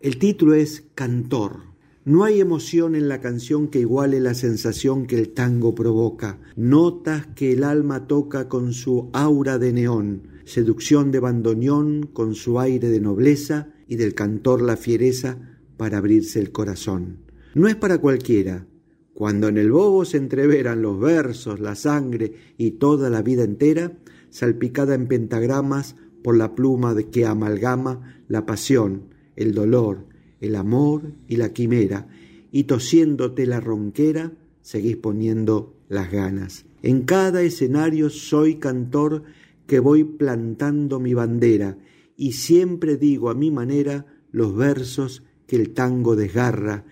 El 0.00 0.18
título 0.18 0.54
es 0.54 0.82
Cantor. 0.96 1.73
No 2.06 2.24
hay 2.24 2.38
emoción 2.38 2.94
en 2.96 3.08
la 3.08 3.22
canción 3.22 3.68
que 3.68 3.80
iguale 3.80 4.20
la 4.20 4.34
sensación 4.34 5.06
que 5.06 5.18
el 5.18 5.30
tango 5.30 5.74
provoca, 5.74 6.38
notas 6.54 7.26
que 7.28 7.52
el 7.52 7.64
alma 7.64 8.06
toca 8.06 8.46
con 8.46 8.74
su 8.74 9.08
aura 9.14 9.58
de 9.58 9.72
neón, 9.72 10.28
seducción 10.44 11.10
de 11.10 11.20
bandoneón 11.20 12.06
con 12.12 12.34
su 12.34 12.60
aire 12.60 12.90
de 12.90 13.00
nobleza 13.00 13.72
y 13.88 13.96
del 13.96 14.12
cantor 14.12 14.60
la 14.60 14.76
fiereza 14.76 15.38
para 15.78 15.96
abrirse 15.96 16.40
el 16.40 16.52
corazón. 16.52 17.20
No 17.54 17.68
es 17.68 17.76
para 17.76 17.96
cualquiera. 17.96 18.66
Cuando 19.14 19.48
en 19.48 19.56
el 19.56 19.72
bobo 19.72 20.04
se 20.04 20.18
entreveran 20.18 20.82
los 20.82 21.00
versos, 21.00 21.58
la 21.58 21.74
sangre 21.74 22.34
y 22.58 22.72
toda 22.72 23.08
la 23.08 23.22
vida 23.22 23.44
entera, 23.44 23.96
salpicada 24.28 24.94
en 24.94 25.06
pentagramas 25.08 25.96
por 26.22 26.36
la 26.36 26.54
pluma 26.54 26.92
de 26.92 27.08
que 27.08 27.24
amalgama 27.24 28.20
la 28.28 28.44
pasión, 28.44 29.04
el 29.36 29.54
dolor, 29.54 30.12
el 30.44 30.56
amor 30.56 31.12
y 31.28 31.36
la 31.36 31.52
quimera, 31.52 32.08
y 32.52 32.64
tosiéndote 32.64 33.46
la 33.46 33.60
ronquera, 33.60 34.32
seguís 34.62 34.96
poniendo 34.96 35.74
las 35.88 36.10
ganas. 36.10 36.66
En 36.82 37.02
cada 37.02 37.42
escenario 37.42 38.10
soy 38.10 38.56
cantor 38.56 39.24
que 39.66 39.80
voy 39.80 40.04
plantando 40.04 41.00
mi 41.00 41.14
bandera, 41.14 41.78
y 42.16 42.32
siempre 42.32 42.96
digo 42.96 43.30
a 43.30 43.34
mi 43.34 43.50
manera 43.50 44.06
los 44.30 44.54
versos 44.54 45.22
que 45.46 45.56
el 45.56 45.72
tango 45.72 46.16
desgarra, 46.16 46.84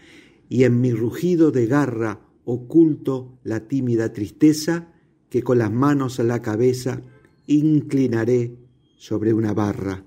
y 0.48 0.64
en 0.64 0.80
mi 0.80 0.92
rugido 0.92 1.50
de 1.50 1.66
garra 1.66 2.20
oculto 2.44 3.38
la 3.44 3.68
tímida 3.68 4.12
tristeza 4.12 4.92
que 5.30 5.42
con 5.42 5.58
las 5.58 5.72
manos 5.72 6.20
a 6.20 6.24
la 6.24 6.42
cabeza 6.42 7.02
inclinaré 7.46 8.56
sobre 8.96 9.32
una 9.32 9.54
barra. 9.54 10.04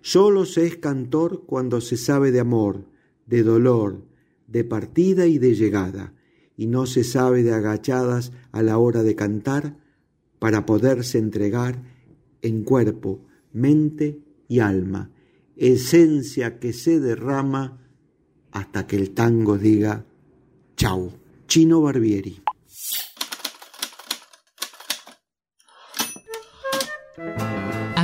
Solo 0.00 0.46
se 0.46 0.66
es 0.66 0.76
cantor 0.76 1.44
cuando 1.46 1.80
se 1.80 1.96
sabe 1.96 2.30
de 2.30 2.40
amor, 2.40 2.86
de 3.26 3.42
dolor, 3.42 4.04
de 4.46 4.64
partida 4.64 5.26
y 5.26 5.38
de 5.38 5.54
llegada, 5.54 6.14
y 6.56 6.66
no 6.66 6.86
se 6.86 7.04
sabe 7.04 7.42
de 7.42 7.52
agachadas 7.52 8.32
a 8.52 8.62
la 8.62 8.78
hora 8.78 9.02
de 9.02 9.14
cantar 9.14 9.76
para 10.38 10.66
poderse 10.66 11.18
entregar 11.18 11.82
en 12.42 12.64
cuerpo, 12.64 13.26
mente 13.52 14.20
y 14.48 14.60
alma, 14.60 15.10
esencia 15.56 16.58
que 16.58 16.72
se 16.72 17.00
derrama 17.00 17.80
hasta 18.50 18.86
que 18.86 18.96
el 18.96 19.10
tango 19.10 19.58
diga 19.58 20.06
chau. 20.76 21.12
Chino 21.46 21.80
Barbieri. 21.80 22.42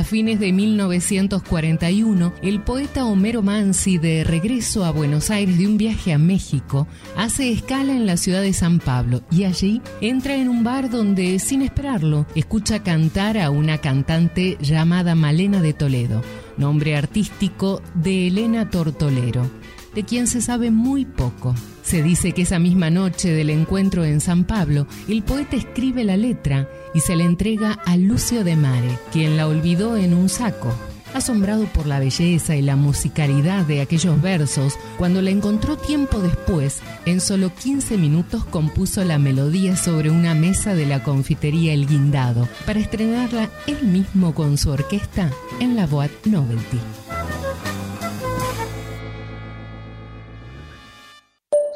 Fines 0.05 0.39
de 0.39 0.51
1941, 0.51 2.33
el 2.41 2.61
poeta 2.61 3.05
Homero 3.05 3.41
Mansi, 3.41 3.97
de 3.97 4.23
regreso 4.23 4.85
a 4.85 4.91
Buenos 4.91 5.29
Aires 5.29 5.57
de 5.57 5.67
un 5.67 5.77
viaje 5.77 6.13
a 6.13 6.17
México, 6.17 6.87
hace 7.17 7.51
escala 7.51 7.93
en 7.93 8.05
la 8.05 8.17
ciudad 8.17 8.41
de 8.41 8.53
San 8.53 8.79
Pablo 8.79 9.23
y 9.31 9.45
allí 9.45 9.81
entra 10.01 10.35
en 10.35 10.49
un 10.49 10.63
bar 10.63 10.89
donde, 10.89 11.39
sin 11.39 11.61
esperarlo, 11.61 12.25
escucha 12.35 12.83
cantar 12.83 13.37
a 13.37 13.49
una 13.49 13.79
cantante 13.79 14.57
llamada 14.61 15.15
Malena 15.15 15.61
de 15.61 15.73
Toledo, 15.73 16.21
nombre 16.57 16.95
artístico 16.95 17.81
de 17.95 18.27
Elena 18.27 18.69
Tortolero, 18.69 19.49
de 19.93 20.03
quien 20.03 20.27
se 20.27 20.41
sabe 20.41 20.71
muy 20.71 21.05
poco. 21.05 21.55
Se 21.81 22.01
dice 22.01 22.31
que 22.31 22.43
esa 22.43 22.59
misma 22.59 22.89
noche 22.89 23.31
del 23.31 23.49
encuentro 23.49 24.05
en 24.05 24.19
San 24.19 24.43
Pablo, 24.43 24.87
el 25.07 25.23
poeta 25.23 25.55
escribe 25.55 26.03
la 26.03 26.17
letra 26.17 26.67
y 26.95 27.01
se 27.01 27.15
la 27.15 27.25
entrega 27.25 27.73
a 27.85 27.97
Lucio 27.97 28.45
de 28.45 28.55
Mare, 28.55 28.97
quien 29.11 29.35
la 29.35 29.47
olvidó 29.47 29.97
en 29.97 30.13
un 30.13 30.29
saco. 30.29 30.73
Asombrado 31.13 31.65
por 31.65 31.87
la 31.87 31.99
belleza 31.99 32.55
y 32.55 32.61
la 32.61 32.77
musicalidad 32.77 33.65
de 33.65 33.81
aquellos 33.81 34.21
versos, 34.21 34.77
cuando 34.97 35.21
la 35.21 35.29
encontró 35.29 35.77
tiempo 35.77 36.19
después, 36.19 36.81
en 37.05 37.19
solo 37.19 37.53
15 37.53 37.97
minutos 37.97 38.45
compuso 38.45 39.03
la 39.03 39.19
melodía 39.19 39.75
sobre 39.75 40.09
una 40.09 40.35
mesa 40.35 40.73
de 40.73 40.85
la 40.85 41.03
confitería 41.03 41.73
El 41.73 41.85
Guindado, 41.85 42.47
para 42.65 42.79
estrenarla 42.79 43.49
él 43.67 43.83
mismo 43.83 44.33
con 44.33 44.57
su 44.57 44.71
orquesta 44.71 45.29
en 45.59 45.75
la 45.75 45.85
Boat 45.87 46.11
Novelty. 46.25 46.79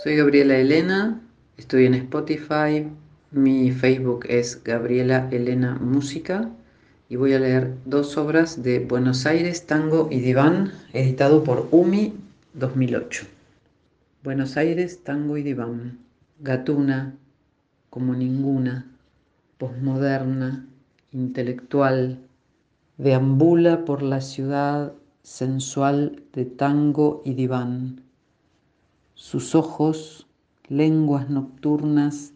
Soy 0.02 0.16
Gabriela 0.16 0.56
Elena, 0.56 1.22
estoy 1.58 1.86
en 1.86 1.94
Spotify, 1.96 2.88
mi 3.32 3.72
Facebook 3.72 4.26
es 4.28 4.64
Gabriela 4.64 5.30
Elena 5.32 5.76
Música 5.76 6.50
y 7.10 7.16
voy 7.16 7.34
a 7.34 7.40
leer 7.40 7.76
dos 7.86 8.18
obras 8.18 8.64
de 8.64 8.80
Buenos 8.80 9.26
Aires, 9.28 9.68
Tango 9.68 10.08
y 10.10 10.20
Diván, 10.20 10.72
editado 10.94 11.44
por 11.44 11.68
UMI 11.72 12.14
2008. 12.54 13.26
Buenos 14.24 14.58
Aires, 14.58 15.04
Tango 15.04 15.38
y 15.38 15.44
Diván, 15.44 16.00
gatuna 16.40 17.16
como 17.92 18.16
ninguna, 18.16 18.88
posmoderna, 19.60 20.66
intelectual, 21.12 22.20
deambula 22.98 23.86
por 23.86 24.02
la 24.02 24.22
ciudad 24.22 24.94
sensual 25.22 26.24
de 26.34 26.46
tango 26.46 27.22
y 27.26 27.34
diván. 27.36 28.02
Sus 29.14 29.54
ojos, 29.54 30.28
lenguas 30.68 31.30
nocturnas, 31.30 32.34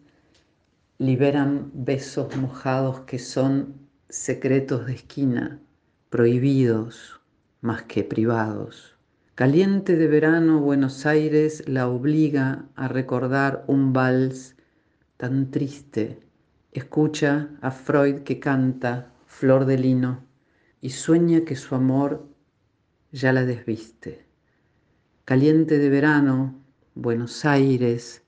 liberan 1.04 1.70
besos 1.74 2.34
mojados 2.36 3.00
que 3.00 3.18
son 3.18 3.74
secretos 4.08 4.86
de 4.86 4.94
esquina, 4.94 5.60
prohibidos 6.08 7.20
más 7.60 7.82
que 7.82 8.04
privados. 8.04 8.96
Caliente 9.34 9.96
de 9.96 10.06
verano 10.06 10.60
Buenos 10.60 11.06
Aires 11.06 11.68
la 11.68 11.88
obliga 11.88 12.66
a 12.76 12.88
recordar 12.88 13.64
un 13.66 13.92
vals 13.92 14.56
tan 15.16 15.50
triste. 15.50 16.20
Escucha 16.72 17.50
a 17.60 17.70
Freud 17.70 18.20
que 18.20 18.40
canta 18.40 19.12
Flor 19.26 19.66
de 19.66 19.78
Lino 19.78 20.24
y 20.80 20.90
sueña 20.90 21.44
que 21.44 21.56
su 21.56 21.74
amor 21.74 22.28
ya 23.12 23.32
la 23.32 23.44
desviste. 23.44 24.24
Caliente 25.24 25.78
de 25.78 25.88
verano 25.90 26.60
Buenos 26.94 27.44
Aires 27.44 28.23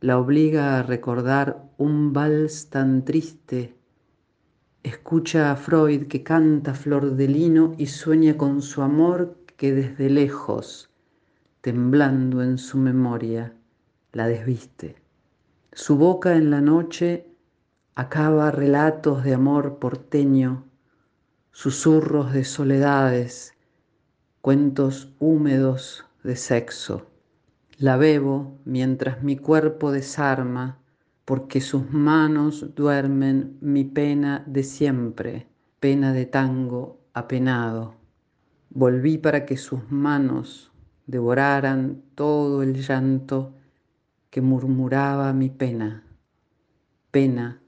la 0.00 0.18
obliga 0.18 0.78
a 0.78 0.82
recordar 0.82 1.70
un 1.78 2.12
vals 2.12 2.68
tan 2.70 3.04
triste 3.04 3.74
Escucha 4.84 5.50
a 5.50 5.56
Freud 5.56 6.08
que 6.08 6.22
canta 6.22 6.74
flor 6.74 7.16
de 7.16 7.26
lino 7.26 7.74
y 7.78 7.86
sueña 7.86 8.36
con 8.36 8.60
su 8.60 8.82
amor 8.82 9.38
que 9.56 9.72
desde 9.72 10.10
lejos, 10.10 10.90
temblando 11.62 12.42
en 12.42 12.58
su 12.58 12.76
memoria, 12.76 13.56
la 14.12 14.26
desviste. 14.26 14.96
Su 15.72 15.96
boca 15.96 16.36
en 16.36 16.50
la 16.50 16.60
noche 16.60 17.26
acaba 17.94 18.50
relatos 18.50 19.24
de 19.24 19.32
amor 19.32 19.78
porteño, 19.78 20.64
susurros 21.50 22.34
de 22.34 22.44
soledades, 22.44 23.54
cuentos 24.42 25.14
húmedos 25.18 26.04
de 26.22 26.36
sexo. 26.36 27.06
La 27.78 27.96
bebo 27.96 28.58
mientras 28.64 29.22
mi 29.22 29.36
cuerpo 29.36 29.90
desarma 29.90 30.78
porque 31.24 31.60
sus 31.60 31.90
manos 31.90 32.74
duermen 32.74 33.56
mi 33.60 33.84
pena 33.84 34.44
de 34.46 34.62
siempre, 34.62 35.48
pena 35.80 36.12
de 36.12 36.26
tango 36.26 37.00
apenado. 37.14 37.94
Volví 38.70 39.18
para 39.18 39.44
que 39.44 39.56
sus 39.56 39.90
manos 39.90 40.70
devoraran 41.06 42.02
todo 42.14 42.62
el 42.62 42.74
llanto 42.74 43.54
que 44.30 44.40
murmuraba 44.40 45.32
mi 45.32 45.48
pena, 45.48 46.04
pena 47.10 47.60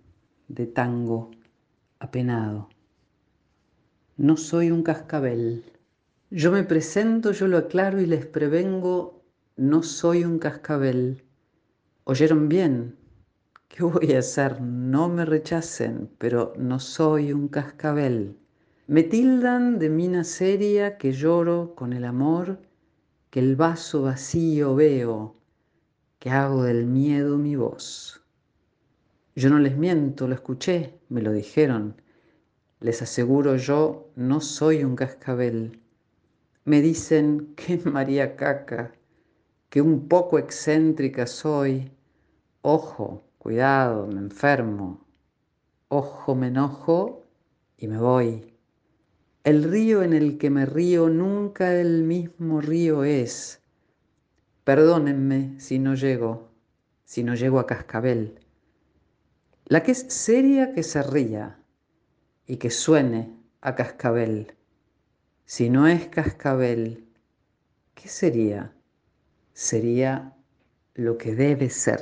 de 0.49 0.67
tango 0.67 1.31
apenado. 1.99 2.69
No 4.17 4.37
soy 4.37 4.71
un 4.71 4.83
cascabel. 4.83 5.65
Yo 6.31 6.51
me 6.53 6.65
presento, 6.65 7.33
yo 7.33 7.49
lo 7.49 7.59
aclaro 7.59 8.01
y 8.01 8.07
les 8.07 8.27
prevengo, 8.27 9.16
no 9.57 9.83
soy 9.83 10.23
un 10.23 10.39
cascabel. 10.39 11.25
¿Oyeron 12.05 12.47
bien? 12.47 12.95
¿Qué 13.69 13.85
voy 13.85 14.13
a 14.13 14.19
hacer? 14.19 14.61
No 14.61 15.09
me 15.09 15.25
rechacen, 15.25 16.11
pero 16.19 16.53
no 16.59 16.79
soy 16.79 17.33
un 17.33 17.49
cascabel. 17.49 18.37
Me 18.87 19.03
tildan 19.03 19.79
de 19.79 19.89
mina 19.89 20.25
seria 20.25 20.99
que 20.99 21.13
lloro 21.13 21.75
con 21.75 21.95
el 21.95 22.05
amor, 22.05 22.59
que 23.31 23.41
el 23.41 23.57
vaso 23.57 24.03
vacío 24.03 24.75
veo, 24.75 25.37
que 26.19 26.29
hago 26.29 26.65
del 26.65 26.85
miedo 26.85 27.39
mi 27.39 27.57
voz. 27.57 28.23
Yo 29.35 29.49
no 29.49 29.59
les 29.59 29.79
miento, 29.79 30.29
lo 30.29 30.35
escuché, 30.35 30.99
me 31.09 31.23
lo 31.23 31.33
dijeron. 31.33 32.01
Les 32.81 33.01
aseguro 33.01 33.57
yo, 33.57 34.11
no 34.17 34.43
soy 34.43 34.85
un 34.85 34.97
cascabel. 34.97 35.81
Me 36.67 36.83
dicen 36.83 37.55
que 37.57 37.79
María 37.85 38.37
Caca, 38.37 38.93
que 39.69 39.81
un 39.81 40.09
poco 40.09 40.39
excéntrica 40.39 41.27
soy. 41.27 41.91
Ojo, 42.63 43.27
Cuidado, 43.47 44.09
me 44.09 44.19
enfermo. 44.19 45.07
Ojo, 45.87 46.35
me 46.35 46.49
enojo 46.49 47.23
y 47.77 47.87
me 47.87 47.97
voy. 47.97 48.53
El 49.45 49.63
río 49.63 50.03
en 50.03 50.15
el 50.15 50.37
que 50.37 50.51
me 50.51 50.67
río 50.67 51.09
nunca 51.09 51.73
el 51.81 52.03
mismo 52.03 52.61
río 52.61 53.05
es. 53.05 53.63
Perdónenme 54.65 55.61
si 55.61 55.79
no 55.79 55.95
llego, 55.95 56.49
si 57.05 57.23
no 57.23 57.37
llego 57.37 57.61
a 57.61 57.69
cascabel. 57.69 58.41
La 59.67 59.85
que 59.85 59.93
es 59.93 60.07
seria 60.09 60.73
que 60.73 60.83
se 60.83 61.05
ría 61.05 61.63
y 62.49 62.57
que 62.57 62.71
suene 62.71 63.33
a 63.61 63.77
cascabel. 63.77 64.57
Si 65.45 65.71
no 65.71 65.87
es 65.87 66.09
cascabel, 66.09 67.07
¿qué 67.95 68.09
sería? 68.09 68.76
Sería 69.57 70.35
lo 70.95 71.17
que 71.17 71.35
debe 71.35 71.71
ser. 71.71 72.01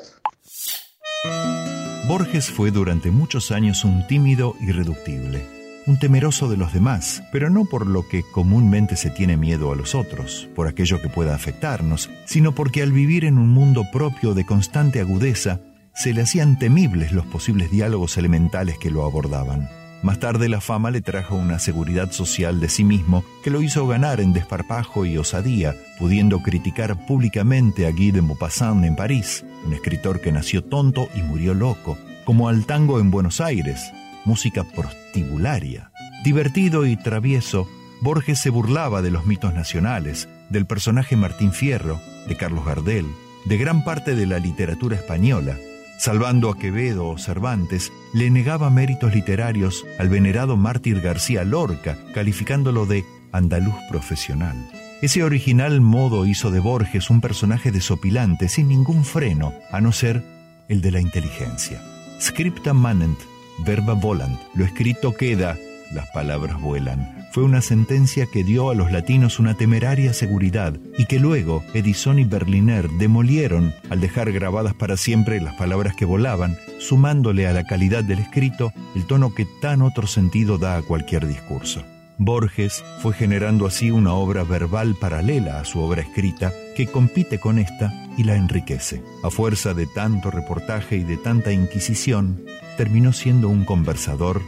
Borges 2.09 2.51
fue 2.51 2.73
durante 2.73 3.13
muchos 3.13 3.53
años 3.53 3.85
un 3.85 4.05
tímido 4.09 4.57
irreductible, 4.61 5.47
un 5.87 6.01
temeroso 6.01 6.49
de 6.49 6.57
los 6.57 6.73
demás, 6.73 7.23
pero 7.31 7.51
no 7.51 7.65
por 7.65 7.87
lo 7.87 8.09
que 8.09 8.25
comúnmente 8.25 8.97
se 8.97 9.09
tiene 9.09 9.37
miedo 9.37 9.71
a 9.71 9.77
los 9.77 9.95
otros, 9.95 10.49
por 10.57 10.67
aquello 10.67 11.01
que 11.01 11.09
pueda 11.09 11.37
afectarnos, 11.37 12.11
sino 12.25 12.57
porque 12.57 12.83
al 12.83 12.91
vivir 12.91 13.25
en 13.25 13.39
un 13.39 13.51
mundo 13.51 13.85
propio 13.93 14.35
de 14.35 14.45
constante 14.45 15.01
agudeza, 15.01 15.61
se 15.95 16.13
le 16.13 16.23
hacían 16.23 16.59
temibles 16.59 17.13
los 17.13 17.25
posibles 17.27 17.71
diálogos 17.71 18.19
elementales 18.19 18.79
que 18.79 18.91
lo 18.91 19.05
abordaban. 19.05 19.69
Más 20.05 20.21
tarde 20.21 20.51
la 20.51 20.61
fama 20.61 20.91
le 20.91 21.01
trajo 21.01 21.35
una 21.35 21.59
seguridad 21.59 22.13
social 22.13 22.61
de 22.61 22.69
sí 22.69 22.85
mismo 22.85 23.25
que 23.43 23.49
lo 23.49 23.63
hizo 23.63 23.87
ganar 23.87 24.21
en 24.21 24.35
desparpajo 24.35 25.07
y 25.07 25.17
osadía, 25.17 25.75
pudiendo 25.99 26.43
criticar 26.43 27.07
públicamente 27.07 27.87
a 27.87 27.91
Guy 27.91 28.11
de 28.11 28.21
Maupassant 28.21 28.85
en 28.85 28.97
París, 28.97 29.47
un 29.65 29.73
escritor 29.73 30.21
que 30.21 30.31
nació 30.31 30.63
tonto 30.63 31.09
y 31.15 31.23
murió 31.23 31.55
loco, 31.55 31.97
como 32.27 32.51
al 32.51 32.67
tango 32.67 33.01
en 33.01 33.11
Buenos 33.11 33.41
Aires, 33.41 33.81
música 34.27 34.63
prostibularia. 34.63 35.91
Divertido 36.23 36.85
y 36.85 36.97
travieso, 36.97 37.67
Borges 38.03 38.39
se 38.39 38.51
burlaba 38.51 39.01
de 39.01 39.11
los 39.11 39.25
mitos 39.25 39.55
nacionales, 39.55 40.29
del 40.51 40.67
personaje 40.67 41.17
Martín 41.17 41.51
Fierro, 41.51 41.99
de 42.29 42.37
Carlos 42.37 42.67
Gardel, 42.67 43.07
de 43.47 43.57
gran 43.57 43.85
parte 43.85 44.15
de 44.15 44.27
la 44.27 44.39
literatura 44.39 44.97
española, 44.97 45.57
Salvando 45.99 46.51
a 46.51 46.59
Quevedo 46.59 47.09
o 47.09 47.19
Cervantes, 47.19 47.93
le 48.13 48.31
negaba 48.31 48.69
méritos 48.71 49.15
literarios 49.15 49.85
al 49.99 50.09
venerado 50.09 50.57
mártir 50.57 51.01
García 51.01 51.45
Lorca, 51.45 51.97
calificándolo 52.15 52.87
de 52.87 53.05
andaluz 53.33 53.75
profesional. 53.89 54.57
Ese 55.03 55.23
original 55.23 55.81
modo 55.81 56.27
hizo 56.27 56.51
de 56.51 56.61
Borges 56.61 57.11
un 57.11 57.21
personaje 57.21 57.71
desopilante, 57.71 58.49
sin 58.49 58.69
ningún 58.69 59.05
freno, 59.05 59.53
a 59.71 59.81
no 59.81 59.93
ser 59.93 60.23
el 60.69 60.81
de 60.81 60.91
la 60.91 61.01
inteligencia. 61.01 61.83
Scripta 62.21 62.73
manent, 62.73 63.19
verba 63.65 63.95
volant, 63.95 64.39
lo 64.55 64.65
escrito 64.65 65.15
queda, 65.15 65.57
las 65.95 66.09
palabras 66.11 66.61
vuelan 66.61 67.25
fue 67.35 67.43
una 67.43 67.63
sentencia 67.63 68.27
que 68.27 68.45
dio 68.45 68.71
a 68.71 68.77
los 68.77 68.93
latinos 68.93 69.41
una 69.41 69.55
temeraria 69.55 70.13
seguridad 70.13 70.73
y 70.97 71.07
que 71.07 71.19
luego 71.19 71.65
Edison 71.75 72.21
y 72.21 72.25
Berliner 72.25 72.89
demolieron 72.91 73.75
al 73.91 74.01
dejar 74.01 74.31
grabadas 74.31 74.73
para 74.73 74.97
siempre 74.97 75.41
las 75.41 75.55
palabras 75.55 75.97
que 75.97 76.05
volaban, 76.05 76.57
sumándole 76.79 77.49
a 77.49 77.53
la 77.53 77.65
calidad 77.65 78.05
del 78.05 78.21
escrito 78.21 78.73
el 78.95 79.05
tono 79.09 79.35
que 79.35 79.49
tan 79.61 79.83
otro 79.83 80.07
sentido 80.07 80.59
da 80.59 80.77
a 80.77 80.83
cualquier 80.83 81.27
discurso. 81.27 81.83
Borges 82.19 82.85
fue 83.01 83.13
generando 83.13 83.67
así 83.67 83.91
una 83.91 84.15
obra 84.15 84.45
verbal 84.45 84.95
paralela 84.95 85.59
a 85.59 85.65
su 85.65 85.81
obra 85.81 86.03
escrita 86.03 86.53
que 86.77 86.87
compite 86.87 87.41
con 87.41 87.59
esta 87.59 87.93
y 88.17 88.23
la 88.23 88.37
enriquece. 88.37 89.03
A 89.25 89.31
fuerza 89.31 89.75
de 89.75 89.89
tanto 89.89 90.31
reportaje 90.31 90.99
y 90.99 91.03
de 91.03 91.17
tanta 91.17 91.51
inquisición, 91.51 92.45
terminó 92.77 93.13
siendo 93.13 93.49
un 93.49 93.65
conversador 93.65 94.41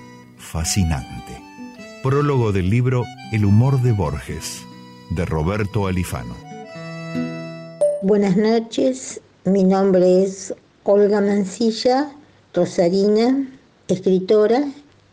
fascinante. 0.47 1.43
Prólogo 2.03 2.53
del 2.53 2.71
libro 2.71 3.05
El 3.33 3.45
humor 3.45 3.83
de 3.83 3.93
Borges, 3.93 4.63
de 5.11 5.25
Roberto 5.25 5.89
Alifano. 5.89 6.37
Buenas 8.03 8.37
noches, 8.37 9.21
mi 9.45 9.65
nombre 9.65 10.23
es 10.23 10.55
Olga 10.85 11.21
Mancilla, 11.21 12.13
rosarina, 12.55 13.49
escritora, 13.89 14.63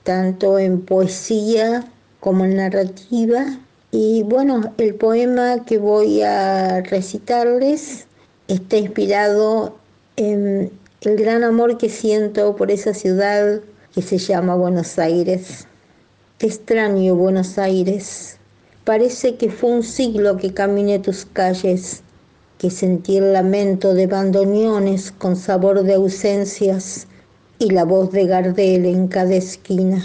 tanto 0.04 0.60
en 0.60 0.82
poesía 0.82 1.84
como 2.20 2.46
en 2.46 2.58
narrativa. 2.58 3.58
Y 3.92 4.22
bueno, 4.24 4.74
el 4.78 4.94
poema 4.96 5.66
que 5.66 5.80
voy 5.80 6.22
a 6.22 6.82
recitarles 6.82 8.06
está 8.48 8.78
inspirado 8.78 9.78
en 10.16 10.72
el 11.02 11.18
gran 11.18 11.44
amor 11.44 11.78
que 11.78 11.90
siento 11.90 12.56
por 12.56 12.70
esa 12.70 12.94
ciudad 12.94 13.62
que 13.94 14.02
se 14.02 14.18
llama 14.18 14.56
Buenos 14.56 15.00
Aires 15.00 15.68
extraño 16.46 17.16
Buenos 17.16 17.58
Aires. 17.58 18.38
Parece 18.84 19.36
que 19.36 19.50
fue 19.50 19.72
un 19.72 19.84
siglo 19.84 20.36
que 20.36 20.54
caminé 20.54 21.00
tus 21.00 21.26
calles, 21.26 22.04
que 22.58 22.70
sentí 22.70 23.16
el 23.16 23.32
lamento 23.32 23.94
de 23.94 24.08
bandoneones 24.08 25.14
con 25.14 25.38
sabor 25.38 25.84
de 25.84 25.94
ausencias 25.94 27.08
y 27.60 27.70
la 27.70 27.86
voz 27.86 28.12
de 28.12 28.26
Gardel 28.26 28.86
en 28.86 29.08
cada 29.08 29.36
esquina. 29.36 30.04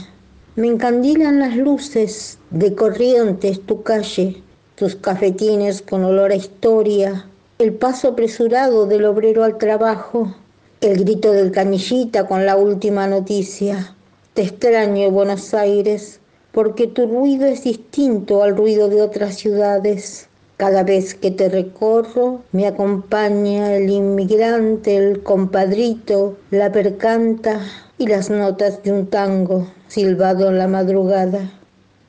Me 0.55 0.69
encandilan 0.69 1.41
las 1.41 1.57
luces 1.57 2.39
de 2.51 2.73
corrientes 2.73 3.61
tu 3.67 3.83
calle, 3.83 4.41
tus 4.77 4.95
cafetines 4.95 5.83
con 5.83 6.05
olor 6.05 6.31
a 6.31 6.37
historia, 6.37 7.27
el 7.59 7.73
paso 7.73 8.11
apresurado 8.11 8.87
del 8.87 9.07
obrero 9.07 9.43
al 9.43 9.59
trabajo, 9.59 10.37
el 10.81 11.05
grito 11.05 11.33
del 11.33 11.51
canillita 11.51 12.29
con 12.29 12.47
la 12.47 12.57
última 12.57 13.09
noticia 13.09 13.97
Te 14.35 14.43
extraño, 14.43 15.11
Buenos 15.11 15.53
Aires, 15.53 16.21
porque 16.53 16.87
tu 16.87 17.09
ruido 17.09 17.47
es 17.47 17.65
distinto 17.65 18.45
al 18.45 18.57
ruido 18.57 18.89
de 18.89 19.03
otras 19.03 19.35
ciudades. 19.35 20.29
Cada 20.57 20.85
vez 20.85 21.17
que 21.17 21.33
te 21.33 21.49
recorro 21.49 22.43
me 22.53 22.69
acompaña 22.69 23.75
el 23.75 23.91
inmigrante, 23.91 24.97
el 24.97 25.25
compadrito, 25.25 26.37
la 26.53 26.71
percanta 26.71 27.61
y 27.99 28.07
las 28.07 28.31
notas 28.31 28.81
de 28.85 28.93
un 28.93 29.09
tango 29.09 29.67
silbado 29.89 30.49
en 30.49 30.59
la 30.59 30.69
madrugada. 30.69 31.51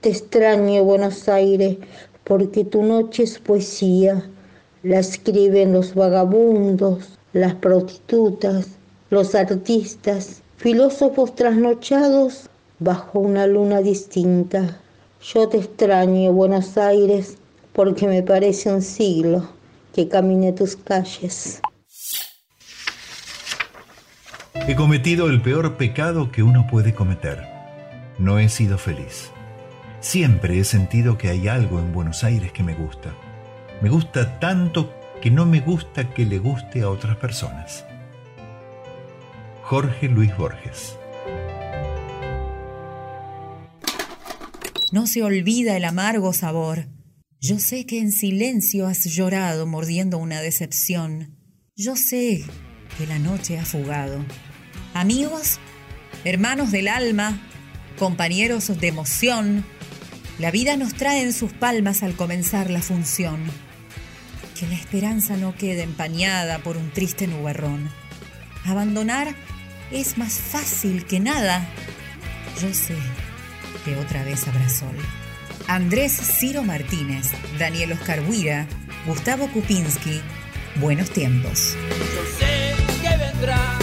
Te 0.02 0.10
extraño, 0.10 0.84
Buenos 0.84 1.28
Aires, 1.28 1.78
porque 2.24 2.66
tu 2.66 2.84
noche 2.84 3.24
es 3.24 3.40
poesía. 3.40 4.30
La 4.84 5.00
escriben 5.00 5.74
los 5.74 5.96
vagabundos, 5.96 7.19
las 7.34 7.56
prostitutas, 7.56 8.68
los 9.10 9.36
artistas, 9.36 10.42
filósofos 10.58 11.36
trasnochados 11.36 12.50
bajo 12.80 13.20
una 13.20 13.48
luna 13.48 13.82
distinta. 13.82 14.80
Yo 15.22 15.48
te 15.50 15.58
extraño, 15.58 16.32
Buenos 16.32 16.78
Aires, 16.78 17.38
porque 17.74 18.08
me 18.08 18.24
parece 18.24 18.72
un 18.72 18.82
siglo 18.82 19.50
que 19.94 20.08
caminé 20.08 20.54
tus 20.54 20.76
calles. 20.76 21.62
He 24.68 24.76
cometido 24.76 25.30
el 25.30 25.42
peor 25.42 25.78
pecado 25.78 26.32
que 26.32 26.44
uno 26.44 26.68
puede 26.70 26.94
cometer. 26.94 27.44
No 28.18 28.40
he 28.40 28.50
sido 28.50 28.78
feliz. 28.78 29.32
Siempre 30.00 30.60
he 30.60 30.64
sentido 30.64 31.18
que 31.18 31.30
hay 31.30 31.48
algo 31.48 31.80
en 31.80 31.92
Buenos 31.92 32.24
Aires 32.24 32.52
que 32.52 32.64
me 32.64 32.76
gusta. 32.76 33.14
Me 33.82 33.90
gusta 33.90 34.40
tanto 34.40 34.94
que 35.22 35.32
no 35.32 35.46
me 35.46 35.60
gusta 35.60 36.14
que 36.14 36.26
le 36.26 36.40
guste 36.40 36.82
a 36.82 36.90
otras 36.90 37.18
personas. 37.18 37.86
Jorge 39.64 40.08
Luis 40.08 40.36
Borges 40.38 40.96
No 44.92 45.06
se 45.06 45.22
olvida 45.22 45.78
el 45.78 45.86
amargo 45.86 46.34
sabor. 46.34 46.88
Yo 47.40 47.60
sé 47.60 47.86
que 47.86 48.00
en 48.00 48.12
silencio 48.12 48.88
has 48.88 49.04
llorado 49.06 49.68
mordiendo 49.68 50.18
una 50.18 50.42
decepción. 50.42 51.38
Yo 51.76 51.96
sé 51.96 52.44
que 52.98 53.06
la 53.06 53.20
noche 53.20 53.60
ha 53.60 53.66
fugado. 53.66 54.26
Amigos, 54.96 55.60
hermanos 56.24 56.72
del 56.72 56.88
alma, 56.88 57.40
compañeros 58.00 58.80
de 58.80 58.88
emoción, 58.88 59.64
la 60.40 60.50
vida 60.50 60.76
nos 60.76 60.96
trae 60.96 61.22
en 61.22 61.34
sus 61.34 61.54
palmas 61.54 62.02
al 62.02 62.16
comenzar 62.16 62.72
la 62.72 62.82
función. 62.82 63.40
Que 64.60 64.68
la 64.68 64.76
esperanza 64.76 65.38
no 65.38 65.56
quede 65.56 65.84
empañada 65.84 66.60
por 66.60 66.76
un 66.76 66.92
triste 66.92 67.28
nubarrón. 67.28 67.90
Abandonar 68.66 69.34
es 69.90 70.18
más 70.18 70.34
fácil 70.34 71.06
que 71.06 71.22
nada. 71.22 71.66
Yo 72.62 72.74
sé 72.74 72.96
que 73.86 73.96
otra 73.96 74.22
vez 74.26 74.46
habrá 74.50 74.68
sol. 74.68 74.98
Andrés 75.68 76.12
Ciro 76.12 76.64
Martínez, 76.64 77.28
Daniel 77.58 77.94
Oscar 77.94 78.20
Huira, 78.28 78.68
Gustavo 79.06 79.48
Kupinski, 79.48 80.20
Buenos 80.76 81.10
Tiempos. 81.12 81.78
Yo 81.90 82.46
sé 82.46 82.76
que 83.02 83.16
vendrán 83.16 83.79